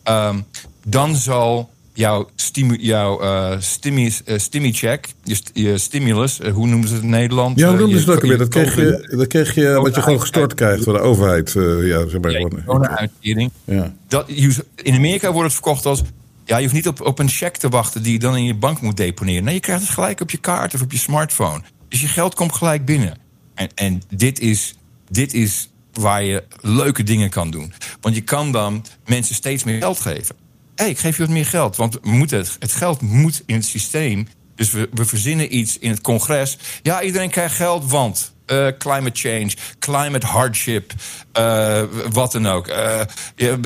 Um, 0.05 0.47
dan 0.87 1.16
zal 1.16 1.70
jouw, 1.95 2.28
stimu, 2.34 2.76
jouw 2.80 3.22
uh, 3.22 3.55
stimmy, 3.59 4.12
uh, 4.26 4.38
stimmy 4.38 4.72
check, 4.72 5.09
je, 5.22 5.34
st 5.34 5.51
je 5.53 5.78
stimulus, 5.78 6.40
uh, 6.40 6.53
hoe 6.53 6.66
noemen 6.66 6.88
ze 6.88 6.95
het 6.95 7.03
in 7.03 7.09
Nederland? 7.09 7.59
Ja, 7.59 7.68
hoe 7.68 7.78
noemen 7.78 8.01
ze 8.01 8.12
ook 8.12 8.20
weer? 8.20 8.38
Dat 8.38 8.49
kreeg 8.49 8.76
je, 8.76 9.14
dat 9.16 9.26
kreeg 9.26 9.55
je 9.55 9.68
wat 9.68 9.95
je 9.95 10.03
gewoon 10.03 10.20
gestort 10.20 10.55
krijgt 10.55 10.84
van 10.84 10.92
de 10.92 11.01
overheid. 11.01 11.53
ja, 11.82 12.09
zeg 12.09 12.20
maar. 12.20 12.30
Ja, 12.30 12.49
corona-uitkering. 12.49 13.51
Ja. 13.64 13.92
Dat, 14.09 14.28
in 14.76 14.95
Amerika 14.95 15.32
wordt 15.32 15.45
het 15.45 15.53
verkocht 15.53 15.86
als... 15.86 16.03
Ja, 16.45 16.57
je 16.57 16.62
hoeft 16.62 16.74
niet 16.74 16.88
op, 16.88 17.01
op 17.01 17.18
een 17.18 17.28
check 17.28 17.57
te 17.57 17.68
wachten 17.68 18.03
die 18.03 18.12
je 18.12 18.18
dan 18.18 18.36
in 18.36 18.45
je 18.45 18.55
bank 18.55 18.80
moet 18.80 18.97
deponeren. 18.97 19.45
Nee, 19.45 19.55
je 19.55 19.61
krijgt 19.61 19.82
het 19.82 19.90
gelijk 19.90 20.20
op 20.20 20.30
je 20.30 20.38
kaart 20.38 20.74
of 20.74 20.82
op 20.82 20.92
je 20.92 20.99
smartphone. 20.99 21.61
Dus 21.88 22.01
je 22.01 22.07
geld 22.07 22.34
komt 22.34 22.55
gelijk 22.55 22.84
binnen. 22.84 23.18
En, 23.55 23.68
en 23.74 24.03
dit, 24.16 24.40
is, 24.40 24.74
dit 25.09 25.34
is 25.34 25.68
waar 25.92 26.24
je 26.24 26.42
leuke 26.61 27.03
dingen 27.03 27.30
kan 27.30 27.51
doen. 27.51 27.72
Want 28.01 28.14
je 28.14 28.20
kan 28.20 28.53
dan 28.53 28.84
mensen 29.07 29.34
steeds 29.34 29.64
meer 29.64 29.78
geld 29.78 30.01
geven. 30.01 30.36
Hey, 30.75 30.89
ik 30.89 30.99
geef 30.99 31.16
je 31.16 31.22
wat 31.22 31.33
meer 31.33 31.47
geld. 31.47 31.77
Want 31.77 31.99
we 32.03 32.11
moeten 32.11 32.39
het, 32.39 32.57
het 32.59 32.72
geld 32.72 33.01
moet 33.01 33.43
in 33.47 33.55
het 33.55 33.64
systeem. 33.64 34.29
Dus 34.55 34.70
we, 34.70 34.89
we 34.93 35.05
verzinnen 35.05 35.57
iets 35.57 35.79
in 35.79 35.91
het 35.91 36.01
congres. 36.01 36.59
Ja, 36.83 37.03
iedereen 37.03 37.31
krijgt 37.31 37.55
geld, 37.55 37.91
want 37.91 38.35
uh, 38.47 38.66
climate 38.79 39.29
change, 39.29 39.51
climate 39.79 40.27
hardship, 40.27 40.93
uh, 41.39 41.83
wat 42.12 42.33
dan 42.33 42.47
ook. 42.47 42.68
Uh, 42.68 43.01
je, 43.37 43.59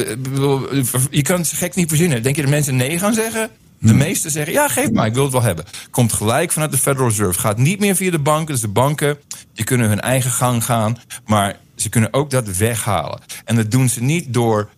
je, 1.10 1.22
kan 1.22 1.40
het 1.40 1.48
gek 1.48 1.74
niet 1.74 1.88
verzinnen. 1.88 2.22
Denk 2.22 2.36
je 2.36 2.42
dat 2.42 2.50
mensen 2.50 2.76
nee 2.76 2.98
gaan 2.98 3.14
zeggen? 3.14 3.50
De 3.78 3.88
hmm. 3.88 3.98
meesten 3.98 4.30
zeggen, 4.30 4.52
ja, 4.52 4.68
geef 4.68 4.90
maar, 4.90 5.06
ik 5.06 5.14
wil 5.14 5.22
het 5.22 5.32
wel 5.32 5.42
hebben. 5.42 5.64
Komt 5.90 6.12
gelijk 6.12 6.52
vanuit 6.52 6.70
de 6.70 6.78
Federal 6.78 7.08
Reserve. 7.08 7.40
Gaat 7.40 7.58
niet 7.58 7.80
meer 7.80 7.96
via 7.96 8.10
de 8.10 8.18
banken. 8.18 8.52
Dus 8.52 8.60
de 8.60 8.68
banken 8.68 9.18
die 9.54 9.64
kunnen 9.64 9.88
hun 9.88 10.00
eigen 10.00 10.30
gang 10.30 10.64
gaan. 10.64 10.98
Maar 11.26 11.58
ze 11.76 11.88
kunnen 11.88 12.12
ook 12.12 12.30
dat 12.30 12.56
weghalen. 12.56 13.20
En 13.44 13.56
dat 13.56 13.70
doen 13.70 13.88
ze 13.88 14.02
niet 14.02 14.34
door 14.34 14.68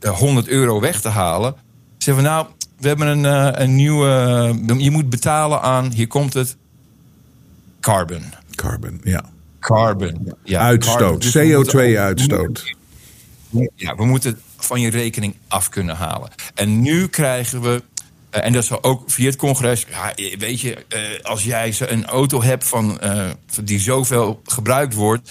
uh, 0.00 0.10
100 0.10 0.48
euro 0.48 0.80
weg 0.80 1.00
te 1.00 1.08
halen. 1.08 1.54
Ze 1.98 2.04
zeggen 2.04 2.24
nou, 2.24 2.46
we 2.78 2.88
hebben 2.88 3.06
een, 3.06 3.24
uh, 3.24 3.48
een 3.52 3.74
nieuwe... 3.74 4.08
je 4.78 4.90
moet 4.90 5.10
betalen 5.10 5.62
aan, 5.62 5.92
hier 5.92 6.06
komt 6.06 6.34
het, 6.34 6.56
carbon. 7.80 8.22
Carbon, 8.54 9.00
ja. 9.04 9.24
Carbon, 9.60 10.34
ja. 10.44 10.60
Uitstoot, 10.60 11.22
dus 11.22 11.36
CO2-uitstoot. 11.36 12.74
Ja, 13.74 13.94
we 13.94 14.04
moeten 14.04 14.40
van 14.56 14.80
je 14.80 14.90
rekening 14.90 15.34
af 15.48 15.68
kunnen 15.68 15.96
halen. 15.96 16.30
En 16.54 16.80
nu 16.80 17.08
krijgen 17.08 17.60
we 17.60 17.82
eh, 18.30 18.44
en 18.44 18.52
dat 18.52 18.64
zal 18.64 18.82
ook 18.82 19.10
via 19.10 19.26
het 19.26 19.36
congres. 19.36 19.86
Ja, 19.88 20.12
weet 20.38 20.60
je, 20.60 20.84
als 21.22 21.44
jij 21.44 21.74
een 21.78 22.06
auto 22.06 22.42
hebt 22.42 22.68
van, 22.68 23.00
die 23.62 23.80
zoveel 23.80 24.40
gebruikt 24.44 24.94
wordt 24.94 25.30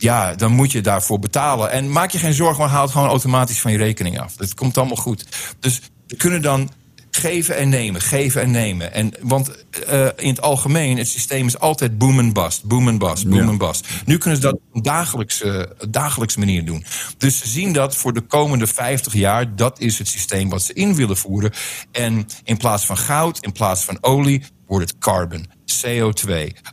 ja, 0.00 0.34
dan 0.34 0.52
moet 0.52 0.72
je 0.72 0.80
daarvoor 0.80 1.18
betalen. 1.18 1.70
En 1.70 1.92
maak 1.92 2.10
je 2.10 2.18
geen 2.18 2.34
zorgen, 2.34 2.60
maar 2.60 2.70
haal 2.70 2.82
het 2.82 2.92
gewoon 2.92 3.08
automatisch 3.08 3.60
van 3.60 3.72
je 3.72 3.78
rekening 3.78 4.20
af. 4.20 4.36
Dat 4.36 4.54
komt 4.54 4.78
allemaal 4.78 4.96
goed. 4.96 5.26
Dus 5.60 5.80
we 6.06 6.16
kunnen 6.16 6.42
dan 6.42 6.70
geven 7.10 7.56
en 7.56 7.68
nemen, 7.68 8.00
geven 8.00 8.42
en 8.42 8.50
nemen. 8.50 8.92
En, 8.92 9.12
want 9.20 9.50
uh, 9.88 10.06
in 10.16 10.28
het 10.28 10.40
algemeen, 10.40 10.98
het 10.98 11.08
systeem 11.08 11.46
is 11.46 11.58
altijd 11.58 11.98
boom 11.98 12.18
en 12.18 12.32
bust, 12.32 12.64
boom 12.64 12.88
en 12.88 12.98
bust, 12.98 13.28
boom 13.28 13.48
en 13.48 13.58
bust. 13.58 13.86
Nu 14.04 14.18
kunnen 14.18 14.40
ze 14.40 14.46
dat 14.46 14.54
op 14.54 14.62
een 14.72 14.82
dagelijkse, 14.82 15.76
dagelijkse 15.90 16.38
manier 16.38 16.64
doen. 16.64 16.84
Dus 17.18 17.38
ze 17.38 17.48
zien 17.48 17.72
dat 17.72 17.96
voor 17.96 18.12
de 18.12 18.20
komende 18.20 18.66
50 18.66 19.12
jaar, 19.12 19.56
dat 19.56 19.80
is 19.80 19.98
het 19.98 20.08
systeem 20.08 20.48
wat 20.48 20.62
ze 20.62 20.72
in 20.72 20.94
willen 20.94 21.16
voeren. 21.16 21.52
En 21.92 22.26
in 22.44 22.56
plaats 22.56 22.86
van 22.86 22.96
goud, 22.96 23.44
in 23.44 23.52
plaats 23.52 23.84
van 23.84 23.98
olie, 24.00 24.42
wordt 24.66 24.90
het 24.90 24.98
carbon, 24.98 25.46
CO2. 25.86 26.32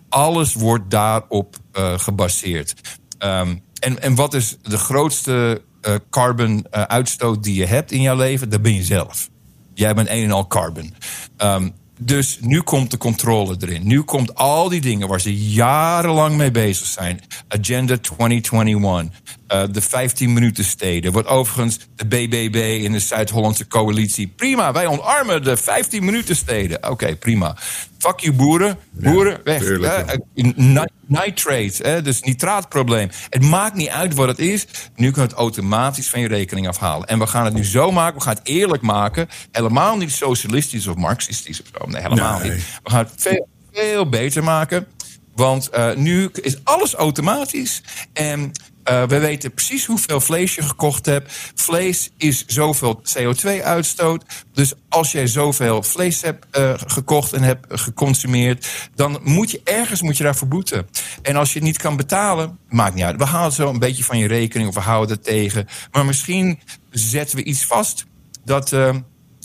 Alles 0.10 0.54
wordt 0.54 0.90
daarop 0.90 1.56
uh, 1.74 2.00
gebaseerd. 2.00 2.74
Um, 3.20 3.62
en, 3.80 4.02
en 4.02 4.16
wat 4.16 4.34
is 4.34 4.58
de 4.62 4.78
grootste 4.78 5.62
uh, 5.82 5.96
carbon 6.10 6.66
uh, 6.72 6.82
uitstoot 6.82 7.44
die 7.44 7.56
je 7.56 7.66
hebt 7.66 7.92
in 7.92 8.02
jouw 8.02 8.16
leven? 8.16 8.50
Dat 8.50 8.62
ben 8.62 8.74
je 8.74 8.84
zelf. 8.84 9.30
Jij 9.74 9.94
bent 9.94 10.10
een 10.10 10.24
en 10.24 10.32
al 10.32 10.48
carbon. 10.48 10.94
Um, 11.38 11.74
dus 12.00 12.38
nu 12.42 12.62
komt 12.62 12.92
de 12.92 12.98
controle 12.98 13.56
erin. 13.60 13.88
Nu 13.88 14.02
komt 14.02 14.36
al 14.36 14.70
die 14.70 14.82
dingen 14.82 15.08
waar 15.08 15.22
ze 15.22 15.36
jarenlang 15.38 16.38
mee 16.38 16.52
bezig 16.52 16.86
zijn. 16.86 17.22
Agenda 17.48 17.98
2021. 17.98 19.22
Uh, 19.54 19.64
de 19.72 19.82
15 19.82 20.34
minuten 20.34 20.64
steden. 20.64 21.12
Wat 21.12 21.26
overigens 21.26 21.80
de 21.96 22.06
BBB 22.06 22.84
in 22.84 22.92
de 22.92 23.00
Zuid-Hollandse 23.00 23.68
coalitie. 23.68 24.28
Prima, 24.28 24.72
wij 24.72 24.88
omarmen 24.88 25.44
de 25.44 25.58
15 25.58 26.06
minuten 26.06 26.36
steden. 26.36 26.78
Oké, 26.78 26.92
okay, 26.92 27.16
prima. 27.16 27.56
Fuck 27.98 28.20
you 28.20 28.34
boeren. 28.34 28.78
Boeren, 28.92 29.40
weg. 29.44 29.62
Tuurlijk, 29.62 30.20
uh, 30.36 30.82
nitrate, 31.06 32.02
dus 32.04 32.22
nitraatprobleem. 32.22 33.10
Het 33.30 33.44
maakt 33.44 33.76
niet 33.76 33.90
uit 33.90 34.14
wat 34.14 34.28
het 34.28 34.40
is. 34.40 34.68
Nu 34.96 35.12
kun 35.12 35.22
je 35.22 35.28
het 35.28 35.38
automatisch 35.38 36.10
van 36.10 36.20
je 36.20 36.28
rekening 36.28 36.68
afhalen. 36.68 37.08
En 37.08 37.20
we 37.20 37.28
gaan 37.28 37.46
het 37.46 37.54
nu 37.54 37.66
zo 37.66 37.92
maken, 37.92 38.18
we 38.18 38.24
gaan 38.24 38.36
het 38.36 38.48
eerlijk 38.48 38.82
maken. 38.82 39.28
Helemaal 39.52 39.98
niet 39.98 40.12
socialistisch 40.12 40.88
of 40.88 40.96
marxistisch 40.96 41.62
of 41.62 41.68
zo. 41.74 41.88
Nee, 41.88 42.02
helemaal 42.02 42.40
niet. 42.40 42.54
We 42.84 42.90
gaan 42.90 43.06
het 43.06 43.14
veel, 43.16 43.48
veel 43.72 44.10
beter 44.10 44.44
maken. 44.44 44.88
Want 45.36 45.70
uh, 45.74 45.96
nu 45.96 46.30
is 46.42 46.64
alles 46.64 46.94
automatisch. 46.94 47.82
En 48.14 48.52
uh, 48.90 49.04
we 49.04 49.20
weten 49.20 49.54
precies 49.54 49.86
hoeveel 49.86 50.22
vlees 50.22 50.56
je 50.56 50.62
gekocht 50.62 51.06
hebt. 51.06 51.52
Vlees 51.56 52.10
is 52.18 52.46
zoveel 52.46 53.02
CO2-uitstoot. 53.18 54.24
Dus 54.54 54.74
als 54.90 55.12
jij 55.12 55.28
zoveel 55.28 55.84
vlees 55.84 56.22
hebt 56.22 56.46
uh, 56.58 56.74
gekocht 56.86 57.34
en 57.34 57.42
hebt 57.42 57.80
geconsumeerd, 57.80 58.90
dan 58.96 59.20
moet 59.24 59.52
je 59.52 59.62
ergens 59.64 60.02
moet 60.02 60.18
je 60.18 60.24
daarvoor 60.24 60.48
boeten. 60.48 60.88
En 61.22 61.36
als 61.36 61.54
je 61.54 61.60
het 61.60 61.68
niet 61.68 61.78
kan 61.78 61.98
betalen, 61.98 62.58
maakt 62.70 62.96
niet 62.96 63.04
uit. 63.04 63.18
We 63.18 63.26
halen 63.26 63.52
zo 63.52 63.70
een 63.70 63.80
beetje 63.80 64.04
van 64.04 64.18
je 64.18 64.28
rekening 64.28 64.70
of 64.70 64.76
we 64.76 64.82
houden 64.82 65.16
het 65.16 65.26
tegen. 65.26 65.68
Maar 65.92 66.06
misschien 66.06 66.60
zetten 66.92 67.38
we 67.38 67.44
iets 67.44 67.66
vast 67.66 68.06
dat. 68.46 68.72
Uh, 68.72 68.96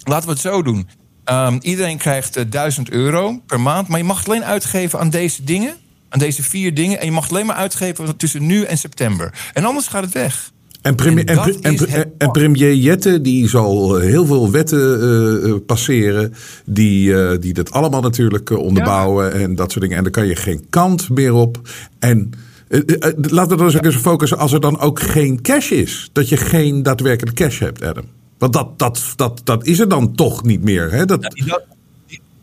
laten 0.05 0.26
we 0.26 0.32
het 0.32 0.43
zo 0.43 0.62
doen. 0.62 0.88
Um, 1.24 1.59
iedereen 1.62 1.99
krijgt 1.99 2.51
1000 2.51 2.90
euro 2.90 3.40
per 3.47 3.61
maand, 3.61 3.88
maar 3.88 3.99
je 3.99 4.05
mag 4.05 4.18
het 4.18 4.28
alleen 4.28 4.45
uitgeven 4.45 4.99
aan 4.99 5.11
deze 5.11 5.45
dingen 5.45 5.76
aan 6.13 6.19
deze 6.19 6.43
vier 6.43 6.75
dingen. 6.75 7.01
En 7.01 7.07
je 7.07 7.13
mag 7.13 7.23
het 7.23 7.33
alleen 7.33 7.47
maar 7.47 7.57
uitgeven 7.57 8.17
tussen 8.17 8.47
nu 8.47 8.63
en 8.63 8.79
september. 8.79 9.51
En 9.53 9.65
anders 9.65 9.87
gaat 9.87 10.03
het 10.03 10.13
weg. 10.13 10.53
En, 10.83 10.95
premier, 10.95 11.25
en, 11.25 11.39
en, 11.61 12.13
en, 12.19 12.31
premier 12.31 12.75
Jette 12.75 13.21
die 13.21 13.49
zal 13.49 13.99
eh, 13.99 14.05
heel 14.05 14.27
veel 14.27 14.51
wetten 14.51 15.05
uh, 15.47 15.55
passeren. 15.67 16.35
Die, 16.65 17.09
uh, 17.09 17.31
die 17.41 17.53
dat 17.53 17.71
allemaal 17.71 18.01
natuurlijk 18.01 18.51
onderbouwen 18.51 19.33
en 19.33 19.55
dat 19.55 19.71
soort 19.71 19.83
dingen. 19.83 19.97
En 19.97 20.03
daar 20.03 20.13
kan 20.13 20.27
je 20.27 20.37
geen 20.37 20.67
kant 20.71 21.09
meer 21.11 21.33
op. 21.33 21.61
En 21.99 22.31
laten 23.17 23.49
we 23.49 23.57
dan 23.57 23.65
eens 23.67 23.81
even 23.81 24.01
focussen 24.01 24.39
als 24.39 24.53
er 24.53 24.61
dan 24.61 24.81
ook 24.81 25.01
geen 25.01 25.43
cash 25.43 25.71
is. 25.71 26.11
Dat 26.13 26.29
je 26.29 26.37
geen 26.37 26.83
daadwerkelijk 26.83 27.37
cash 27.37 27.59
hebt, 27.59 27.83
Adam. 27.83 28.05
Want 28.39 28.53
dat, 28.53 28.79
dat, 28.79 29.13
dat, 29.17 29.41
dat 29.45 29.67
is 29.67 29.79
er 29.79 29.89
dan 29.89 30.15
toch 30.15 30.45
niet 30.45 30.63
meer. 30.63 30.93
Hè? 30.93 31.05
Dat... 31.05 31.31
Ja, 31.45 31.63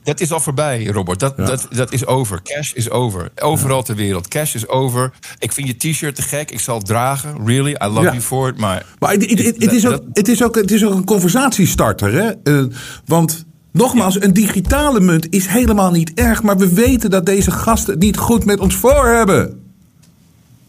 dat 0.10 0.20
is 0.20 0.32
al 0.32 0.40
voorbij, 0.40 0.86
Robert. 0.86 1.20
Dat, 1.20 1.38
dat, 1.38 1.68
dat 1.70 1.94
is 1.94 2.06
over. 2.06 2.42
Cash 2.44 2.74
is 2.74 2.90
over. 2.90 3.30
Overal 3.36 3.84
ter 3.84 3.96
wereld. 3.96 4.28
Cash 4.28 4.56
is 4.56 4.68
over. 4.68 5.12
Ik 5.40 5.52
vind 5.52 5.68
je 5.68 5.78
t-shirt 5.78 6.16
te 6.16 6.22
gek. 6.22 6.52
Ik 6.52 6.60
zal 6.60 6.78
het 6.78 6.86
dragen. 6.86 7.46
Really. 7.46 7.72
I 7.84 7.88
love 7.88 8.02
you 8.02 8.22
for 8.22 8.50
it. 8.50 8.58
Maar, 8.58 8.86
maar 9.00 9.12
het, 9.12 9.30
het, 9.30 9.56
het, 9.58 9.74
is 9.74 9.88
ook, 9.88 10.02
het, 10.14 10.28
is 10.28 10.44
ook, 10.44 10.56
het 10.56 10.72
is 10.72 10.86
ook 10.86 10.94
een 10.94 11.06
conversatiestarter. 11.06 12.14
Hè? 12.14 12.32
Uh, 12.44 12.74
want 13.06 13.48
Nogmaals, 13.72 14.22
een 14.22 14.34
digitale 14.34 15.00
munt 15.00 15.28
is 15.30 15.48
helemaal 15.48 15.92
niet 15.92 16.12
erg, 16.14 16.44
maar 16.44 16.58
we 16.58 16.74
weten 16.74 17.10
dat 17.10 17.26
deze 17.26 17.52
gasten 17.52 17.94
het 17.94 18.04
niet 18.04 18.18
goed 18.18 18.46
met 18.46 18.60
ons 18.60 18.76
voor 18.76 19.06
hebben. 19.06 19.59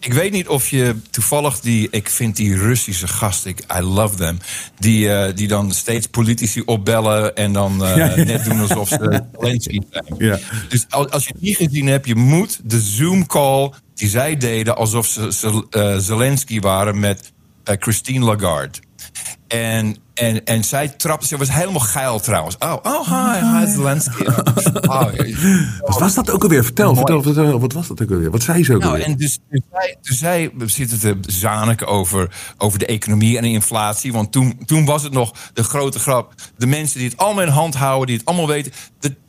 Ik 0.01 0.13
weet 0.13 0.33
niet 0.33 0.49
of 0.49 0.69
je 0.69 0.97
toevallig 1.11 1.61
die, 1.61 1.89
ik 1.91 2.11
vind 2.11 2.37
die 2.37 2.57
Russische 2.57 3.09
gast, 3.09 3.47
ik, 3.47 3.61
I 3.79 3.81
love 3.81 4.17
them, 4.17 4.39
die, 4.79 5.07
uh, 5.07 5.25
die 5.35 5.49
dan 5.49 5.73
steeds 5.73 6.07
politici 6.07 6.63
opbellen 6.63 7.37
en 7.37 7.53
dan 7.53 7.73
uh, 7.85 7.97
ja, 7.97 8.15
net 8.15 8.45
doen 8.45 8.61
alsof 8.61 8.89
ze 8.89 8.97
Zelensky 9.39 9.81
zijn. 9.91 10.15
Ja. 10.19 10.39
Dus 10.69 10.87
als, 10.89 11.11
als 11.11 11.27
je 11.27 11.35
die 11.37 11.55
gezien 11.55 11.87
hebt, 11.87 12.07
je 12.07 12.15
moet 12.15 12.61
de 12.65 12.81
Zoom 12.81 13.27
call 13.27 13.73
die 13.95 14.09
zij 14.09 14.37
deden 14.37 14.77
alsof 14.77 15.07
ze 15.07 15.67
uh, 15.71 15.97
Zelensky 15.99 16.61
waren 16.61 16.99
met 16.99 17.33
Christine 17.65 18.25
Lagarde. 18.25 18.79
En, 19.49 19.97
en, 20.21 20.45
en 20.45 20.65
zij 20.65 20.89
trapte, 20.89 21.27
ze 21.27 21.37
was 21.37 21.53
helemaal 21.53 21.81
geil 21.81 22.21
trouwens. 22.21 22.57
Oh, 22.59 22.77
oh 22.83 23.09
hi, 23.09 23.59
hi 23.59 23.73
Zelensky. 23.73 24.25
Oh, 24.91 25.13
wat 25.79 25.99
was 25.99 26.15
dat 26.15 26.31
ook 26.31 26.43
alweer? 26.43 26.65
Vertel, 26.65 26.95
vertel, 26.95 27.23
vertel, 27.23 27.61
wat 27.61 27.73
was 27.73 27.89
dat 27.89 28.03
ook 28.03 28.11
alweer? 28.11 28.31
Wat 28.31 28.43
zei 28.43 28.65
ze 28.65 28.75
ook 28.75 28.81
nou, 28.81 28.93
alweer? 28.93 29.07
En 29.07 29.17
dus, 29.17 29.39
dus, 29.51 29.63
zij, 29.71 29.97
dus 30.01 30.19
zij 30.19 30.51
zitten 30.67 30.99
te 30.99 31.33
zaniken 31.33 31.87
over, 31.87 32.35
over 32.59 32.79
de 32.79 32.87
economie 32.87 33.37
en 33.37 33.43
de 33.43 33.49
inflatie. 33.49 34.13
Want 34.13 34.33
toen, 34.33 34.59
toen 34.67 34.85
was 34.85 35.03
het 35.03 35.13
nog 35.13 35.33
de 35.53 35.63
grote 35.63 35.99
grap. 35.99 36.35
De 36.57 36.67
mensen 36.67 36.99
die 36.99 37.09
het 37.09 37.19
allemaal 37.19 37.45
in 37.45 37.51
hand 37.51 37.75
houden, 37.75 38.07
die 38.07 38.17
het 38.17 38.25
allemaal 38.25 38.47
weten. 38.47 38.73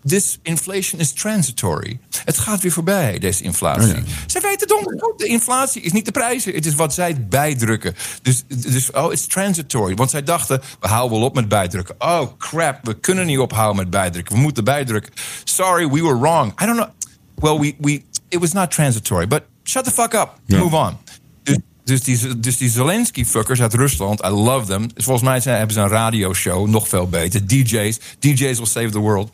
This 0.06 0.40
inflation 0.44 1.00
is 1.02 1.14
transitory. 1.14 2.00
Het 2.26 2.38
gaat 2.38 2.62
weer 2.62 2.72
voorbij, 2.72 3.20
deze 3.20 3.44
inflatie. 3.44 3.96
Oh 3.96 4.02
Zij 4.26 4.42
weten 4.42 4.68
dom, 4.68 4.84
de 5.18 5.26
inflatie 5.26 5.82
is 5.82 5.92
niet 5.92 6.06
de 6.06 6.12
prijzen. 6.12 6.54
Het 6.54 6.66
is 6.66 6.76
wat 6.76 6.94
zij 6.94 7.28
bijdrukken. 7.28 7.96
Dus, 8.22 8.44
dus 8.48 8.92
oh, 8.92 9.12
it's 9.12 9.28
transitory. 9.28 9.96
Want 9.96 10.10
zij 10.10 10.24
dachten, 10.24 10.62
we 10.82 10.88
houden 10.88 11.18
wel 11.18 11.28
op 11.28 11.36
met 11.36 11.48
bijdrukken. 11.48 11.96
Oh 12.00 12.28
crap, 12.38 12.80
we 12.84 13.00
kunnen 13.00 13.26
niet 13.26 13.40
ophouden 13.40 13.76
met 13.76 13.90
bijdrukken. 13.90 14.36
We 14.36 14.42
moeten 14.42 14.64
bijdrukken. 14.64 15.14
Sorry, 15.44 15.90
we 15.90 16.02
were 16.02 16.20
wrong. 16.20 16.62
I 16.62 16.66
don't 16.66 16.78
know. 16.78 16.90
Well, 17.36 17.60
we, 17.60 17.76
we, 17.80 18.04
it 18.30 18.40
was 18.40 18.52
not 18.52 18.72
transitory. 18.72 19.28
But 19.28 19.44
shut 19.64 19.84
the 19.84 19.92
fuck 19.92 20.14
up. 20.14 20.30
Move 20.48 20.76
on. 20.76 20.98
Dus, 21.44 21.58
Dus 21.84 22.04
die, 22.04 22.40
dus 22.40 22.58
die 22.58 22.70
Zelensky-fuckers 22.70 23.62
uit 23.62 23.74
Rusland, 23.74 24.26
I 24.26 24.28
love 24.28 24.66
them. 24.66 24.90
Volgens 24.96 25.26
mij 25.26 25.40
zijn, 25.40 25.58
hebben 25.58 25.76
ze 25.76 25.82
een 25.82 25.88
radioshow, 25.88 26.68
nog 26.68 26.88
veel 26.88 27.10
beter. 27.10 27.48
DJ's, 27.48 28.00
DJ's 28.20 28.58
will 28.58 28.66
save 28.66 28.90
the 28.90 29.00
world. 29.00 29.32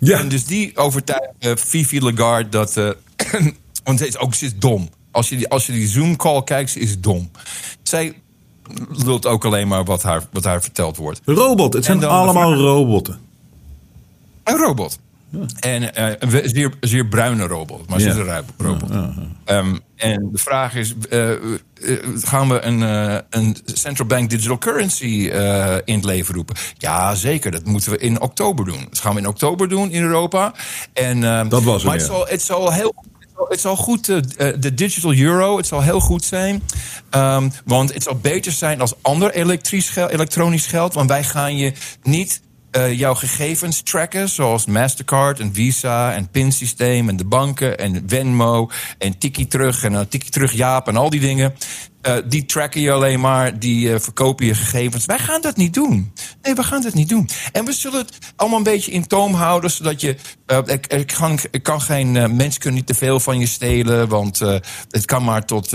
Ja. 0.00 0.18
En 0.18 0.28
dus 0.28 0.44
die 0.44 0.76
overtuigen 0.76 1.34
uh, 1.40 1.54
Fifi 1.56 2.00
Lagarde 2.00 2.48
dat... 2.48 2.76
Uh, 2.76 2.90
want 3.84 3.98
het 3.98 4.08
is 4.08 4.18
ook 4.18 4.34
ze 4.34 4.44
is 4.44 4.58
dom. 4.58 4.88
Als 5.10 5.28
je, 5.28 5.36
die, 5.36 5.48
als 5.48 5.66
je 5.66 5.72
die 5.72 5.88
Zoom-call 5.88 6.44
kijkt, 6.44 6.70
ze 6.70 6.78
is 6.80 7.00
dom. 7.00 7.30
Zij 7.82 8.14
lult 9.04 9.26
ook 9.26 9.44
alleen 9.44 9.68
maar 9.68 9.84
wat 9.84 10.02
haar, 10.02 10.22
wat 10.32 10.44
haar 10.44 10.62
verteld 10.62 10.96
wordt. 10.96 11.20
Robot, 11.24 11.72
het 11.72 11.84
zijn 11.84 12.04
allemaal 12.04 12.54
robotten. 12.54 13.18
Een 14.44 14.56
robot. 14.56 14.98
En 15.60 15.94
eh, 15.94 16.12
een 16.18 16.48
zeer, 16.48 16.72
zeer 16.80 17.06
bruine 17.06 17.46
robot, 17.46 17.88
maar 17.88 18.00
ze 18.00 18.06
Ja. 18.06 18.12
is 18.12 18.18
een 18.18 18.44
robot. 18.58 18.90
Ehm, 19.44 19.76
en 19.96 20.28
de 20.32 20.38
vraag 20.38 20.74
is: 20.74 20.94
eh, 21.10 21.30
eh, 21.32 21.38
gaan 22.14 22.48
we 22.48 22.60
een, 22.60 22.80
een 23.30 23.56
central 23.64 24.06
bank 24.06 24.30
digital 24.30 24.58
currency 24.58 25.30
in 25.84 25.94
het 25.94 26.04
leven 26.04 26.34
roepen? 26.34 26.56
Ja, 26.78 27.14
zeker. 27.14 27.50
Dat 27.50 27.64
moeten 27.64 27.90
we 27.90 27.98
in 27.98 28.20
oktober 28.20 28.64
doen. 28.64 28.86
Dat 28.88 28.98
gaan 28.98 29.14
we 29.14 29.20
in 29.20 29.26
oktober 29.28 29.68
doen 29.68 29.90
in 29.90 30.02
Europa. 30.02 30.52
En, 30.92 31.24
ehm, 31.24 31.48
Dat 31.48 31.62
was 31.62 31.76
hem, 31.82 31.90
maar 31.90 31.98
het 32.00 32.06
ja. 32.08 32.12
zal, 32.12 32.26
het 32.26 32.42
zal 32.42 32.72
heel. 32.72 32.94
Het 33.48 33.60
zal- 33.60 33.76
goed, 33.76 34.08
eh, 34.08 34.16
eh, 34.16 34.54
de 34.60 34.74
digital 34.74 35.14
euro, 35.14 35.56
het 35.56 35.66
zal 35.66 35.82
heel 35.82 36.00
goed 36.00 36.24
zijn. 36.24 36.62
Ehm, 37.10 37.48
want 37.64 37.94
het 37.94 38.02
zal 38.02 38.14
beter 38.16 38.52
zijn 38.52 38.80
als 38.80 38.94
ander 39.02 39.34
elektronisch 40.10 40.66
geld. 40.66 40.94
Want 40.94 41.08
wij 41.08 41.24
gaan 41.24 41.56
je 41.56 41.72
niet 42.02 42.40
eh, 42.70 42.98
jouw 42.98 43.14
gegevens 43.14 43.82
tracken, 43.82 44.28
zoals 44.28 44.66
Mastercard 44.66 45.40
en 45.40 45.54
Visa 45.54 46.12
en 46.12 46.28
pinsysteem 46.28 47.08
en 47.08 47.16
de 47.16 47.24
banken 47.24 47.78
en 47.78 48.04
Venmo 48.06 48.70
en 48.98 49.18
Tiki 49.18 49.46
terug 49.46 49.84
en 49.84 49.92
uh, 49.92 50.00
Tiki 50.08 50.30
terug 50.30 50.52
Jaap 50.52 50.88
en 50.88 50.96
al 50.96 51.10
die 51.10 51.20
dingen. 51.20 51.54
Die 52.26 52.46
tracken 52.46 52.80
je 52.80 52.92
alleen 52.92 53.20
maar, 53.20 53.58
die 53.58 53.98
verkopen 53.98 54.46
je 54.46 54.54
gegevens. 54.54 55.04
Wij 55.04 55.18
gaan 55.18 55.40
dat 55.40 55.56
niet 55.56 55.74
doen. 55.74 56.12
Nee, 56.42 56.54
we 56.54 56.62
gaan 56.62 56.82
dat 56.82 56.94
niet 56.94 57.08
doen. 57.08 57.28
En 57.52 57.64
we 57.64 57.72
zullen 57.72 57.98
het 57.98 58.18
allemaal 58.36 58.58
een 58.58 58.64
beetje 58.64 58.90
in 58.92 59.06
toom 59.06 59.34
houden, 59.34 59.70
zodat 59.70 60.00
je. 60.00 60.16
eh, 60.46 60.58
ik, 60.66 60.86
ik, 61.50 61.62
kan, 61.62 61.80
geen. 61.80 62.16
eh, 62.16 62.28
mensen 62.28 62.60
kunnen 62.60 62.78
niet 62.78 62.86
te 62.88 62.94
veel 62.94 63.20
van 63.20 63.38
je 63.38 63.46
stelen, 63.46 64.08
want 64.08 64.40
eh, 64.40 64.56
het 64.90 65.04
kan 65.04 65.24
maar 65.24 65.44
tot. 65.46 65.72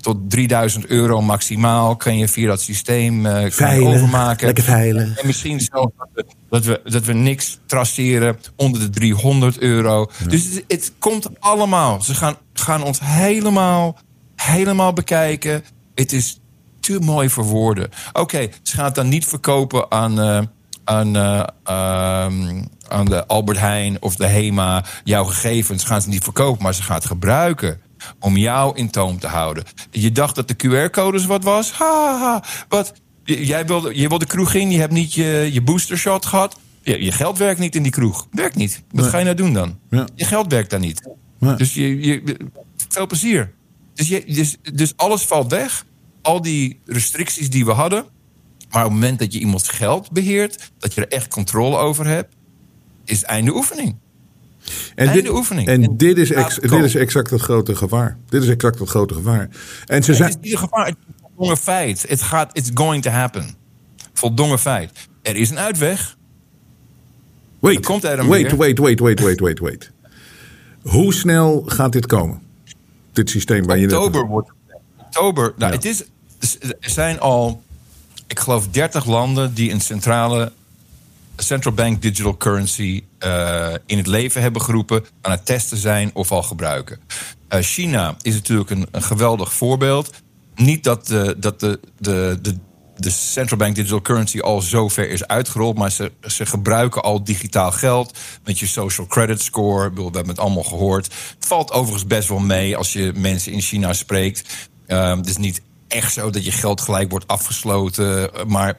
tot 0.00 0.30
3000 0.30 0.86
euro 0.86 1.20
maximaal 1.22 1.96
kan 1.96 2.18
je 2.18 2.28
via 2.28 2.46
dat 2.46 2.60
systeem 2.60 3.22
Veilig, 3.50 3.88
overmaken. 3.88 4.46
lekker 4.46 4.64
veilig. 4.64 5.18
En 5.20 5.26
misschien 5.26 5.60
zelfs 5.60 5.92
dat 5.98 6.08
we, 6.14 6.24
dat 6.48 6.64
we, 6.64 6.80
dat 6.90 7.04
we 7.04 7.12
niks 7.12 7.58
traceren 7.66 8.38
onder 8.56 8.80
de 8.80 8.90
300 8.90 9.58
euro. 9.58 10.10
Dus 10.28 10.44
het, 10.44 10.64
het 10.68 10.92
komt 10.98 11.28
allemaal. 11.40 12.02
Ze 12.02 12.14
gaan, 12.14 12.36
gaan 12.52 12.82
ons 12.82 12.98
helemaal, 13.02 13.98
helemaal 14.36 14.92
bekijken. 14.92 15.64
Het 15.94 16.12
is 16.12 16.40
te 16.86 16.98
mooi 16.98 17.28
voor 17.28 17.44
woorden. 17.44 17.88
Oké, 18.12 18.48
ze 18.62 18.74
gaan 18.76 18.84
het 18.84 18.94
dan 18.94 19.08
niet 19.08 19.26
verkopen 19.26 19.90
aan, 19.90 20.20
eh, 20.20 20.40
aan, 20.84 21.16
eh, 21.16 21.46
ehm, 21.64 22.62
aan 22.88 23.04
de 23.04 23.26
Albert 23.26 23.58
Heijn 23.58 24.02
of 24.02 24.16
de 24.16 24.26
Hema. 24.26 24.84
Jouw 25.04 25.24
gegevens 25.24 25.84
gaan 25.84 26.02
ze 26.02 26.08
niet 26.08 26.24
verkopen, 26.24 26.62
maar 26.62 26.74
ze 26.74 26.82
gaan 26.82 26.96
het 26.96 27.06
gebruiken. 27.06 27.80
Om 28.20 28.36
jou 28.36 28.76
in 28.76 28.90
toom 28.90 29.18
te 29.18 29.26
houden. 29.26 29.64
Je 29.90 30.12
dacht 30.12 30.34
dat 30.34 30.48
de 30.48 30.54
QR-codes 30.56 31.26
wat 31.26 31.44
was? 31.44 31.72
Ha. 31.72 32.42
Wat? 32.68 32.92
Jij 33.24 33.66
wilde, 33.66 33.94
je 33.94 34.08
wilde 34.08 34.24
de 34.24 34.30
kroeg 34.30 34.54
in, 34.54 34.70
je 34.70 34.78
hebt 34.78 34.92
niet 34.92 35.14
je, 35.14 35.48
je 35.52 35.62
boostershot 35.62 36.26
gehad. 36.26 36.58
Je, 36.82 37.04
je 37.04 37.12
geld 37.12 37.38
werkt 37.38 37.60
niet 37.60 37.74
in 37.74 37.82
die 37.82 37.92
kroeg. 37.92 38.26
Werkt 38.30 38.56
niet. 38.56 38.82
Wat 38.90 39.06
ga 39.06 39.18
je 39.18 39.24
nou 39.24 39.36
doen 39.36 39.52
dan? 39.52 39.78
Ja. 39.90 40.06
Je 40.14 40.24
geld 40.24 40.52
werkt 40.52 40.70
daar 40.70 40.80
niet. 40.80 41.08
Nee. 41.38 41.56
Dus 41.56 41.74
je, 41.74 42.00
je, 42.00 42.36
veel 42.88 43.06
plezier. 43.06 43.52
Dus, 43.94 44.08
je, 44.08 44.24
dus, 44.26 44.56
dus 44.72 44.92
alles 44.96 45.22
valt 45.22 45.50
weg. 45.50 45.84
Al 46.26 46.42
die 46.42 46.80
restricties 46.84 47.50
die 47.50 47.64
we 47.64 47.70
hadden. 47.72 48.04
Maar 48.70 48.84
op 48.84 48.90
het 48.90 49.00
moment 49.00 49.18
dat 49.18 49.32
je 49.32 49.38
iemands 49.38 49.68
geld 49.68 50.10
beheert, 50.12 50.70
dat 50.78 50.94
je 50.94 51.00
er 51.06 51.12
echt 51.12 51.28
controle 51.28 51.76
over 51.76 52.06
hebt, 52.06 52.34
is 53.04 53.16
het 53.18 53.26
einde 53.26 53.54
oefening. 53.54 53.96
En 54.94 55.06
Einde 55.06 55.22
dit, 55.22 55.30
oefening. 55.32 55.68
En 55.68 55.82
En 55.82 55.96
dit 55.96 56.18
is, 56.18 56.30
ex- 56.32 56.56
het 56.56 56.70
dit 56.70 56.84
is 56.84 56.94
exact 56.94 57.30
het 57.30 57.40
grote 57.40 57.76
gevaar. 57.76 58.18
Dit 58.28 58.42
is 58.42 58.48
exact 58.48 58.78
het 58.78 58.88
grote 58.88 59.14
gevaar. 59.14 59.48
En 59.86 60.02
ze 60.02 60.10
Het 60.10 60.16
zijn. 60.16 60.28
is 60.28 60.36
niet 60.40 60.52
een 60.52 60.58
gevaar, 60.58 60.86
het 60.86 60.96
is 61.00 61.04
een 61.08 61.14
voldongen 61.34 61.56
feit. 61.56 62.04
Het 62.08 62.22
gaat, 62.22 62.56
it's 62.56 62.70
going 62.74 63.02
to 63.02 63.10
happen. 63.10 63.54
Voldongen 64.12 64.58
feit. 64.58 64.90
Er 65.22 65.36
is 65.36 65.50
een 65.50 65.58
uitweg. 65.58 66.16
Wait, 67.58 67.86
komt 67.86 68.04
er 68.04 68.18
een 68.18 68.26
wait, 68.28 68.42
weer. 68.50 68.56
wait, 68.56 68.78
wait, 68.78 69.00
wait, 69.00 69.20
wait, 69.20 69.40
wait, 69.40 69.58
wait. 69.58 69.90
Hoe 70.82 71.14
snel 71.14 71.62
gaat 71.66 71.92
dit 71.92 72.06
komen? 72.06 72.42
Dit 73.12 73.30
systeem 73.30 73.66
waar 73.66 73.78
je 73.78 73.86
net- 73.86 73.96
Oktober 73.96 74.26
wordt. 74.26 74.50
Oktober. 74.98 75.54
Nou, 75.56 75.72
het 75.72 75.84
is, 75.84 76.04
er 76.60 76.90
zijn 76.90 77.20
al, 77.20 77.62
ik 78.26 78.38
geloof, 78.38 78.68
30 78.68 79.04
landen 79.04 79.54
die 79.54 79.72
een 79.72 79.80
centrale 79.80 80.52
central 81.36 81.74
bank 81.74 82.02
digital 82.02 82.36
currency 82.36 83.04
eh, 83.18 83.74
in 83.86 83.96
het 83.96 84.06
leven 84.06 84.42
hebben 84.42 84.62
geroepen, 84.62 85.04
aan 85.20 85.30
het 85.30 85.46
testen 85.46 85.76
zijn 85.76 86.10
of 86.14 86.32
al 86.32 86.42
gebruiken. 86.42 86.98
Eh, 87.48 87.60
China 87.60 88.16
is 88.22 88.34
natuurlijk 88.34 88.70
een, 88.70 88.86
een 88.90 89.02
geweldig 89.02 89.52
voorbeeld. 89.52 90.10
Niet 90.54 90.84
dat, 90.84 91.06
de, 91.06 91.36
dat 91.38 91.60
de, 91.60 91.80
de, 91.98 92.38
de, 92.42 92.56
de 92.96 93.10
central 93.10 93.58
bank 93.58 93.74
digital 93.74 94.02
currency 94.02 94.40
al 94.40 94.60
zo 94.60 94.88
ver 94.88 95.10
is 95.10 95.26
uitgerold, 95.26 95.78
maar 95.78 95.90
ze, 95.90 96.12
ze 96.20 96.46
gebruiken 96.46 97.02
al 97.02 97.24
digitaal 97.24 97.72
geld 97.72 98.18
met 98.44 98.58
je 98.58 98.66
social 98.66 99.06
credit 99.06 99.42
score. 99.42 99.92
We 99.92 100.02
hebben 100.02 100.28
het 100.28 100.38
allemaal 100.38 100.62
gehoord. 100.62 101.04
Het 101.06 101.46
valt 101.46 101.72
overigens 101.72 102.06
best 102.06 102.28
wel 102.28 102.38
mee 102.38 102.76
als 102.76 102.92
je 102.92 103.12
mensen 103.14 103.52
in 103.52 103.60
China 103.60 103.92
spreekt. 103.92 104.68
Ehm, 104.86 105.16
het 105.16 105.28
is 105.28 105.36
niet 105.36 105.62
echt 105.88 106.12
zo 106.12 106.30
dat 106.30 106.44
je 106.44 106.52
geld 106.52 106.80
gelijk 106.80 107.10
wordt 107.10 107.28
afgesloten. 107.28 108.30
Maar 108.46 108.76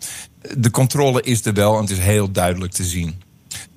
de 0.58 0.72
controle 0.72 1.22
is 1.22 1.46
er 1.46 1.54
wel 1.54 1.76
en 1.76 1.82
het 1.82 1.90
is 1.90 2.00
heel 2.00 2.32
duidelijk 2.32 2.72
te 2.72 2.84
zien. 2.84 3.22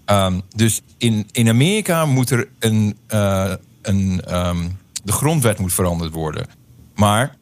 Ehm, 0.05 0.41
dus 0.57 0.81
in, 0.99 1.29
in 1.33 1.49
Amerika 1.49 2.07
moet 2.07 2.31
er 2.31 2.49
een. 2.59 2.97
eh, 3.07 3.53
een 3.83 4.23
ehm, 4.25 4.69
de 5.05 5.13
grondwet 5.13 5.59
moet 5.59 5.73
veranderd 5.73 6.13
worden. 6.13 6.47
Maar 6.95 7.37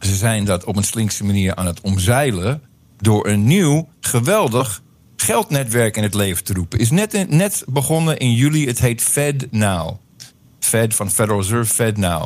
ze 0.00 0.16
zijn 0.16 0.44
dat 0.44 0.64
op 0.64 0.76
een 0.76 0.84
slinkse 0.84 1.24
manier 1.24 1.54
aan 1.54 1.66
het 1.66 1.80
omzeilen. 1.80 2.62
door 3.00 3.26
een 3.26 3.44
nieuw, 3.44 3.88
geweldig 4.00 4.82
geldnetwerk 5.16 5.96
in 5.96 6.02
het 6.02 6.14
leven 6.14 6.44
te 6.44 6.52
roepen. 6.52 6.78
Is 6.78 6.90
net, 6.90 7.30
net 7.30 7.64
begonnen 7.66 8.18
in 8.18 8.32
juli. 8.32 8.66
Het 8.66 8.78
heet 8.78 9.02
FedNow. 9.02 9.96
Fed 10.58 10.94
van 10.94 11.10
Federal 11.10 11.40
Reserve, 11.40 11.74
FedNow. 11.74 12.24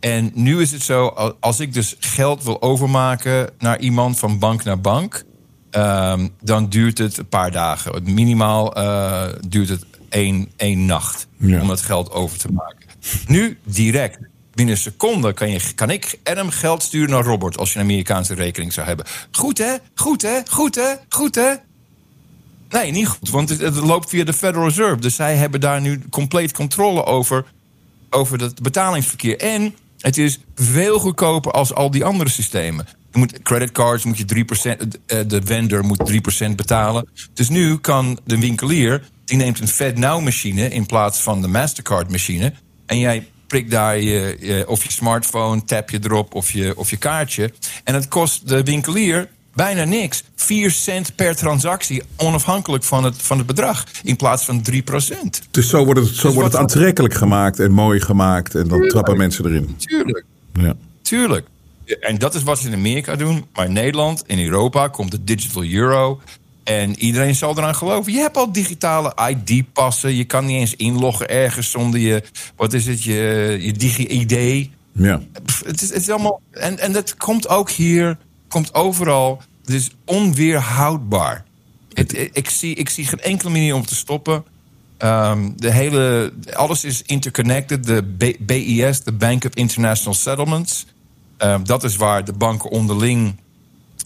En 0.00 0.30
nu 0.34 0.60
is 0.60 0.72
het 0.72 0.82
zo, 0.82 1.06
al- 1.06 1.36
als 1.40 1.60
ik 1.60 1.72
dus 1.74 1.96
geld 1.98 2.44
wil 2.44 2.62
overmaken 2.62 3.50
naar 3.58 3.80
iemand 3.80 4.18
van 4.18 4.38
bank 4.38 4.64
naar 4.64 4.80
bank, 4.80 5.24
ehm, 5.70 6.28
dan 6.40 6.68
duurt 6.68 6.98
het 6.98 7.18
een 7.18 7.28
paar 7.28 7.50
dagen. 7.50 8.02
Minimaal 8.14 8.74
eh, 8.74 9.24
duurt 9.48 9.68
het 9.68 9.84
één, 10.08 10.50
één 10.56 10.86
nacht 10.86 11.26
Ja. 11.36 11.60
om 11.60 11.68
dat 11.68 11.80
geld 11.80 12.10
over 12.12 12.38
te 12.38 12.52
maken. 12.52 12.86
Nu 13.26 13.58
direct. 13.64 14.18
Binnen 14.54 14.74
een 14.74 14.80
seconde 14.80 15.32
kan, 15.32 15.50
je, 15.50 15.60
kan 15.74 15.90
ik 15.90 16.18
Adam 16.24 16.50
geld 16.50 16.82
sturen 16.82 17.10
naar 17.10 17.24
Robert 17.24 17.58
als 17.58 17.72
je 17.72 17.78
een 17.78 17.84
Amerikaanse 17.84 18.34
rekening 18.34 18.72
zou 18.72 18.86
hebben. 18.86 19.06
Goed 19.30 19.58
hè? 19.58 19.74
Goed 19.94 20.22
hè? 20.22 20.38
Goed 20.50 20.74
hè? 20.74 20.94
Goed 21.08 21.34
hè? 21.34 21.52
Nee, 22.68 22.90
niet 22.90 23.08
goed, 23.08 23.30
want 23.30 23.48
het, 23.48 23.60
het 23.60 23.76
loopt 23.76 24.08
via 24.08 24.24
de 24.24 24.32
Federal 24.32 24.66
Reserve. 24.66 25.00
Dus 25.00 25.14
zij 25.14 25.36
hebben 25.36 25.60
daar 25.60 25.80
nu 25.80 26.00
compleet 26.10 26.52
controle 26.52 27.04
over, 27.04 27.44
over 28.12 28.40
het 28.40 28.62
betalingsverkeer. 28.62 29.38
En 29.38 29.74
het 29.98 30.18
is 30.18 30.38
veel 30.54 30.98
goedkoper 30.98 31.52
als 31.52 31.74
al 31.74 31.90
die 31.90 32.04
andere 32.04 32.30
systemen. 32.30 32.86
Je 33.12 33.18
moet, 33.18 33.42
creditcards 33.42 34.04
moet 34.04 34.18
je 34.18 34.24
3%, 34.24 34.98
eh, 35.06 35.18
de 35.26 35.40
vendor 35.44 35.84
moet 35.84 36.06
3% 36.06 36.56
betalen. 36.56 37.08
Dus 37.34 37.48
nu 37.48 37.78
kan 37.78 38.18
de 38.24 38.38
winkelier, 38.38 39.02
die 39.24 39.36
neemt 39.36 39.60
een 39.60 39.68
FedNow-machine 39.68 40.68
in 40.68 40.86
plaats 40.86 41.20
van 41.20 41.40
de 41.42 41.48
Mastercard-machine. 41.48 42.52
En 42.86 42.98
jij 42.98 43.26
prikt 43.46 43.70
daar 43.70 44.00
je- 44.00 44.64
of 44.68 44.82
je 44.82 44.90
smartphone, 44.92 45.64
tap 45.64 45.90
je 45.90 45.98
erop 46.02 46.34
of 46.34 46.50
je, 46.52 46.76
of 46.76 46.90
je 46.90 46.96
kaartje. 46.96 47.52
En 47.84 47.94
het 47.94 48.08
kost 48.08 48.48
de 48.48 48.62
winkelier 48.62 49.28
bijna 49.54 49.84
niks. 49.84 50.24
4 50.34 50.70
cent 50.70 51.14
per 51.14 51.36
transactie, 51.36 52.02
onafhankelijk 52.16 52.84
van 52.84 53.04
het, 53.04 53.14
van 53.22 53.38
het 53.38 53.46
bedrag. 53.46 53.84
In 54.02 54.16
plaats 54.16 54.44
van 54.44 54.64
3%. 54.72 54.74
Dus 55.50 55.68
zo 55.68 55.84
wordt 55.84 56.00
het, 56.00 56.08
zo 56.08 56.26
Dus 56.26 56.34
wordt 56.34 56.52
het 56.52 56.60
aantrekkelijk 56.60 57.14
gemaakt 57.14 57.60
en 57.60 57.72
mooi 57.72 58.00
gemaakt. 58.00 58.54
En 58.54 58.68
dan 58.68 58.88
trappen 58.88 59.16
mensen 59.16 59.46
erin. 59.46 59.76
Tuurlijk. 59.78 60.24
Ja. 60.52 60.74
Tuurlijk. 61.02 61.46
En 62.00 62.18
dat 62.18 62.34
is 62.34 62.42
wat 62.42 62.58
ze 62.58 62.66
in 62.68 62.74
Amerika 62.74 63.16
doen. 63.16 63.44
Maar 63.54 63.66
in 63.66 63.72
Nederland, 63.72 64.24
in 64.26 64.38
Europa, 64.44 64.88
komt 64.88 65.10
de 65.10 65.24
digital 65.24 65.64
euro. 65.64 66.20
En 66.64 66.98
iedereen 66.98 67.34
zal 67.34 67.58
eraan 67.58 67.74
geloven. 67.74 68.12
Je 68.12 68.18
hebt 68.18 68.36
al 68.36 68.52
digitale 68.52 69.14
ID-passen. 69.28 70.14
Je 70.14 70.24
kan 70.24 70.44
niet 70.44 70.58
eens 70.58 70.76
inloggen 70.76 71.28
ergens 71.28 71.70
zonder 71.70 72.00
je... 72.00 72.22
Wat 72.56 72.72
is 72.72 72.86
het? 72.86 73.02
Je, 73.02 73.56
je 73.60 73.72
digi-ID. 73.72 74.68
ja. 74.92 75.20
Pff, 75.44 75.64
Het 75.64 75.82
is, 75.82 75.88
het 75.88 76.02
is 76.02 76.08
allemaal... 76.10 76.40
En, 76.50 76.78
en 76.78 76.92
dat 76.92 77.16
komt 77.16 77.48
ook 77.48 77.70
hier. 77.70 78.18
Komt 78.52 78.74
overal. 78.74 79.42
Het 79.60 79.74
is 79.74 79.90
onweerhoudbaar. 80.04 81.44
Het, 81.92 82.18
ik, 82.18 82.30
ik 82.32 82.50
zie, 82.50 82.74
ik 82.74 82.88
zie 82.88 83.06
geen 83.06 83.20
enkele 83.20 83.50
manier 83.50 83.74
om 83.74 83.86
te 83.86 83.94
stoppen. 83.94 84.44
Ehm, 84.98 85.50
de 85.56 85.70
hele, 85.70 86.32
alles 86.52 86.84
is 86.84 87.02
interconnected. 87.02 87.84
De 87.84 88.02
B- 88.18 88.36
BIS, 88.46 89.02
de 89.02 89.12
Bank 89.12 89.44
of 89.44 89.54
International 89.54 90.14
Settlements. 90.14 90.86
Eh, 91.36 91.60
dat 91.64 91.84
is 91.84 91.96
waar 91.96 92.24
de 92.24 92.32
banken 92.32 92.70
onderling 92.70 93.36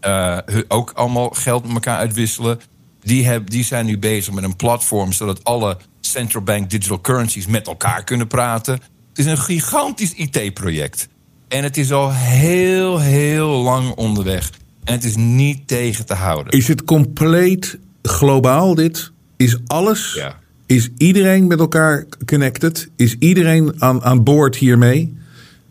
eh, 0.01 0.39
ook 0.69 0.91
allemaal 0.91 1.29
geld 1.29 1.65
met 1.65 1.75
elkaar 1.75 1.99
uitwisselen. 1.99 2.61
Die, 3.03 3.27
heb, 3.27 3.51
die 3.51 3.65
zijn 3.65 3.87
nu 3.87 3.99
bezig 3.99 4.35
met 4.35 4.45
een 4.45 4.57
platform 4.57 5.13
zodat 5.13 5.45
alle 5.45 5.77
central 6.01 6.43
bank 6.43 6.71
digital 6.71 7.01
currencies 7.01 7.47
met 7.47 7.67
elkaar 7.67 8.05
kunnen 8.05 8.27
praten. 8.27 8.75
Het 9.09 9.19
is 9.19 9.27
een 9.27 9.39
gigantisch 9.39 10.13
IT-project. 10.13 11.09
En 11.49 11.63
het 11.63 11.77
is 11.77 11.93
al 11.93 12.13
heel, 12.13 12.99
heel 13.01 13.49
lang 13.49 13.91
onderweg. 13.95 14.51
En 14.85 14.93
het 14.95 15.05
is 15.05 15.17
niet 15.17 15.69
tegen 15.69 16.07
te 16.07 16.15
houden. 16.15 16.53
Is 16.53 16.69
het 16.69 16.85
compleet 16.85 17.79
globaal 18.03 18.75
dit? 18.75 19.11
Is 19.37 19.57
alles? 19.67 20.13
Ja. 20.15 20.39
Is 20.67 20.89
iedereen 20.99 21.47
met 21.47 21.59
elkaar 21.59 22.07
connected? 22.25 22.89
Is 22.97 23.17
iedereen 23.19 23.75
aan, 23.79 24.05
aan 24.05 24.25
boord 24.25 24.57
hiermee? 24.57 25.17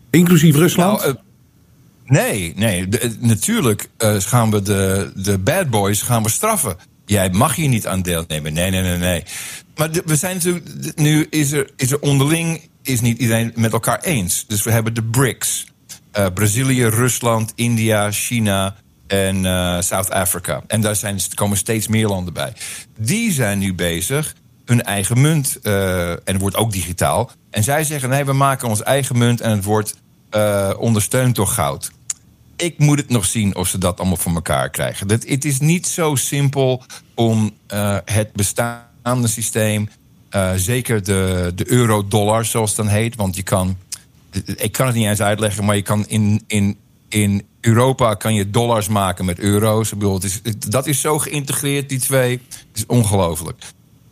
Inclusief 0.10 0.56
Rusland? 0.56 0.99
Nou, 0.99 1.15
eh, 1.15 1.22
nee, 2.06 2.53
nee. 2.56 2.88
De- 2.88 2.99
eh, 2.99 3.10
natuurlijk 3.19 3.88
eh, 3.97 4.15
gaan 4.19 4.52
we 4.52 4.61
de, 4.61 5.11
de 5.15 5.38
bad 5.38 5.69
boys 5.69 6.02
gaan 6.02 6.23
we 6.23 6.30
straffen. 6.30 6.76
Jij 7.06 7.30
mag 7.30 7.56
hier 7.56 7.68
niet 7.69 7.88
aan 7.88 8.02
deelnemen. 8.02 8.53
Nee, 8.53 8.72
nee, 8.72 8.81
nee, 8.81 8.97
nee. 8.97 9.23
Maar 9.76 9.91
de- 9.91 10.03
we 10.06 10.15
zijn 10.15 10.35
natuurlijk. 10.35 10.95
Nu 10.95 11.27
is 11.30 11.52
er, 11.52 11.69
is 11.76 11.91
er 11.91 11.99
onderling 11.99 12.61
is 12.87 13.01
niet 13.01 13.17
iedereen 13.17 13.51
met 13.55 13.71
elkaar 13.71 13.99
eens. 13.99 14.45
Dus 14.47 14.63
we 14.63 14.71
hebben 14.71 14.93
de 14.93 15.03
BRICS: 15.03 15.65
Eh, 16.11 16.25
Brazilië, 16.33 16.85
Rusland, 16.85 17.51
India, 17.55 18.11
China 18.11 18.75
en 19.07 19.45
eh 19.45 19.81
South 19.81 20.09
Africa. 20.11 20.63
En 20.67 20.81
daar 20.81 20.95
zijn, 20.95 21.19
komen 21.33 21.57
steeds 21.57 21.87
meer 21.87 22.07
landen 22.07 22.33
bij. 22.33 22.53
Die 22.99 23.31
zijn 23.31 23.59
nu 23.59 23.73
bezig 23.73 24.33
hun 24.65 24.83
eigen 24.83 25.21
munt. 25.21 25.59
eh, 25.61 26.09
en 26.11 26.19
het 26.25 26.41
wordt 26.41 26.55
ook 26.55 26.71
digitaal. 26.71 27.31
En 27.49 27.63
zij 27.63 27.83
zeggen: 27.83 28.09
nee, 28.09 28.25
we 28.25 28.33
maken 28.33 28.67
ons 28.67 28.83
eigen 28.83 29.17
munt 29.17 29.41
en 29.41 29.51
het 29.51 29.63
wordt 29.63 29.95
eh, 30.29 30.73
ondersteund 30.77 31.35
door 31.35 31.47
goud. 31.47 31.91
Ik 32.55 32.77
moet 32.77 32.97
het 32.99 33.09
nog 33.09 33.25
zien 33.25 33.55
of 33.55 33.67
ze 33.67 33.77
dat 33.77 33.99
allemaal 33.99 34.17
voor 34.17 34.33
elkaar 34.33 34.69
krijgen. 34.69 35.09
Het 35.09 35.45
is 35.45 35.59
niet 35.59 35.87
zo 35.87 36.15
simpel 36.15 36.83
om 37.15 37.51
eh, 37.67 37.97
het 38.05 38.33
bestaande 38.33 39.27
systeem, 39.27 39.89
eh, 40.35 40.51
zeker 40.55 41.03
de, 41.03 41.51
de 41.55 41.71
euro-dollar 41.71 42.45
zoals 42.45 42.69
het 42.69 42.77
dan 42.77 42.87
heet, 42.87 43.15
want 43.15 43.35
je 43.35 43.43
kan, 43.43 43.77
ik 44.55 44.71
kan 44.71 44.85
het 44.85 44.95
niet 44.95 45.07
eens 45.07 45.21
uitleggen, 45.21 45.65
maar 45.65 45.75
je 45.75 45.81
kan 45.81 46.07
in, 46.07 46.43
in, 46.47 46.77
in 47.09 47.43
Europa 47.61 48.13
kan 48.13 48.33
je 48.33 48.49
dollars 48.49 48.87
maken 48.87 49.25
met 49.25 49.39
euro's. 49.39 49.91
Ik 49.91 50.23
is, 50.23 50.41
dat 50.69 50.87
is 50.87 51.01
zo 51.01 51.19
geïntegreerd, 51.19 51.89
die 51.89 51.99
twee. 51.99 52.31
Het 52.49 52.77
is 52.77 52.85
ongelooflijk. 52.85 53.63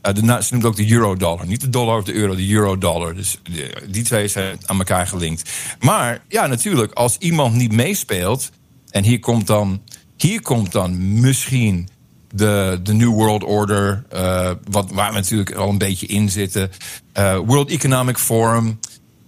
Eh, 0.02 0.14
de, 0.14 0.44
ze 0.44 0.54
noemt 0.54 0.66
ook 0.66 0.76
de 0.76 0.92
euro-dollar. 0.92 1.48
Niet 1.48 1.62
de 1.62 1.70
dollar 1.70 1.98
of 1.98 2.04
de 2.04 2.14
euro, 2.14 2.36
de 2.36 2.50
euro-dollar. 2.50 3.16
Dus 3.16 3.40
die 3.88 4.04
twee 4.04 4.28
zijn 4.28 4.58
aan 4.66 4.78
elkaar 4.78 5.08
gelinkt. 5.08 5.52
Maar 5.80 6.24
ja, 6.28 6.48
natuurlijk, 6.48 6.94
als 6.94 7.18
iemand 7.18 7.56
niet 7.56 7.72
meespeelt... 7.72 8.52
en 8.90 9.04
hier 9.04 9.20
komt 9.20 9.48
dan, 9.48 9.82
hier 10.18 10.42
komt 10.42 10.72
dan 10.72 11.20
misschien 11.22 11.90
de, 12.34 12.80
de 12.84 12.94
New 12.94 13.14
World 13.14 13.44
Order... 13.44 14.04
eh, 14.10 14.52
wat, 14.70 14.92
waar 14.92 15.10
we 15.10 15.16
natuurlijk 15.20 15.56
al 15.56 15.70
een 15.70 15.78
beetje 15.78 16.08
in 16.08 16.30
zitten. 16.30 16.72
eh, 17.14 17.38
World 17.46 17.70
Economic 17.70 18.18
Forum... 18.18 18.80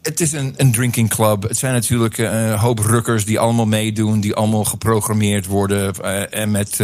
Het 0.02 0.22
is 0.22 0.32
een, 0.32 0.54
een 0.58 0.72
drinking 0.72 1.10
club. 1.10 1.44
Het 1.44 1.58
zijn 1.58 1.74
natuurlijk 1.74 2.18
eh, 2.18 2.48
een 2.50 2.58
hoop 2.58 2.80
rukkers 2.80 3.26
die 3.26 3.40
allemaal 3.40 3.66
meedoen, 3.66 4.20
die 4.20 4.36
allemaal 4.36 4.64
geprogrammeerd 4.64 5.46
worden. 5.46 5.96
en 6.32 6.52
met, 6.52 6.78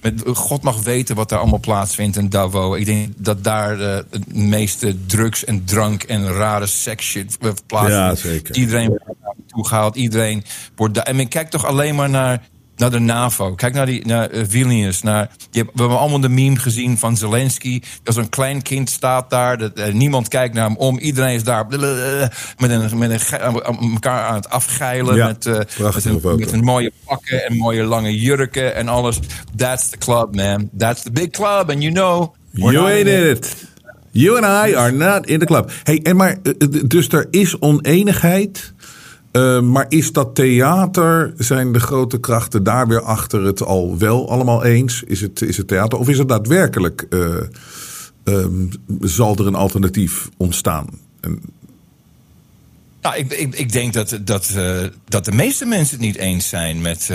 met 0.00 0.22
God 0.32 0.62
mag 0.62 0.82
weten 0.82 1.16
wat 1.16 1.28
daar 1.28 1.38
allemaal 1.38 1.58
plaatsvindt 1.60 2.16
in 2.16 2.28
Davos. 2.28 2.78
Ik 2.78 2.86
denk 2.86 3.12
dat 3.16 3.44
daar 3.44 3.78
het 3.78 4.34
meeste 4.34 5.06
drugs 5.06 5.44
en 5.44 5.64
drank 5.64 6.02
en 6.02 6.32
rare 6.32 6.66
sex 6.66 7.06
shit 7.06 7.38
eh, 7.40 7.50
plaatsvindt. 7.66 8.22
Ja, 8.22 8.30
zeker. 8.30 8.54
Iedereen 8.56 8.88
wordt 8.88 9.04
daar 9.06 9.34
naartoe 9.36 9.66
gehaald. 9.66 9.96
Iedereen 9.96 10.44
wordt 10.76 10.94
daar. 10.94 11.04
En 11.04 11.16
men 11.16 11.28
kijkt 11.28 11.50
toch 11.50 11.64
alleen 11.64 11.94
maar 11.94 12.10
naar. 12.10 12.42
Naar 12.78 12.90
de 12.90 12.98
NAVO. 12.98 13.54
Kijk 13.54 13.74
naar, 13.74 13.86
die, 13.86 14.06
naar 14.06 14.30
eh, 14.30 14.42
Vilnius. 14.48 15.02
Naar, 15.02 15.30
je 15.50 15.58
hebt, 15.58 15.70
we 15.74 15.80
hebben 15.80 15.98
allemaal 15.98 16.20
de 16.20 16.28
meme 16.28 16.58
gezien 16.58 16.98
van 16.98 17.16
Zelensky. 17.16 17.80
Dat 18.02 18.14
zo'n 18.14 18.28
klein 18.28 18.62
kind 18.62 18.90
staat 18.90 19.30
daar. 19.30 19.58
Dat, 19.58 19.72
eh, 19.72 19.92
niemand 19.92 20.28
kijkt 20.28 20.54
naar 20.54 20.66
hem 20.66 20.76
om. 20.76 20.98
Iedereen 20.98 21.34
is 21.34 21.44
daar 21.44 21.66
blablabla, 21.66 22.30
met 22.58 22.70
een, 22.70 22.98
met 22.98 23.10
een, 23.10 23.40
elkaar 23.92 24.26
aan 24.26 24.34
het 24.34 24.48
afgeilen. 24.48 25.16
Ja, 25.16 25.26
met, 25.26 25.46
eh, 25.46 25.54
met, 25.54 26.04
een, 26.04 26.20
foto. 26.20 26.36
met 26.36 26.52
een 26.52 26.64
mooie 26.64 26.92
pakken 27.04 27.46
en 27.46 27.56
mooie 27.56 27.82
lange 27.82 28.18
jurken 28.18 28.74
en 28.74 28.88
alles. 28.88 29.18
That's 29.56 29.88
the 29.88 29.98
club, 29.98 30.34
man. 30.34 30.68
That's 30.76 31.02
the 31.02 31.10
big 31.10 31.30
club. 31.30 31.70
And 31.70 31.82
you 31.82 31.92
know. 31.92 32.34
You 32.52 32.90
ain't 32.90 33.08
in 33.08 33.22
in 33.22 33.30
it. 33.30 33.66
You 34.12 34.36
and 34.36 34.46
I 34.46 34.74
are 34.74 34.90
not 34.90 35.26
in 35.26 35.38
the 35.38 35.46
club. 35.46 35.70
Hey, 35.82 36.00
en 36.02 36.16
maar, 36.16 36.38
eh, 36.42 36.52
eh, 36.58 36.68
dus 36.86 37.08
er 37.08 37.26
is 37.30 37.58
oneenigheid. 37.60 38.72
Eh, 39.30 39.60
maar 39.60 39.86
is 39.88 40.12
dat 40.12 40.34
theater, 40.34 41.32
zijn 41.36 41.72
de 41.72 41.80
grote 41.80 42.20
krachten 42.20 42.62
daar 42.64 42.88
weer 42.88 43.02
achter 43.02 43.42
het 43.44 43.62
al 43.62 43.98
wel 43.98 44.30
allemaal 44.30 44.64
eens? 44.64 45.02
Is 45.06 45.20
het, 45.20 45.42
is 45.42 45.56
het 45.56 45.68
theater? 45.68 45.98
Of 45.98 46.08
is 46.08 46.18
het 46.18 46.28
daadwerkelijk, 46.28 47.06
eh, 47.10 47.34
ehm, 48.24 48.66
zal 49.00 49.36
er 49.36 49.46
een 49.46 49.54
alternatief 49.54 50.28
ontstaan? 50.36 50.86
En, 51.20 51.40
Nou, 53.02 53.16
ik, 53.16 53.32
ik, 53.32 53.54
ik 53.54 53.72
denk 53.72 53.92
dat, 53.92 54.18
dat, 54.24 54.52
eh, 54.56 54.78
dat 55.08 55.24
de 55.24 55.32
meeste 55.32 55.64
mensen 55.66 55.96
het 55.96 56.06
niet 56.06 56.16
eens 56.16 56.48
zijn 56.48 56.80
met, 56.80 57.10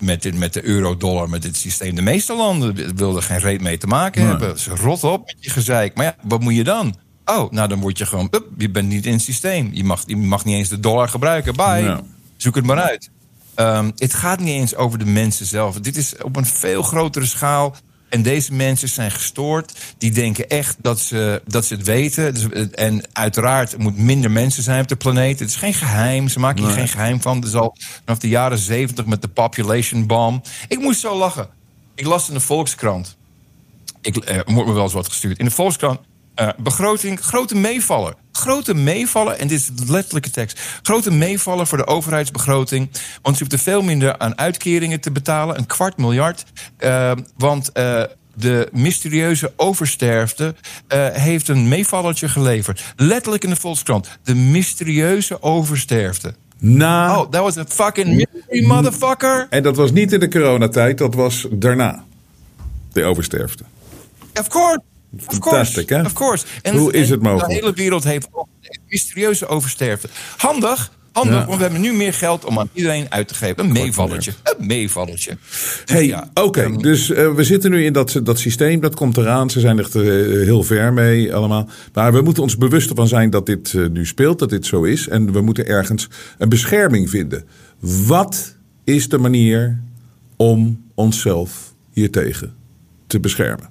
met, 0.00 0.22
dit, 0.22 0.38
met 0.38 0.52
de 0.52 0.64
euro-dollar, 0.64 1.28
met 1.28 1.42
dit 1.42 1.56
systeem. 1.56 1.94
De 1.94 2.02
meeste 2.02 2.36
landen 2.36 2.96
willen 2.96 3.16
er 3.16 3.22
geen 3.22 3.38
reet 3.38 3.60
mee 3.60 3.78
te 3.78 3.86
maken 3.86 4.20
Nee. 4.22 4.30
hebben. 4.30 4.58
Ze 4.58 4.70
rot 4.70 5.04
op 5.04 5.26
met 5.26 5.36
je 5.38 5.50
gezeik. 5.50 5.96
Maar 5.96 6.04
ja, 6.04 6.16
wat 6.22 6.40
moet 6.40 6.54
je 6.54 6.64
dan? 6.64 6.94
Oh, 7.24 7.50
nou 7.50 7.68
dan 7.68 7.80
word 7.80 7.98
je 7.98 8.06
gewoon, 8.06 8.28
up, 8.30 8.44
je 8.58 8.70
bent 8.70 8.88
niet 8.88 9.06
in 9.06 9.12
het 9.12 9.22
systeem. 9.22 9.70
Je 9.72 9.84
mag, 9.84 10.02
je 10.06 10.16
mag 10.16 10.44
niet 10.44 10.56
eens 10.56 10.68
de 10.68 10.80
dollar 10.80 11.08
gebruiken. 11.08 11.56
Bye. 11.56 12.00
Zoek 12.36 12.54
het 12.54 12.66
maar 12.66 12.80
uit. 12.80 13.10
Ehm, 13.54 13.90
het 13.96 14.14
gaat 14.14 14.40
niet 14.40 14.54
eens 14.54 14.74
over 14.74 14.98
de 14.98 15.04
mensen 15.04 15.46
zelf. 15.46 15.80
Dit 15.80 15.96
is 15.96 16.16
op 16.22 16.36
een 16.36 16.46
veel 16.46 16.82
grotere 16.82 17.26
schaal. 17.26 17.74
En 18.08 18.22
deze 18.22 18.54
mensen 18.54 18.88
zijn 18.88 19.10
gestoord. 19.10 19.72
Die 19.98 20.10
denken 20.10 20.48
echt 20.48 20.76
dat 20.80 21.00
ze, 21.00 21.42
dat 21.46 21.64
ze 21.64 21.74
het 21.74 21.86
weten. 21.86 22.34
Dus, 22.34 22.70
en 22.70 23.02
uiteraard 23.12 23.78
moet 23.78 23.96
minder 23.96 24.30
mensen 24.30 24.62
zijn 24.62 24.82
op 24.82 24.88
de 24.88 24.96
planeet. 24.96 25.38
Het 25.38 25.48
is 25.48 25.56
geen 25.56 25.74
geheim. 25.74 26.28
Ze 26.28 26.38
maken 26.38 26.64
hier 26.64 26.72
geen 26.72 26.88
geheim 26.88 27.20
van. 27.20 27.36
Het 27.36 27.44
is 27.44 27.54
al 27.54 27.76
vanaf 28.04 28.18
de 28.18 28.28
jaren 28.28 28.58
zeventig 28.58 29.06
met 29.06 29.22
de 29.22 29.28
population 29.28 30.06
bomb. 30.06 30.46
Ik 30.68 30.78
moest 30.78 31.00
zo 31.00 31.16
lachen. 31.16 31.48
Ik 31.94 32.06
las 32.06 32.28
in 32.28 32.34
de 32.34 32.40
Volkskrant. 32.40 33.16
Ik 34.00 34.16
eh, 34.16 34.40
wordt 34.44 34.68
me 34.68 34.74
wel 34.74 34.82
eens 34.82 34.92
wat 34.92 35.08
gestuurd. 35.08 35.38
In 35.38 35.44
de 35.44 35.50
Volkskrant. 35.50 36.00
Eh, 36.34 36.48
begroting, 36.58 37.20
grote 37.20 37.54
meevaller. 37.54 38.14
Grote 38.32 38.74
meevaller, 38.74 39.34
en 39.34 39.48
dit 39.48 39.58
is 39.58 39.66
de 39.66 39.92
letterlijke 39.92 40.30
tekst. 40.30 40.60
Grote 40.82 41.10
meevaller 41.10 41.66
voor 41.66 41.78
de 41.78 41.86
overheidsbegroting. 41.86 42.88
Want 43.22 43.36
ze 43.36 43.42
hoeft 43.42 43.52
er 43.52 43.58
veel 43.58 43.82
minder 43.82 44.18
aan 44.18 44.38
uitkeringen 44.38 45.00
te 45.00 45.10
betalen. 45.10 45.58
Een 45.58 45.66
kwart 45.66 45.96
miljard. 45.96 46.44
Eh, 46.76 47.12
want 47.36 47.72
eh, 47.72 48.02
de 48.34 48.68
mysterieuze 48.72 49.52
oversterfte 49.56 50.54
heeft 51.12 51.48
een 51.48 51.68
meevallertje 51.68 52.28
geleverd. 52.28 52.82
Letterlijk 52.96 53.44
in 53.44 53.50
de 53.50 53.56
Volkskrant. 53.56 54.08
De 54.24 54.34
mysterieuze 54.34 55.42
oversterfte. 55.42 56.34
na, 56.58 57.18
Oh, 57.18 57.30
that 57.30 57.42
was 57.42 57.56
a 57.56 57.64
fucking 57.68 58.06
mystery, 58.06 58.66
motherfucker. 58.66 59.46
En 59.50 59.62
dat 59.62 59.76
was 59.76 59.92
niet 59.92 60.12
in 60.12 60.20
de 60.20 60.28
coronatijd, 60.28 60.98
dat 60.98 61.14
was 61.14 61.46
daarna. 61.50 62.04
De 62.92 63.04
oversterfte. 63.04 63.64
Of 64.34 64.48
course. 64.48 64.80
Course. 65.38 65.84
hè? 65.86 66.00
Of 66.02 66.12
course. 66.12 66.44
Hoe 66.72 66.92
is 66.92 67.10
het 67.10 67.22
mogelijk? 67.22 67.48
De 67.48 67.54
hele 67.54 67.72
wereld 67.72 68.04
heeft 68.04 68.28
mysterieuze 68.88 69.46
oversterfte. 69.46 70.08
Handig, 70.36 70.92
handig, 71.12 71.34
Ja. 71.34 71.44
want 71.46 71.56
we 71.56 71.62
hebben 71.62 71.80
nu 71.80 71.92
meer 71.92 72.14
geld 72.14 72.44
om 72.44 72.58
aan 72.58 72.68
iedereen 72.72 73.06
uit 73.10 73.28
te 73.28 73.34
geven. 73.34 73.64
Een 73.64 73.72
meevallertje. 73.72 74.32
Een 74.42 74.66
meevallertje. 74.66 75.36
Dus 75.50 75.82
Hey, 75.84 76.06
ja, 76.06 76.30
oké, 76.34 76.76
dus 76.76 77.10
eh, 77.10 77.34
we 77.34 77.44
zitten 77.44 77.70
nu 77.70 77.84
in 77.84 77.92
dat, 77.92 78.20
dat 78.22 78.38
systeem, 78.38 78.80
dat 78.80 78.94
komt 78.94 79.16
eraan. 79.16 79.50
Ze 79.50 79.60
zijn 79.60 79.78
echt 79.78 79.94
eh, 79.94 80.02
heel 80.02 80.62
ver 80.62 80.92
mee 80.92 81.34
allemaal. 81.34 81.68
Maar 81.92 82.12
we 82.12 82.20
moeten 82.20 82.42
ons 82.42 82.56
bewust 82.56 82.90
ervan 82.90 83.08
zijn 83.08 83.30
dat 83.30 83.46
dit 83.46 83.74
eh, 83.74 83.86
nu 83.86 84.06
speelt, 84.06 84.38
dat 84.38 84.50
dit 84.50 84.66
zo 84.66 84.82
is. 84.82 85.08
En 85.08 85.32
we 85.32 85.40
moeten 85.40 85.66
ergens 85.66 86.08
een 86.38 86.48
bescherming 86.48 87.10
vinden. 87.10 87.44
Wat 88.06 88.56
is 88.84 89.08
de 89.08 89.18
manier 89.18 89.80
om 90.36 90.84
onszelf 90.94 91.74
hiertegen 91.90 92.54
te 93.06 93.20
beschermen? 93.20 93.70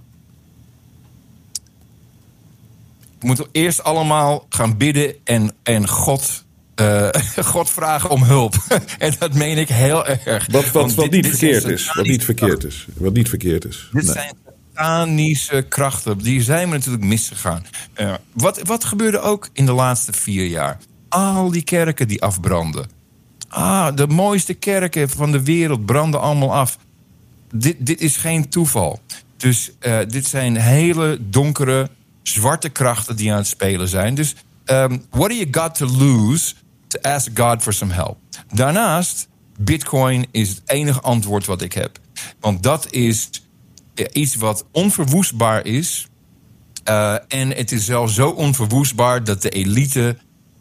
We 3.22 3.28
moeten 3.28 3.48
eerst 3.52 3.84
allemaal 3.84 4.46
gaan 4.50 4.78
bidden 4.78 5.16
en, 5.24 5.52
en 5.64 5.88
God, 5.88 6.44
eh, 6.76 7.08
God 7.46 7.70
vragen 7.70 8.10
om 8.10 8.24
hulp. 8.24 8.56
en 9.00 9.14
dat 9.20 9.34
meen 9.34 9.58
ik 9.58 9.68
heel 9.70 10.06
erg. 10.08 10.48
Wat, 10.52 10.64
wat, 10.64 10.72
Want 10.72 10.94
wat 10.94 11.12
dit- 11.12 11.24
niet 11.24 11.28
verkeerd 11.38 11.64
is. 11.66 11.94
Wat 11.94 12.06
niet 12.06 12.26
verkeerd 12.26 12.64
is. 12.64 12.88
Wat 12.96 13.14
niet 13.14 13.30
verkeerd 13.30 13.66
is. 13.66 13.90
Dit 13.92 14.04
Nee. 14.04 14.14
zijn 14.14 14.34
satanische 14.76 15.66
krachten. 15.70 16.18
Die 16.18 16.42
zijn 16.44 16.70
we 16.70 16.76
natuurlijk 16.76 17.04
misgegaan. 17.04 17.66
Eh, 17.94 18.14
wat, 18.34 18.62
wat 18.64 18.84
gebeurde 18.84 19.20
ook 19.20 19.50
in 19.54 19.66
de 19.66 19.72
laatste 19.74 20.14
vier 20.14 20.46
jaar? 20.46 20.78
Al 21.10 21.52
die 21.52 21.62
kerken 21.64 22.08
die 22.08 22.22
afbranden. 22.22 22.90
Ah, 23.48 23.96
de 23.96 24.08
mooiste 24.08 24.54
kerken 24.54 25.10
van 25.10 25.32
de 25.32 25.44
wereld 25.44 25.86
branden 25.86 26.22
allemaal 26.22 26.54
af. 26.54 26.78
Dit, 27.54 27.76
dit 27.80 28.02
is 28.02 28.18
geen 28.18 28.50
toeval. 28.50 29.00
Dus 29.38 29.72
eh, 29.80 29.98
dit 30.08 30.26
zijn 30.28 30.56
hele 30.58 31.18
donkere, 31.22 31.90
zwarte 32.24 32.70
krachten 32.70 33.16
die 33.16 33.32
aan 33.32 33.38
het 33.38 33.48
spelen 33.48 33.88
zijn. 33.88 34.16
Dus 34.16 34.36
um, 34.66 35.06
what 35.10 35.30
do 35.30 35.36
you 35.36 35.48
got 35.52 35.76
to 35.76 35.86
lose 35.86 36.54
to 36.88 37.00
ask 37.02 37.40
God 37.40 37.62
for 37.62 37.74
some 37.74 37.94
help? 37.94 38.18
Daarnaast 38.54 39.28
Bitcoin 39.60 40.26
is 40.32 40.50
het 40.50 40.62
enige 40.66 41.02
antwoord 41.02 41.46
wat 41.46 41.62
ik 41.62 41.74
heb. 41.74 42.00
Want 42.40 42.64
dat 42.64 42.92
is 42.92 43.30
eh, 43.96 44.06
iets 44.12 44.36
wat 44.36 44.66
onverwoestbaar 44.72 45.66
is. 45.66 46.08
Uh, 46.90 47.14
en 47.28 47.50
het 47.50 47.72
is 47.72 47.86
zelfs 47.86 48.14
zo 48.14 48.30
onverwoestbaar 48.30 49.24
dat 49.24 49.42
de 49.42 49.50
elite 49.50 50.18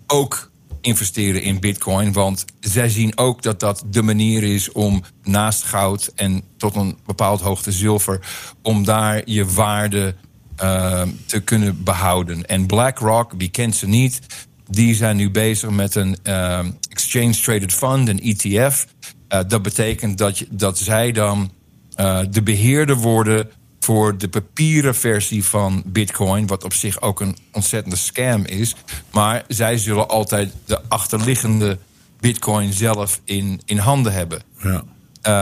ook 0.07 0.51
investeren 0.81 1.43
in 1.43 1.61
Bitcoin. 1.61 2.13
Want 2.13 2.45
zij 2.61 2.89
zien 2.89 3.19
ook 3.19 3.43
dat 3.43 3.61
dat 3.61 3.85
de 3.91 4.03
manier 4.03 4.43
is 4.43 4.73
om 4.73 5.03
naast 5.23 5.63
goud 5.63 6.13
en 6.15 6.43
tot 6.57 6.77
een 6.77 6.99
bepaald 7.07 7.41
hoogte 7.41 7.73
zilver, 7.73 8.21
om 8.63 8.85
daar 8.85 9.23
je 9.25 9.45
waarde 9.45 10.15
uh, 10.63 11.03
te 11.27 11.41
kunnen 11.41 11.85
behouden. 11.85 12.47
En 12.47 12.67
BlackRock, 12.67 13.33
wie 13.37 13.51
kent 13.51 13.77
ze 13.77 13.89
niet, 13.89 14.21
die 14.69 14.95
zijn 14.95 15.17
nu 15.17 15.31
bezig 15.31 15.71
met 15.71 15.95
een 15.95 16.17
uh, 16.25 16.59
Exchange 16.91 17.35
Traded 17.35 17.73
Fund, 17.73 18.09
een 18.09 18.21
ETF. 18.21 18.87
Uh, 19.29 19.41
dat 19.49 19.63
betekent 19.63 20.19
dat, 20.19 20.39
je, 20.39 20.47
dat 20.51 20.79
zij 20.79 21.13
dan 21.13 21.51
uh, 21.97 22.21
de 22.31 22.43
beheerder 22.43 22.97
worden 22.97 23.51
voor 23.81 24.19
de 24.19 24.29
papieren 24.29 24.95
versie 24.95 25.45
van 25.45 25.83
Bitcoin, 25.87 26.47
wat 26.47 26.65
op 26.65 26.73
zich 26.73 27.01
ook 27.01 27.21
een 27.21 27.37
ontzettende 27.53 27.97
scam 27.97 28.45
is. 28.45 28.75
Maar 29.13 29.45
zij 29.49 29.79
zullen 29.79 30.09
altijd 30.09 30.53
de 30.65 30.81
achterliggende 30.89 31.79
Bitcoin 32.21 32.73
zelf 32.73 33.21
in, 33.25 33.61
in 33.65 33.79
handen 33.79 34.13
hebben. 34.13 34.43
Ja. 34.63 34.83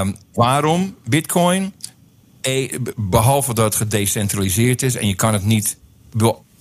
Um, 0.00 0.16
waarom 0.32 0.96
Bitcoin? 1.04 1.72
E, 2.40 2.69
behalve 2.97 3.55
dat 3.55 3.65
het 3.65 3.74
gedecentraliseerd 3.74 4.82
is 4.82 4.94
en 4.94 5.06
je 5.06 5.15
kan 5.15 5.32
het 5.32 5.44
niet. 5.44 5.78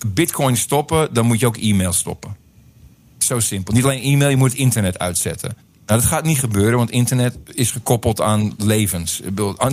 Bitcoin 0.06 0.56
stoppen, 0.56 1.14
dan 1.14 1.26
moet 1.26 1.40
je 1.40 1.46
ook 1.46 1.56
e-mail 1.56 1.92
stoppen. 1.92 2.36
Zo 3.18 3.40
simpel. 3.40 3.74
Niet 3.74 3.84
alleen 3.84 4.02
e-mail, 4.02 4.30
je 4.30 4.36
moet 4.36 4.50
het 4.50 4.58
internet 4.58 4.98
uitzetten. 4.98 5.56
Nou, 5.86 6.00
dat 6.00 6.08
gaat 6.08 6.24
niet 6.24 6.38
gebeuren, 6.38 6.78
want 6.78 6.90
internet 6.90 7.38
is 7.52 7.70
gekoppeld 7.70 8.20
aan 8.20 8.54
levens. 8.58 9.20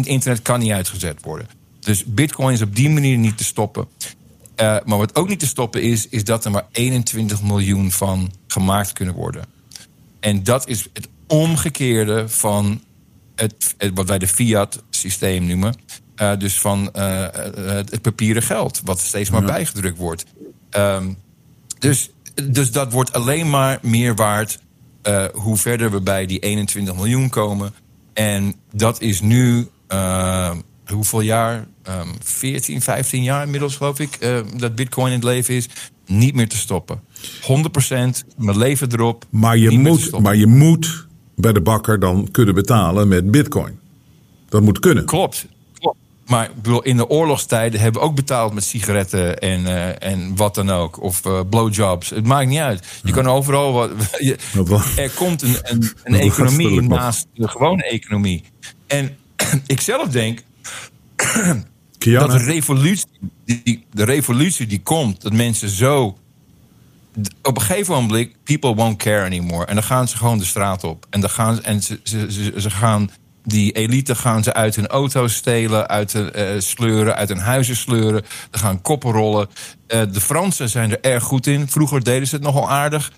Internet 0.04 0.42
kan 0.42 0.60
niet 0.60 0.72
uitgezet 0.72 1.22
worden. 1.22 1.48
Dus 1.80 2.06
bitcoin 2.06 2.54
is 2.54 2.62
op 2.62 2.76
die 2.76 2.90
manier 2.90 3.18
niet 3.18 3.38
te 3.38 3.44
stoppen. 3.44 3.88
Uh, 4.62 4.78
maar 4.86 4.98
wat 4.98 5.16
ook 5.16 5.28
niet 5.28 5.40
te 5.40 5.48
stoppen 5.48 5.82
is, 5.82 6.08
is 6.10 6.24
dat 6.24 6.46
er 6.46 6.52
maar 6.52 6.68
21 6.72 7.42
miljoen 7.42 7.92
van 7.92 8.32
gemaakt 8.48 8.94
kunnen 8.94 9.16
worden. 9.16 9.46
En 10.20 10.44
dat 10.44 10.68
is 10.68 10.88
het 10.94 11.08
omgekeerde 11.28 12.30
van 12.30 12.82
het, 13.36 13.76
het 13.78 13.92
wat 13.94 14.08
wij 14.08 14.20
de 14.20 14.28
fiat-systeem 14.28 15.46
noemen. 15.46 15.76
Uh, 16.22 16.38
dus 16.38 16.60
van 16.60 16.90
uh, 16.96 17.28
het 17.66 18.02
papieren 18.02 18.44
geld, 18.44 18.82
wat 18.84 19.00
steeds 19.00 19.30
maar 19.30 19.42
ja. 19.42 19.48
bijgedrukt 19.48 19.98
wordt. 19.98 20.26
Um, 20.78 21.18
dus, 21.80 22.10
dus 22.44 22.72
dat 22.72 22.92
wordt 22.92 23.14
alleen 23.14 23.50
maar 23.50 23.80
meer 23.82 24.16
waard 24.16 24.60
hoe 25.34 25.58
verder 25.58 25.92
we 25.92 26.02
bij 26.02 26.26
die 26.26 26.40
21 26.40 26.96
miljoen 26.96 27.30
komen. 27.30 27.74
En 28.14 28.56
dat 28.72 29.02
is 29.02 29.22
nu 29.22 29.68
hoeveel 30.86 31.22
jaar? 31.22 31.68
Um, 31.90 32.14
14, 32.24 32.82
15 32.82 33.24
jaar 33.24 33.44
inmiddels, 33.44 33.76
geloof 33.76 34.00
ik, 34.00 34.20
dat 34.58 34.76
Bitcoin 34.76 35.08
in 35.08 35.14
het 35.14 35.24
leven 35.24 35.54
is. 35.56 35.68
Niet 36.06 36.36
meer 36.36 36.50
te 36.50 36.58
stoppen. 36.58 37.02
100% 37.42 37.46
mijn 38.38 38.58
leven 38.58 38.92
erop. 38.92 39.26
Maar 39.30 39.58
je, 39.58 39.70
moet, 39.80 40.20
maar 40.20 40.36
je 40.36 40.48
moet 40.48 41.08
bij 41.36 41.54
de 41.54 41.62
bakker 41.62 42.00
dan 42.00 42.28
kunnen 42.32 42.56
betalen 42.56 43.08
met 43.08 43.32
Bitcoin. 43.32 43.80
Dat 44.50 44.62
moet 44.62 44.80
kunnen. 44.80 45.06
Klopt. 45.06 45.46
Klopt. 45.80 45.98
Maar 46.26 46.50
in 46.82 46.98
de 46.98 47.10
oorlogstijden 47.10 47.80
hebben 47.80 48.02
we 48.02 48.08
ook 48.08 48.16
betaald 48.16 48.54
met 48.54 48.64
sigaretten 48.64 49.40
en, 49.40 49.62
uh, 49.62 50.04
en 50.04 50.36
wat 50.36 50.56
dan 50.56 50.70
ook. 50.70 51.02
Of 51.02 51.26
uh, 51.26 51.40
blowjobs. 51.50 52.10
Het 52.10 52.26
maakt 52.26 52.50
niet 52.50 52.60
uit. 52.60 52.86
Je 53.02 53.08
ja. 53.08 53.14
kan 53.14 53.28
overal 53.28 53.74
wat. 53.74 53.92
Je, 54.18 54.38
er 54.96 55.12
komt 55.12 55.42
een, 55.42 55.58
een, 55.62 55.92
een 56.04 56.16
economie 56.16 56.82
naast 56.82 57.28
de 57.34 57.48
gewone 57.48 57.84
economie. 57.84 58.44
En 58.88 59.18
ik 59.68 59.82
zelf 59.82 60.08
denk 60.08 60.40
dat 62.00 62.32
de 62.32 62.38
revolutie, 62.38 63.08
die, 63.46 63.86
de 63.92 64.04
revolutie 64.04 64.68
die 64.68 64.82
komt, 64.82 65.22
dat 65.22 65.34
mensen 65.34 65.70
zo. 65.70 66.18
Op 67.42 67.56
een 67.56 67.62
gegeven 67.62 67.94
moment, 67.94 68.30
people 68.44 68.76
won't 68.76 68.98
care 68.98 69.26
anymore. 69.26 69.66
En 69.66 69.74
dan 69.74 69.84
gaan 69.84 70.08
ze 70.08 70.18
gewoon 70.18 70.38
de 70.38 70.46
straat 70.46 70.84
op. 70.84 71.06
En 71.10 71.22
dan 71.22 71.30
gaan 71.30 71.56
ze, 71.56 71.62
en 71.62 71.84
ze, 71.84 72.00
ze, 72.04 72.32
ze, 72.32 72.54
ze 72.58 72.70
gaan 72.70 73.10
die 73.46 73.72
elite 73.72 74.16
gaan 74.16 74.44
ze 74.44 74.54
uit 74.54 74.76
hun 74.76 74.88
auto's 74.88 75.34
stelen, 75.34 75.88
uit 75.88 76.14
hun, 76.14 76.32
uh, 76.36 76.46
sleuren, 76.58 77.16
uit 77.16 77.30
hun 77.30 77.38
huizen 77.38 77.76
sleuren. 77.76 78.24
Er 78.52 78.60
gaan 78.60 78.82
koppen 78.82 79.12
rollen. 79.12 79.48
Uh, 79.88 80.02
de 80.12 80.22
Fransen 80.22 80.70
zijn 80.70 80.92
er 80.92 81.02
erg 81.02 81.24
goed 81.24 81.48
in. 81.48 81.68
Vroeger 81.68 82.04
deden 82.04 82.28
ze 82.28 82.36
het 82.36 82.44
nogal 82.44 82.70
aardig. 82.70 83.12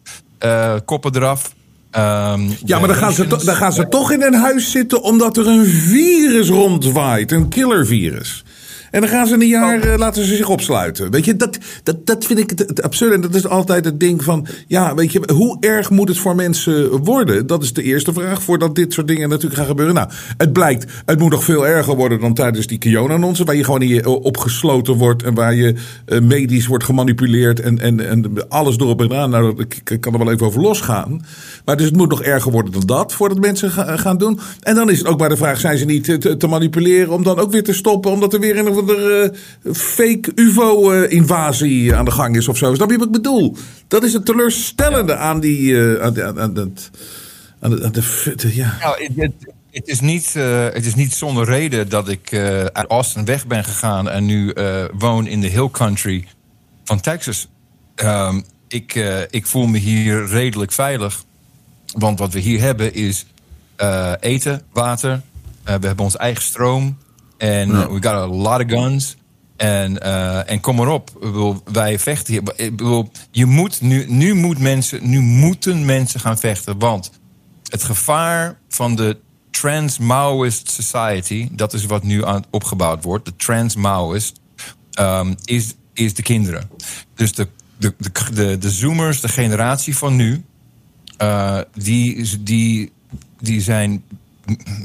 Uh, 0.46 0.74
koppen 0.86 1.16
eraf. 1.16 1.56
Um, 1.92 2.58
ja, 2.66 2.80
maar 2.80 2.88
dan 2.88 2.98
gaan, 2.98 3.14
ze 3.14 3.28
dan 3.28 3.56
gaan 3.56 3.74
ze 3.74 3.88
toch 3.88 4.12
in 4.12 4.22
een 4.22 4.34
huis 4.34 4.72
zitten 4.72 5.02
omdat 5.02 5.38
er 5.38 5.48
een 5.48 5.66
virus 5.66 6.50
rondwaait. 6.50 7.32
Een 7.32 7.48
killervirus. 7.50 8.44
En 8.92 9.02
dan 9.02 9.10
gaan 9.10 9.28
ze 9.28 9.34
een 9.34 9.48
jaar, 9.48 9.88
uh, 9.88 9.98
laten 9.98 10.26
ze 10.26 10.36
zich 10.36 10.50
opsluiten. 10.50 11.12
Weet 11.12 11.26
je, 11.26 11.36
dat, 11.36 11.58
dat, 11.84 12.06
dat 12.06 12.26
vind 12.26 12.40
ik 12.40 12.50
het, 12.50 12.60
het 12.60 12.82
absurde. 12.82 13.16
En 13.16 13.22
dat 13.22 13.36
is 13.36 13.48
altijd 13.48 13.86
het 13.86 14.00
ding 14.00 14.24
van, 14.24 14.48
ja, 14.68 14.96
weet 14.96 15.12
je, 15.12 15.32
hoe 15.34 15.58
erg 15.60 15.90
moet 15.90 16.08
het 16.08 16.18
voor 16.18 16.36
mensen 16.36 17.04
worden? 17.04 17.48
Dat 17.48 17.64
is 17.64 17.74
de 17.74 17.84
eerste 17.84 18.14
vraag, 18.14 18.44
voordat 18.44 18.76
dit 18.76 18.94
soort 18.94 19.08
dingen 19.08 19.30
natuurlijk 19.30 19.56
gaan 19.56 19.66
gebeuren. 19.66 19.96
Nou, 19.96 20.10
het 20.38 20.54
blijkt, 20.54 20.92
het 21.06 21.20
moet 21.20 21.32
nog 21.32 21.44
veel 21.44 21.68
erger 21.68 21.96
worden 21.96 22.20
dan 22.20 22.34
tijdens 22.34 22.68
die 22.68 22.78
QAnon-annonce, 22.78 23.44
waar 23.44 23.56
je 23.56 23.64
gewoon 23.64 23.82
in 23.82 23.88
je 23.88 24.10
opgesloten 24.10 24.94
wordt 24.94 25.24
en 25.24 25.34
waar 25.34 25.56
je 25.56 25.76
uh, 26.08 26.20
medisch 26.22 26.68
wordt 26.68 26.84
gemanipuleerd 26.84 27.60
en, 27.60 27.80
en, 27.80 28.08
en 28.08 28.50
alles 28.50 28.78
erop 28.78 29.02
en 29.02 29.14
aan. 29.14 29.30
Nou, 29.30 29.66
ik 29.84 29.98
kan 30.00 30.14
er 30.14 30.20
wel 30.20 30.32
even 30.32 30.46
over 30.46 30.62
losgaan. 30.62 31.22
Maar 31.66 31.78
dus 31.78 31.86
het 31.86 31.96
moet 31.96 32.10
nog 32.10 32.22
erger 32.22 32.52
worden 32.52 32.72
dan 32.72 32.86
dat, 32.86 33.14
voordat 33.14 33.40
mensen 33.40 33.72
ga, 33.72 33.98
gaan 33.98 34.18
doen. 34.18 34.40
En 34.60 34.76
dan 34.76 34.90
is 34.90 34.98
het 34.98 35.08
ook 35.08 35.20
maar 35.20 35.30
de 35.30 35.38
vraag, 35.38 35.60
zijn 35.60 35.78
ze 35.78 35.86
niet 35.86 36.04
te, 36.04 36.38
te 36.38 36.48
manipuleren 36.48 37.14
om 37.14 37.24
dan 37.24 37.40
ook 37.40 37.52
weer 37.52 37.64
te 37.64 37.74
stoppen, 37.74 38.12
omdat 38.12 38.34
er 38.34 38.40
weer 38.40 38.58
een 38.58 38.77
of 38.78 38.90
er 38.90 39.24
uh, 39.24 39.74
fake 39.74 40.32
UFO-invasie 40.36 41.96
aan 41.96 42.06
de 42.06 42.12
gang 42.12 42.36
is 42.36 42.48
of 42.48 42.58
zo. 42.58 42.76
Snap 42.76 42.90
je 42.90 42.98
wat 42.98 43.08
ik 43.08 43.14
bedoel? 43.14 43.56
Dat 43.88 44.04
is 44.04 44.14
het 44.14 44.26
teleurstellende 44.26 45.12
ja. 45.12 45.18
aan 45.18 45.40
die. 45.40 45.60
Uh, 45.60 46.02
aan, 46.02 46.24
aan, 46.24 46.40
aan, 46.40 46.56
het, 46.56 46.92
aan, 47.60 47.70
de, 47.70 47.84
aan 47.84 47.92
de, 47.92 48.56
ja. 48.56 48.78
Nou, 48.80 49.12
het, 49.16 49.34
het, 49.72 49.88
is 49.88 50.00
niet, 50.00 50.34
uh, 50.38 50.64
het 50.64 50.86
is 50.86 50.96
niet 50.96 51.14
zonder 51.14 51.46
reden 51.46 51.90
dat 51.90 52.10
ik 52.10 52.34
uit 52.74 52.88
Austin 52.88 53.26
weg 53.26 53.48
ben 53.48 53.64
gegaan 53.64 54.10
en 54.10 54.26
nu 54.26 54.54
woon 54.98 55.28
in 55.28 55.42
de 55.42 55.48
Hill 55.48 55.70
Country 55.72 56.28
van 56.84 57.00
Texas. 57.00 57.48
Um, 57.96 58.44
ik, 58.68 58.96
ik 59.30 59.46
voel 59.46 59.68
me 59.68 59.78
hier 59.78 60.28
redelijk 60.28 60.72
veilig. 60.72 61.24
Want 61.98 62.20
wat 62.20 62.34
we 62.34 62.40
hier 62.40 62.60
hebben 62.60 62.94
is 62.94 63.26
eten, 64.20 64.62
water. 64.72 65.22
we 65.64 65.72
hebben 65.72 66.00
ons 66.00 66.18
eigen 66.18 66.44
stroom. 66.44 66.98
En 67.38 67.70
ja. 67.70 67.90
we 67.90 67.94
got 67.94 68.06
a 68.06 68.28
lot 68.28 68.64
of 68.64 68.70
guns. 68.70 69.18
En, 69.58 69.98
uh, 70.04 70.52
en 70.52 70.60
kom 70.60 70.76
maar 70.76 70.88
op. 70.88 71.12
Wij 71.72 72.00
vechten 72.00 72.34
hier. 72.34 72.44
Je 73.32 73.46
moet 73.46 73.82
nu, 73.82 74.06
nu, 74.08 74.34
moet 74.34 74.60
mensen, 74.60 75.10
nu 75.10 75.20
moeten 75.20 75.86
mensen 75.86 76.20
gaan 76.20 76.38
vechten. 76.38 76.80
Want 76.80 77.12
het 77.70 77.84
gevaar 77.84 78.58
van 78.70 78.96
de 78.96 79.18
Trans-Maoist 79.52 80.70
Society, 80.70 81.50
dat 81.52 81.74
is 81.74 81.86
wat 81.86 82.04
nu 82.04 82.26
aan 82.26 82.44
opgebouwd 82.50 83.04
wordt, 83.04 83.26
de 83.26 83.36
Trans-Maoist, 83.36 84.40
um, 85.00 85.36
is, 85.44 85.74
is 85.94 86.14
de 86.14 86.22
kinderen. 86.22 86.70
Dus 87.16 87.34
de, 87.34 87.48
de, 87.78 87.94
de, 87.98 88.12
de, 88.34 88.58
de 88.58 88.72
Zoomers, 88.72 89.22
de 89.22 89.30
generatie 89.30 89.98
van 89.98 90.16
nu, 90.16 90.44
uh, 91.22 91.60
die, 91.74 92.40
die, 92.40 92.92
die 93.40 93.62
zijn 93.62 94.04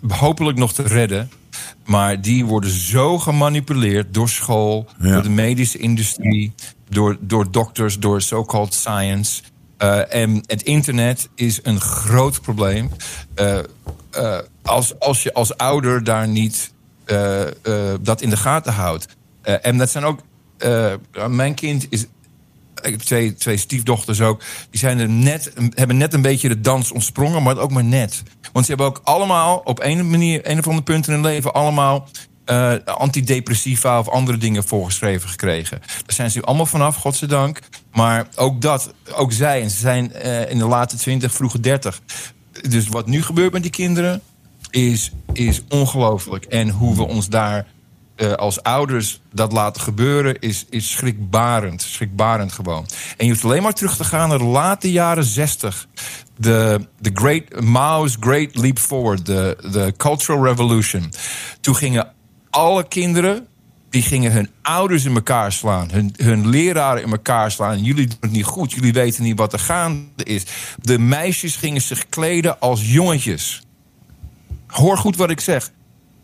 hopelijk 0.09 0.59
nog 0.59 0.73
te 0.73 0.83
redden. 0.83 1.31
Maar 1.85 2.21
die 2.21 2.45
worden 2.45 2.71
zo 2.71 3.19
gemanipuleerd 3.19 4.15
door 4.15 4.29
school, 4.29 4.87
ja. 4.99 5.13
door 5.13 5.23
de 5.23 5.31
medische 5.31 5.79
industrie, 5.79 6.55
door, 6.89 7.17
door 7.21 7.51
dokters, 7.51 7.99
door 7.99 8.23
so-called 8.23 8.75
science. 8.75 9.43
Uh, 9.79 10.15
en 10.15 10.43
het 10.47 10.63
internet 10.63 11.29
is 11.35 11.61
een 11.63 11.81
groot 11.81 12.41
probleem. 12.41 12.91
Uh, 13.37 13.59
uh, 14.17 14.39
als, 14.63 14.99
als 14.99 15.23
je 15.23 15.33
als 15.33 15.57
ouder 15.57 16.05
daar 16.05 16.29
niet 16.29 16.73
dat 18.01 18.21
in 18.21 18.31
de 18.31 18.37
gaten 18.37 18.73
houdt. 18.73 19.07
en 19.43 19.79
dat 19.79 19.91
zijn 19.91 20.05
ook. 20.05 20.21
mijn 21.29 21.55
kind 21.55 21.87
is 21.89 22.07
ik 22.83 22.91
heb 22.91 23.01
twee, 23.01 23.35
twee 23.35 23.57
stiefdochters 23.57 24.21
ook. 24.21 24.43
Die 24.71 24.81
zijn 24.81 24.99
er 24.99 25.09
net, 25.09 25.53
hebben 25.75 25.97
net 25.97 26.15
een 26.15 26.23
beetje 26.23 26.49
de 26.49 26.61
dans 26.61 26.93
ontsprongen, 26.93 27.43
maar 27.43 27.59
ook 27.59 27.71
maar 27.71 27.85
net. 27.85 28.23
Want 28.53 28.65
ze 28.65 28.71
hebben 28.71 28.91
ook 28.91 29.01
allemaal 29.05 29.61
op 29.65 29.83
een 29.83 30.11
manier, 30.11 30.51
een 30.51 30.59
of 30.59 30.67
andere 30.67 30.85
punt 30.85 31.07
in 31.07 31.13
hun 31.13 31.23
leven, 31.23 31.53
allemaal 31.53 32.09
uh, 32.47 32.75
antidepressiva 32.85 33.99
of 33.99 34.09
andere 34.09 34.39
dingen 34.39 34.65
voorgeschreven 34.65 35.29
gekregen. 35.29 35.79
Daar 35.81 36.15
zijn 36.15 36.31
ze 36.31 36.41
allemaal 36.41 36.67
vanaf, 36.67 36.97
godzijdank. 36.97 37.59
Maar 37.93 38.27
ook 38.37 38.61
dat, 38.61 38.95
ook 39.15 39.33
zij, 39.33 39.63
en 39.63 39.71
ze 39.71 39.79
zijn 39.79 40.13
uh, 40.25 40.51
in 40.51 40.59
de 40.59 40.67
late 40.67 40.97
twintig, 40.97 41.33
vroege 41.33 41.61
dertig. 41.61 42.01
Dus 42.69 42.89
wat 42.89 43.07
nu 43.07 43.23
gebeurt 43.23 43.53
met 43.53 43.63
die 43.63 43.71
kinderen 43.71 44.23
is, 44.71 45.13
is 45.33 45.63
ongelooflijk. 45.69 46.45
En 46.45 46.69
hoe 46.69 46.97
we 46.97 47.07
ons 47.07 47.29
daar 47.29 47.67
eh, 48.17 48.33
als 48.33 48.63
ouders 48.63 49.21
dat 49.33 49.53
laten 49.53 49.83
gebeuren, 49.83 50.39
is, 50.39 50.67
is 50.71 50.91
schrikbarend. 50.91 51.83
Schrikbarend 51.83 52.53
gewoon. 52.53 52.87
En 53.17 53.27
je 53.27 53.33
hoeft 53.33 53.45
alleen 53.45 53.63
maar 53.63 53.73
terug 53.73 53.97
te 53.97 54.05
gaan 54.05 54.29
naar 54.29 54.39
de 54.39 54.45
late 54.45 54.93
jaren 54.93 55.25
zestig. 55.25 55.87
De, 56.37 56.87
de 56.99 57.11
great, 57.15 57.61
Mao's 57.61 58.17
Great 58.21 58.57
Leap 58.57 58.79
Forward, 58.79 59.27
de, 59.27 59.95
Cultural 59.97 60.45
Revolution. 60.45 61.13
Toen 61.61 61.77
gingen 61.77 62.13
alle 62.51 62.89
kinderen 62.89 63.47
die 63.91 64.03
gingen 64.03 64.33
hun 64.33 64.51
ouders 64.63 65.05
in 65.05 65.15
elkaar 65.15 65.53
slaan, 65.53 65.91
hun, 65.91 66.15
hun 66.17 66.49
leraren 66.49 67.03
in 67.03 67.11
elkaar 67.11 67.51
slaan. 67.51 67.83
Jullie 67.83 68.07
doen 68.07 68.17
het 68.21 68.31
niet 68.31 68.45
goed, 68.45 68.73
jullie 68.73 68.93
weten 68.93 69.23
niet 69.23 69.39
wat 69.39 69.53
er 69.53 69.59
gaande 69.59 70.25
is. 70.25 70.45
De 70.81 70.99
meisjes 70.99 71.57
gingen 71.57 71.83
zich 71.83 72.09
kleden 72.09 72.61
als 72.61 72.93
jongetjes. 72.93 73.63
Hoor 74.67 74.99
goed 74.99 75.17
wat 75.17 75.31
ik 75.31 75.41
zeg. 75.41 75.71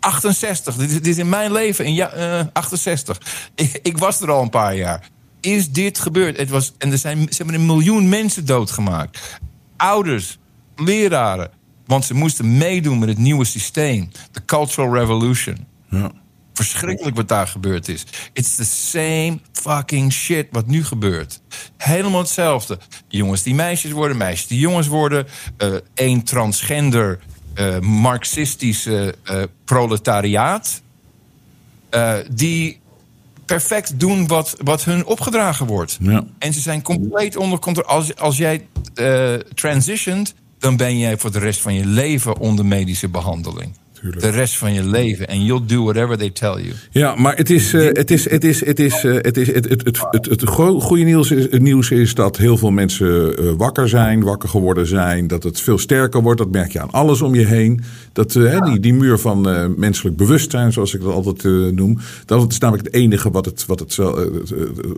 68, 0.00 0.76
dit 0.76 0.88
is, 0.88 0.94
dit 0.94 1.06
is 1.06 1.18
in 1.18 1.28
mijn 1.28 1.52
leven 1.52 1.84
in 1.84 1.94
ja, 1.94 2.10
eh, 2.10 2.46
68. 2.52 3.20
Ik, 3.54 3.78
ik 3.82 3.98
was 3.98 4.20
er 4.20 4.30
al 4.30 4.42
een 4.42 4.50
paar 4.50 4.76
jaar. 4.76 5.08
Is 5.40 5.70
dit 5.70 5.98
gebeurd? 5.98 6.36
Het 6.36 6.48
was, 6.48 6.72
en 6.78 6.92
er 6.92 6.98
zijn, 6.98 7.18
ze 7.18 7.36
hebben 7.36 7.54
een 7.54 7.66
miljoen 7.66 8.08
mensen 8.08 8.46
doodgemaakt. 8.46 9.40
Ouders, 9.76 10.38
leraren. 10.76 11.50
Want 11.86 12.04
ze 12.04 12.14
moesten 12.14 12.56
meedoen 12.56 12.98
met 12.98 13.08
het 13.08 13.18
nieuwe 13.18 13.44
systeem. 13.44 14.10
De 14.32 14.44
Cultural 14.44 14.94
Revolution. 14.94 15.66
Ja. 15.90 16.10
Verschrikkelijk 16.52 17.16
wat 17.16 17.28
daar 17.28 17.48
gebeurd 17.48 17.88
is. 17.88 18.06
It's 18.32 18.54
the 18.54 18.64
same 18.64 19.38
fucking 19.52 20.12
shit 20.12 20.46
wat 20.50 20.66
nu 20.66 20.84
gebeurt. 20.84 21.40
Helemaal 21.76 22.20
hetzelfde. 22.20 22.78
Jongens 23.08 23.42
die 23.42 23.54
meisjes 23.54 23.90
worden, 23.90 24.16
meisjes 24.16 24.46
die 24.46 24.58
jongens 24.58 24.86
worden. 24.86 25.26
Eén 25.94 26.22
transgender, 26.22 27.18
eh, 27.58 27.78
marxistische 27.80 29.14
eh, 29.24 29.42
proletariaat. 29.64 30.82
eh, 31.90 32.14
die 32.30 32.80
perfect 33.46 34.00
doen 34.00 34.26
wat, 34.26 34.56
wat 34.64 34.84
hun 34.84 35.06
opgedragen 35.06 35.66
wordt. 35.66 35.98
Ja. 36.00 36.24
En 36.38 36.52
ze 36.52 36.60
zijn 36.60 36.82
compleet 36.82 37.36
onder 37.36 37.58
controle. 37.58 37.88
Als, 37.88 38.16
als 38.16 38.36
jij 38.36 38.66
transitioned, 39.54 40.34
dan 40.58 40.76
ben 40.76 40.98
jij 40.98 41.18
voor 41.18 41.32
de 41.32 41.38
rest 41.38 41.60
van 41.60 41.74
je 41.74 41.86
leven 41.86 42.38
onder 42.38 42.66
medische 42.66 43.08
behandeling. 43.08 43.76
Tuurlijk. 44.00 44.22
De 44.22 44.30
rest 44.30 44.56
van 44.56 44.74
je 44.74 44.84
leven. 44.88 45.28
En 45.28 45.44
you'll 45.44 45.66
do 45.66 45.82
whatever 45.82 46.18
they 46.18 46.30
tell 46.30 46.48
you. 46.54 46.72
Ja, 46.90 47.14
maar 47.14 47.36
het 47.36 47.50
is, 47.50 47.74
eh, 47.74 47.86
het 47.92 48.10
is, 48.10 48.30
het 48.30 48.44
is, 48.44 48.64
het 48.64 48.80
is, 48.80 49.04
eh, 49.04 49.14
het 49.14 49.36
is, 49.36 49.46
het, 49.46 49.68
het, 49.68 49.84
het, 49.84 50.00
het, 50.10 50.26
het 50.26 50.48
go- 50.48 50.80
goede 50.80 51.02
nieuws 51.04 51.30
is, 51.30 51.42
het 51.50 51.62
nieuws 51.62 51.90
is 51.90 52.14
dat 52.14 52.36
heel 52.36 52.56
veel 52.56 52.70
mensen 52.70 53.36
eh, 53.38 53.44
wakker 53.56 53.88
zijn, 53.88 54.22
wakker 54.22 54.48
geworden 54.48 54.86
zijn, 54.86 55.26
dat 55.26 55.42
het 55.42 55.60
veel 55.60 55.78
sterker 55.78 56.22
wordt. 56.22 56.38
Dat 56.38 56.50
merk 56.50 56.72
je 56.72 56.80
aan 56.80 56.90
alles 56.90 57.22
om 57.22 57.34
je 57.34 57.46
heen. 57.46 57.80
Dat 58.18 58.36
eh, 58.36 58.62
die, 58.64 58.80
die 58.80 58.94
muur 58.94 59.18
van 59.18 59.48
eh, 59.48 59.66
menselijk 59.76 60.16
bewustzijn, 60.16 60.72
zoals 60.72 60.94
ik 60.94 61.00
dat 61.00 61.12
altijd 61.12 61.44
eh, 61.44 61.52
noem, 61.52 61.98
dat 62.24 62.50
is 62.52 62.58
namelijk 62.58 62.86
het 62.86 62.94
enige 62.94 63.30
wat 63.30 63.44
het, 63.44 63.66
wat 63.66 63.78
het, 63.78 63.92
zo- 63.92 64.30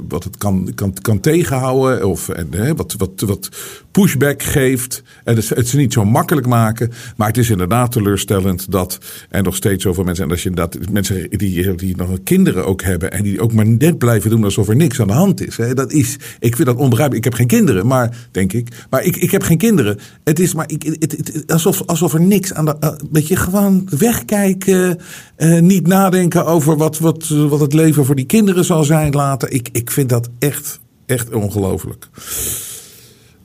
wat 0.09 0.24
het 0.24 0.36
kan, 0.36 0.72
kan, 0.74 0.92
kan 1.02 1.20
tegenhouden 1.20 2.06
of 2.09 2.28
en, 2.28 2.76
wat, 2.76 2.94
wat, 2.98 3.10
wat 3.26 3.48
pushback 3.90 4.42
geeft. 4.42 5.02
En 5.24 5.36
het, 5.36 5.48
het 5.48 5.66
is 5.66 5.72
niet 5.72 5.92
zo 5.92 6.05
makkelijk 6.05 6.47
maken, 6.47 6.90
maar 7.16 7.28
het 7.28 7.36
is 7.38 7.51
inderdaad 7.51 7.92
teleurstellend 7.92 8.70
dat 8.72 8.98
er 9.30 9.42
nog 9.42 9.56
steeds 9.56 9.82
zoveel 9.82 10.05
mensen 10.05 10.24
en 10.24 10.30
als 10.30 10.42
je 10.42 10.48
inderdaad 10.48 10.90
mensen 10.90 11.30
die, 11.30 11.74
die 11.74 11.97
nog 11.97 12.09
kinderen 12.24 12.66
ook 12.66 12.82
hebben 12.82 13.12
en 13.12 13.22
die 13.22 13.40
ook 13.40 13.52
maar 13.52 13.66
net 13.66 13.98
blijven 13.98 14.30
doen 14.30 14.44
alsof 14.44 14.68
er 14.68 14.76
niks 14.76 15.01
aan 15.01 15.06
de 15.06 15.12
hand 15.12 15.47
is. 15.47 15.56
Hè, 15.56 15.74
dat 15.74 15.92
is, 15.92 16.16
ik 16.38 16.56
vind 16.56 16.68
dat 16.68 16.76
onbegrijpelijk. 16.76 17.24
Ik 17.26 17.30
heb 17.30 17.38
geen 17.40 17.59
kinderen, 17.59 17.86
maar 17.86 18.28
denk 18.30 18.52
ik, 18.52 18.68
maar 18.90 19.05
ik, 19.05 19.16
ik 19.16 19.30
heb 19.30 19.42
geen 19.42 19.59
kinderen. 19.59 19.98
Het 20.24 20.38
is 20.40 20.55
maar 20.55 20.70
ik, 20.70 20.82
het, 20.82 21.01
het- 21.16 21.44
alsof, 21.52 21.82
alsof 21.86 22.14
er 22.14 22.20
niks 22.20 22.52
aan 22.55 22.64
de, 22.64 22.98
weet 23.10 23.28
je, 23.28 23.36
gewoon 23.36 23.88
wegkijken, 23.98 24.98
eh, 25.36 25.60
niet 25.60 25.86
nadenken 25.86 26.46
over 26.46 26.76
wat, 26.76 26.98
wat, 26.98 27.28
wat 27.28 27.60
het 27.60 27.72
leven 27.72 28.04
voor 28.04 28.14
die 28.14 28.26
kinderen 28.26 28.64
zal 28.64 28.84
zijn 28.84 29.12
later. 29.12 29.50
Ik, 29.50 29.68
ik 29.72 29.90
vind 29.90 30.08
dat 30.08 30.28
echt, 30.38 30.80
echt 31.06 31.32
ongelooflijk. 31.32 32.08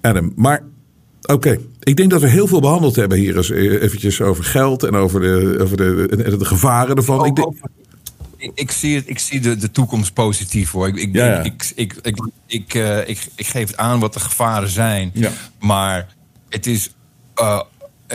Adam, 0.02 0.34
maar 0.36 0.64
Oké, 1.26 1.60
ik 1.80 1.96
denk 1.96 2.10
dat 2.10 2.22
we 2.22 2.28
heel 2.28 2.48
veel 2.48 2.60
behandeld 2.60 2.96
hebben 2.96 3.18
hier 3.18 3.38
eens 3.38 3.50
eh, 3.50 3.82
eventjes 3.82 4.22
over 4.22 4.44
geld 4.44 4.84
en 4.84 4.96
over 4.96 5.20
de, 5.20 5.58
over 5.62 5.78
de, 5.78 6.08
de, 6.10 6.38
de 6.38 6.46
gevaren 6.46 6.96
ervan. 6.96 7.26
Ik 7.26 7.36
denk, 7.36 7.56
Ik, 8.54 8.72
zie, 8.72 8.96
het, 8.96 9.10
ik 9.10 9.20
zie 9.20 9.40
de, 9.40 9.56
de 9.56 9.72
toekomst 9.72 10.14
positief 10.14 10.72
hoor. 10.72 10.88
Ik, 10.88 10.96
ik, 10.96 11.14
Ja, 11.14 11.26
ja. 11.26 11.44
ik, 11.44 11.72
ik, 11.76 12.00
ik, 12.02 12.30
ik, 12.48 12.74
eh, 12.74 13.10
ik, 13.10 13.28
ik 13.36 13.48
geef 13.48 13.68
het 13.68 13.78
aan 13.78 14.00
wat 14.00 14.14
de 14.14 14.20
gevaren 14.20 14.70
zijn. 14.70 15.12
Ja. 15.14 15.32
Maar 15.60 16.16
het 16.50 16.68
is, 16.68 16.92
eh, 17.36 17.62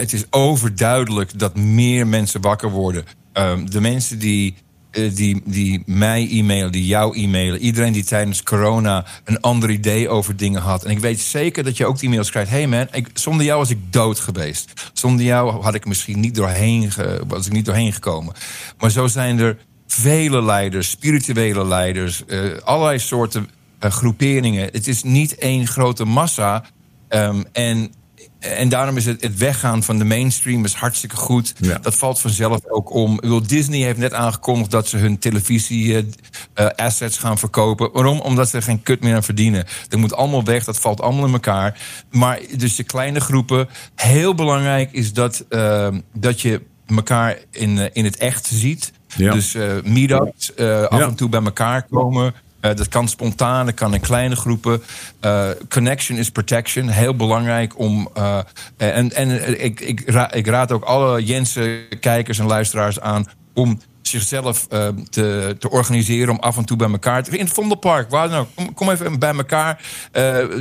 het 0.00 0.12
is 0.12 0.24
overduidelijk 0.30 1.38
dat 1.38 1.56
meer 1.56 2.06
mensen 2.06 2.40
wakker 2.40 2.70
worden. 2.70 3.04
Ehm, 3.32 3.66
de 3.66 3.80
mensen 3.80 4.18
die, 4.18 4.54
eh, 4.90 5.14
die, 5.14 5.42
die 5.44 5.82
mij 5.86 6.28
e-mailen, 6.30 6.72
die 6.72 6.86
jou 6.86 7.18
e-mailen. 7.18 7.60
Iedereen 7.60 7.92
die 7.92 8.04
tijdens 8.04 8.42
corona 8.42 9.04
een 9.24 9.40
ander 9.40 9.70
idee 9.70 10.08
over 10.08 10.36
dingen 10.36 10.60
had. 10.60 10.84
En 10.84 10.90
ik 10.90 10.98
weet 10.98 11.20
zeker 11.20 11.64
dat 11.64 11.76
je 11.76 11.86
ook 11.86 11.98
die 11.98 12.08
e-mails 12.08 12.30
krijgt. 12.30 12.50
Hey 12.50 12.66
man, 12.66 12.86
ik, 12.92 13.08
zonder 13.14 13.46
jou 13.46 13.58
was 13.58 13.70
ik 13.70 13.92
dood 13.92 14.20
geweest. 14.20 14.90
Zonder 14.92 15.26
jou 15.26 15.62
had 15.62 15.74
ik 15.74 15.84
misschien 15.84 16.20
niet 16.20 16.34
doorheen, 16.34 16.92
was 17.26 17.46
ik 17.46 17.52
niet 17.52 17.64
doorheen 17.64 17.92
gekomen. 17.92 18.34
Maar 18.78 18.90
zo 18.90 19.06
zijn 19.06 19.38
er 19.38 19.56
vele 19.92 20.42
leiders, 20.42 20.90
spirituele 20.90 21.66
leiders, 21.66 22.24
eh, 22.26 22.40
allerlei 22.64 22.98
soorten 22.98 23.48
eh, 23.78 23.90
groeperingen. 23.90 24.68
Het 24.72 24.86
is 24.86 25.02
niet 25.02 25.34
één 25.34 25.66
grote 25.66 26.04
massa. 26.04 26.64
Ehm, 27.08 27.42
en, 27.52 27.92
en 28.40 28.68
daarom 28.68 28.96
is 28.96 29.06
het, 29.06 29.22
het 29.22 29.38
weggaan 29.38 29.82
van 29.82 29.98
de 29.98 30.04
mainstream 30.04 30.64
is 30.64 30.74
hartstikke 30.74 31.16
goed. 31.16 31.54
Ja. 31.58 31.78
Dat 31.78 31.94
valt 31.94 32.20
vanzelf 32.20 32.58
ook 32.68 32.94
om. 32.94 33.14
Ik 33.14 33.20
bedoel, 33.20 33.46
Disney 33.46 33.80
heeft 33.80 33.98
net 33.98 34.12
aangekondigd 34.12 34.70
dat 34.70 34.88
ze 34.88 34.96
hun 34.96 35.18
televisie-assets 35.18 37.18
gaan 37.18 37.38
verkopen. 37.38 37.92
Waarom? 37.92 38.20
Omdat 38.20 38.48
ze 38.48 38.56
er 38.56 38.62
geen 38.62 38.82
kut 38.82 39.00
meer 39.00 39.14
aan 39.14 39.22
verdienen. 39.22 39.64
Dat 39.88 40.00
moet 40.00 40.14
allemaal 40.14 40.44
weg, 40.44 40.64
dat 40.64 40.78
valt 40.78 41.00
allemaal 41.00 41.26
in 41.26 41.32
elkaar. 41.32 41.80
Maar 42.10 42.40
dus 42.56 42.76
de 42.76 42.84
kleine 42.84 43.20
groepen. 43.20 43.68
Heel 43.94 44.34
belangrijk 44.34 44.92
is 44.92 45.12
dat, 45.12 45.44
ehm, 45.48 46.00
dat 46.12 46.40
je 46.40 46.60
elkaar 46.86 47.38
in, 47.50 47.78
eh, 47.78 47.86
in 47.92 48.04
het 48.04 48.16
echt 48.16 48.46
ziet. 48.46 48.92
Ja. 49.16 49.32
Dus 49.32 49.54
eh 49.54 49.68
meetups, 49.84 50.54
eh, 50.54 50.82
af 50.82 50.98
Ja. 50.98 51.06
en 51.06 51.14
toe 51.14 51.28
bij 51.28 51.42
elkaar 51.42 51.86
komen. 51.90 52.34
Eh, 52.60 52.74
dat 52.74 52.88
kan 52.88 53.08
spontaan, 53.08 53.66
dat 53.66 53.74
kan 53.74 53.94
in 53.94 54.00
kleine 54.00 54.36
groepen. 54.36 54.82
Eh, 55.20 55.48
connection 55.68 56.18
is 56.18 56.30
protection, 56.30 56.88
heel 56.88 57.16
belangrijk 57.16 57.78
om. 57.78 58.08
eh, 58.14 58.38
en 58.76 59.12
en 59.12 59.62
ik, 59.64 59.80
ik, 59.80 60.00
ik 60.30 60.46
raad 60.46 60.72
ook 60.72 60.84
alle 60.84 61.24
Jensen-kijkers 61.24 62.38
en 62.38 62.46
luisteraars 62.46 63.00
aan 63.00 63.26
om 63.54 63.80
zichzelf 64.02 64.66
eh, 64.68 64.88
te, 65.10 65.56
te 65.58 65.70
organiseren 65.70 66.34
om 66.34 66.38
af 66.40 66.56
en 66.56 66.64
toe 66.64 66.76
bij 66.76 66.90
elkaar 66.90 67.28
in 67.30 67.44
het 67.44 67.52
Vondelpark, 67.54 68.10
waar 68.10 68.28
dan 68.28 68.38
ook. 68.38 68.48
Kom, 68.54 68.74
kom 68.74 68.90
even 68.90 69.18
bij 69.18 69.34
elkaar. 69.34 69.82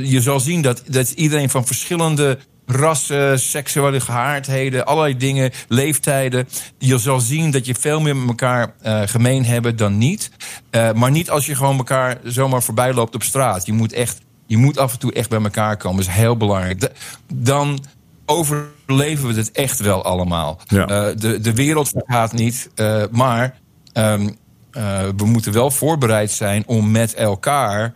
Je 0.02 0.20
zal 0.20 0.40
zien 0.40 0.62
dat, 0.62 0.82
dat 0.86 1.10
iedereen 1.10 1.50
van 1.50 1.66
verschillende 1.66 2.38
rassen, 2.70 3.40
seksuele 3.40 4.00
gehaardheden, 4.00 4.86
allerlei 4.86 5.16
dingen, 5.16 5.50
leeftijden. 5.68 6.48
Je 6.78 6.98
zal 6.98 7.20
zien 7.20 7.50
dat 7.50 7.66
je 7.66 7.74
veel 7.74 8.00
meer 8.00 8.16
met 8.16 8.28
elkaar 8.28 8.72
eh, 8.80 9.02
gemeen 9.04 9.44
hebben 9.44 9.76
dan 9.76 9.98
niet. 9.98 10.30
Eh, 10.70 10.92
maar 10.92 11.10
niet 11.10 11.30
als 11.30 11.46
je 11.46 11.54
gewoon 11.54 11.76
elkaar 11.76 12.18
zomaar 12.24 12.62
voorbij 12.62 12.92
loopt 12.94 13.14
op 13.14 13.22
straat. 13.22 13.66
Je 13.66 13.72
moet 13.72 13.92
echt, 13.92 14.18
je 14.46 14.56
moet 14.56 14.78
af 14.78 14.92
en 14.92 14.98
toe 14.98 15.12
echt 15.12 15.28
bij 15.28 15.42
elkaar 15.42 15.76
komen. 15.76 15.96
Dat 16.04 16.08
is 16.08 16.20
heel 16.20 16.36
belangrijk. 16.36 16.80
Da- 16.80 16.88
Dan 17.34 17.84
overleven 18.26 19.28
we 19.28 19.34
het 19.34 19.50
echt 19.50 19.80
wel 19.80 20.04
allemaal. 20.04 20.60
Ja. 20.66 20.86
Eh, 20.86 21.16
de, 21.16 21.40
de 21.40 21.54
wereld 21.54 21.88
vergaat 21.88 22.32
niet, 22.32 22.70
maar 23.10 23.54
ehm, 23.92 24.28
eh, 24.72 24.98
we 25.16 25.24
moeten 25.26 25.52
wel 25.52 25.70
voorbereid 25.70 26.30
zijn 26.30 26.62
om 26.66 26.90
met 26.90 27.14
elkaar 27.14 27.94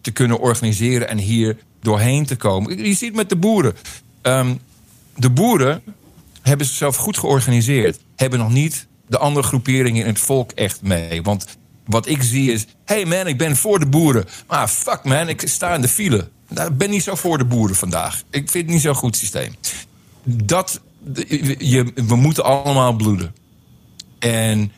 te 0.00 0.10
kunnen 0.12 0.38
organiseren 0.40 1.08
en 1.08 1.18
hier 1.18 1.56
doorheen 1.84 2.26
te 2.26 2.36
komen. 2.36 2.84
Je 2.84 2.94
ziet 2.94 3.14
met 3.14 3.28
de 3.28 3.36
boeren. 3.36 3.74
Ehm, 4.22 4.54
de 5.16 5.30
boeren 5.30 5.82
hebben 6.42 6.66
zichzelf 6.66 6.96
goed 6.96 7.18
georganiseerd. 7.18 7.98
Hebben 8.16 8.38
nog 8.38 8.52
niet 8.52 8.86
de 9.06 9.18
andere 9.18 9.46
groeperingen 9.46 10.02
in 10.02 10.08
het 10.08 10.18
volk 10.18 10.52
echt 10.52 10.82
mee. 10.82 11.22
Want 11.22 11.46
wat 11.84 12.06
ik 12.06 12.22
zie 12.22 12.52
is... 12.52 12.66
hey 12.84 13.04
man, 13.04 13.26
ik 13.26 13.38
ben 13.38 13.56
voor 13.56 13.78
de 13.78 13.86
boeren. 13.86 14.24
Maar 14.46 14.68
fuck 14.68 15.04
man, 15.04 15.28
ik 15.28 15.42
sta 15.44 15.74
in 15.74 15.80
de 15.80 15.88
file. 15.88 16.28
Nou, 16.48 16.70
ik 16.70 16.78
ben 16.78 16.90
niet 16.90 17.02
zo 17.02 17.14
voor 17.14 17.38
de 17.38 17.44
boeren 17.44 17.76
vandaag. 17.76 18.22
Ik 18.30 18.50
vind 18.50 18.64
het 18.64 18.66
niet 18.66 18.82
zo'n 18.82 18.94
goed 18.94 19.16
systeem. 19.16 19.54
Dat, 20.24 20.80
je, 21.58 21.92
we 21.94 22.16
moeten 22.16 22.44
allemaal 22.44 22.92
bloeden. 22.92 23.34
En 24.18 24.72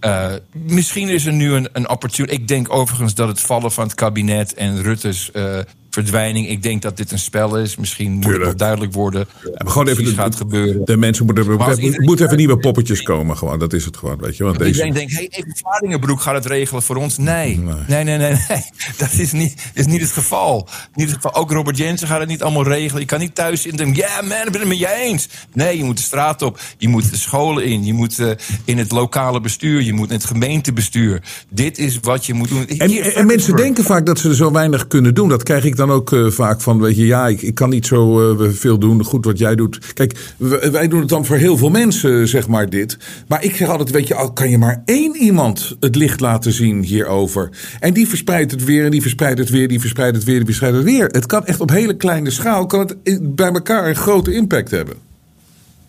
eh, 0.00 0.32
misschien 0.52 1.08
is 1.08 1.26
er 1.26 1.32
nu 1.32 1.52
een, 1.52 1.68
een 1.72 1.88
opportunity. 1.88 2.34
Ik 2.34 2.48
denk 2.48 2.72
overigens 2.72 3.14
dat 3.14 3.28
het 3.28 3.40
vallen 3.40 3.72
van 3.72 3.84
het 3.84 3.94
kabinet 3.94 4.54
en 4.54 4.82
Rutte's 4.82 5.30
eh, 5.30 5.58
verdwijning. 5.94 6.48
Ik 6.48 6.62
denk 6.62 6.82
dat 6.82 6.96
dit 6.96 7.12
een 7.12 7.18
spel 7.18 7.58
is. 7.58 7.76
Misschien 7.76 8.12
moet 8.12 8.32
het 8.32 8.42
nog 8.42 8.54
duidelijk 8.54 8.92
worden. 8.92 9.26
Ja, 9.42 9.70
gewoon 9.70 9.88
even 9.88 10.04
de, 10.04 10.10
gaat 10.10 10.36
gebeuren. 10.36 10.84
De 10.84 10.96
mensen 10.96 11.24
moeten, 11.24 11.46
er 11.46 11.56
moeten 11.56 12.04
moeten 12.04 12.26
even 12.26 12.36
nieuwe 12.36 12.56
poppetjes 12.56 13.02
komen. 13.02 13.36
Gewoon. 13.36 13.58
Dat 13.58 13.72
is 13.72 13.84
het 13.84 13.96
gewoon, 13.96 14.18
weet 14.18 14.36
je. 14.36 14.44
Want 14.44 14.58
deze, 14.58 14.70
Iedereen 14.70 14.92
denkt, 14.92 15.12
hey, 15.12 15.28
even 15.30 15.56
Vlaardingenbroek 15.56 16.20
gaat 16.20 16.34
het 16.34 16.46
regelen 16.46 16.82
voor 16.82 16.96
ons. 16.96 17.18
Nee, 17.18 17.58
nee, 17.86 18.04
nee, 18.04 18.18
nee. 18.18 18.36
nee. 18.48 18.62
Dat 18.98 19.12
is 19.12 19.32
niet, 19.32 19.70
is 19.74 19.86
niet 19.86 20.00
het 20.00 20.10
geval. 20.10 20.68
Niet 20.94 21.06
het 21.06 21.14
geval. 21.14 21.34
Ook 21.34 21.50
Robert 21.50 21.76
Jensen 21.76 22.08
gaat 22.08 22.20
het 22.20 22.28
niet 22.28 22.42
allemaal 22.42 22.64
regelen. 22.64 23.00
Je 23.00 23.06
kan 23.06 23.20
niet 23.20 23.34
thuis 23.34 23.62
zitten 23.62 23.86
en 23.86 23.92
denken, 23.92 24.08
ja 24.08 24.22
man, 24.22 24.46
ik 24.46 24.52
ben 24.52 24.60
het 24.60 24.68
met 24.68 24.78
je 24.78 24.94
eens. 24.94 25.28
Nee, 25.52 25.76
je 25.76 25.84
moet 25.84 25.96
de 25.96 26.02
straat 26.02 26.42
op. 26.42 26.60
Je 26.78 26.88
moet 26.88 27.10
de 27.10 27.16
scholen 27.16 27.64
in. 27.64 27.84
Je 27.84 27.92
moet 27.92 28.18
eh, 28.18 28.30
in 28.64 28.78
het 28.78 28.92
lokale 28.92 29.40
bestuur. 29.40 29.82
Je 29.82 29.92
moet 29.92 30.08
in 30.08 30.14
het 30.14 30.24
gemeentebestuur. 30.24 31.22
Dit 31.48 31.78
is 31.78 31.98
wat 32.00 32.26
je 32.26 32.34
moet 32.34 32.48
doen. 32.48 32.64
Hier, 32.68 33.06
en, 33.06 33.14
en 33.14 33.26
mensen 33.26 33.56
denken 33.56 33.84
vaak 33.84 34.06
dat 34.06 34.18
ze 34.18 34.28
er 34.28 34.34
zo 34.34 34.52
weinig 34.52 34.86
kunnen 34.86 35.14
doen. 35.14 35.28
Dat 35.28 35.42
krijg 35.42 35.64
ik 35.64 35.76
dan 35.76 35.81
ook 35.90 36.12
eh, 36.12 36.26
vaak 36.26 36.60
van, 36.60 36.80
weet 36.80 36.96
je, 36.96 37.06
ja, 37.06 37.26
ik, 37.26 37.42
ik 37.42 37.54
kan 37.54 37.70
niet 37.70 37.86
zo 37.86 38.32
eh, 38.32 38.48
veel 38.50 38.78
doen. 38.78 39.04
Goed 39.04 39.24
wat 39.24 39.38
jij 39.38 39.54
doet. 39.54 39.92
Kijk, 39.94 40.34
wij 40.72 40.88
doen 40.88 41.00
het 41.00 41.08
dan 41.08 41.24
voor 41.24 41.36
heel 41.36 41.56
veel 41.56 41.70
mensen, 41.70 42.28
zeg 42.28 42.48
maar, 42.48 42.70
dit. 42.70 42.98
Maar 43.28 43.44
ik 43.44 43.56
zeg 43.56 43.68
altijd, 43.68 43.90
weet 43.90 44.08
je, 44.08 44.30
kan 44.34 44.50
je 44.50 44.58
maar 44.58 44.82
één 44.84 45.16
iemand 45.16 45.76
het 45.80 45.94
licht 45.94 46.20
laten 46.20 46.52
zien 46.52 46.82
hierover. 46.82 47.50
En 47.80 47.92
die 47.92 48.08
verspreidt 48.08 48.50
het 48.50 48.64
weer, 48.64 48.84
en 48.84 48.90
die 48.90 49.02
verspreidt 49.02 49.38
het 49.38 49.50
weer, 49.50 49.68
die 49.68 49.80
verspreidt 49.80 50.16
het 50.16 50.24
weer, 50.24 50.36
die 50.36 50.46
verspreidt 50.46 50.76
het 50.76 50.84
weer. 50.84 51.06
Het 51.06 51.26
kan 51.26 51.46
echt 51.46 51.60
op 51.60 51.70
hele 51.70 51.96
kleine 51.96 52.30
schaal, 52.30 52.66
kan 52.66 52.80
het 52.80 53.34
bij 53.36 53.52
elkaar 53.52 53.88
een 53.88 53.96
grote 53.96 54.34
impact 54.34 54.70
hebben. 54.70 54.94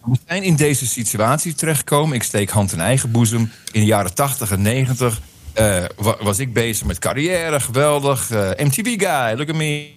We 0.06 0.18
zijn 0.28 0.44
in 0.44 0.56
deze 0.56 0.88
situatie 0.88 1.56
terechtgekomen. 1.56 2.16
Ik 2.16 2.24
steek 2.24 2.50
hand 2.50 2.72
in 2.72 2.80
eigen 2.80 3.12
boezem. 3.12 3.52
In 3.72 3.80
de 3.80 3.86
jaren 3.86 4.14
80 4.14 4.52
en 4.52 4.62
90 4.62 5.22
eh, 5.54 5.84
wa- 5.96 6.18
was 6.22 6.40
ik 6.40 6.54
bezig 6.54 6.86
met 6.88 7.00
carrière. 7.00 7.60
Geweldig. 7.60 8.32
eh, 8.32 8.50
MTV 8.66 8.84
guy, 8.98 9.38
look 9.38 9.50
at 9.50 9.56
me. 9.56 9.88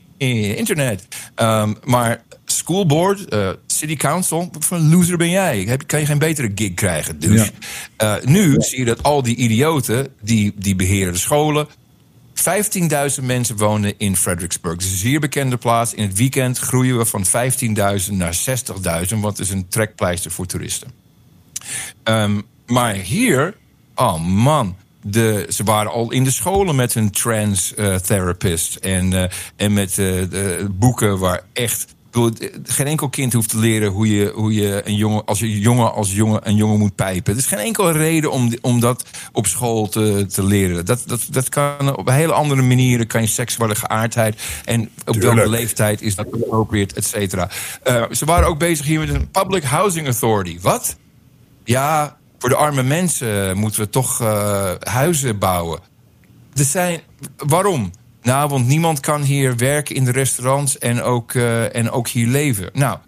Internet. 0.57 1.07
Ehm, 1.35 1.74
maar 1.85 2.23
school 2.45 2.87
board, 2.87 3.28
eh, 3.28 3.51
city 3.66 3.97
council, 3.97 4.49
wat 4.53 4.65
voor 4.65 4.77
een 4.77 4.91
loser 4.91 5.16
ben 5.16 5.31
jij? 5.31 5.61
Heb, 5.69 5.87
kan 5.87 6.01
je 6.01 6.07
geen 6.07 6.19
betere 6.19 6.51
gig 6.55 6.74
krijgen? 6.74 7.19
Dus 7.19 7.51
Ja. 7.97 8.20
nu 8.24 8.55
zie 8.59 8.78
je 8.78 8.85
dat 8.85 9.03
al 9.03 9.23
die 9.23 9.37
idioten, 9.37 10.09
die, 10.23 10.53
die 10.57 10.77
beheren 10.77 11.12
de 11.12 11.19
scholen. 11.19 11.66
15.000 12.35 13.24
mensen 13.27 13.57
wonen 13.57 13.95
in 13.99 14.16
Fredericksburg. 14.16 14.78
Is 14.78 14.91
een 14.91 14.97
zeer 14.97 15.20
bekende 15.20 15.57
plaats. 15.57 15.95
In 15.95 16.03
het 16.07 16.16
weekend 16.16 16.59
groeien 16.59 16.99
we 16.99 17.05
van 17.05 17.24
15.000 17.27 18.16
naar 18.16 18.35
60.000, 18.35 19.20
wat 19.20 19.39
is 19.39 19.51
een 19.51 19.69
trekpleister 19.69 20.31
voor 20.31 20.47
toeristen. 20.47 20.91
Ehm, 22.03 22.41
maar 22.66 22.95
hier, 22.95 23.57
oh 23.95 24.20
man. 24.27 24.77
De, 25.09 25.47
ze 25.49 25.65
waren 25.65 25.93
al 25.93 26.12
in 26.12 26.24
de 26.24 26.31
scholen 26.31 26.77
met 26.77 26.95
hun 26.95 27.11
trans 27.11 27.74
eh, 27.74 27.95
therapist. 27.95 28.74
En, 28.77 29.12
eh, 29.12 29.31
en 29.57 29.73
met 29.73 29.91
eh, 29.91 29.97
de 29.97 30.66
boeken 30.70 31.19
waar 31.19 31.43
echt. 31.53 31.95
Geen 32.62 32.87
enkel 32.87 33.09
kind 33.09 33.33
hoeft 33.33 33.49
te 33.49 33.59
leren 33.59 33.91
hoe 33.91 34.16
je, 34.16 34.33
hoe 34.35 34.55
je 34.55 34.83
een 34.85 34.95
jongen 34.95 35.24
als 35.24 35.39
je 35.39 35.61
jongen 35.61 35.93
als 35.93 36.15
jongen 36.15 36.49
een 36.49 36.57
jongen 36.57 36.78
moet 36.78 36.95
pijpen. 36.95 37.33
Er 37.33 37.39
is 37.39 37.47
geen 37.47 37.59
enkele 37.59 37.93
reden 37.93 38.31
om, 38.31 38.53
om 38.61 38.81
dat 38.81 39.05
op 39.33 39.47
school 39.47 39.89
te, 39.89 40.27
te 40.27 40.45
leren. 40.45 40.87
Dat, 40.87 41.03
dat, 41.07 41.27
dat 41.31 41.49
kan 41.49 41.97
op 41.97 42.09
hele 42.09 42.33
andere 42.33 42.62
manieren. 42.62 43.07
Kan 43.07 43.20
je 43.20 43.27
seksuele 43.27 43.74
geaardheid 43.74 44.43
en 44.65 44.91
op 45.05 45.16
welke 45.16 45.49
leeftijd 45.49 46.03
is 46.03 46.15
dat 46.15 46.33
appropriate, 46.33 46.95
et 46.95 47.05
cetera. 47.07 47.51
Ze 48.11 48.24
waren 48.24 48.49
ook 48.49 48.59
bezig 48.59 48.87
hier 48.87 49.01
met 49.01 49.09
een 49.09 49.31
Public 49.31 49.62
Housing 49.62 50.07
Authority. 50.07 50.59
Wat? 50.61 50.97
Ja, 51.65 52.16
voor 52.39 52.49
de 52.49 52.57
arme 52.57 52.83
mensen 52.83 53.57
moeten 53.57 53.81
we 53.81 53.91
toch 53.91 54.21
eh, 54.21 54.71
huizen 54.81 55.39
bouwen. 55.39 55.81
Er 56.55 56.65
zijn, 56.65 57.01
waarom? 57.37 57.91
Nou, 58.23 58.49
want 58.49 58.67
niemand 58.67 59.01
kan 59.01 59.23
hier 59.23 59.57
werken 59.57 59.95
in 59.95 60.05
de 60.05 60.11
restaurants 60.11 60.79
en 60.79 61.03
ook, 61.03 61.35
eh, 61.35 61.75
en 61.75 61.91
ook 61.91 62.09
hier 62.09 62.27
leven. 62.27 62.71
Nou, 62.73 62.99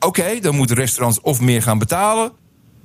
oké, 0.00 0.40
dan 0.40 0.56
moeten 0.56 0.76
restaurants 0.76 1.20
of 1.20 1.40
meer 1.40 1.62
gaan 1.62 1.78
betalen. 1.78 2.32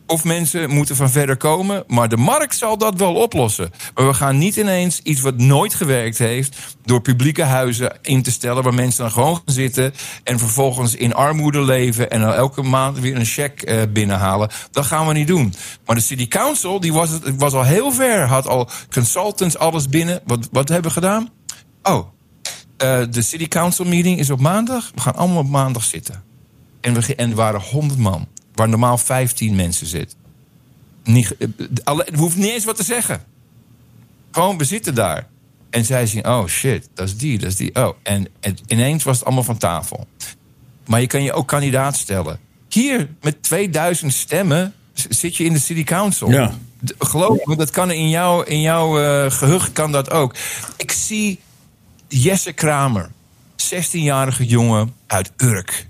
Of 0.07 0.23
mensen 0.23 0.69
moeten 0.69 0.95
van 0.95 1.09
verder 1.09 1.37
komen. 1.37 1.83
Maar 1.87 2.09
de 2.09 2.17
markt 2.17 2.55
zal 2.55 2.77
dat 2.77 2.95
wel 2.95 3.13
oplossen. 3.13 3.71
Maar 3.95 4.07
we 4.07 4.13
gaan 4.13 4.37
niet 4.37 4.55
ineens 4.55 4.99
iets 5.03 5.21
wat 5.21 5.37
nooit 5.37 5.73
gewerkt 5.73 6.17
heeft. 6.17 6.57
door 6.83 7.01
publieke 7.01 7.43
huizen 7.43 7.97
in 8.01 8.23
te 8.23 8.31
stellen. 8.31 8.63
waar 8.63 8.73
mensen 8.73 9.03
dan 9.03 9.11
gewoon 9.11 9.35
gaan 9.35 9.53
zitten. 9.53 9.93
en 10.23 10.39
vervolgens 10.39 10.95
in 10.95 11.13
armoede 11.13 11.61
leven. 11.61 12.11
en 12.11 12.21
elke 12.21 12.61
maand 12.61 12.99
weer 12.99 13.15
een 13.15 13.25
cheque 13.25 13.65
eh, 13.65 13.81
binnenhalen. 13.93 14.49
Dat 14.71 14.85
gaan 14.85 15.07
we 15.07 15.13
niet 15.13 15.27
doen. 15.27 15.53
Maar 15.85 15.95
de 15.95 16.01
City 16.01 16.27
Council 16.27 16.79
die 16.79 16.93
was, 16.93 17.09
was 17.37 17.53
al 17.53 17.63
heel 17.63 17.91
ver. 17.91 18.27
had 18.27 18.47
al 18.47 18.69
consultants, 18.91 19.57
alles 19.57 19.89
binnen. 19.89 20.21
Wat, 20.25 20.47
wat 20.51 20.69
hebben 20.69 20.87
we 20.87 20.99
gedaan? 20.99 21.29
Oh, 21.83 22.07
eh, 22.77 23.01
de 23.09 23.21
City 23.21 23.47
Council 23.47 23.85
meeting 23.85 24.19
is 24.19 24.29
op 24.29 24.39
maandag. 24.39 24.91
We 24.95 25.01
gaan 25.01 25.15
allemaal 25.15 25.41
op 25.41 25.49
maandag 25.49 25.83
zitten. 25.83 26.23
En, 26.81 26.93
we, 26.93 27.15
en 27.15 27.35
waren 27.35 27.61
100 27.61 27.99
man. 27.99 28.27
Waar 28.55 28.69
normaal 28.69 28.97
15 28.97 29.55
mensen 29.55 29.87
zitten. 29.87 30.17
Niet, 31.03 31.37
eh, 31.37 31.47
alle, 31.83 32.07
hoeven 32.15 32.39
niet 32.39 32.51
eens 32.51 32.65
wat 32.65 32.75
te 32.75 32.83
zeggen. 32.83 33.23
Gewoon, 34.31 34.57
we 34.57 34.63
zitten 34.63 34.95
daar. 34.95 35.27
En 35.69 35.85
zij 35.85 36.07
zien, 36.07 36.27
oh 36.27 36.45
shit, 36.45 36.89
dat 36.93 37.07
is 37.07 37.17
die, 37.17 37.37
dat 37.37 37.49
is 37.49 37.55
die. 37.55 37.75
Oh, 37.75 37.95
en, 38.03 38.27
en 38.39 38.57
ineens 38.67 39.03
was 39.03 39.15
het 39.15 39.25
allemaal 39.25 39.43
van 39.43 39.57
tafel. 39.57 40.07
Maar 40.85 41.01
je 41.01 41.07
kan 41.07 41.23
je 41.23 41.33
ook 41.33 41.47
kandidaat 41.47 41.97
stellen. 41.97 42.39
Hier, 42.69 43.09
met 43.21 43.43
2000 43.43 44.13
stemmen, 44.13 44.73
zit 44.93 45.35
je 45.35 45.43
in 45.43 45.53
de 45.53 45.59
City 45.59 45.83
Council. 45.83 46.31
Ja. 46.31 46.53
Geloof 46.99 47.45
me, 47.45 47.55
dat 47.55 47.69
kan 47.69 47.91
in 47.91 48.09
jouw, 48.09 48.41
in 48.41 48.61
jouw 48.61 48.99
eh, 48.99 49.31
gehucht 49.31 49.71
kan 49.71 49.91
dat 49.91 50.11
ook. 50.11 50.35
Ik 50.77 50.91
zie 50.91 51.39
Jesse 52.07 52.51
Kramer, 52.51 53.11
16-jarige 53.73 54.45
jongen 54.45 54.93
uit 55.07 55.31
Urk. 55.37 55.87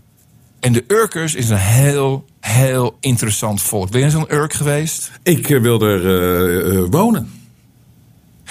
En 0.65 0.73
de 0.73 0.83
Urkers 0.87 1.35
is 1.35 1.49
een 1.49 1.57
heel, 1.57 2.25
heel 2.39 2.97
interessant 2.99 3.61
volk. 3.61 3.91
Ben 3.91 4.01
je 4.01 4.09
zo'n 4.09 4.33
Urk 4.33 4.53
geweest? 4.53 5.11
Ik 5.23 5.49
eh, 5.49 5.61
wil 5.61 5.81
er 5.81 6.05
eh, 6.05 6.77
eh, 6.77 6.85
wonen. 6.89 7.31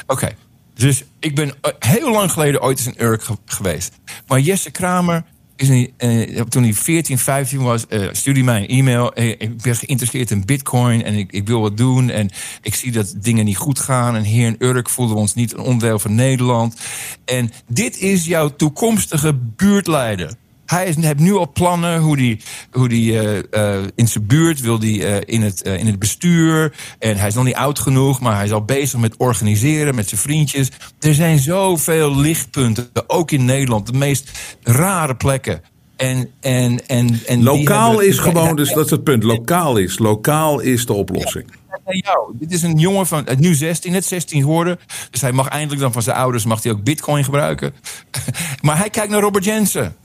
Oké, 0.06 0.28
dus 0.74 1.04
ik 1.18 1.34
ben 1.34 1.52
heel 1.78 2.12
lang 2.12 2.32
geleden 2.32 2.62
ooit 2.62 2.78
eens 2.78 2.86
in 2.96 3.04
Urk 3.04 3.22
ge- 3.22 3.36
geweest. 3.44 3.92
Maar 4.26 4.40
Jesse 4.40 4.70
Kramer, 4.70 5.24
is 5.56 5.68
een, 5.68 5.92
eh, 5.96 6.40
toen 6.40 6.62
hij 6.62 6.72
14, 6.74 7.18
15 7.18 7.62
was, 7.62 7.86
eh 7.86 8.08
stuurde 8.12 8.42
mij 8.42 8.60
een 8.60 8.68
e-mail. 8.68 9.12
Eh, 9.14 9.28
ik 9.28 9.62
ben 9.62 9.76
geïnteresseerd 9.76 10.30
in 10.30 10.44
bitcoin 10.44 11.04
en 11.04 11.14
ik, 11.14 11.32
ik 11.32 11.46
wil 11.46 11.60
wat 11.60 11.76
doen. 11.76 12.10
En 12.10 12.30
ik 12.62 12.74
zie 12.74 12.92
dat 12.92 13.14
dingen 13.18 13.44
niet 13.44 13.56
goed 13.56 13.78
gaan. 13.78 14.16
En 14.16 14.22
hier 14.22 14.46
in 14.46 14.56
Urk 14.58 14.90
voelden 14.90 15.14
we 15.14 15.20
ons 15.20 15.34
niet 15.34 15.52
een 15.52 15.58
onderdeel 15.58 15.98
van 15.98 16.14
Nederland. 16.14 16.76
En 17.24 17.50
dit 17.68 17.98
is 17.98 18.24
jouw 18.26 18.48
toekomstige 18.56 19.34
buurtleider. 19.34 20.34
Hij 20.66 20.86
is, 20.86 20.96
heeft 20.96 21.18
nu 21.18 21.34
al 21.34 21.52
plannen 21.52 22.00
hoe 22.00 22.16
die, 22.16 22.40
hoe 22.72 22.88
die 22.88 23.18
eh, 23.18 23.78
eh, 23.78 23.84
in 23.94 24.08
zijn 24.08 24.26
buurt 24.26 24.60
wil 24.60 24.78
die 24.78 25.06
eh, 25.06 25.34
in, 25.34 25.42
het, 25.42 25.60
in 25.60 25.86
het 25.86 25.98
bestuur. 25.98 26.74
En 26.98 27.16
hij 27.16 27.28
is 27.28 27.34
nog 27.34 27.44
niet 27.44 27.54
oud 27.54 27.78
genoeg, 27.78 28.20
maar 28.20 28.34
hij 28.34 28.44
is 28.44 28.52
al 28.52 28.64
bezig 28.64 29.00
met 29.00 29.16
organiseren 29.16 29.94
met 29.94 30.08
zijn 30.08 30.20
vriendjes. 30.20 30.70
Er 31.00 31.14
zijn 31.14 31.38
zoveel 31.38 32.16
lichtpunten, 32.16 32.90
ook 33.06 33.30
in 33.30 33.44
Nederland, 33.44 33.86
de 33.86 33.92
meest 33.92 34.30
rare 34.62 35.14
plekken. 35.14 35.62
En, 35.96 36.30
en, 36.40 36.86
en, 36.86 37.20
en 37.26 37.42
Lokaal 37.42 38.00
is 38.00 38.18
gewoon, 38.18 38.56
dus 38.56 38.72
dat 38.72 38.84
is 38.84 38.90
het 38.90 39.04
punt. 39.04 39.22
Lokaal 39.22 39.76
is. 39.76 39.98
Lokaal 39.98 40.60
is 40.60 40.86
de 40.86 40.92
oplossing. 40.92 41.44
naar 41.68 41.96
jou. 41.96 42.32
Dit 42.38 42.52
is 42.52 42.62
een 42.62 42.78
jongen 42.78 43.06
van 43.06 43.26
nu 43.38 43.54
16, 43.54 43.92
net 43.92 44.04
16 44.04 44.40
geworden. 44.40 44.78
Dus 45.10 45.20
hij 45.20 45.32
mag 45.32 45.48
eindelijk 45.48 45.80
dan 45.80 45.92
van 45.92 46.02
zijn 46.02 46.16
ouders 46.16 46.44
mag 46.44 46.62
hij 46.62 46.72
ook 46.72 46.84
bitcoin 46.84 47.24
gebruiken. 47.24 47.74
maar 48.62 48.78
hij 48.78 48.90
kijkt 48.90 49.10
naar 49.10 49.20
Robert 49.20 49.44
Jensen. 49.44 49.96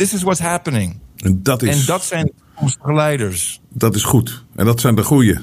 This 0.00 0.14
is 0.14 0.22
what's 0.22 0.40
happening. 0.40 0.98
En 1.16 1.42
dat 1.42 1.62
is, 1.62 1.80
En 1.80 1.86
dat 1.86 2.02
zijn 2.04 2.32
toekomstige 2.54 2.92
leiders. 2.94 3.60
dat 3.72 3.94
is 3.94 4.02
goed. 4.02 4.44
En 4.56 4.64
dat 4.64 4.80
zijn 4.80 4.94
de 4.94 5.02
goeie. 5.02 5.38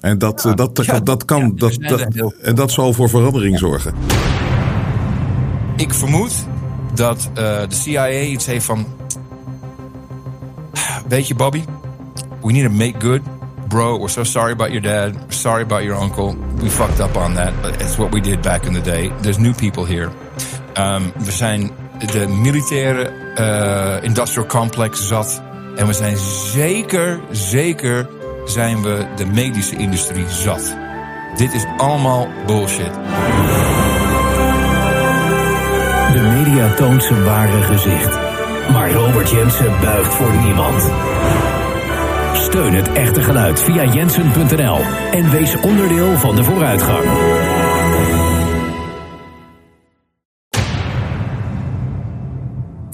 En 0.00 0.18
dat, 0.18 0.52
dat, 0.54 0.84
ja, 0.84 1.00
dat 1.00 1.24
kan. 1.24 1.40
ja, 1.40 1.52
dat, 1.88 2.12
dat, 2.12 2.32
en 2.42 2.54
dat 2.54 2.70
zal 2.70 2.92
voor 2.92 3.08
verandering 3.08 3.58
zorgen. 3.58 3.94
Ik 5.76 5.94
vermoed 5.94 6.32
dat 6.94 7.30
eh, 7.34 7.60
de 7.68 7.74
CIA 7.74 8.20
iets 8.20 8.46
heeft 8.46 8.64
van... 8.64 8.86
Weet 11.08 11.28
je, 11.28 11.34
Bobby? 11.34 11.64
We 12.42 12.52
need 12.52 12.64
to 12.64 12.70
make 12.70 12.94
good. 12.98 13.20
Bro, 13.68 13.98
we're 13.98 14.08
so 14.08 14.24
sorry 14.24 14.52
about 14.52 14.70
your 14.70 14.82
dad. 14.82 15.14
We're 15.14 15.32
sorry 15.32 15.62
about 15.62 15.82
your 15.82 16.02
uncle. 16.02 16.36
We 16.56 16.70
fucked 16.70 17.00
up 17.00 17.16
on 17.16 17.34
that. 17.34 17.52
But 17.62 17.82
It's 17.82 17.96
what 17.96 18.12
we 18.12 18.20
did 18.20 18.40
back 18.40 18.64
in 18.64 18.72
the 18.72 18.82
day. 18.82 19.12
There's 19.20 19.38
new 19.38 19.54
people 19.54 19.84
here. 19.86 20.10
Um, 20.78 21.12
we 21.24 21.32
zijn 21.32 21.70
de 22.12 22.26
militaire 22.28 23.19
eh, 23.34 23.96
industrial 24.00 24.46
complex 24.46 25.06
zat. 25.06 25.42
En 25.76 25.86
we 25.86 25.92
zijn 25.92 26.16
zeker, 26.52 27.20
zeker 27.30 28.08
zijn 28.44 28.82
we 28.82 29.06
de 29.16 29.26
medische 29.26 29.76
industrie 29.76 30.28
zat. 30.28 30.76
Dit 31.36 31.52
is 31.52 31.64
allemaal 31.76 32.28
bullshit. 32.46 32.92
De 36.12 36.20
media 36.20 36.74
toont 36.74 37.02
zijn 37.02 37.24
ware 37.24 37.62
gezicht. 37.62 38.18
Maar 38.72 38.92
Robert 38.92 39.30
Jensen 39.30 39.80
buigt 39.80 40.14
voor 40.14 40.32
niemand. 40.44 40.90
Steun 42.32 42.74
het 42.74 42.92
echte 42.92 43.22
geluid 43.22 43.60
via 43.60 43.84
jensen.nl 43.84 44.78
en 45.10 45.30
wees 45.30 45.56
onderdeel 45.60 46.16
van 46.16 46.36
de 46.36 46.44
vooruitgang. 46.44 47.04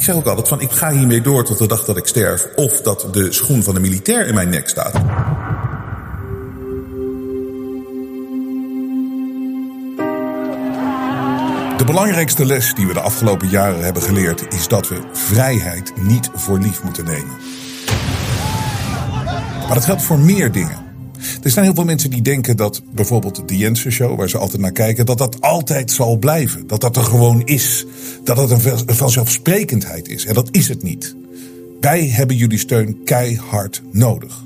Zeg 0.07 0.15
ook 0.15 0.27
altijd 0.27 0.49
van 0.49 0.61
ik 0.61 0.71
ga 0.71 0.93
hiermee 0.93 1.21
door 1.21 1.45
tot 1.45 1.59
de 1.59 1.67
dag 1.67 1.85
dat 1.85 1.97
ik 1.97 2.07
sterf. 2.07 2.49
Of 2.55 2.81
dat 2.81 3.09
de 3.13 3.33
schoen 3.33 3.63
van 3.63 3.75
de 3.75 3.81
militair 3.81 4.27
in 4.27 4.35
mijn 4.35 4.49
nek 4.49 4.69
staat. 4.69 4.93
De 11.79 11.85
belangrijkste 11.85 12.45
les 12.45 12.75
die 12.75 12.87
we 12.87 12.93
de 12.93 13.01
afgelopen 13.01 13.49
jaren 13.49 13.85
hebben 13.85 14.03
geleerd 14.03 14.55
is 14.55 14.69
dat 14.69 14.89
we 14.89 15.01
vrijheid 15.13 15.93
niet 16.03 16.31
voor 16.35 16.59
lief 16.59 16.83
moeten 16.83 17.05
nemen. 17.05 17.37
Maar 19.67 19.75
dat 19.75 19.85
geldt 19.85 20.03
voor 20.03 20.19
meer 20.19 20.53
dingen. 20.53 20.85
Er 21.43 21.51
zijn 21.51 21.65
heel 21.65 21.75
veel 21.75 21.85
mensen 21.85 22.11
die 22.11 22.23
denken 22.23 22.57
dat 22.57 22.83
bijvoorbeeld 22.95 23.49
de 23.49 23.57
Jensen 23.57 23.93
Show, 23.93 24.19
waar 24.19 24.29
ze 24.29 24.39
altijd 24.39 24.63
naar 24.63 24.73
kijken, 24.73 25.07
dat 25.07 25.19
dat 25.19 25.41
altijd 25.41 25.91
zal 25.91 26.17
blijven. 26.17 26.67
Dat 26.67 26.81
dat 26.81 26.97
er 26.97 27.05
gewoon 27.05 27.43
is. 27.45 27.87
Dat 28.27 28.51
het 28.51 28.51
een 28.51 28.97
vanzelfsprekendheid 28.97 30.09
is. 30.09 30.25
En 30.25 30.35
dat 30.35 30.49
is 30.51 30.69
het 30.69 30.83
niet. 30.83 31.17
Wij 31.81 32.09
hebben 32.09 32.37
jullie 32.37 32.59
steun 32.59 32.99
keihard 33.05 33.83
nodig. 33.91 34.43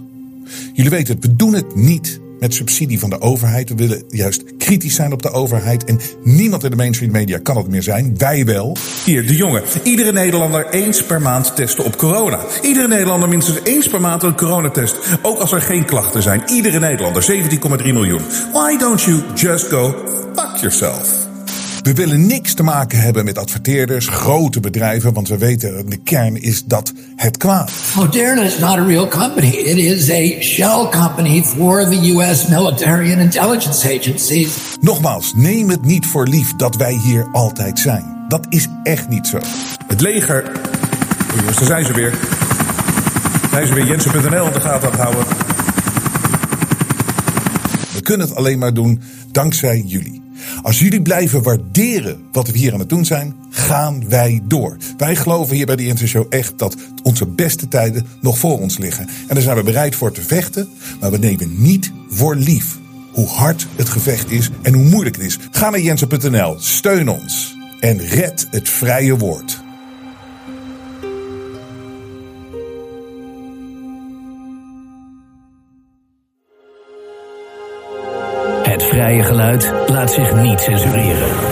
Jullie 0.72 0.90
weten 0.90 1.14
het, 1.14 1.24
we 1.24 1.36
doen 1.36 1.54
het 1.54 1.74
niet 1.74 2.20
met 2.40 2.54
subsidie 2.54 2.98
van 2.98 3.10
de 3.10 3.20
overheid. 3.20 3.68
We 3.68 3.74
willen 3.74 4.02
juist 4.08 4.56
kritisch 4.58 4.94
zijn 4.94 5.12
op 5.12 5.22
de 5.22 5.30
overheid. 5.30 5.84
En 5.84 6.00
niemand 6.22 6.64
in 6.64 6.70
de 6.70 6.76
mainstream 6.76 7.12
media 7.12 7.38
kan 7.38 7.56
het 7.56 7.68
meer 7.68 7.82
zijn. 7.82 8.18
Wij 8.18 8.44
wel. 8.44 8.76
Hier, 9.04 9.26
de 9.26 9.36
jongen. 9.36 9.62
Iedere 9.82 10.12
Nederlander 10.12 10.68
eens 10.70 11.04
per 11.04 11.20
maand 11.20 11.56
testen 11.56 11.84
op 11.84 11.96
corona. 11.96 12.38
Iedere 12.62 12.88
Nederlander 12.88 13.28
minstens 13.28 13.58
eens 13.64 13.88
per 13.88 14.00
maand 14.00 14.22
een 14.22 14.36
coronatest. 14.36 14.96
Ook 15.22 15.38
als 15.38 15.52
er 15.52 15.62
geen 15.62 15.84
klachten 15.84 16.22
zijn. 16.22 16.42
Iedere 16.46 16.78
Nederlander, 16.78 17.26
17,3 17.30 17.84
miljoen. 17.84 18.22
Why 18.52 18.76
don't 18.78 19.02
you 19.02 19.22
just 19.34 19.66
go 19.66 19.94
fuck 20.34 20.56
yourself? 20.56 21.29
We 21.82 21.94
willen 21.94 22.26
niks 22.26 22.54
te 22.54 22.62
maken 22.62 22.98
hebben 22.98 23.24
met 23.24 23.38
adverteerders, 23.38 24.08
grote 24.08 24.60
bedrijven, 24.60 25.12
want 25.12 25.28
we 25.28 25.38
weten 25.38 25.90
de 25.90 25.96
kern 25.96 26.42
is 26.42 26.64
dat 26.64 26.92
het 27.16 27.36
kwaad. 27.36 27.70
Moderna 27.96 28.42
is 28.42 28.58
not 28.58 28.78
a 28.78 28.84
real 28.84 29.08
company. 29.08 29.46
It 29.46 29.76
is 29.76 30.10
a 30.10 30.40
shell 30.40 30.88
company 30.90 31.42
for 31.42 31.84
the 31.84 32.10
US 32.10 32.46
military 32.46 33.12
and 33.12 33.20
intelligence 33.20 33.98
agencies. 33.98 34.76
Nogmaals, 34.80 35.32
neem 35.36 35.68
het 35.68 35.84
niet 35.84 36.06
voor 36.06 36.26
lief 36.26 36.56
dat 36.56 36.76
wij 36.76 36.92
hier 36.92 37.28
altijd 37.32 37.78
zijn. 37.78 38.24
Dat 38.28 38.46
is 38.48 38.66
echt 38.82 39.08
niet 39.08 39.26
zo. 39.26 39.38
Het 39.86 40.00
leger. 40.00 40.42
Oh 41.30 41.36
jongens, 41.36 41.56
daar 41.56 41.66
zijn 41.66 41.84
ze 41.84 41.92
weer. 41.92 42.14
Zijn 43.50 43.66
ze 43.66 43.74
weer 43.74 43.86
Jensen.nl 43.86 44.46
in 44.46 44.52
de 44.52 44.60
gaten 44.60 44.92
aan 44.92 44.98
houden. 44.98 45.24
We 47.92 48.00
kunnen 48.02 48.26
het 48.28 48.36
alleen 48.36 48.58
maar 48.58 48.74
doen 48.74 49.02
dankzij 49.32 49.82
jullie. 49.86 50.19
Als 50.62 50.78
jullie 50.78 51.02
blijven 51.02 51.42
waarderen 51.42 52.20
wat 52.32 52.50
we 52.50 52.58
hier 52.58 52.72
aan 52.72 52.78
het 52.78 52.88
doen 52.88 53.04
zijn, 53.04 53.34
gaan 53.50 54.08
wij 54.08 54.40
door. 54.44 54.76
Wij 54.96 55.16
geloven 55.16 55.56
hier 55.56 55.66
bij 55.66 55.76
de 55.76 55.86
Intershow 55.86 56.26
echt 56.28 56.58
dat 56.58 56.76
onze 57.02 57.26
beste 57.26 57.68
tijden 57.68 58.06
nog 58.20 58.38
voor 58.38 58.58
ons 58.58 58.78
liggen. 58.78 59.08
En 59.08 59.34
daar 59.34 59.42
zijn 59.42 59.56
we 59.56 59.62
bereid 59.62 59.94
voor 59.94 60.12
te 60.12 60.22
vechten, 60.22 60.68
maar 61.00 61.10
we 61.10 61.18
nemen 61.18 61.62
niet 61.62 61.92
voor 62.08 62.34
lief 62.34 62.78
hoe 63.12 63.28
hard 63.28 63.66
het 63.76 63.88
gevecht 63.88 64.30
is 64.30 64.50
en 64.62 64.74
hoe 64.74 64.84
moeilijk 64.84 65.16
het 65.16 65.24
is. 65.24 65.38
Ga 65.50 65.70
naar 65.70 65.80
jensen.nl, 65.80 66.56
steun 66.58 67.08
ons 67.08 67.56
en 67.80 67.98
red 67.98 68.46
het 68.50 68.68
vrije 68.68 69.16
woord. 69.16 69.62
Het 79.00 79.08
vrije 79.08 79.24
geluid 79.24 79.72
laat 79.86 80.12
zich 80.12 80.34
niet 80.34 80.60
censureren. 80.60 81.49